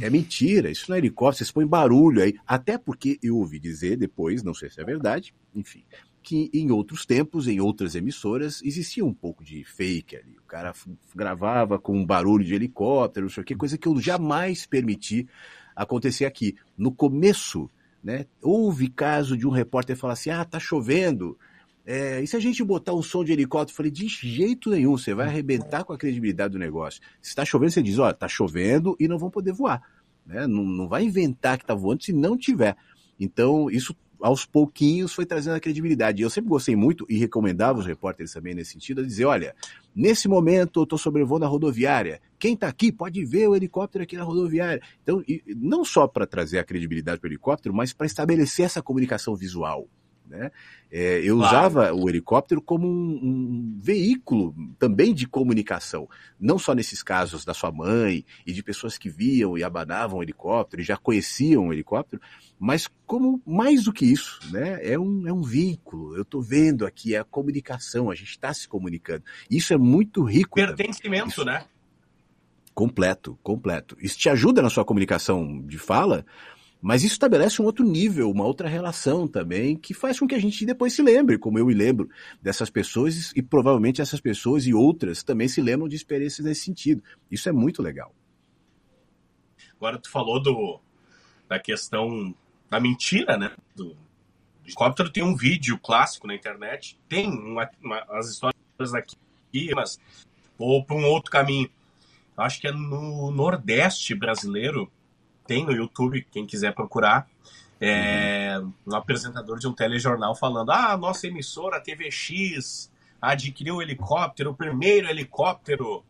É 0.00 0.08
mentira, 0.08 0.70
isso 0.70 0.86
não 0.88 0.94
é 0.94 0.98
helicóptero, 0.98 1.38
vocês 1.38 1.50
põem 1.50 1.66
barulho 1.66 2.22
aí. 2.22 2.34
Até 2.46 2.78
porque 2.78 3.18
eu 3.22 3.36
ouvi 3.36 3.58
dizer 3.58 3.96
depois, 3.96 4.42
não 4.42 4.54
sei 4.54 4.70
se 4.70 4.80
é 4.80 4.84
verdade, 4.84 5.34
enfim, 5.54 5.82
que 6.22 6.50
em 6.54 6.70
outros 6.70 7.04
tempos, 7.04 7.48
em 7.48 7.60
outras 7.60 7.94
emissoras, 7.94 8.62
existia 8.62 9.04
um 9.04 9.12
pouco 9.12 9.42
de 9.42 9.64
fake 9.64 10.16
ali. 10.16 10.38
O 10.38 10.46
cara 10.46 10.72
gravava 11.14 11.78
com 11.78 11.96
um 11.96 12.06
barulho 12.06 12.44
de 12.44 12.54
helicóptero, 12.54 13.26
não 13.26 13.30
sei 13.30 13.42
o 13.42 13.46
que, 13.46 13.56
coisa 13.56 13.76
que 13.76 13.88
eu 13.88 14.00
jamais 14.00 14.66
permiti 14.66 15.26
acontecer 15.74 16.26
aqui. 16.26 16.54
No 16.78 16.92
começo, 16.92 17.68
né, 18.02 18.26
houve 18.40 18.88
caso 18.88 19.36
de 19.36 19.46
um 19.46 19.50
repórter 19.50 19.96
falar 19.96 20.12
assim: 20.12 20.30
ah, 20.30 20.44
tá 20.44 20.60
chovendo. 20.60 21.36
É, 21.84 22.20
e 22.20 22.26
se 22.26 22.36
a 22.36 22.40
gente 22.40 22.62
botar 22.62 22.94
um 22.94 23.02
som 23.02 23.24
de 23.24 23.32
helicóptero? 23.32 23.72
Eu 23.72 23.76
falei, 23.76 23.90
de 23.90 24.06
jeito 24.06 24.70
nenhum, 24.70 24.96
você 24.96 25.14
vai 25.14 25.26
arrebentar 25.26 25.84
com 25.84 25.92
a 25.92 25.98
credibilidade 25.98 26.52
do 26.52 26.58
negócio. 26.58 27.00
Se 27.20 27.30
está 27.30 27.44
chovendo, 27.44 27.72
você 27.72 27.82
diz, 27.82 27.98
olha, 27.98 28.12
está 28.12 28.28
chovendo 28.28 28.96
e 29.00 29.08
não 29.08 29.18
vão 29.18 29.30
poder 29.30 29.52
voar. 29.52 29.82
Né? 30.24 30.46
Não, 30.46 30.64
não 30.64 30.88
vai 30.88 31.04
inventar 31.04 31.58
que 31.58 31.64
está 31.64 31.74
voando 31.74 32.04
se 32.04 32.12
não 32.12 32.36
tiver. 32.36 32.76
Então, 33.18 33.68
isso 33.70 33.96
aos 34.20 34.46
pouquinhos 34.46 35.12
foi 35.12 35.26
trazendo 35.26 35.56
a 35.56 35.60
credibilidade. 35.60 36.22
Eu 36.22 36.30
sempre 36.30 36.48
gostei 36.48 36.76
muito 36.76 37.04
e 37.08 37.18
recomendava 37.18 37.80
os 37.80 37.86
repórteres 37.86 38.32
também 38.32 38.54
nesse 38.54 38.72
sentido, 38.72 39.00
a 39.00 39.04
dizer, 39.04 39.24
olha, 39.24 39.54
nesse 39.94 40.28
momento 40.28 40.80
eu 40.80 40.84
estou 40.84 40.98
sobrevoando 40.98 41.44
a 41.44 41.48
rodoviária, 41.48 42.20
quem 42.38 42.54
está 42.54 42.68
aqui 42.68 42.92
pode 42.92 43.24
ver 43.24 43.48
o 43.48 43.56
helicóptero 43.56 44.04
aqui 44.04 44.16
na 44.16 44.22
rodoviária. 44.22 44.80
Então, 45.02 45.22
não 45.56 45.84
só 45.84 46.06
para 46.06 46.26
trazer 46.26 46.60
a 46.60 46.64
credibilidade 46.64 47.20
para 47.20 47.26
o 47.26 47.30
helicóptero, 47.30 47.74
mas 47.74 47.92
para 47.92 48.06
estabelecer 48.06 48.66
essa 48.66 48.80
comunicação 48.80 49.34
visual. 49.34 49.88
Né? 50.26 50.50
É, 50.90 51.20
eu 51.20 51.36
claro. 51.36 51.56
usava 51.56 51.94
o 51.94 52.08
helicóptero 52.08 52.62
como 52.62 52.88
um, 52.88 53.20
um, 53.22 53.78
veículo 53.82 54.54
também 54.78 55.12
de 55.12 55.26
comunicação, 55.26 56.08
não 56.40 56.58
só 56.58 56.74
nesses 56.74 57.02
casos 57.02 57.44
da 57.44 57.52
sua 57.52 57.70
mãe 57.70 58.24
e 58.46 58.52
de 58.52 58.62
pessoas 58.62 58.96
que 58.96 59.10
viam 59.10 59.58
e 59.58 59.62
abanavam 59.62 60.18
o 60.18 60.22
helicóptero 60.22 60.80
e 60.80 60.84
já 60.84 60.96
conheciam 60.96 61.68
o 61.68 61.72
helicóptero, 61.72 62.22
mas 62.58 62.88
como 63.06 63.42
mais 63.44 63.84
do 63.84 63.92
que 63.92 64.06
isso, 64.06 64.40
né? 64.50 64.78
É 64.82 64.98
um, 64.98 65.26
é 65.26 65.32
um 65.32 65.42
veículo. 65.42 66.16
Eu 66.16 66.22
estou 66.22 66.40
vendo 66.40 66.86
aqui 66.86 67.14
é 67.14 67.18
a 67.18 67.24
comunicação, 67.24 68.10
a 68.10 68.14
gente 68.14 68.30
está 68.30 68.54
se 68.54 68.66
comunicando. 68.66 69.24
Isso 69.50 69.74
é 69.74 69.76
muito 69.76 70.22
rico. 70.22 70.54
Pertencimento, 70.54 71.28
isso, 71.28 71.44
né? 71.44 71.64
Completo, 72.74 73.38
completo. 73.42 73.96
Isso 74.00 74.18
te 74.18 74.30
ajuda 74.30 74.62
na 74.62 74.70
sua 74.70 74.84
comunicação 74.84 75.60
de 75.66 75.76
fala, 75.76 76.24
mas 76.82 77.04
isso 77.04 77.14
estabelece 77.14 77.62
um 77.62 77.64
outro 77.64 77.84
nível, 77.84 78.28
uma 78.28 78.44
outra 78.44 78.68
relação 78.68 79.28
também, 79.28 79.76
que 79.76 79.94
faz 79.94 80.18
com 80.18 80.26
que 80.26 80.34
a 80.34 80.40
gente 80.40 80.66
depois 80.66 80.92
se 80.92 81.00
lembre, 81.00 81.38
como 81.38 81.56
eu 81.56 81.64
me 81.64 81.72
lembro 81.72 82.10
dessas 82.42 82.68
pessoas, 82.68 83.32
e 83.36 83.40
provavelmente 83.40 84.02
essas 84.02 84.20
pessoas 84.20 84.66
e 84.66 84.74
outras 84.74 85.22
também 85.22 85.46
se 85.46 85.62
lembram 85.62 85.88
de 85.88 85.94
experiências 85.94 86.44
nesse 86.44 86.64
sentido. 86.64 87.00
Isso 87.30 87.48
é 87.48 87.52
muito 87.52 87.80
legal. 87.80 88.12
Agora 89.76 89.96
tu 89.96 90.10
falou 90.10 90.42
do, 90.42 90.80
da 91.48 91.60
questão 91.60 92.34
da 92.68 92.80
mentira, 92.80 93.38
né? 93.38 93.54
Do, 93.76 93.96
helicóptero 94.64 95.10
tem 95.10 95.22
um 95.22 95.36
vídeo 95.36 95.78
clássico 95.78 96.26
na 96.26 96.34
internet, 96.34 96.98
tem 97.08 97.30
uma, 97.30 97.70
uma, 97.82 98.04
as 98.10 98.28
histórias 98.28 98.94
aqui, 98.94 99.16
mas 99.74 99.98
vou 100.58 100.84
para 100.84 100.96
um 100.96 101.04
outro 101.04 101.30
caminho. 101.30 101.70
Acho 102.36 102.60
que 102.60 102.66
é 102.66 102.72
no 102.72 103.30
Nordeste 103.30 104.14
brasileiro, 104.14 104.90
tem 105.46 105.64
no 105.64 105.72
YouTube, 105.72 106.26
quem 106.30 106.46
quiser 106.46 106.74
procurar, 106.74 107.28
é, 107.80 108.54
é, 108.54 108.60
um 108.86 108.94
apresentador 108.94 109.58
de 109.58 109.66
um 109.66 109.72
telejornal 109.72 110.34
falando: 110.36 110.70
ah, 110.70 110.96
nossa 110.96 111.26
emissora 111.26 111.80
TVX 111.80 112.90
adquiriu 113.20 113.76
um 113.76 113.82
helicóptero, 113.82 114.50
o 114.50 114.54
primeiro 114.54 115.08
helicóptero 115.08 116.04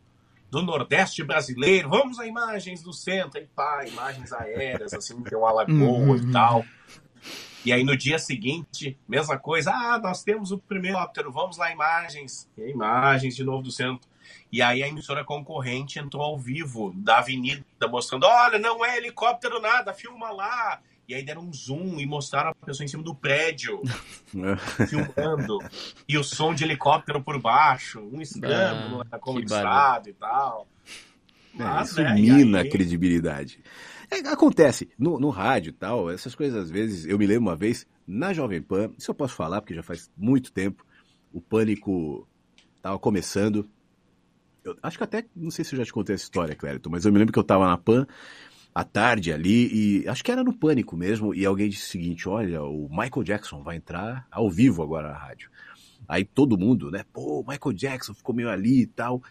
do 0.51 0.61
Nordeste 0.61 1.23
brasileiro. 1.23 1.89
Vamos 1.89 2.19
a 2.19 2.27
imagens 2.27 2.83
do 2.83 2.93
centro, 2.93 3.41
e 3.41 3.47
pá, 3.47 3.85
imagens 3.87 4.31
aéreas, 4.31 4.93
assim, 4.93 5.19
tem 5.23 5.37
uma 5.37 5.51
lagoa 5.51 5.75
uhum. 5.75 6.15
e 6.15 6.31
tal. 6.31 6.63
E 7.65 7.71
aí 7.71 7.83
no 7.83 7.97
dia 7.97 8.19
seguinte, 8.19 8.97
mesma 9.07 9.37
coisa, 9.37 9.71
ah, 9.71 9.97
nós 9.97 10.21
temos 10.23 10.51
o 10.51 10.59
primeiro 10.59 10.97
helicóptero, 10.97 11.31
vamos 11.31 11.57
lá, 11.57 11.71
imagens. 11.71 12.47
E 12.57 12.69
imagens 12.69 13.35
de 13.35 13.43
novo 13.43 13.63
do 13.63 13.71
centro. 13.71 14.07
E 14.51 14.61
aí 14.61 14.83
a 14.83 14.87
emissora 14.87 15.23
concorrente 15.23 15.99
entrou 15.99 16.21
ao 16.21 16.37
vivo 16.37 16.93
da 16.95 17.19
avenida, 17.19 17.63
mostrando: 17.89 18.25
olha, 18.25 18.59
não 18.59 18.83
é 18.83 18.97
helicóptero 18.97 19.59
nada, 19.59 19.93
filma 19.93 20.31
lá. 20.31 20.79
E 21.07 21.13
aí 21.13 21.23
deram 21.23 21.41
um 21.41 21.53
zoom 21.53 21.99
e 21.99 22.05
mostraram 22.05 22.51
a 22.51 22.65
pessoa 22.65 22.85
em 22.85 22.87
cima 22.87 23.03
do 23.03 23.13
prédio, 23.13 23.81
filmando. 24.87 25.59
E 26.07 26.17
o 26.17 26.23
som 26.23 26.53
de 26.53 26.63
helicóptero 26.63 27.21
por 27.21 27.41
baixo, 27.41 27.99
um 27.99 28.21
escândalo 28.21 29.05
ah, 29.11 29.19
como 29.19 29.39
estado 29.39 30.09
e 30.09 30.13
tal. 30.13 30.65
É, 31.55 31.63
Mas, 31.63 31.89
isso 31.89 32.01
né, 32.01 32.13
mina 32.13 32.61
aí... 32.61 32.67
a 32.67 32.71
credibilidade. 32.71 33.59
É, 34.09 34.19
acontece, 34.29 34.89
no, 34.97 35.19
no 35.19 35.29
rádio 35.29 35.71
e 35.71 35.73
tal, 35.73 36.09
essas 36.09 36.35
coisas 36.35 36.63
às 36.63 36.69
vezes, 36.69 37.05
eu 37.05 37.17
me 37.17 37.27
lembro 37.27 37.43
uma 37.43 37.55
vez, 37.55 37.85
na 38.07 38.31
Jovem 38.31 38.61
Pan, 38.61 38.91
isso 38.97 39.11
eu 39.11 39.15
posso 39.15 39.35
falar 39.35 39.59
porque 39.59 39.73
já 39.73 39.83
faz 39.83 40.09
muito 40.15 40.51
tempo, 40.51 40.85
o 41.33 41.41
pânico 41.41 42.27
estava 42.77 42.99
começando. 42.99 43.67
Eu 44.63 44.77
acho 44.81 44.97
que 44.97 45.03
até, 45.03 45.25
não 45.35 45.51
sei 45.51 45.65
se 45.65 45.73
eu 45.73 45.77
já 45.77 45.85
te 45.85 45.93
contei 45.93 46.15
essa 46.15 46.23
história, 46.23 46.55
Clérito, 46.55 46.89
mas 46.89 47.05
eu 47.05 47.11
me 47.11 47.19
lembro 47.19 47.33
que 47.33 47.39
eu 47.39 47.43
estava 47.43 47.67
na 47.67 47.77
Pan 47.77 48.07
à 48.73 48.83
tarde 48.83 49.31
ali, 49.31 50.01
e 50.01 50.07
acho 50.07 50.23
que 50.23 50.31
era 50.31 50.43
no 50.43 50.53
pânico 50.53 50.97
mesmo, 50.97 51.33
e 51.33 51.45
alguém 51.45 51.69
disse 51.69 51.87
o 51.87 51.91
seguinte: 51.91 52.27
olha, 52.27 52.63
o 52.63 52.89
Michael 52.89 53.23
Jackson 53.23 53.61
vai 53.61 53.75
entrar 53.75 54.25
ao 54.31 54.49
vivo 54.49 54.81
agora 54.81 55.09
na 55.09 55.17
rádio. 55.17 55.49
Aí 56.07 56.25
todo 56.25 56.57
mundo, 56.57 56.91
né? 56.91 57.03
Pô, 57.13 57.45
Michael 57.47 57.73
Jackson 57.73 58.13
ficou 58.13 58.35
meio 58.35 58.49
ali 58.49 58.81
e 58.81 58.87
tal. 58.87 59.21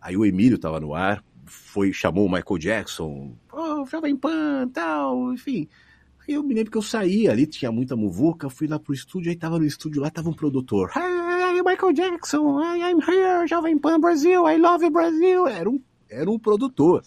Aí 0.00 0.16
o 0.16 0.24
Emílio 0.24 0.58
tava 0.58 0.80
no 0.80 0.94
ar, 0.94 1.22
foi, 1.46 1.92
chamou 1.92 2.26
o 2.26 2.32
Michael 2.32 2.58
Jackson, 2.58 3.36
pô, 3.48 3.84
Jovem 3.86 4.16
Pan 4.16 4.68
tal, 4.68 5.32
enfim. 5.32 5.68
Aí 6.26 6.34
eu 6.34 6.42
me 6.42 6.54
lembro 6.54 6.70
que 6.70 6.78
eu 6.78 6.82
saí 6.82 7.28
ali, 7.28 7.46
tinha 7.46 7.72
muita 7.72 7.96
muvuca, 7.96 8.48
fui 8.48 8.66
lá 8.66 8.78
pro 8.78 8.94
estúdio, 8.94 9.30
aí 9.30 9.36
tava 9.36 9.58
no 9.58 9.64
estúdio 9.64 10.00
lá, 10.00 10.10
tava 10.10 10.30
um 10.30 10.34
produtor. 10.34 10.90
Michael 11.62 11.92
Jackson, 11.92 12.60
I'm 12.60 13.00
here, 13.00 13.46
Jovem 13.46 13.78
Pan 13.78 14.00
Brasil, 14.00 14.46
I 14.46 14.56
love 14.56 14.88
Brasil. 14.90 15.46
Era 15.46 15.68
um, 15.68 15.80
era 16.08 16.30
um 16.30 16.38
produtor 16.38 17.02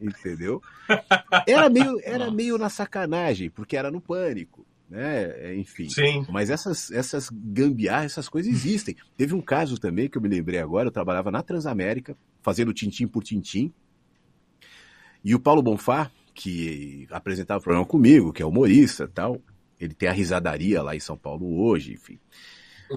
entendeu? 0.00 0.62
Era 1.46 1.68
meio, 1.68 2.00
era 2.04 2.30
meio 2.30 2.56
na 2.56 2.68
sacanagem, 2.68 3.50
porque 3.50 3.76
era 3.76 3.90
no 3.90 4.00
pânico, 4.00 4.66
né? 4.88 5.54
Enfim. 5.56 5.88
Sim. 5.88 6.24
Mas 6.30 6.50
essas, 6.50 6.90
essas 6.90 7.28
gambiarras, 7.30 8.12
essas 8.12 8.28
coisas 8.28 8.50
existem. 8.52 8.96
Teve 9.16 9.34
um 9.34 9.40
caso 9.40 9.78
também 9.78 10.08
que 10.08 10.16
eu 10.16 10.22
me 10.22 10.28
lembrei 10.28 10.60
agora, 10.60 10.88
eu 10.88 10.92
trabalhava 10.92 11.30
na 11.30 11.42
Transamérica, 11.42 12.16
fazendo 12.42 12.72
tintim 12.72 13.06
por 13.06 13.22
tintim, 13.22 13.72
e 15.24 15.34
o 15.34 15.40
Paulo 15.40 15.62
Bonfá, 15.62 16.10
que 16.32 17.06
apresentava 17.10 17.60
o 17.60 17.62
programa 17.62 17.86
comigo, 17.86 18.32
que 18.32 18.42
é 18.42 18.46
humorista 18.46 19.08
tal, 19.08 19.40
ele 19.80 19.94
tem 19.94 20.08
a 20.08 20.12
risadaria 20.12 20.82
lá 20.82 20.94
em 20.94 21.00
São 21.00 21.16
Paulo 21.16 21.60
hoje, 21.60 21.92
enfim. 21.92 22.18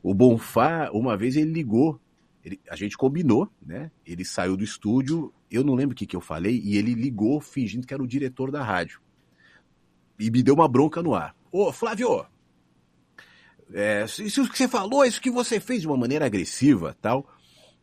O 0.03 0.13
Bonfá, 0.13 0.89
uma 0.93 1.18
vez 1.18 1.35
ele 1.35 1.51
ligou, 1.51 1.99
ele, 2.43 2.59
a 2.69 2.76
gente 2.76 2.97
combinou, 2.97 3.49
né? 3.65 3.91
Ele 4.05 4.23
saiu 4.23 4.55
do 4.55 4.63
estúdio 4.63 5.34
eu 5.51 5.65
não 5.65 5.76
lembro 5.76 5.93
o 5.93 5.95
que, 5.95 6.05
que 6.05 6.15
eu 6.15 6.22
falei, 6.22 6.61
e 6.63 6.77
ele 6.77 6.93
ligou 6.93 7.41
fingindo 7.41 7.85
que 7.85 7.93
era 7.93 8.01
o 8.01 8.07
diretor 8.07 8.49
da 8.49 8.63
rádio. 8.63 9.01
E 10.18 10.31
me 10.31 10.41
deu 10.41 10.53
uma 10.53 10.68
bronca 10.68 11.03
no 11.03 11.13
ar. 11.13 11.35
Ô, 11.51 11.73
Flávio, 11.73 12.26
é, 13.73 14.05
isso 14.05 14.49
que 14.49 14.57
você 14.57 14.68
falou, 14.68 15.03
isso 15.03 15.22
que 15.22 15.30
você 15.30 15.59
fez 15.59 15.81
de 15.81 15.88
uma 15.88 15.97
maneira 15.97 16.26
agressiva 16.26 16.95
tal. 17.01 17.27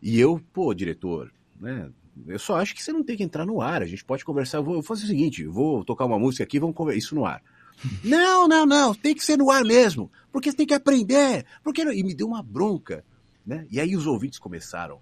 E 0.01 0.19
eu, 0.19 0.41
pô, 0.53 0.73
diretor, 0.73 1.31
né? 1.61 1.91
Eu 2.27 2.39
só 2.39 2.57
acho 2.57 2.75
que 2.75 2.83
você 2.83 2.93
não 2.93 3.05
tem 3.05 3.17
que 3.17 3.23
entrar 3.23 3.45
no 3.45 3.61
ar. 3.61 3.83
A 3.83 3.87
gente 3.87 4.05
pode 4.05 4.25
conversar. 4.25 4.59
Eu 4.59 4.65
vou 4.65 4.83
fazer 4.83 5.05
o 5.05 5.07
seguinte: 5.07 5.45
vou 5.45 5.85
tocar 5.85 6.05
uma 6.05 6.19
música 6.19 6.43
aqui, 6.43 6.59
vamos 6.59 6.75
conversar 6.75 6.99
isso 6.99 7.15
no 7.15 7.25
ar. 7.25 7.43
Não, 8.03 8.49
não, 8.49 8.67
não, 8.67 8.95
tem 8.95 9.15
que 9.15 9.25
ser 9.25 9.37
no 9.37 9.51
ar 9.51 9.65
mesmo, 9.65 10.11
porque 10.33 10.51
você 10.51 10.57
tem 10.57 10.67
que 10.67 10.75
aprender. 10.75 11.45
Porque 11.63 11.83
e 11.83 12.03
me 12.03 12.15
deu 12.15 12.27
uma 12.27 12.43
bronca, 12.43 13.05
né? 13.47 13.67
E 13.71 13.81
aí 13.81 13.97
os 13.97 14.07
ouvintes 14.07 14.39
começaram 14.39 15.01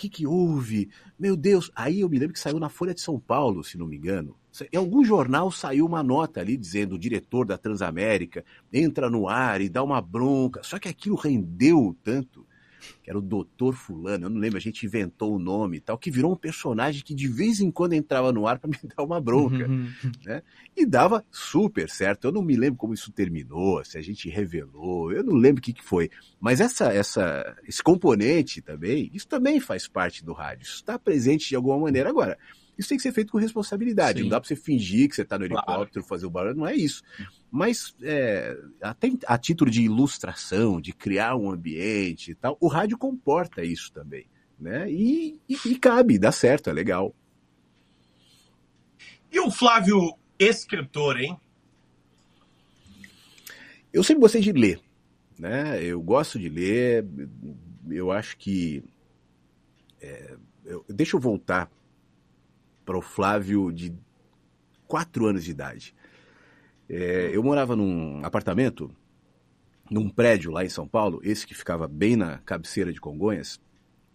que, 0.00 0.08
que 0.08 0.26
houve? 0.26 0.88
Meu 1.18 1.36
Deus. 1.36 1.70
Aí 1.76 2.00
eu 2.00 2.08
me 2.08 2.18
lembro 2.18 2.32
que 2.32 2.40
saiu 2.40 2.58
na 2.58 2.70
Folha 2.70 2.94
de 2.94 3.02
São 3.02 3.20
Paulo, 3.20 3.62
se 3.62 3.76
não 3.76 3.86
me 3.86 3.96
engano. 3.96 4.34
Em 4.72 4.76
algum 4.76 5.04
jornal 5.04 5.50
saiu 5.50 5.84
uma 5.84 6.02
nota 6.02 6.40
ali 6.40 6.56
dizendo 6.56 6.94
o 6.94 6.98
diretor 6.98 7.46
da 7.46 7.58
Transamérica 7.58 8.44
entra 8.72 9.10
no 9.10 9.28
ar 9.28 9.60
e 9.60 9.68
dá 9.68 9.82
uma 9.82 10.00
bronca. 10.00 10.62
Só 10.62 10.78
que 10.78 10.88
aquilo 10.88 11.16
rendeu 11.16 11.94
tanto 12.02 12.46
que 13.02 13.10
era 13.10 13.18
o 13.18 13.22
Doutor 13.22 13.74
Fulano, 13.74 14.26
eu 14.26 14.30
não 14.30 14.38
lembro, 14.38 14.56
a 14.56 14.60
gente 14.60 14.84
inventou 14.84 15.34
o 15.34 15.38
nome 15.38 15.78
e 15.78 15.80
tal, 15.80 15.98
que 15.98 16.10
virou 16.10 16.32
um 16.32 16.36
personagem 16.36 17.02
que 17.02 17.14
de 17.14 17.28
vez 17.28 17.60
em 17.60 17.70
quando 17.70 17.92
entrava 17.92 18.32
no 18.32 18.46
ar 18.46 18.58
para 18.58 18.70
me 18.70 18.76
dar 18.96 19.02
uma 19.02 19.20
bronca, 19.20 19.68
uhum. 19.68 19.88
né? 20.24 20.42
E 20.76 20.86
dava 20.86 21.24
super 21.30 21.88
certo. 21.88 22.26
Eu 22.26 22.32
não 22.32 22.42
me 22.42 22.56
lembro 22.56 22.78
como 22.78 22.94
isso 22.94 23.12
terminou, 23.12 23.84
se 23.84 23.98
a 23.98 24.02
gente 24.02 24.28
revelou, 24.28 25.12
eu 25.12 25.22
não 25.22 25.34
lembro 25.34 25.60
o 25.60 25.62
que, 25.62 25.72
que 25.72 25.84
foi. 25.84 26.10
Mas 26.40 26.60
essa, 26.60 26.92
essa, 26.92 27.56
esse 27.66 27.82
componente 27.82 28.60
também, 28.62 29.10
isso 29.12 29.28
também 29.28 29.60
faz 29.60 29.86
parte 29.86 30.24
do 30.24 30.32
rádio, 30.32 30.64
isso 30.64 30.76
está 30.76 30.98
presente 30.98 31.48
de 31.48 31.56
alguma 31.56 31.78
maneira. 31.78 32.08
Agora, 32.08 32.38
isso 32.80 32.88
tem 32.88 32.96
que 32.96 33.02
ser 33.02 33.12
feito 33.12 33.30
com 33.30 33.36
responsabilidade. 33.36 34.18
Sim. 34.18 34.22
Não 34.24 34.30
dá 34.30 34.40
para 34.40 34.48
você 34.48 34.56
fingir 34.56 35.06
que 35.06 35.14
você 35.14 35.20
está 35.20 35.38
no 35.38 35.44
helicóptero, 35.44 36.02
claro. 36.02 36.08
fazer 36.08 36.24
o 36.24 36.30
barulho, 36.30 36.56
não 36.56 36.66
é 36.66 36.74
isso. 36.74 37.02
Mas 37.50 37.94
é, 38.02 38.56
até 38.80 39.12
a 39.26 39.36
título 39.36 39.70
de 39.70 39.82
ilustração, 39.82 40.80
de 40.80 40.94
criar 40.94 41.36
um 41.36 41.50
ambiente 41.50 42.30
e 42.30 42.34
tal, 42.34 42.56
o 42.58 42.68
rádio 42.68 42.96
comporta 42.96 43.62
isso 43.62 43.92
também. 43.92 44.24
Né? 44.58 44.90
E, 44.90 45.38
e, 45.46 45.58
e 45.66 45.78
cabe, 45.78 46.18
dá 46.18 46.32
certo, 46.32 46.70
é 46.70 46.72
legal. 46.72 47.14
E 49.30 49.38
o 49.38 49.50
Flávio, 49.50 50.14
escritor, 50.38 51.20
hein? 51.20 51.38
Eu 53.92 54.02
sempre 54.02 54.22
gostei 54.22 54.40
de 54.40 54.52
ler. 54.52 54.80
Né? 55.38 55.84
Eu 55.84 56.00
gosto 56.00 56.38
de 56.38 56.48
ler. 56.48 57.06
Eu 57.90 58.10
acho 58.10 58.38
que. 58.38 58.82
É, 60.00 60.34
eu, 60.64 60.82
deixa 60.88 61.16
eu 61.16 61.20
voltar 61.20 61.70
para 62.90 62.98
o 62.98 63.00
Flávio 63.00 63.70
de 63.70 63.94
quatro 64.88 65.24
anos 65.24 65.44
de 65.44 65.52
idade. 65.52 65.94
É, 66.88 67.30
eu 67.32 67.40
morava 67.40 67.76
num 67.76 68.20
apartamento, 68.24 68.90
num 69.88 70.10
prédio 70.10 70.50
lá 70.50 70.64
em 70.64 70.68
São 70.68 70.88
Paulo, 70.88 71.20
esse 71.22 71.46
que 71.46 71.54
ficava 71.54 71.86
bem 71.86 72.16
na 72.16 72.38
cabeceira 72.38 72.92
de 72.92 73.00
Congonhas. 73.00 73.60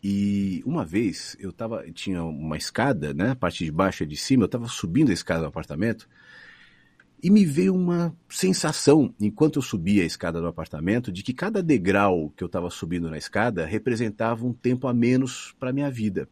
E 0.03 0.61
uma 0.65 0.83
vez 0.83 1.37
eu 1.39 1.53
tava, 1.53 1.89
tinha 1.93 2.21
uma 2.21 2.57
escada, 2.57 3.13
né? 3.13 3.29
A 3.29 3.35
parte 3.35 3.63
de 3.63 3.71
baixo 3.71 4.03
e 4.03 4.05
de 4.05 4.17
cima, 4.17 4.43
eu 4.43 4.47
estava 4.47 4.67
subindo 4.67 5.09
a 5.09 5.13
escada 5.13 5.39
do 5.39 5.47
apartamento 5.47 6.05
e 7.23 7.29
me 7.29 7.45
veio 7.45 7.73
uma 7.73 8.13
sensação, 8.27 9.15
enquanto 9.21 9.55
eu 9.55 9.61
subia 9.61 10.03
a 10.03 10.05
escada 10.05 10.41
do 10.41 10.47
apartamento, 10.47 11.13
de 11.13 11.23
que 11.23 11.33
cada 11.33 11.63
degrau 11.63 12.29
que 12.35 12.43
eu 12.43 12.47
estava 12.47 12.69
subindo 12.69 13.09
na 13.09 13.17
escada 13.17 13.65
representava 13.65 14.45
um 14.45 14.51
tempo 14.51 14.85
a 14.85 14.93
menos 14.93 15.55
para 15.57 15.71
minha 15.71 15.89
vida 15.89 16.27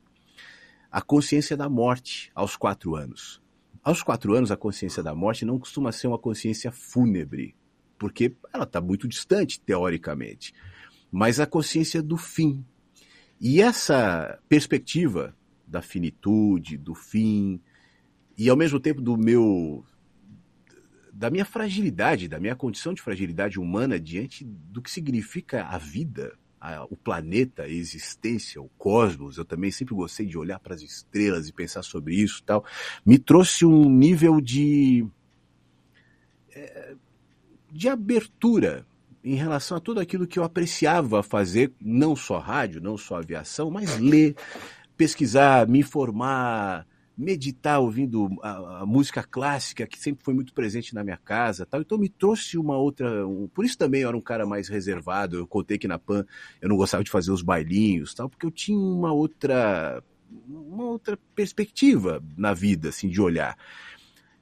a 0.94 1.02
consciência 1.02 1.58
da 1.58 1.68
morte 1.68 2.32
aos 2.36 2.56
quatro 2.56 2.96
anos. 2.96 3.42
Aos 3.84 4.04
quatro 4.04 4.36
anos, 4.36 4.52
a 4.52 4.56
consciência 4.56 5.02
da 5.02 5.16
morte 5.16 5.44
não 5.44 5.58
costuma 5.58 5.92
ser 5.92 6.06
uma 6.06 6.20
consciência 6.20 6.72
fúnebre, 6.72 7.56
porque 7.98 8.36
ela 8.54 8.64
está 8.64 8.80
muito 8.80 9.08
distante, 9.08 9.60
teoricamente. 9.60 10.54
Mas 11.12 11.40
a 11.40 11.48
consciência 11.48 12.00
do 12.00 12.16
fim. 12.16 12.64
E 13.42 13.60
essa 13.60 14.40
perspectiva 14.48 15.36
da 15.66 15.82
finitude, 15.82 16.78
do 16.78 16.94
fim, 16.94 17.60
e 18.38 18.48
ao 18.48 18.56
mesmo 18.56 18.80
tempo 18.80 19.02
do 19.02 19.18
meu 19.18 19.84
da 21.12 21.32
minha 21.32 21.46
fragilidade, 21.46 22.28
da 22.28 22.40
minha 22.40 22.56
condição 22.56 22.94
de 22.94 23.02
fragilidade 23.02 23.60
humana 23.60 24.00
diante 24.00 24.44
do 24.46 24.80
que 24.80 24.92
significa 24.92 25.66
a 25.66 25.80
vida, 25.80 26.38
a, 26.64 26.86
o 26.86 26.96
planeta, 26.96 27.64
a 27.64 27.70
existência, 27.70 28.62
o 28.62 28.70
cosmos, 28.78 29.38
eu 29.38 29.44
também 29.44 29.70
sempre 29.70 29.94
gostei 29.94 30.26
de 30.26 30.38
olhar 30.38 30.60
para 30.60 30.74
as 30.74 30.82
estrelas 30.82 31.50
e 31.50 31.54
pensar 31.54 31.84
sobre 31.84 32.16
isso 32.16 32.40
e 32.40 32.44
tal, 32.44 32.64
me 33.06 33.20
trouxe 33.20 33.66
um 33.66 33.90
nível 33.90 34.40
de. 34.40 35.06
É, 36.56 36.96
de 37.70 37.90
abertura 37.90 38.86
em 39.24 39.36
relação 39.36 39.76
a 39.76 39.80
tudo 39.80 40.00
aquilo 40.00 40.28
que 40.28 40.38
eu 40.38 40.44
apreciava 40.44 41.24
fazer, 41.24 41.74
não 41.82 42.16
só 42.16 42.38
rádio, 42.38 42.80
não 42.80 42.98
só 42.98 43.18
aviação, 43.18 43.72
mas 43.72 43.98
ler, 43.98 44.36
pesquisar, 44.96 45.68
me 45.68 45.80
informar, 45.80 46.86
meditar 47.18 47.80
ouvindo 47.80 48.28
a, 48.42 48.82
a, 48.82 48.86
música 48.86 49.24
clássica 49.24 49.86
que 49.86 50.00
sempre 50.00 50.24
foi 50.24 50.34
muito 50.34 50.54
presente 50.54 50.96
na 50.96 51.04
minha 51.04 51.18
casa 51.18 51.66
tal 51.66 51.82
então 51.82 51.98
me 51.98 52.10
trouxe 52.10 52.58
uma 52.58 52.76
outra 52.76 53.28
um, 53.28 53.48
por 53.48 53.64
isso 53.64 53.78
também 53.78 54.02
eu 54.02 54.08
era 54.08 54.18
um 54.18 54.22
cara 54.22 54.46
mais 54.46 54.68
reservado 54.68 55.38
eu 55.38 55.46
contei 55.46 55.78
que 55.78 55.88
na 55.88 56.00
Pan 56.00 56.26
eu 56.60 56.70
não 56.70 56.76
gostava 56.76 57.04
de 57.04 57.12
fazer 57.12 57.32
os 57.32 57.44
bailinhos 57.44 58.14
tal 58.14 58.28
porque 58.28 58.46
eu 58.46 58.52
tinha 58.52 58.78
uma 58.78 59.14
outra 59.14 60.04
uma 60.48 60.86
outra 60.86 61.18
perspectiva 61.36 62.24
na 62.36 62.54
vida 62.54 62.90
assim 62.90 63.08
de 63.08 63.22
olhar 63.22 63.58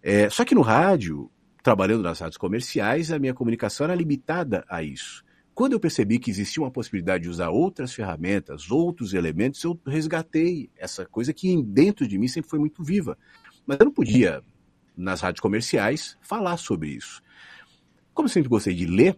é, 0.02 0.30
só 0.30 0.45
que 0.45 0.56
no 0.56 0.61
rádio 0.61 1.30
trabalhando 1.61 2.03
nas 2.03 2.19
rádios 2.19 2.38
comerciais, 2.38 3.11
a 3.11 3.19
minha 3.19 3.34
comunicação 3.34 3.85
era 3.85 3.95
limitada 3.95 4.65
a 4.68 4.84
isso. 4.84 5.23
Quando 5.53 5.73
eu 5.73 5.80
percebi 5.80 6.18
que 6.18 6.32
existia 6.32 6.64
uma 6.64 6.72
possibilidade 6.72 7.23
de 7.23 7.30
usar 7.30 7.49
outras 7.49 7.94
ferramentas, 7.94 8.72
outros 8.72 9.14
elementos, 9.14 9.64
eu 9.64 9.80
resgatei 9.86 10.69
essa 10.78 11.06
coisa 11.06 11.34
que 11.34 11.61
dentro 11.61 12.07
de 12.07 12.18
mim 12.18 12.28
sempre 12.28 12.49
foi 12.49 12.60
muito 12.60 12.84
viva. 12.84 13.18
Mas 13.65 13.80
eu 13.80 13.86
não 13.86 13.91
podia, 13.91 14.41
nas 14.95 15.22
rádios 15.22 15.41
comerciais, 15.41 16.18
falar 16.22 16.57
sobre 16.57 16.90
isso. 16.90 17.22
Como 18.14 18.30
sempre 18.30 18.49
gostei 18.49 18.73
de 18.73 18.86
ler, 18.86 19.15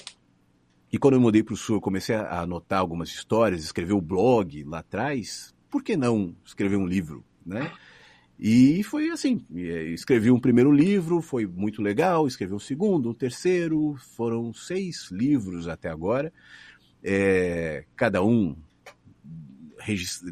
e 0.92 0.98
quando 0.98 1.16
eu 1.16 1.22
mudei 1.22 1.44
para 1.44 1.54
o 1.54 1.58
Sul, 1.58 1.78
eu 1.78 1.82
comecei 1.82 2.16
a 2.16 2.42
anotar 2.42 2.80
algumas 2.80 3.10
histórias, 3.10 3.64
escrever 3.64 3.94
o 3.94 4.02
blog 4.02 4.64
lá 4.64 4.80
atrás, 4.80 5.54
por 5.70 5.84
que 5.84 5.98
não 5.98 6.36
escrever 6.46 6.78
um 6.78 6.86
livro, 6.86 7.24
né? 7.46 7.72
E 8.46 8.84
foi 8.84 9.10
assim, 9.10 9.46
eh, 9.56 9.86
escrevi 9.94 10.30
um 10.30 10.38
primeiro 10.38 10.70
livro, 10.70 11.22
foi 11.22 11.48
muito 11.48 11.82
legal, 11.82 12.28
escrevi 12.28 12.54
um 12.54 12.60
segundo, 12.60 13.10
um 13.10 13.14
terceiro, 13.14 13.96
foram 14.18 14.54
seis 14.54 15.10
livros 15.10 15.70
até 15.70 15.88
agora, 15.88 16.34
é, 17.02 17.86
cada 17.96 18.22
um 18.22 18.54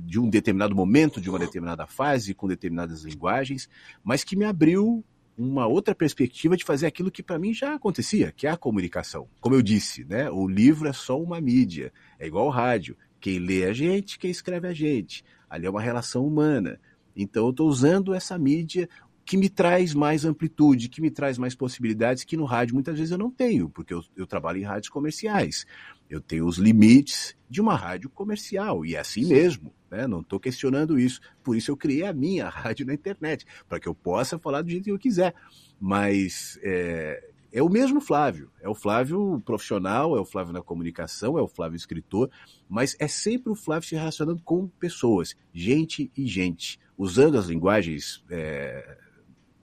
de 0.03 0.19
um 0.19 0.29
determinado 0.29 0.75
momento, 0.75 1.21
de 1.21 1.29
uma 1.29 1.39
determinada 1.39 1.88
fase, 1.88 2.33
com 2.33 2.49
determinadas 2.49 3.03
linguagens, 3.03 3.69
mas 4.03 4.25
que 4.25 4.35
me 4.35 4.43
abriu 4.43 5.05
uma 5.38 5.65
outra 5.65 5.95
perspectiva 5.95 6.57
de 6.57 6.65
fazer 6.65 6.88
aquilo 6.88 7.09
que 7.09 7.23
para 7.23 7.39
mim 7.39 7.53
já 7.53 7.75
acontecia, 7.75 8.33
que 8.33 8.45
é 8.45 8.49
a 8.49 8.57
comunicação. 8.57 9.25
Como 9.39 9.55
eu 9.55 9.61
disse, 9.61 10.03
né, 10.03 10.29
o 10.29 10.49
livro 10.49 10.89
é 10.89 10.93
só 10.93 11.17
uma 11.17 11.39
mídia, 11.39 11.93
é 12.19 12.27
igual 12.27 12.47
ao 12.47 12.51
rádio. 12.51 12.97
Quem 13.21 13.39
lê 13.39 13.61
é 13.61 13.69
a 13.69 13.73
gente, 13.73 14.19
quem 14.19 14.29
escreve 14.29 14.67
é 14.67 14.71
a 14.71 14.73
gente. 14.73 15.23
Ali 15.49 15.65
é 15.65 15.69
uma 15.69 15.81
relação 15.81 16.25
humana. 16.25 16.77
Então 17.15 17.45
eu 17.45 17.51
estou 17.51 17.67
usando 17.67 18.13
essa 18.13 18.38
mídia 18.38 18.88
que 19.25 19.38
me 19.38 19.49
traz 19.49 19.93
mais 19.93 20.25
amplitude, 20.25 20.89
que 20.89 21.01
me 21.01 21.09
traz 21.09 21.38
mais 21.38 21.55
possibilidades 21.55 22.23
que 22.23 22.35
no 22.35 22.45
rádio 22.45 22.73
muitas 22.73 22.97
vezes 22.97 23.11
eu 23.11 23.17
não 23.17 23.31
tenho, 23.31 23.69
porque 23.69 23.93
eu, 23.93 24.03
eu 24.15 24.27
trabalho 24.27 24.59
em 24.59 24.63
rádios 24.63 24.89
comerciais. 24.89 25.65
Eu 26.09 26.19
tenho 26.19 26.45
os 26.45 26.57
limites 26.57 27.35
de 27.49 27.61
uma 27.61 27.75
rádio 27.75 28.09
comercial, 28.09 28.85
e 28.85 28.95
é 28.95 28.99
assim 28.99 29.25
mesmo, 29.25 29.73
né? 29.89 30.07
não 30.07 30.19
estou 30.19 30.39
questionando 30.39 30.99
isso. 30.99 31.21
Por 31.43 31.55
isso 31.55 31.71
eu 31.71 31.77
criei 31.77 32.03
a 32.05 32.13
minha 32.13 32.49
rádio 32.49 32.85
na 32.85 32.93
internet, 32.93 33.45
para 33.69 33.79
que 33.79 33.88
eu 33.88 33.95
possa 33.95 34.38
falar 34.38 34.61
do 34.61 34.69
jeito 34.69 34.85
que 34.85 34.91
eu 34.91 34.99
quiser. 34.99 35.33
Mas 35.79 36.59
é, 36.61 37.31
é 37.52 37.61
o 37.61 37.69
mesmo 37.69 37.99
Flávio. 37.99 38.52
É 38.61 38.69
o 38.69 38.76
Flávio 38.76 39.41
profissional, 39.45 40.15
é 40.15 40.19
o 40.19 40.26
Flávio 40.26 40.53
na 40.53 40.61
comunicação, 40.61 41.38
é 41.38 41.41
o 41.41 41.48
Flávio 41.48 41.76
escritor, 41.76 42.30
mas 42.69 42.95
é 42.99 43.07
sempre 43.07 43.52
o 43.52 43.56
Flávio 43.56 43.90
se 43.90 43.95
relacionando 43.95 44.41
com 44.44 44.68
pessoas, 44.68 45.36
gente 45.53 46.11
e 46.15 46.26
gente, 46.26 46.80
usando 46.98 47.38
as 47.38 47.48
linguagens 47.48 48.23
é, 48.30 48.98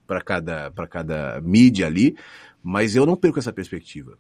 para 0.07 0.21
cada, 0.21 0.71
cada 0.89 1.41
mídia 1.41 1.87
ali, 1.87 2.17
mas 2.63 2.95
eu 2.95 3.07
não 3.07 3.17
perco 3.17 3.39
essa 3.39 3.53
perspectiva. 3.53 4.19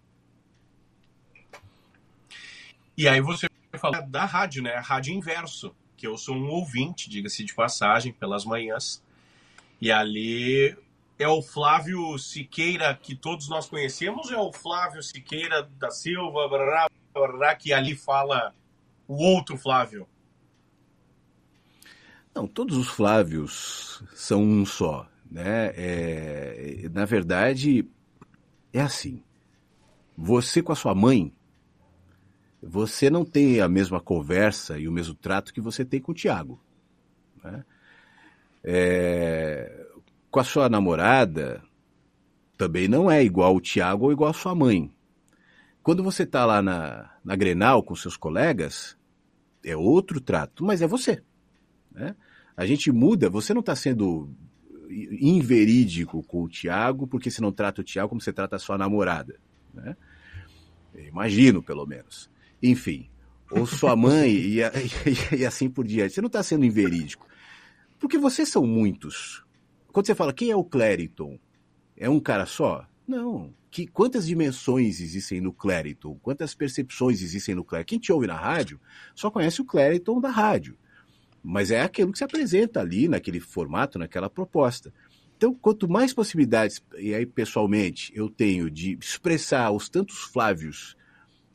E 2.96 3.06
aí 3.06 3.20
você 3.20 3.48
fala 3.78 4.00
da 4.00 4.24
rádio, 4.24 4.62
né? 4.62 4.74
A 4.74 4.80
rádio 4.80 5.14
inverso, 5.14 5.74
que 5.96 6.06
eu 6.06 6.16
sou 6.16 6.34
um 6.34 6.48
ouvinte, 6.48 7.08
diga-se 7.08 7.44
de 7.44 7.54
passagem, 7.54 8.12
pelas 8.12 8.44
manhãs. 8.44 9.02
E 9.80 9.92
ali 9.92 10.76
é 11.18 11.28
o 11.28 11.42
Flávio 11.42 12.16
Siqueira 12.18 12.94
que 12.94 13.14
todos 13.16 13.48
nós 13.48 13.68
conhecemos, 13.68 14.30
é 14.30 14.36
o 14.36 14.52
Flávio 14.52 15.02
Siqueira 15.02 15.62
da 15.78 15.90
Silva, 15.90 16.48
brará, 16.48 16.88
brará, 17.12 17.56
que 17.56 17.72
ali 17.72 17.94
fala 17.96 18.54
o 19.06 19.16
outro 19.16 19.56
Flávio. 19.56 20.06
Não, 22.34 22.46
todos 22.46 22.76
os 22.76 22.88
Flávios 22.88 24.02
são 24.14 24.42
um 24.42 24.64
só, 24.64 25.08
né? 25.28 25.72
É, 25.74 26.88
na 26.92 27.04
verdade, 27.04 27.88
é 28.72 28.80
assim. 28.80 29.22
Você 30.16 30.62
com 30.62 30.72
a 30.72 30.76
sua 30.76 30.94
mãe 30.94 31.32
você 32.62 33.08
não 33.08 33.24
tem 33.24 33.60
a 33.60 33.68
mesma 33.68 34.00
conversa 34.00 34.78
e 34.78 34.88
o 34.88 34.92
mesmo 34.92 35.14
trato 35.14 35.52
que 35.54 35.60
você 35.60 35.84
tem 35.84 36.00
com 36.00 36.12
o 36.12 36.14
Tiago. 36.14 36.60
Né? 37.42 37.64
É, 38.64 39.86
com 40.30 40.40
a 40.40 40.44
sua 40.44 40.68
namorada, 40.68 41.62
também 42.56 42.88
não 42.88 43.10
é 43.10 43.22
igual 43.22 43.54
o 43.54 43.60
Tiago 43.60 44.06
ou 44.06 44.12
igual 44.12 44.30
a 44.30 44.34
sua 44.34 44.54
mãe. 44.54 44.92
Quando 45.82 46.02
você 46.02 46.24
está 46.24 46.44
lá 46.44 46.60
na, 46.60 47.10
na 47.24 47.36
Grenal 47.36 47.82
com 47.82 47.94
seus 47.94 48.16
colegas, 48.16 48.96
é 49.64 49.76
outro 49.76 50.20
trato, 50.20 50.64
mas 50.64 50.82
é 50.82 50.86
você. 50.86 51.22
Né? 51.92 52.14
A 52.56 52.66
gente 52.66 52.90
muda, 52.92 53.30
você 53.30 53.54
não 53.54 53.60
está 53.60 53.74
sendo 53.74 54.30
inverídico 54.90 56.22
com 56.22 56.42
o 56.42 56.48
Tiago 56.48 57.06
porque 57.06 57.30
você 57.30 57.40
não 57.40 57.52
trata 57.52 57.80
o 57.80 57.84
Tiago 57.84 58.08
como 58.08 58.20
você 58.20 58.32
trata 58.32 58.56
a 58.56 58.58
sua 58.58 58.76
namorada. 58.76 59.38
Né? 59.72 59.96
imagino, 61.06 61.62
pelo 61.62 61.86
menos 61.86 62.28
enfim, 62.62 63.08
ou 63.50 63.66
sua 63.66 63.94
mãe 63.96 64.30
e, 64.34 64.60
e, 64.60 65.36
e, 65.38 65.46
assim 65.46 65.68
por 65.68 65.86
diante. 65.86 66.14
Você 66.14 66.20
não 66.20 66.26
está 66.26 66.42
sendo 66.42 66.64
inverídico. 66.64 67.26
Porque 67.98 68.18
vocês 68.18 68.48
são 68.48 68.66
muitos. 68.66 69.44
Quando 69.92 70.06
você 70.06 70.14
fala, 70.14 70.32
quem 70.32 70.50
é 70.50 70.56
o 70.56 70.64
Clériton? 70.64 71.38
É 71.96 72.08
um 72.08 72.20
cara 72.20 72.46
só? 72.46 72.86
Não. 73.06 73.52
Que, 73.70 73.86
quantas 73.86 74.26
dimensões 74.26 75.00
existem 75.00 75.40
no 75.40 75.52
Clériton? 75.52 76.18
Quantas 76.22 76.54
percepções 76.54 77.22
existem 77.22 77.54
no 77.54 77.64
Clériton? 77.64 77.88
Quem 77.88 77.98
te 77.98 78.12
ouve 78.12 78.26
na 78.26 78.36
rádio 78.36 78.80
só 79.14 79.30
conhece 79.30 79.60
o 79.60 79.64
Clériton 79.64 80.20
da 80.20 80.30
rádio. 80.30 80.76
Mas 81.42 81.70
é 81.70 81.80
aquilo 81.80 82.12
que 82.12 82.18
se 82.18 82.24
apresenta 82.24 82.80
ali, 82.80 83.08
naquele 83.08 83.40
formato, 83.40 83.98
naquela 83.98 84.28
proposta. 84.28 84.92
Então, 85.36 85.54
quanto 85.54 85.88
mais 85.88 86.12
possibilidades, 86.12 86.82
e 86.98 87.14
aí 87.14 87.24
pessoalmente, 87.24 88.12
eu 88.14 88.28
tenho 88.28 88.68
de 88.68 88.98
expressar 89.00 89.70
os 89.70 89.88
tantos 89.88 90.18
Flávios 90.18 90.96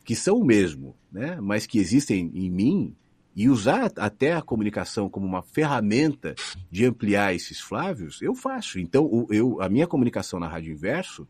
que 0.06 0.16
são 0.16 0.38
o 0.38 0.46
mesmo, 0.46 0.96
né? 1.12 1.38
mas 1.42 1.66
que 1.66 1.80
existem 1.80 2.32
em 2.34 2.50
mim, 2.50 2.96
e 3.36 3.50
usar 3.50 3.92
até 3.98 4.34
a 4.34 4.42
comunicação 4.42 5.10
como 5.10 5.26
uma 5.26 5.42
ferramenta 5.42 6.36
de 6.70 6.86
ampliar 6.86 7.34
esses 7.34 7.60
Flávios, 7.60 8.22
eu 8.22 8.36
faço. 8.36 8.80
Então, 8.80 9.28
eu, 9.30 9.62
a 9.62 9.68
minha 9.68 9.88
comunicação 9.88 10.40
na 10.40 10.48
Rádio 10.48 10.72
Inverso 10.72 11.28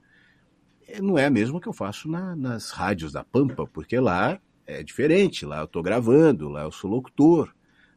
eh, 0.88 1.01
não 1.01 1.17
é 1.17 1.25
a 1.25 1.30
mesma 1.30 1.61
que 1.61 1.67
eu 1.67 1.73
faço 1.73 2.09
na, 2.09 2.35
nas 2.35 2.71
rádios 2.71 3.11
da 3.13 3.23
Pampa, 3.23 3.65
porque 3.65 3.99
lá 3.99 4.39
é 4.65 4.84
diferente, 4.84 5.45
lá 5.45 5.59
eu 5.59 5.65
estou 5.65 5.81
gravando, 5.81 6.49
lá 6.49 6.63
eu 6.63 6.71
sou 6.71 6.89
locutor. 6.89 7.53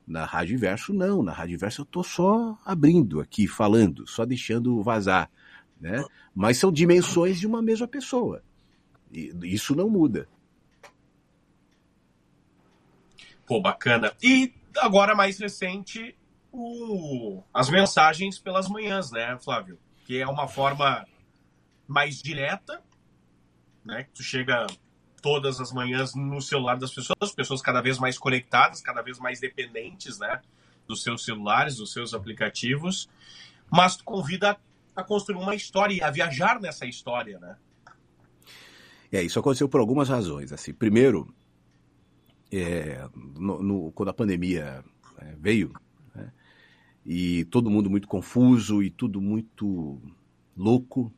Na 0.07 0.25
Rádio 0.25 0.55
Inverso, 0.55 0.95
não. 0.95 1.21
Na 1.21 1.33
Rádio 1.33 1.55
Inverso 1.55 1.81
eu 1.81 1.85
estou 1.85 2.05
só 2.05 2.57
abrindo 2.65 3.19
aqui, 3.21 3.49
falando, 3.49 4.07
só 4.07 4.25
deixando 4.25 4.81
vazar. 4.81 5.29
Né? 5.81 6.05
Mas 6.33 6.59
são 6.59 6.71
dimensões 6.71 7.41
de 7.41 7.47
uma 7.47 7.61
mesma 7.61 7.89
pessoa. 7.89 8.41
E 9.13 9.33
isso 9.43 9.75
não 9.75 9.91
muda. 9.91 10.29
Pô, 13.47 13.61
bacana. 13.61 14.13
E 14.23 14.53
agora, 14.79 15.15
mais 15.15 15.39
recente, 15.39 16.17
o... 16.53 17.43
as 17.55 17.71
mensagens 17.71 18.39
pelas 18.39 18.69
manhãs, 18.69 19.11
né, 19.11 19.39
Flávio? 19.43 19.79
Que 20.05 20.21
é 20.21 20.27
uma 20.27 20.49
forma 20.49 21.07
mais 21.87 22.21
direta, 22.21 22.83
né? 23.85 24.07
Tu 24.15 24.23
chega 24.23 24.67
todas 25.23 25.61
as 25.61 25.73
manhãs 25.73 26.15
no 26.15 26.41
celular 26.41 26.77
das 26.77 26.93
pessoas, 26.93 27.17
as 27.21 27.33
pessoas 27.33 27.63
cada 27.63 27.81
vez 27.81 27.99
mais 27.99 28.19
conectadas, 28.19 28.81
cada 28.81 29.03
vez 29.03 29.19
mais 29.19 29.41
dependentes, 29.41 30.19
né? 30.19 30.41
Dos 30.87 31.03
seus 31.03 31.25
celulares, 31.25 31.77
dos 31.77 31.93
seus 31.93 32.15
aplicativos. 32.15 33.09
Mas 33.71 33.97
tu 33.97 34.05
convida 34.05 34.57
a 34.95 35.03
construir 35.03 35.37
uma 35.39 35.55
história, 35.55 36.07
a 36.07 36.11
viajar 36.11 36.61
nessa 36.61 36.87
história, 36.87 37.39
né? 37.39 37.57
É, 39.13 39.23
isso 39.23 39.39
aconteceu 39.39 39.69
por 39.69 39.81
algumas 39.81 40.09
razões. 40.09 40.53
Assim, 40.53 40.73
primeiro, 40.73 41.33
é, 42.53 43.09
no, 43.15 43.63
no, 43.63 43.93
quando 43.93 44.11
a 44.11 44.15
pandemia 44.15 44.85
é, 45.19 45.35
veio, 45.41 45.73
né, 46.15 46.33
e 47.05 47.45
todo 47.47 47.71
mundo 47.71 47.91
muito 47.91 48.09
confuso 48.09 48.83
e 48.83 48.91
tudo 48.91 49.21
muito 49.21 50.01
louco, 50.57 51.13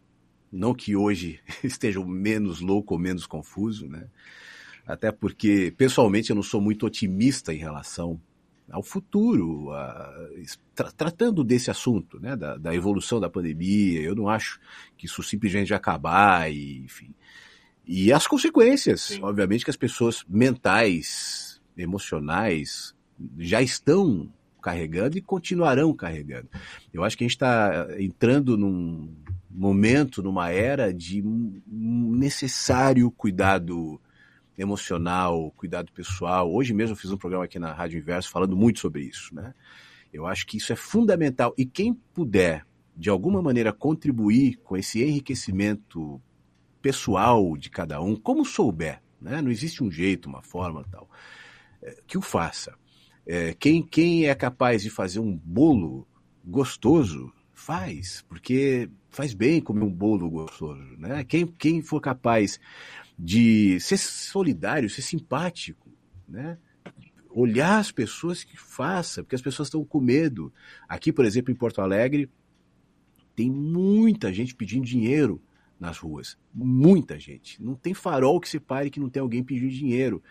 não 0.51 0.75
que 0.75 0.97
hoje 0.97 1.41
esteja 1.63 2.05
menos 2.05 2.61
louco 2.61 2.95
ou 2.95 3.01
menos 3.01 3.27
confuso, 3.27 3.89
né? 3.89 4.09
Até 4.87 5.13
porque, 5.13 5.73
pessoalmente, 5.77 6.31
eu 6.31 6.37
não 6.37 6.43
sou 6.43 6.63
muito 6.63 6.87
otimista 6.87 7.53
em 7.53 7.59
relação 7.59 8.19
ao 8.71 8.83
futuro, 8.83 9.71
a, 9.73 10.29
tra, 10.75 10.91
tratando 10.91 11.45
desse 11.45 11.71
assunto, 11.71 12.19
né, 12.19 12.35
da, 12.35 12.57
da, 12.57 12.75
evolução 12.75 13.21
da 13.21 13.29
pandemia. 13.29 14.01
Eu 14.01 14.15
não 14.15 14.29
acho 14.29 14.59
que 14.97 15.07
isso 15.07 15.23
simplesmente 15.23 15.75
acabar, 15.75 16.51
e, 16.51 16.79
enfim. 16.79 17.15
E 17.89 18.13
as 18.13 18.27
consequências, 18.27 19.01
Sim. 19.01 19.23
obviamente, 19.23 19.65
que 19.65 19.71
as 19.71 19.77
pessoas 19.77 20.23
mentais, 20.29 21.59
emocionais, 21.75 22.95
já 23.39 23.63
estão 23.63 24.31
carregando 24.61 25.17
e 25.17 25.23
continuarão 25.23 25.95
carregando. 25.95 26.49
Eu 26.93 27.03
acho 27.03 27.17
que 27.17 27.25
a 27.25 27.27
gente 27.27 27.37
está 27.37 27.89
entrando 27.99 28.59
num 28.59 29.17
momento, 29.51 30.23
numa 30.23 30.51
era 30.51 30.93
de 30.93 31.23
um 31.23 32.13
necessário 32.15 33.11
cuidado 33.11 33.99
emocional, 34.59 35.51
cuidado 35.57 35.91
pessoal. 35.93 36.53
Hoje 36.53 36.75
mesmo 36.75 36.93
eu 36.93 36.99
fiz 36.99 37.11
um 37.11 37.17
programa 37.17 37.47
aqui 37.47 37.59
na 37.59 37.73
Rádio 37.73 37.99
Inverso 37.99 38.29
falando 38.29 38.55
muito 38.55 38.81
sobre 38.81 39.03
isso, 39.03 39.35
né? 39.35 39.55
Eu 40.13 40.27
acho 40.27 40.47
que 40.47 40.59
isso 40.59 40.73
é 40.73 40.77
fundamental 40.77 41.55
e 41.57 41.65
quem 41.65 41.95
puder 41.95 42.67
de 42.95 43.09
alguma 43.09 43.41
maneira 43.41 43.73
contribuir 43.73 44.57
com 44.57 44.77
esse 44.77 45.03
enriquecimento 45.03 46.21
pessoal 46.89 47.55
de 47.55 47.69
cada 47.69 48.01
um, 48.01 48.17
como 48.17 48.47
souber, 48.47 49.03
né? 49.21 49.43
não 49.43 49.51
existe 49.51 49.85
um 49.85 49.91
jeito, 49.91 50.27
uma 50.27 50.41
forma 50.41 50.83
tal, 50.91 51.07
é, 51.83 51.99
que 52.07 52.17
o 52.17 52.23
faça. 52.23 52.75
É, 53.27 53.53
quem, 53.53 53.83
quem 53.83 54.27
é 54.27 54.35
capaz 54.35 54.83
de 54.83 54.89
fazer 54.89 55.21
um 55.21 55.37
bolo 55.37 56.09
gostoso, 56.43 57.31
faz, 57.53 58.25
porque 58.27 58.89
faz 59.11 59.35
bem 59.35 59.61
comer 59.61 59.85
um 59.85 59.93
bolo 59.93 60.31
gostoso. 60.31 60.83
Né? 60.97 61.23
Quem, 61.25 61.47
quem 61.47 61.83
for 61.83 62.01
capaz 62.01 62.59
de 63.19 63.79
ser 63.81 63.99
solidário, 63.99 64.89
ser 64.89 65.03
simpático, 65.03 65.91
né? 66.27 66.57
olhar 67.29 67.81
as 67.81 67.93
pessoas 67.93 68.43
que 68.43 68.57
faça, 68.57 69.23
porque 69.23 69.37
as 69.37 69.43
pessoas 69.43 69.69
estão 69.69 69.85
com 69.85 70.01
medo. 70.01 70.51
Aqui, 70.89 71.13
por 71.13 71.27
exemplo, 71.27 71.53
em 71.53 71.55
Porto 71.55 71.83
Alegre, 71.83 72.31
tem 73.37 73.51
muita 73.51 74.33
gente 74.33 74.55
pedindo 74.55 74.87
dinheiro 74.87 75.39
nas 75.79 75.99
ruas. 75.99 76.37
Muita 76.53 77.19
gente. 77.19 77.63
Não 77.63 77.75
tem 77.75 77.95
farol 77.95 78.41
que 78.41 78.49
se 78.49 78.59
pare 78.59 78.91
que 78.91 79.01
não 79.01 79.09
tem 79.09 79.21
alguém 79.21 79.43
pedindo 79.43 79.71
dinheiro. 79.71 80.23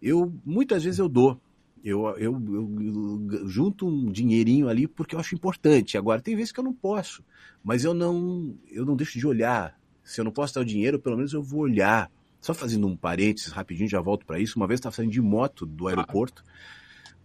Eu, 0.00 0.32
muitas 0.44 0.84
vezes 0.84 0.98
eu 0.98 1.08
dou. 1.08 1.40
Eu, 1.84 2.06
eu, 2.16 2.40
eu, 2.40 3.48
junto 3.48 3.88
um 3.88 4.10
dinheirinho 4.10 4.68
ali 4.68 4.86
porque 4.86 5.14
eu 5.14 5.20
acho 5.20 5.34
importante. 5.34 5.98
Agora, 5.98 6.20
tem 6.20 6.36
vezes 6.36 6.52
que 6.52 6.60
eu 6.60 6.64
não 6.64 6.72
posso, 6.72 7.24
mas 7.62 7.84
eu 7.84 7.92
não, 7.92 8.56
eu 8.70 8.84
não 8.84 8.96
deixo 8.96 9.18
de 9.18 9.26
olhar. 9.26 9.78
Se 10.04 10.20
eu 10.20 10.24
não 10.24 10.32
posso 10.32 10.54
dar 10.54 10.60
o 10.60 10.64
dinheiro, 10.64 10.98
pelo 10.98 11.16
menos 11.16 11.32
eu 11.32 11.42
vou 11.42 11.60
olhar. 11.60 12.10
Só 12.40 12.52
fazendo 12.52 12.86
um 12.88 12.96
parênteses 12.96 13.52
rapidinho, 13.52 13.88
já 13.88 14.00
volto 14.00 14.26
para 14.26 14.40
isso. 14.40 14.56
Uma 14.56 14.66
vez 14.66 14.78
estava 14.78 14.94
saindo 14.94 15.12
de 15.12 15.20
moto 15.20 15.64
do 15.64 15.86
aeroporto, 15.86 16.42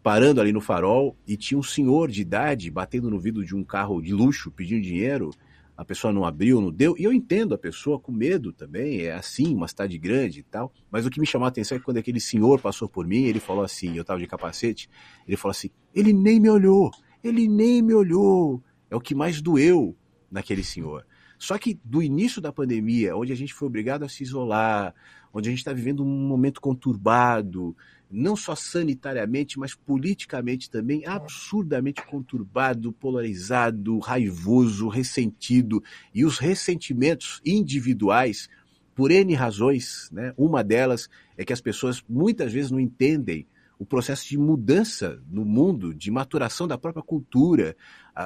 parando 0.03 0.39
ali 0.39 0.51
no 0.51 0.61
farol, 0.61 1.15
e 1.27 1.35
tinha 1.35 1.57
um 1.57 1.63
senhor 1.63 2.09
de 2.09 2.21
idade 2.21 2.69
batendo 2.69 3.09
no 3.09 3.19
vidro 3.19 3.43
de 3.43 3.55
um 3.55 3.63
carro 3.63 3.99
de 3.99 4.13
luxo 4.13 4.51
pedindo 4.51 4.81
dinheiro 4.81 5.31
a 5.77 5.85
pessoa 5.85 6.11
não 6.11 6.25
abriu, 6.25 6.59
não 6.59 6.71
deu. 6.71 6.95
E 6.97 7.03
eu 7.03 7.13
entendo 7.13 7.53
a 7.53 7.57
pessoa 7.57 7.99
com 7.99 8.11
medo 8.11 8.51
também, 8.51 9.03
é 9.03 9.13
assim, 9.13 9.53
uma 9.53 9.67
cidade 9.67 9.95
grande 9.99 10.39
e 10.39 10.43
tal. 10.43 10.73
Mas 10.89 11.05
o 11.05 11.09
que 11.11 11.19
me 11.19 11.27
chamou 11.27 11.45
a 11.45 11.49
atenção 11.49 11.75
é 11.75 11.79
que 11.79 11.85
quando 11.85 11.97
aquele 11.97 12.19
senhor 12.19 12.59
passou 12.59 12.89
por 12.89 13.05
mim, 13.05 13.25
ele 13.25 13.39
falou 13.39 13.63
assim: 13.63 13.95
eu 13.95 14.01
estava 14.01 14.19
de 14.19 14.25
capacete, 14.25 14.89
ele 15.27 15.37
falou 15.37 15.51
assim: 15.51 15.69
ele 15.93 16.11
nem 16.11 16.39
me 16.39 16.49
olhou, 16.49 16.89
ele 17.23 17.47
nem 17.47 17.83
me 17.83 17.93
olhou. 17.93 18.63
É 18.89 18.95
o 18.95 18.99
que 18.99 19.13
mais 19.13 19.39
doeu 19.39 19.95
naquele 20.31 20.63
senhor. 20.63 21.05
Só 21.37 21.57
que 21.59 21.79
do 21.83 22.01
início 22.01 22.41
da 22.41 22.51
pandemia, 22.51 23.15
onde 23.15 23.31
a 23.31 23.35
gente 23.35 23.53
foi 23.53 23.67
obrigado 23.67 24.03
a 24.03 24.09
se 24.09 24.23
isolar, 24.23 24.95
onde 25.37 25.49
a 25.49 25.51
gente 25.51 25.59
está 25.59 25.71
vivendo 25.71 26.03
um 26.03 26.27
momento 26.27 26.59
conturbado, 26.59 27.77
não 28.09 28.35
só 28.35 28.55
sanitariamente, 28.55 29.59
mas 29.59 29.75
politicamente 29.75 30.67
também 30.67 31.05
absurdamente 31.05 32.03
conturbado, 32.03 32.91
polarizado, 32.91 33.99
raivoso, 33.99 34.87
ressentido. 34.87 35.83
E 36.11 36.25
os 36.25 36.39
ressentimentos 36.39 37.39
individuais, 37.45 38.49
por 38.95 39.11
N 39.11 39.31
razões, 39.35 40.09
né? 40.11 40.33
uma 40.35 40.63
delas 40.63 41.07
é 41.37 41.45
que 41.45 41.53
as 41.53 41.61
pessoas 41.61 42.03
muitas 42.09 42.51
vezes 42.51 42.71
não 42.71 42.79
entendem 42.79 43.45
o 43.77 43.85
processo 43.85 44.27
de 44.27 44.39
mudança 44.39 45.21
no 45.29 45.45
mundo, 45.45 45.93
de 45.93 46.09
maturação 46.09 46.67
da 46.67 46.79
própria 46.79 47.03
cultura. 47.03 47.75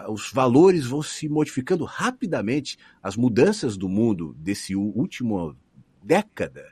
Os 0.07 0.31
valores 0.31 0.85
vão 0.85 1.03
se 1.03 1.27
modificando 1.27 1.83
rapidamente. 1.83 2.77
As 3.03 3.17
mudanças 3.17 3.75
do 3.75 3.89
mundo 3.89 4.33
desse 4.39 4.77
último 4.77 5.57
década 6.01 6.71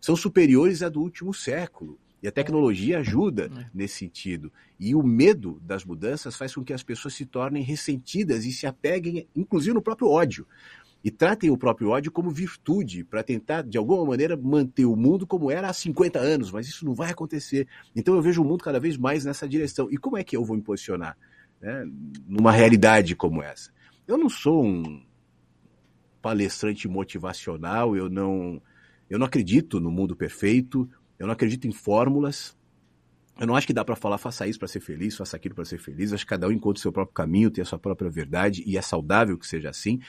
são 0.00 0.16
superiores 0.16 0.82
à 0.82 0.88
do 0.88 1.00
último 1.00 1.32
século. 1.34 1.98
E 2.22 2.26
a 2.26 2.32
tecnologia 2.32 2.98
ajuda 2.98 3.50
é. 3.54 3.66
nesse 3.72 3.98
sentido. 3.98 4.52
E 4.78 4.94
o 4.94 5.02
medo 5.02 5.60
das 5.62 5.84
mudanças 5.84 6.36
faz 6.36 6.54
com 6.54 6.64
que 6.64 6.72
as 6.72 6.82
pessoas 6.82 7.14
se 7.14 7.24
tornem 7.24 7.62
ressentidas 7.62 8.44
e 8.44 8.52
se 8.52 8.66
apeguem, 8.66 9.28
inclusive, 9.36 9.74
no 9.74 9.82
próprio 9.82 10.08
ódio. 10.08 10.46
E 11.02 11.12
tratem 11.12 11.48
o 11.48 11.56
próprio 11.56 11.90
ódio 11.90 12.10
como 12.10 12.28
virtude, 12.28 13.04
para 13.04 13.22
tentar, 13.22 13.62
de 13.62 13.78
alguma 13.78 14.04
maneira, 14.04 14.36
manter 14.36 14.84
o 14.84 14.96
mundo 14.96 15.28
como 15.28 15.48
era 15.48 15.68
há 15.68 15.72
50 15.72 16.18
anos. 16.18 16.50
Mas 16.50 16.66
isso 16.66 16.84
não 16.84 16.92
vai 16.92 17.10
acontecer. 17.10 17.68
Então 17.94 18.16
eu 18.16 18.22
vejo 18.22 18.42
o 18.42 18.44
mundo 18.44 18.64
cada 18.64 18.80
vez 18.80 18.96
mais 18.96 19.24
nessa 19.24 19.48
direção. 19.48 19.88
E 19.88 19.96
como 19.96 20.16
é 20.16 20.24
que 20.24 20.36
eu 20.36 20.44
vou 20.44 20.56
me 20.56 20.62
posicionar 20.62 21.16
né, 21.60 21.84
numa 22.26 22.50
realidade 22.50 23.14
como 23.14 23.42
essa? 23.42 23.72
Eu 24.08 24.18
não 24.18 24.28
sou 24.28 24.64
um 24.64 25.06
palestrante 26.20 26.88
motivacional, 26.88 27.96
eu 27.96 28.10
não, 28.10 28.60
eu 29.08 29.18
não 29.18 29.26
acredito 29.26 29.80
no 29.80 29.90
mundo 29.90 30.14
perfeito, 30.14 30.88
eu 31.18 31.26
não 31.26 31.32
acredito 31.32 31.66
em 31.66 31.72
fórmulas. 31.72 32.56
Eu 33.40 33.46
não 33.46 33.54
acho 33.54 33.68
que 33.68 33.72
dá 33.72 33.84
para 33.84 33.94
falar 33.94 34.18
faça 34.18 34.48
isso 34.48 34.58
para 34.58 34.66
ser 34.66 34.80
feliz, 34.80 35.16
faça 35.16 35.36
aquilo 35.36 35.54
para 35.54 35.64
ser 35.64 35.78
feliz. 35.78 36.12
Acho 36.12 36.24
que 36.24 36.30
cada 36.30 36.48
um 36.48 36.52
encontra 36.52 36.78
o 36.78 36.82
seu 36.82 36.92
próprio 36.92 37.14
caminho, 37.14 37.50
tem 37.50 37.62
a 37.62 37.64
sua 37.64 37.78
própria 37.78 38.10
verdade 38.10 38.64
e 38.66 38.76
é 38.76 38.82
saudável 38.82 39.38
que 39.38 39.46
seja 39.46 39.70
assim. 39.70 40.00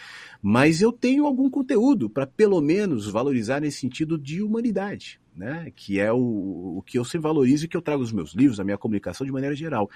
Mas 0.41 0.81
eu 0.81 0.91
tenho 0.91 1.27
algum 1.27 1.47
conteúdo 1.47 2.09
para 2.09 2.25
pelo 2.25 2.59
menos 2.59 3.07
valorizar 3.07 3.61
nesse 3.61 3.79
sentido 3.79 4.17
de 4.17 4.41
humanidade, 4.41 5.21
né? 5.35 5.71
Que 5.75 5.99
é 5.99 6.11
o, 6.11 6.77
o 6.77 6.83
que 6.83 6.97
eu 6.97 7.05
sempre 7.05 7.21
valorizo 7.21 7.65
e 7.65 7.67
que 7.67 7.77
eu 7.77 7.83
trago 7.83 8.01
nos 8.01 8.11
meus 8.11 8.33
livros, 8.33 8.59
a 8.59 8.63
minha 8.63 8.79
comunicação 8.79 9.25
de 9.25 9.31
maneira 9.31 9.55
geral. 9.55 9.89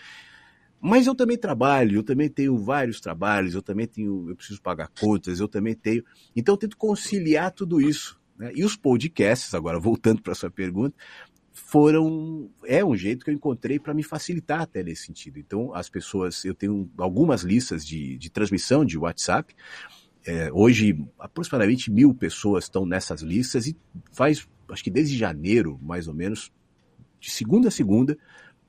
Mas 0.79 1.07
eu 1.07 1.15
também 1.15 1.37
trabalho, 1.37 1.95
eu 1.99 2.03
também 2.03 2.29
tenho 2.29 2.57
vários 2.57 2.99
trabalhos, 2.99 3.55
eu 3.55 3.61
também 3.61 3.87
tenho, 3.87 4.29
eu 4.29 4.35
preciso 4.35 4.61
pagar 4.61 4.89
contas, 4.99 5.39
eu 5.39 5.47
também 5.47 5.73
tenho. 5.73 6.03
Então 6.35 6.53
eu 6.53 6.57
tento 6.57 6.77
conciliar 6.77 7.51
tudo 7.51 7.81
isso. 7.81 8.21
Né? 8.37 8.51
E 8.55 8.63
os 8.63 8.75
podcasts, 8.75 9.53
agora 9.53 9.79
voltando 9.79 10.21
para 10.21 10.35
sua 10.35 10.49
pergunta, 10.49 10.95
foram 11.51 12.49
é 12.65 12.83
um 12.83 12.95
jeito 12.95 13.23
que 13.23 13.29
eu 13.29 13.33
encontrei 13.33 13.79
para 13.79 13.93
me 13.93 14.03
facilitar 14.03 14.61
até 14.61 14.83
nesse 14.83 15.05
sentido. 15.05 15.37
Então, 15.39 15.73
as 15.73 15.89
pessoas, 15.89 16.43
eu 16.43 16.53
tenho 16.53 16.89
algumas 16.97 17.43
listas 17.43 17.85
de, 17.85 18.17
de 18.17 18.29
transmissão 18.31 18.83
de 18.83 18.97
WhatsApp. 18.97 19.55
É, 20.25 20.51
hoje, 20.51 20.97
aproximadamente 21.19 21.91
mil 21.91 22.13
pessoas 22.13 22.65
estão 22.65 22.85
nessas 22.85 23.21
listas 23.21 23.67
e 23.67 23.77
faz, 24.11 24.47
acho 24.69 24.83
que 24.83 24.89
desde 24.89 25.17
janeiro, 25.17 25.79
mais 25.81 26.07
ou 26.07 26.13
menos, 26.13 26.51
de 27.19 27.29
segunda 27.29 27.67
a 27.67 27.71
segunda, 27.71 28.17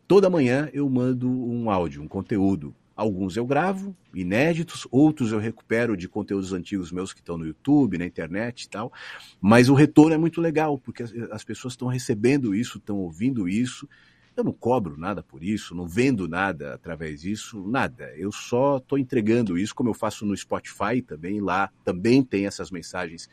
toda 0.07 0.28
manhã 0.28 0.69
eu 0.73 0.89
mando 0.89 1.28
um 1.28 1.70
áudio, 1.70 2.03
um 2.03 2.09
conteúdo 2.09 2.74
Alguns 2.97 3.37
eu 3.37 3.45
gravo, 3.45 3.97
inéditos, 4.15 4.87
outros 4.91 5.33
eu 5.33 5.39
recupero 5.39 5.97
de 5.97 6.09
conteúdos 6.09 6.53
antigos 6.53 6.93
meus 6.93 7.12
que 7.12 7.21
estão 7.21 7.37
no 7.37 7.47
YouTube, 7.47 7.99
na 7.99 8.07
internet 8.07 8.62
e 8.62 8.69
tal. 8.69 8.93
Mas 9.41 9.69
o 9.69 9.75
retorno 9.75 10.15
é 10.15 10.19
muito 10.19 10.41
legal, 10.41 10.79
porque 10.79 11.03
as, 11.03 11.12
as 11.31 11.45
pessoas 11.45 11.73
estão 11.73 11.89
recebendo 11.89 12.55
isso, 12.55 12.79
estão 12.79 12.99
ouvindo 12.99 13.49
isso. 13.49 13.89
Eu 14.37 14.43
não 14.43 14.53
cobro 14.53 14.97
nada 14.97 15.23
por 15.23 15.45
isso, 15.45 15.75
não 15.75 15.87
vendo 15.87 16.29
nada 16.29 16.75
através 16.75 17.21
disso, 17.21 17.65
nada. 17.69 18.12
Eu 18.16 18.33
só 18.33 18.79
estou 18.79 18.99
entregando 18.99 19.57
isso, 19.57 19.75
como 19.75 19.91
eu 19.91 19.95
faço 19.95 20.27
no 20.27 20.37
Spotify 20.37 21.01
também. 21.01 21.41
Lá 21.41 21.71
também 21.85 22.23
tem 22.23 22.47
essas 22.47 22.71
mensagens 22.71 23.29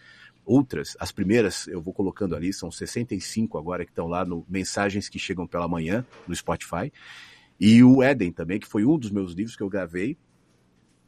outras, 0.45 0.97
as 0.99 1.11
primeiras 1.11 1.67
eu 1.67 1.81
vou 1.81 1.93
colocando 1.93 2.35
ali, 2.35 2.51
são 2.51 2.71
65 2.71 3.57
agora 3.57 3.85
que 3.85 3.91
estão 3.91 4.07
lá 4.07 4.25
no 4.25 4.45
Mensagens 4.49 5.07
que 5.07 5.19
Chegam 5.19 5.47
pela 5.47 5.67
Manhã, 5.67 6.05
no 6.27 6.35
Spotify. 6.35 6.91
E 7.61 7.83
o 7.83 8.01
Éden 8.01 8.31
também, 8.31 8.59
que 8.59 8.67
foi 8.67 8.83
um 8.83 8.97
dos 8.97 9.11
meus 9.11 9.33
livros 9.33 9.55
que 9.55 9.61
eu 9.61 9.69
gravei. 9.69 10.17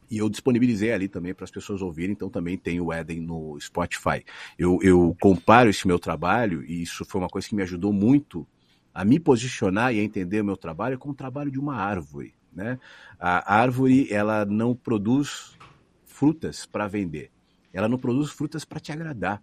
E 0.08 0.18
eu 0.18 0.30
disponibilizei 0.30 0.92
ali 0.92 1.08
também 1.08 1.34
para 1.34 1.42
as 1.42 1.50
pessoas 1.50 1.82
ouvirem, 1.82 2.12
então 2.12 2.30
também 2.30 2.56
tem 2.56 2.80
o 2.80 2.92
Éden 2.92 3.20
no 3.20 3.58
Spotify. 3.60 4.24
Eu, 4.56 4.78
eu 4.80 5.16
comparo 5.20 5.68
esse 5.68 5.84
meu 5.84 5.98
trabalho, 5.98 6.62
e 6.62 6.82
isso 6.82 7.04
foi 7.04 7.20
uma 7.20 7.28
coisa 7.28 7.48
que 7.48 7.56
me 7.56 7.62
ajudou 7.62 7.92
muito 7.92 8.46
a 8.94 9.04
me 9.04 9.18
posicionar 9.18 9.92
e 9.92 9.98
a 9.98 10.04
entender 10.04 10.42
o 10.42 10.44
meu 10.44 10.56
trabalho 10.56 10.96
como 10.96 11.12
o 11.12 11.16
trabalho 11.16 11.50
de 11.50 11.58
uma 11.58 11.74
árvore. 11.74 12.34
Né? 12.52 12.78
A 13.18 13.56
árvore 13.56 14.06
ela 14.12 14.44
não 14.44 14.76
produz 14.76 15.58
frutas 16.04 16.64
para 16.64 16.86
vender, 16.86 17.32
ela 17.72 17.88
não 17.88 17.98
produz 17.98 18.30
frutas 18.30 18.64
para 18.64 18.78
te 18.78 18.92
agradar. 18.92 19.42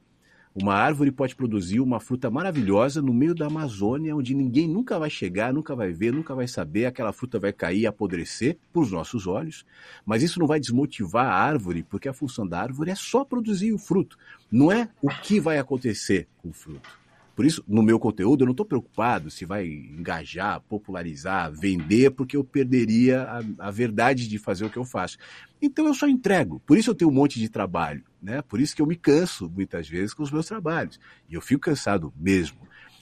Uma 0.53 0.73
árvore 0.73 1.11
pode 1.11 1.33
produzir 1.33 1.79
uma 1.79 1.99
fruta 1.99 2.29
maravilhosa 2.29 3.01
no 3.01 3.13
meio 3.13 3.33
da 3.33 3.47
Amazônia, 3.47 4.15
onde 4.15 4.35
ninguém 4.35 4.67
nunca 4.67 4.99
vai 4.99 5.09
chegar, 5.09 5.53
nunca 5.53 5.73
vai 5.73 5.93
ver, 5.93 6.11
nunca 6.11 6.35
vai 6.35 6.45
saber. 6.45 6.85
Aquela 6.85 7.13
fruta 7.13 7.39
vai 7.39 7.53
cair, 7.53 7.85
apodrecer 7.85 8.57
para 8.73 8.81
os 8.81 8.91
nossos 8.91 9.27
olhos, 9.27 9.65
mas 10.05 10.21
isso 10.21 10.39
não 10.39 10.47
vai 10.47 10.59
desmotivar 10.59 11.25
a 11.25 11.33
árvore, 11.33 11.83
porque 11.83 12.09
a 12.09 12.13
função 12.13 12.45
da 12.45 12.59
árvore 12.59 12.91
é 12.91 12.95
só 12.95 13.23
produzir 13.23 13.71
o 13.71 13.77
fruto, 13.77 14.17
não 14.51 14.69
é 14.69 14.89
o 15.01 15.07
que 15.07 15.39
vai 15.39 15.57
acontecer 15.57 16.27
com 16.41 16.49
o 16.49 16.53
fruto. 16.53 17.00
Por 17.41 17.47
isso, 17.47 17.63
no 17.67 17.81
meu 17.81 17.97
conteúdo, 17.97 18.43
eu 18.43 18.45
não 18.45 18.51
estou 18.51 18.67
preocupado 18.67 19.31
se 19.31 19.45
vai 19.45 19.65
engajar, 19.65 20.61
popularizar, 20.61 21.51
vender, 21.51 22.11
porque 22.11 22.37
eu 22.37 22.43
perderia 22.43 23.23
a, 23.23 23.67
a, 23.67 23.71
verdade 23.71 24.27
de 24.27 24.37
fazer 24.37 24.63
o 24.63 24.69
que 24.69 24.77
eu 24.77 24.85
faço. 24.85 25.17
Então 25.59 25.87
eu 25.87 25.95
só 25.95 26.07
entrego. 26.07 26.61
Por 26.67 26.77
isso 26.77 26.91
eu 26.91 26.93
tenho 26.93 27.09
um 27.09 27.13
monte 27.15 27.39
de 27.39 27.49
trabalho. 27.49 28.03
Né? 28.21 28.43
Por 28.43 28.61
isso 28.61 28.75
que 28.75 28.81
eu 28.83 28.85
me 28.85 28.95
canso 28.95 29.49
muitas 29.49 29.89
vezes 29.89 30.13
com 30.13 30.21
os 30.21 30.31
meus 30.31 30.45
trabalhos. 30.45 30.99
E 31.27 31.33
eu 31.33 31.41
fico 31.41 31.61
cansado 31.61 32.13
mesmo. 32.15 32.59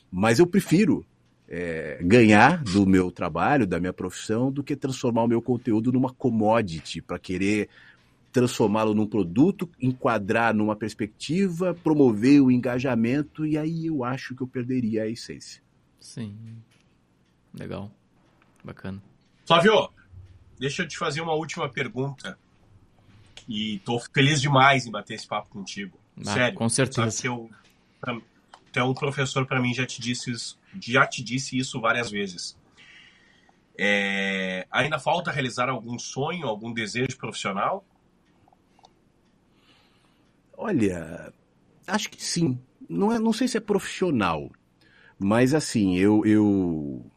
Mas 0.10 0.40
eu 0.40 0.48
prefiro 0.48 1.06
é, 1.46 2.00
ganhar 2.02 2.64
do 2.64 2.86
meu 2.86 3.12
trabalho, 3.12 3.68
da 3.68 3.78
minha 3.78 3.92
profissão, 3.92 4.50
do 4.50 4.64
que 4.64 4.74
transformar 4.74 5.24
o 5.24 5.28
meu 5.28 5.42
conteúdo 5.42 5.92
numa 5.92 6.14
commodity 6.14 7.02
para 7.02 7.20
querer 7.20 7.68
transformá-lo 8.32 8.94
num 8.94 9.08
produto, 9.08 9.70
enquadrar 9.80 10.54
numa 10.54 10.76
perspectiva, 10.76 11.74
promover 11.74 12.42
o 12.42 12.52
engajamento, 12.52 13.46
e 13.46 13.58
aí 13.58 13.88
eu 13.88 14.04
acho 14.04 14.36
que 14.36 14.42
eu 14.42 14.48
perderia 14.48 15.04
a 15.04 15.08
essência. 15.08 15.62
Sim. 16.00 16.38
Legal. 17.54 17.92
Bacana. 18.64 19.02
Flávio, 19.46 19.90
deixa 20.60 20.84
eu 20.84 20.88
te 20.88 20.98
fazer 20.98 21.22
uma 21.22 21.34
última 21.34 21.68
pergunta. 21.70 22.38
E 23.48 23.80
tô 23.80 24.00
feliz 24.14 24.40
demais 24.40 24.86
em 24.86 24.92
bater 24.92 25.16
esse 25.16 25.28
papo 25.28 25.50
contigo. 25.50 25.98
Ah, 26.20 26.34
Sério. 26.34 26.58
Com 26.58 26.70
certeza. 26.70 27.26
Eu, 27.26 27.50
então, 28.70 28.92
um 28.92 28.94
professor 28.94 29.46
para 29.48 29.60
mim 29.60 29.74
já 29.74 29.86
te 29.86 30.00
disse 30.00 30.32
isso, 30.32 30.60
já 30.80 31.08
te 31.08 31.24
disse 31.24 31.58
isso 31.58 31.82
várias 31.82 32.12
vezes. 32.12 32.56
É, 33.78 34.68
ainda 34.70 35.00
falta 35.00 35.32
realizar 35.32 35.70
algum 35.70 35.98
sonho, 35.98 36.46
algum 36.46 36.72
desejo 36.72 37.18
profissional? 37.18 37.84
Olha, 40.62 41.32
acho 41.88 42.10
que 42.10 42.22
sim. 42.22 42.60
Não, 42.90 43.14
é, 43.14 43.18
não 43.18 43.32
sei 43.32 43.48
se 43.48 43.56
é 43.56 43.62
profissional, 43.62 44.52
mas 45.18 45.54
assim, 45.54 45.98
eu, 45.98 46.26
eu, 46.26 47.10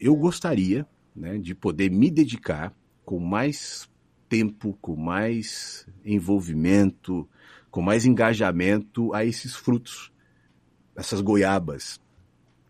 eu 0.00 0.16
gostaria 0.16 0.84
né, 1.14 1.38
de 1.38 1.54
poder 1.54 1.92
me 1.92 2.10
dedicar 2.10 2.74
com 3.04 3.20
mais 3.20 3.88
tempo, 4.28 4.76
com 4.80 4.96
mais 4.96 5.86
envolvimento, 6.04 7.28
com 7.70 7.80
mais 7.80 8.04
engajamento 8.04 9.14
a 9.14 9.24
esses 9.24 9.54
frutos, 9.54 10.12
essas 10.96 11.20
goiabas, 11.20 12.00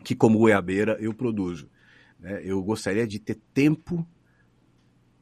que 0.05 0.15
como 0.15 0.41
goiabeira 0.41 0.95
eu 1.01 1.15
produzo. 1.15 1.71
Né? 2.21 2.43
Eu 2.45 2.63
gostaria 2.63 3.07
de 3.07 3.19
ter 3.19 3.39
tempo, 3.55 4.07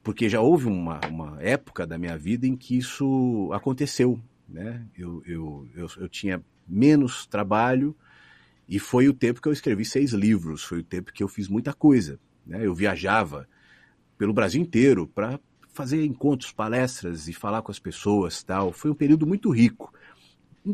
porque 0.03 0.29
já 0.29 0.41
houve 0.41 0.67
uma, 0.67 0.99
uma 1.07 1.41
época 1.41 1.87
da 1.87 1.97
minha 1.97 2.19
vida 2.19 2.45
em 2.45 2.57
que 2.57 2.77
isso 2.77 3.49
aconteceu. 3.53 4.21
Né? 4.51 4.85
Eu, 4.97 5.23
eu, 5.25 5.69
eu, 5.75 5.87
eu 5.97 6.09
tinha 6.09 6.43
menos 6.67 7.27
trabalho 7.27 7.97
e 8.69 8.79
foi 8.79 9.09
o 9.09 9.15
tempo 9.15 9.41
que 9.41 9.49
eu 9.49 9.53
escrevi 9.53 9.85
seis 9.85 10.13
livros, 10.13 10.63
foi 10.63 10.81
o 10.81 10.85
tempo 10.85 11.13
que 11.13 11.23
eu 11.23 11.29
fiz 11.29 11.49
muita 11.49 11.73
coisa. 11.73 12.19
Né? 12.47 12.67
Eu 12.67 12.75
viajava 12.75 13.49
pelo 14.19 14.33
Brasil 14.33 14.61
inteiro 14.61 15.07
para 15.07 15.41
fazer 15.73 16.05
encontros, 16.05 16.53
palestras 16.53 17.29
e 17.29 17.33
falar 17.33 17.63
com 17.63 17.71
as 17.71 17.79
pessoas 17.79 18.43
tal. 18.43 18.73
Foi 18.73 18.91
um 18.91 18.95
período 18.95 19.27
muito 19.27 19.51
rico. 19.51 19.93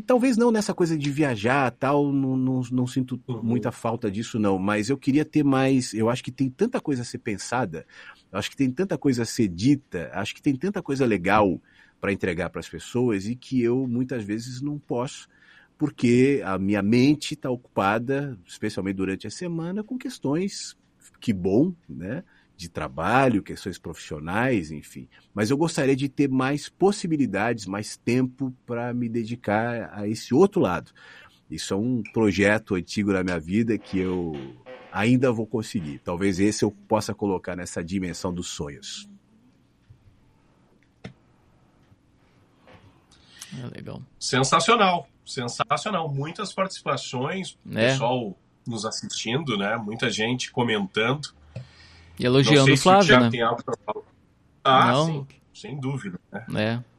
Talvez 0.05 0.35
não 0.35 0.51
nessa 0.51 0.73
coisa 0.73 0.97
de 0.97 1.09
viajar 1.09 1.71
tal, 1.71 2.11
não, 2.11 2.35
não, 2.35 2.61
não 2.71 2.85
sinto 2.85 3.21
uhum. 3.25 3.41
muita 3.41 3.71
falta 3.71 4.11
disso, 4.11 4.37
não. 4.37 4.59
Mas 4.59 4.89
eu 4.89 4.97
queria 4.97 5.23
ter 5.23 5.43
mais. 5.43 5.93
Eu 5.93 6.09
acho 6.09 6.23
que 6.23 6.31
tem 6.31 6.49
tanta 6.49 6.81
coisa 6.81 7.03
a 7.03 7.05
ser 7.05 7.19
pensada, 7.19 7.85
acho 8.31 8.49
que 8.49 8.57
tem 8.57 8.69
tanta 8.69 8.97
coisa 8.97 9.23
a 9.23 9.25
ser 9.25 9.47
dita, 9.47 10.11
acho 10.13 10.35
que 10.35 10.41
tem 10.41 10.55
tanta 10.55 10.81
coisa 10.81 11.05
legal 11.05 11.61
para 11.99 12.11
entregar 12.11 12.49
para 12.49 12.59
as 12.59 12.69
pessoas 12.69 13.27
e 13.27 13.35
que 13.35 13.61
eu 13.61 13.87
muitas 13.87 14.23
vezes 14.23 14.61
não 14.61 14.77
posso, 14.77 15.27
porque 15.77 16.41
a 16.43 16.57
minha 16.57 16.81
mente 16.81 17.33
está 17.33 17.49
ocupada, 17.49 18.37
especialmente 18.45 18.95
durante 18.95 19.27
a 19.27 19.31
semana, 19.31 19.83
com 19.83 19.97
questões 19.97 20.75
que 21.19 21.33
bom, 21.33 21.73
né? 21.87 22.23
de 22.57 22.67
trabalho, 22.67 23.43
questões 23.43 23.77
profissionais, 23.77 24.71
enfim. 24.71 25.07
Mas 25.33 25.51
eu 25.51 25.57
gostaria 25.57 25.95
de 25.95 26.09
ter 26.09 26.27
mais 26.27 26.67
possibilidades, 26.67 27.67
mais 27.67 27.95
tempo 27.95 28.51
para 28.65 28.91
me 28.95 29.07
dedicar 29.07 29.91
a 29.93 30.07
esse 30.07 30.33
outro 30.33 30.59
lado. 30.59 30.91
Isso 31.49 31.73
é 31.73 31.77
um 31.77 32.01
projeto 32.11 32.73
antigo 32.73 33.13
na 33.13 33.23
minha 33.23 33.39
vida 33.39 33.77
que 33.77 33.99
eu 33.99 34.33
ainda 34.91 35.31
vou 35.31 35.45
conseguir. 35.45 35.99
Talvez 35.99 36.39
esse 36.39 36.65
eu 36.65 36.71
possa 36.71 37.13
colocar 37.13 37.55
nessa 37.55 37.83
dimensão 37.83 38.33
dos 38.33 38.47
sonhos. 38.47 39.07
É 43.57 43.75
legal. 43.75 44.01
Sensacional, 44.19 45.07
sensacional. 45.25 46.09
Muitas 46.09 46.53
participações, 46.53 47.57
é. 47.71 47.91
pessoal 47.91 48.37
nos 48.65 48.85
assistindo, 48.85 49.57
né? 49.57 49.77
Muita 49.77 50.09
gente 50.09 50.51
comentando. 50.51 51.29
E 52.19 52.25
elogiando 52.25 52.73
o 52.73 52.77
Flávio, 52.77 53.19
né? 53.19 53.29
Ah, 54.63 54.91
Não. 54.91 55.05
sim, 55.05 55.27
sem 55.53 55.79
dúvida. 55.79 56.19
Né? 56.49 56.83
É. 56.83 56.97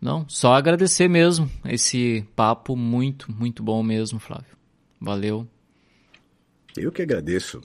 Não, 0.00 0.28
só 0.28 0.52
agradecer 0.54 1.08
mesmo 1.08 1.50
esse 1.64 2.26
papo 2.36 2.76
muito, 2.76 3.32
muito 3.32 3.62
bom 3.62 3.82
mesmo, 3.82 4.18
Flávio. 4.18 4.54
Valeu. 5.00 5.48
Eu 6.76 6.92
que 6.92 7.02
agradeço. 7.02 7.62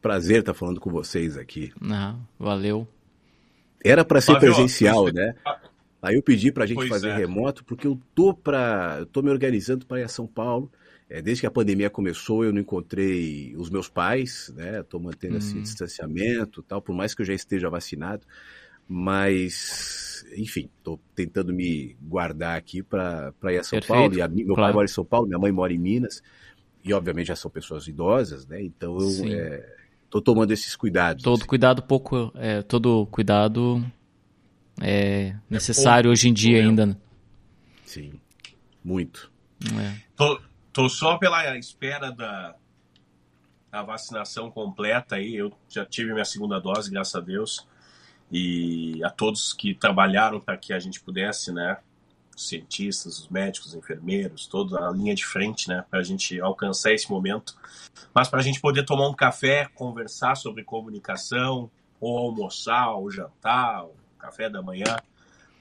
Prazer 0.00 0.40
estar 0.40 0.52
falando 0.52 0.80
com 0.80 0.90
vocês 0.90 1.36
aqui. 1.36 1.72
Ah, 1.82 2.14
valeu. 2.38 2.86
Era 3.84 4.04
para 4.04 4.20
ser 4.20 4.32
Flávio, 4.32 4.52
presencial, 4.52 5.04
você... 5.04 5.12
né? 5.12 5.34
Aí 6.02 6.16
eu 6.16 6.22
pedi 6.22 6.50
para 6.50 6.64
a 6.64 6.66
gente 6.66 6.76
pois 6.76 6.88
fazer 6.88 7.10
é. 7.10 7.16
remoto 7.16 7.64
porque 7.64 7.86
eu 7.86 7.96
tô 8.12 8.34
para, 8.34 8.96
eu 8.98 9.06
tô 9.06 9.22
me 9.22 9.30
organizando 9.30 9.86
para 9.86 10.00
ir 10.00 10.02
a 10.02 10.08
São 10.08 10.26
Paulo. 10.26 10.70
É, 11.08 11.22
desde 11.22 11.42
que 11.42 11.46
a 11.46 11.50
pandemia 11.50 11.88
começou, 11.88 12.44
eu 12.44 12.52
não 12.52 12.60
encontrei 12.60 13.54
os 13.56 13.70
meus 13.70 13.88
pais, 13.88 14.52
né? 14.56 14.80
Estou 14.80 14.98
mantendo 14.98 15.36
esse 15.36 15.56
hum. 15.56 15.62
distanciamento, 15.62 16.62
tal, 16.62 16.82
por 16.82 16.94
mais 16.94 17.14
que 17.14 17.22
eu 17.22 17.26
já 17.26 17.34
esteja 17.34 17.68
vacinado, 17.68 18.26
mas 18.88 20.26
enfim, 20.36 20.68
estou 20.78 20.98
tentando 21.14 21.52
me 21.52 21.96
guardar 22.00 22.56
aqui 22.56 22.82
para 22.82 23.32
ir 23.44 23.58
a 23.58 23.62
São 23.62 23.78
Perfeito. 23.78 23.86
Paulo. 23.86 24.14
E 24.14 24.22
a, 24.22 24.28
meu 24.28 24.54
claro. 24.54 24.62
pai 24.62 24.72
mora 24.72 24.84
em 24.86 24.88
São 24.88 25.04
Paulo, 25.04 25.26
minha 25.26 25.38
mãe 25.38 25.52
mora 25.52 25.72
em 25.72 25.78
Minas, 25.78 26.22
e 26.82 26.92
obviamente 26.92 27.28
já 27.28 27.36
são 27.36 27.50
pessoas 27.50 27.86
idosas, 27.86 28.46
né? 28.46 28.62
Então 28.62 28.98
eu 28.98 29.08
estou 29.08 30.20
é, 30.20 30.24
tomando 30.24 30.50
esses 30.50 30.74
cuidados. 30.74 31.22
Todo 31.22 31.40
assim. 31.40 31.46
cuidado 31.46 31.82
pouco, 31.82 32.32
é, 32.34 32.62
todo 32.62 33.06
cuidado 33.06 33.84
é 34.82 35.36
necessário 35.48 36.10
hoje 36.10 36.28
em 36.28 36.32
dia 36.32 36.60
ainda. 36.60 36.86
Né? 36.86 36.96
Sim, 37.84 38.12
muito. 38.84 39.30
É. 39.80 39.96
Tô 40.16 40.40
Tô 40.72 40.88
só 40.88 41.18
pela 41.18 41.56
espera 41.58 42.10
da, 42.10 42.54
da 43.70 43.82
vacinação 43.82 44.50
completa 44.50 45.16
aí. 45.16 45.34
Eu 45.34 45.52
já 45.68 45.84
tive 45.84 46.12
minha 46.14 46.24
segunda 46.24 46.58
dose, 46.58 46.90
graças 46.90 47.14
a 47.14 47.20
Deus. 47.20 47.66
E 48.30 49.04
a 49.04 49.10
todos 49.10 49.52
que 49.52 49.74
trabalharam 49.74 50.40
para 50.40 50.56
que 50.56 50.72
a 50.72 50.78
gente 50.78 50.98
pudesse, 50.98 51.52
né? 51.52 51.76
Os 52.34 52.48
cientistas, 52.48 53.18
os 53.18 53.28
médicos, 53.28 53.68
os 53.68 53.74
enfermeiros, 53.74 54.46
toda 54.46 54.88
a 54.88 54.90
linha 54.90 55.14
de 55.14 55.26
frente, 55.26 55.68
né? 55.68 55.84
Para 55.90 56.00
a 56.00 56.02
gente 56.02 56.40
alcançar 56.40 56.94
esse 56.94 57.10
momento. 57.10 57.54
Mas 58.14 58.28
para 58.28 58.40
a 58.40 58.42
gente 58.42 58.58
poder 58.58 58.86
tomar 58.86 59.06
um 59.10 59.14
café, 59.14 59.68
conversar 59.74 60.36
sobre 60.36 60.64
comunicação, 60.64 61.70
ou 62.00 62.16
almoçar, 62.16 62.92
ou 62.92 63.10
jantar, 63.10 63.84
ou 63.84 63.94
café 64.22 64.48
da 64.48 64.62
manhã, 64.62 64.96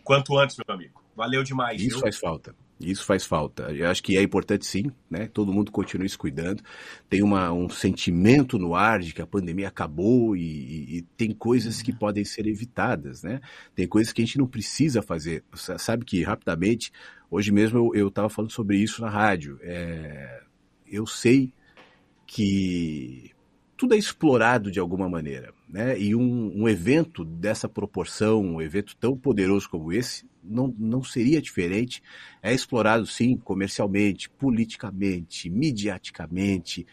quanto 0.03 0.37
antes, 0.37 0.55
meu 0.55 0.75
amigo. 0.75 1.03
Valeu 1.15 1.43
demais. 1.43 1.81
Isso 1.81 1.95
viu? 1.95 1.99
faz 2.01 2.17
falta. 2.17 2.55
Isso 2.79 3.03
faz 3.05 3.25
falta. 3.25 3.71
Eu 3.71 3.89
acho 3.89 4.01
que 4.01 4.17
é 4.17 4.23
importante 4.23 4.65
sim, 4.65 4.91
né? 5.09 5.27
Todo 5.27 5.53
mundo 5.53 5.71
continue 5.71 6.07
se 6.09 6.17
cuidando. 6.17 6.63
Tem 7.09 7.21
uma, 7.21 7.51
um 7.51 7.69
sentimento 7.69 8.57
no 8.57 8.73
ar 8.73 8.99
de 8.99 9.13
que 9.13 9.21
a 9.21 9.27
pandemia 9.27 9.67
acabou 9.67 10.35
e, 10.35 10.41
e, 10.41 10.97
e, 10.97 11.01
tem 11.15 11.31
coisas 11.31 11.81
que 11.81 11.93
podem 11.93 12.23
ser 12.23 12.47
evitadas, 12.47 13.21
né? 13.21 13.39
Tem 13.75 13.87
coisas 13.87 14.11
que 14.11 14.21
a 14.21 14.25
gente 14.25 14.37
não 14.37 14.47
precisa 14.47 15.01
fazer. 15.01 15.43
Sabe 15.53 16.05
que, 16.05 16.23
rapidamente, 16.23 16.91
hoje 17.29 17.51
mesmo 17.51 17.93
eu 17.95 18.07
estava 18.07 18.29
falando 18.29 18.51
sobre 18.51 18.77
isso 18.77 19.01
na 19.01 19.09
rádio. 19.09 19.59
É, 19.61 20.41
eu 20.87 21.05
sei 21.05 21.53
que 22.25 23.31
tudo 23.77 23.93
é 23.93 23.97
explorado 23.97 24.71
de 24.71 24.79
alguma 24.79 25.07
maneira. 25.09 25.53
Né? 25.71 25.97
E 25.97 26.13
um, 26.13 26.63
um, 26.63 26.67
evento 26.67 27.23
dessa 27.23 27.69
proporção, 27.69 28.41
um 28.41 28.61
evento 28.61 28.93
tão 28.97 29.15
poderoso 29.15 29.69
como 29.69 29.93
esse, 29.93 30.29
não, 30.43 30.75
não 30.77 31.01
seria 31.01 31.41
diferente. 31.41 32.03
É 32.41 32.53
explorado, 32.53 33.07
sim, 33.07 33.37
comercialmente, 33.37 34.29
politicamente, 34.29 35.49
midiaticamente. 35.49 36.85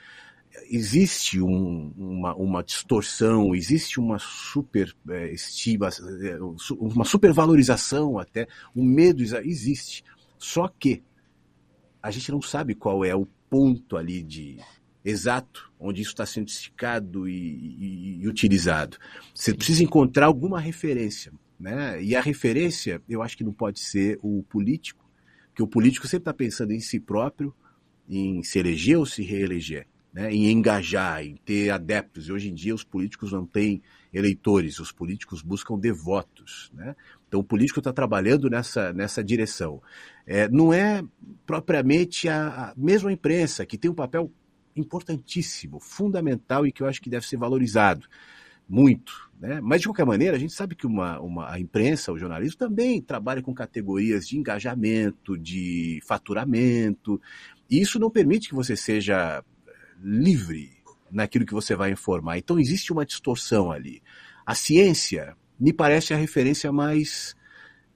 Existe 0.70 1.40
um, 1.40 1.92
uma, 1.96 2.34
uma 2.36 2.62
distorção, 2.62 3.52
existe 3.52 3.98
uma 3.98 4.18
super 4.20 4.94
é, 5.08 5.34
é, 5.34 6.38
uma 6.78 7.04
supervalorização 7.04 8.16
até, 8.16 8.46
um 8.76 8.84
medo 8.84 9.24
existe. 9.44 10.04
Só 10.38 10.68
que 10.68 11.02
a 12.00 12.12
gente 12.12 12.30
não 12.30 12.40
sabe 12.40 12.76
qual 12.76 13.04
é 13.04 13.14
o 13.14 13.26
ponto 13.50 13.96
ali 13.96 14.22
de, 14.22 14.58
exato 15.04 15.72
onde 15.78 16.02
isso 16.02 16.10
está 16.10 16.26
sendo 16.26 16.48
esticado 16.48 17.28
e, 17.28 17.32
e, 17.32 18.22
e 18.22 18.28
utilizado. 18.28 18.96
Você 19.34 19.54
precisa 19.54 19.82
encontrar 19.82 20.26
alguma 20.26 20.60
referência. 20.60 21.32
Né? 21.58 22.02
E 22.02 22.14
a 22.14 22.20
referência, 22.20 23.02
eu 23.08 23.22
acho 23.22 23.36
que 23.36 23.44
não 23.44 23.52
pode 23.52 23.80
ser 23.80 24.18
o 24.22 24.44
político, 24.44 25.04
porque 25.48 25.62
o 25.62 25.66
político 25.66 26.06
sempre 26.06 26.22
está 26.22 26.34
pensando 26.34 26.72
em 26.72 26.80
si 26.80 27.00
próprio, 27.00 27.54
em 28.08 28.42
se 28.42 28.58
eleger 28.58 28.96
ou 28.96 29.04
se 29.04 29.22
reeleger, 29.22 29.86
né? 30.12 30.32
em 30.32 30.50
engajar, 30.50 31.24
em 31.24 31.36
ter 31.36 31.70
adeptos. 31.70 32.28
E 32.28 32.32
hoje 32.32 32.48
em 32.48 32.54
dia 32.54 32.74
os 32.74 32.84
políticos 32.84 33.32
não 33.32 33.44
têm 33.44 33.82
eleitores, 34.12 34.78
os 34.78 34.92
políticos 34.92 35.42
buscam 35.42 35.78
devotos. 35.78 36.70
Né? 36.72 36.94
Então 37.26 37.40
o 37.40 37.44
político 37.44 37.80
está 37.80 37.92
trabalhando 37.92 38.48
nessa, 38.48 38.92
nessa 38.92 39.22
direção. 39.22 39.82
É, 40.26 40.48
não 40.48 40.72
é 40.72 41.02
propriamente 41.44 42.28
a, 42.28 42.70
a 42.70 42.74
mesma 42.76 43.12
imprensa, 43.12 43.66
que 43.66 43.76
tem 43.76 43.90
um 43.90 43.94
papel 43.94 44.32
importantíssimo, 44.78 45.80
fundamental 45.80 46.66
e 46.66 46.72
que 46.72 46.82
eu 46.82 46.86
acho 46.86 47.00
que 47.00 47.10
deve 47.10 47.26
ser 47.26 47.36
valorizado 47.36 48.06
muito. 48.68 49.30
Né? 49.40 49.60
Mas, 49.60 49.80
de 49.80 49.88
qualquer 49.88 50.04
maneira, 50.04 50.36
a 50.36 50.38
gente 50.38 50.52
sabe 50.52 50.74
que 50.74 50.86
uma, 50.86 51.18
uma, 51.20 51.50
a 51.50 51.58
imprensa, 51.58 52.12
o 52.12 52.18
jornalismo, 52.18 52.58
também 52.58 53.00
trabalha 53.00 53.40
com 53.40 53.54
categorias 53.54 54.28
de 54.28 54.36
engajamento, 54.36 55.38
de 55.38 56.00
faturamento, 56.06 57.20
e 57.70 57.80
isso 57.80 57.98
não 57.98 58.10
permite 58.10 58.48
que 58.48 58.54
você 58.54 58.76
seja 58.76 59.42
livre 60.02 60.70
naquilo 61.10 61.46
que 61.46 61.54
você 61.54 61.74
vai 61.74 61.92
informar. 61.92 62.36
Então, 62.36 62.58
existe 62.58 62.92
uma 62.92 63.06
distorção 63.06 63.72
ali. 63.72 64.02
A 64.44 64.54
ciência 64.54 65.36
me 65.58 65.72
parece 65.72 66.12
a 66.12 66.16
referência 66.16 66.70
mais 66.70 67.34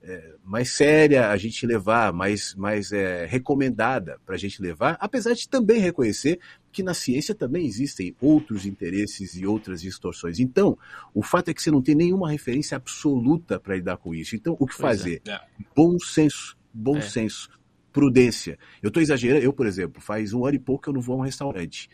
é, 0.03 0.35
mais 0.43 0.71
séria 0.71 1.29
a 1.29 1.37
gente 1.37 1.65
levar, 1.65 2.11
mais, 2.11 2.53
mais 2.55 2.91
é, 2.91 3.25
recomendada 3.25 4.19
para 4.25 4.35
a 4.35 4.37
gente 4.37 4.61
levar, 4.61 4.97
apesar 4.99 5.33
de 5.33 5.47
também 5.47 5.79
reconhecer 5.79 6.39
que 6.73 6.83
na 6.83 6.93
ciência 6.93 7.35
também 7.35 7.65
existem 7.65 8.15
outros 8.19 8.65
interesses 8.65 9.35
e 9.35 9.45
outras 9.45 9.81
distorções. 9.81 10.39
Então, 10.39 10.77
o 11.13 11.21
fato 11.21 11.49
é 11.49 11.53
que 11.53 11.61
você 11.61 11.69
não 11.69 11.81
tem 11.81 11.93
nenhuma 11.93 12.31
referência 12.31 12.75
absoluta 12.75 13.59
para 13.59 13.75
lidar 13.75 13.97
com 13.97 14.13
isso. 14.13 14.35
Então, 14.35 14.53
o 14.59 14.65
que 14.65 14.75
pois 14.75 14.97
fazer? 14.97 15.21
É. 15.27 15.39
Bom 15.75 15.97
senso, 15.99 16.57
bom 16.73 16.97
é. 16.97 17.01
senso, 17.01 17.49
prudência. 17.91 18.57
Eu 18.81 18.87
estou 18.87 19.01
exagerando, 19.01 19.45
eu, 19.45 19.53
por 19.53 19.67
exemplo, 19.67 20.01
faz 20.01 20.33
um 20.33 20.45
ano 20.45 20.55
e 20.55 20.59
pouco 20.59 20.83
que 20.83 20.89
eu 20.89 20.93
não 20.93 21.01
vou 21.01 21.15
a 21.15 21.19
um 21.19 21.21
restaurante. 21.21 21.89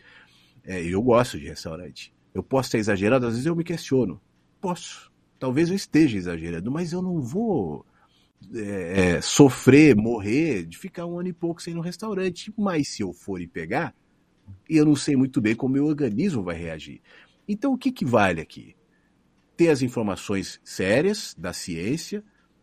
É, 0.64 0.82
eu 0.82 1.02
gosto 1.02 1.38
de 1.38 1.46
restaurante. 1.46 2.12
Eu 2.32 2.42
posso 2.42 2.68
estar 2.68 2.78
exagerado, 2.78 3.26
às 3.26 3.32
vezes 3.32 3.46
eu 3.46 3.54
me 3.54 3.62
questiono. 3.62 4.20
Posso. 4.60 5.12
Talvez 5.38 5.68
eu 5.68 5.76
esteja 5.76 6.16
exagerando, 6.16 6.70
mas 6.70 6.92
eu 6.92 7.02
não 7.02 7.20
vou 7.20 7.84
é, 8.54 9.16
é, 9.16 9.20
sofrer, 9.20 9.94
morrer 9.94 10.64
de 10.64 10.78
ficar 10.78 11.06
um 11.06 11.18
ano 11.18 11.28
e 11.28 11.32
pouco 11.32 11.62
sem 11.62 11.72
ir 11.72 11.76
no 11.76 11.82
restaurante. 11.82 12.52
Mas 12.56 12.88
se 12.88 13.02
eu 13.02 13.12
for 13.12 13.40
e 13.40 13.46
pegar, 13.46 13.94
eu 14.68 14.84
não 14.84 14.96
sei 14.96 15.16
muito 15.16 15.40
bem 15.40 15.54
como 15.54 15.74
meu 15.74 15.86
organismo 15.86 16.42
vai 16.42 16.56
reagir. 16.56 17.00
Então 17.48 17.72
o 17.72 17.78
que, 17.78 17.90
que 17.90 18.04
vale 18.04 18.40
aqui? 18.40 18.74
Ter 19.56 19.68
as 19.68 19.82
informações 19.82 20.60
sérias 20.64 21.34
da 21.36 21.52
ciência, 21.52 22.22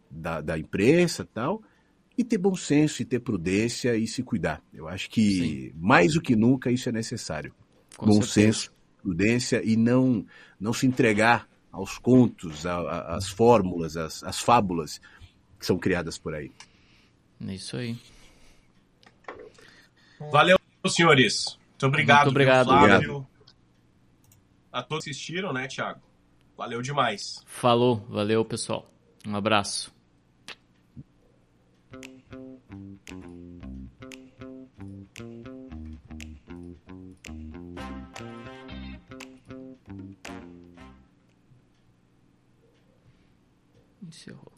da, 0.09 0.41
da 0.41 0.57
imprensa 0.57 1.27
tal, 1.33 1.61
e 2.17 2.23
ter 2.23 2.37
bom 2.37 2.55
senso, 2.55 3.01
e 3.01 3.05
ter 3.05 3.19
prudência 3.19 3.95
e 3.95 4.07
se 4.07 4.23
cuidar. 4.23 4.63
Eu 4.73 4.87
acho 4.87 5.09
que 5.09 5.71
Sim. 5.71 5.71
mais 5.75 6.13
do 6.13 6.21
que 6.21 6.35
nunca 6.35 6.71
isso 6.71 6.89
é 6.89 6.91
necessário. 6.91 7.53
Com 7.95 8.07
bom 8.07 8.21
certeza. 8.21 8.33
senso, 8.33 8.73
prudência 9.01 9.61
e 9.63 9.75
não, 9.75 10.25
não 10.59 10.73
se 10.73 10.87
entregar 10.87 11.47
aos 11.71 11.99
contos, 11.99 12.65
às 12.65 13.29
fórmulas, 13.29 13.95
às, 13.95 14.23
às 14.23 14.39
fábulas 14.39 14.99
que 15.59 15.65
são 15.65 15.77
criadas 15.77 16.17
por 16.17 16.33
aí. 16.33 16.51
É 17.45 17.53
isso 17.53 17.77
aí. 17.77 17.95
Valeu, 20.31 20.57
senhores. 20.87 21.57
Muito 21.77 21.85
obrigado, 21.85 22.25
Muito 22.25 22.29
obrigado. 22.29 22.65
Flávio. 22.65 23.27
A 24.71 24.81
todos 24.81 25.05
que 25.05 25.11
assistiram, 25.11 25.53
né, 25.53 25.67
Thiago? 25.67 26.01
Valeu 26.57 26.81
demais. 26.81 27.35
Falou, 27.45 28.03
valeu, 28.09 28.43
pessoal. 28.43 28.89
Um 29.27 29.35
abraço. 29.35 29.95
Encerrou. 44.01 44.56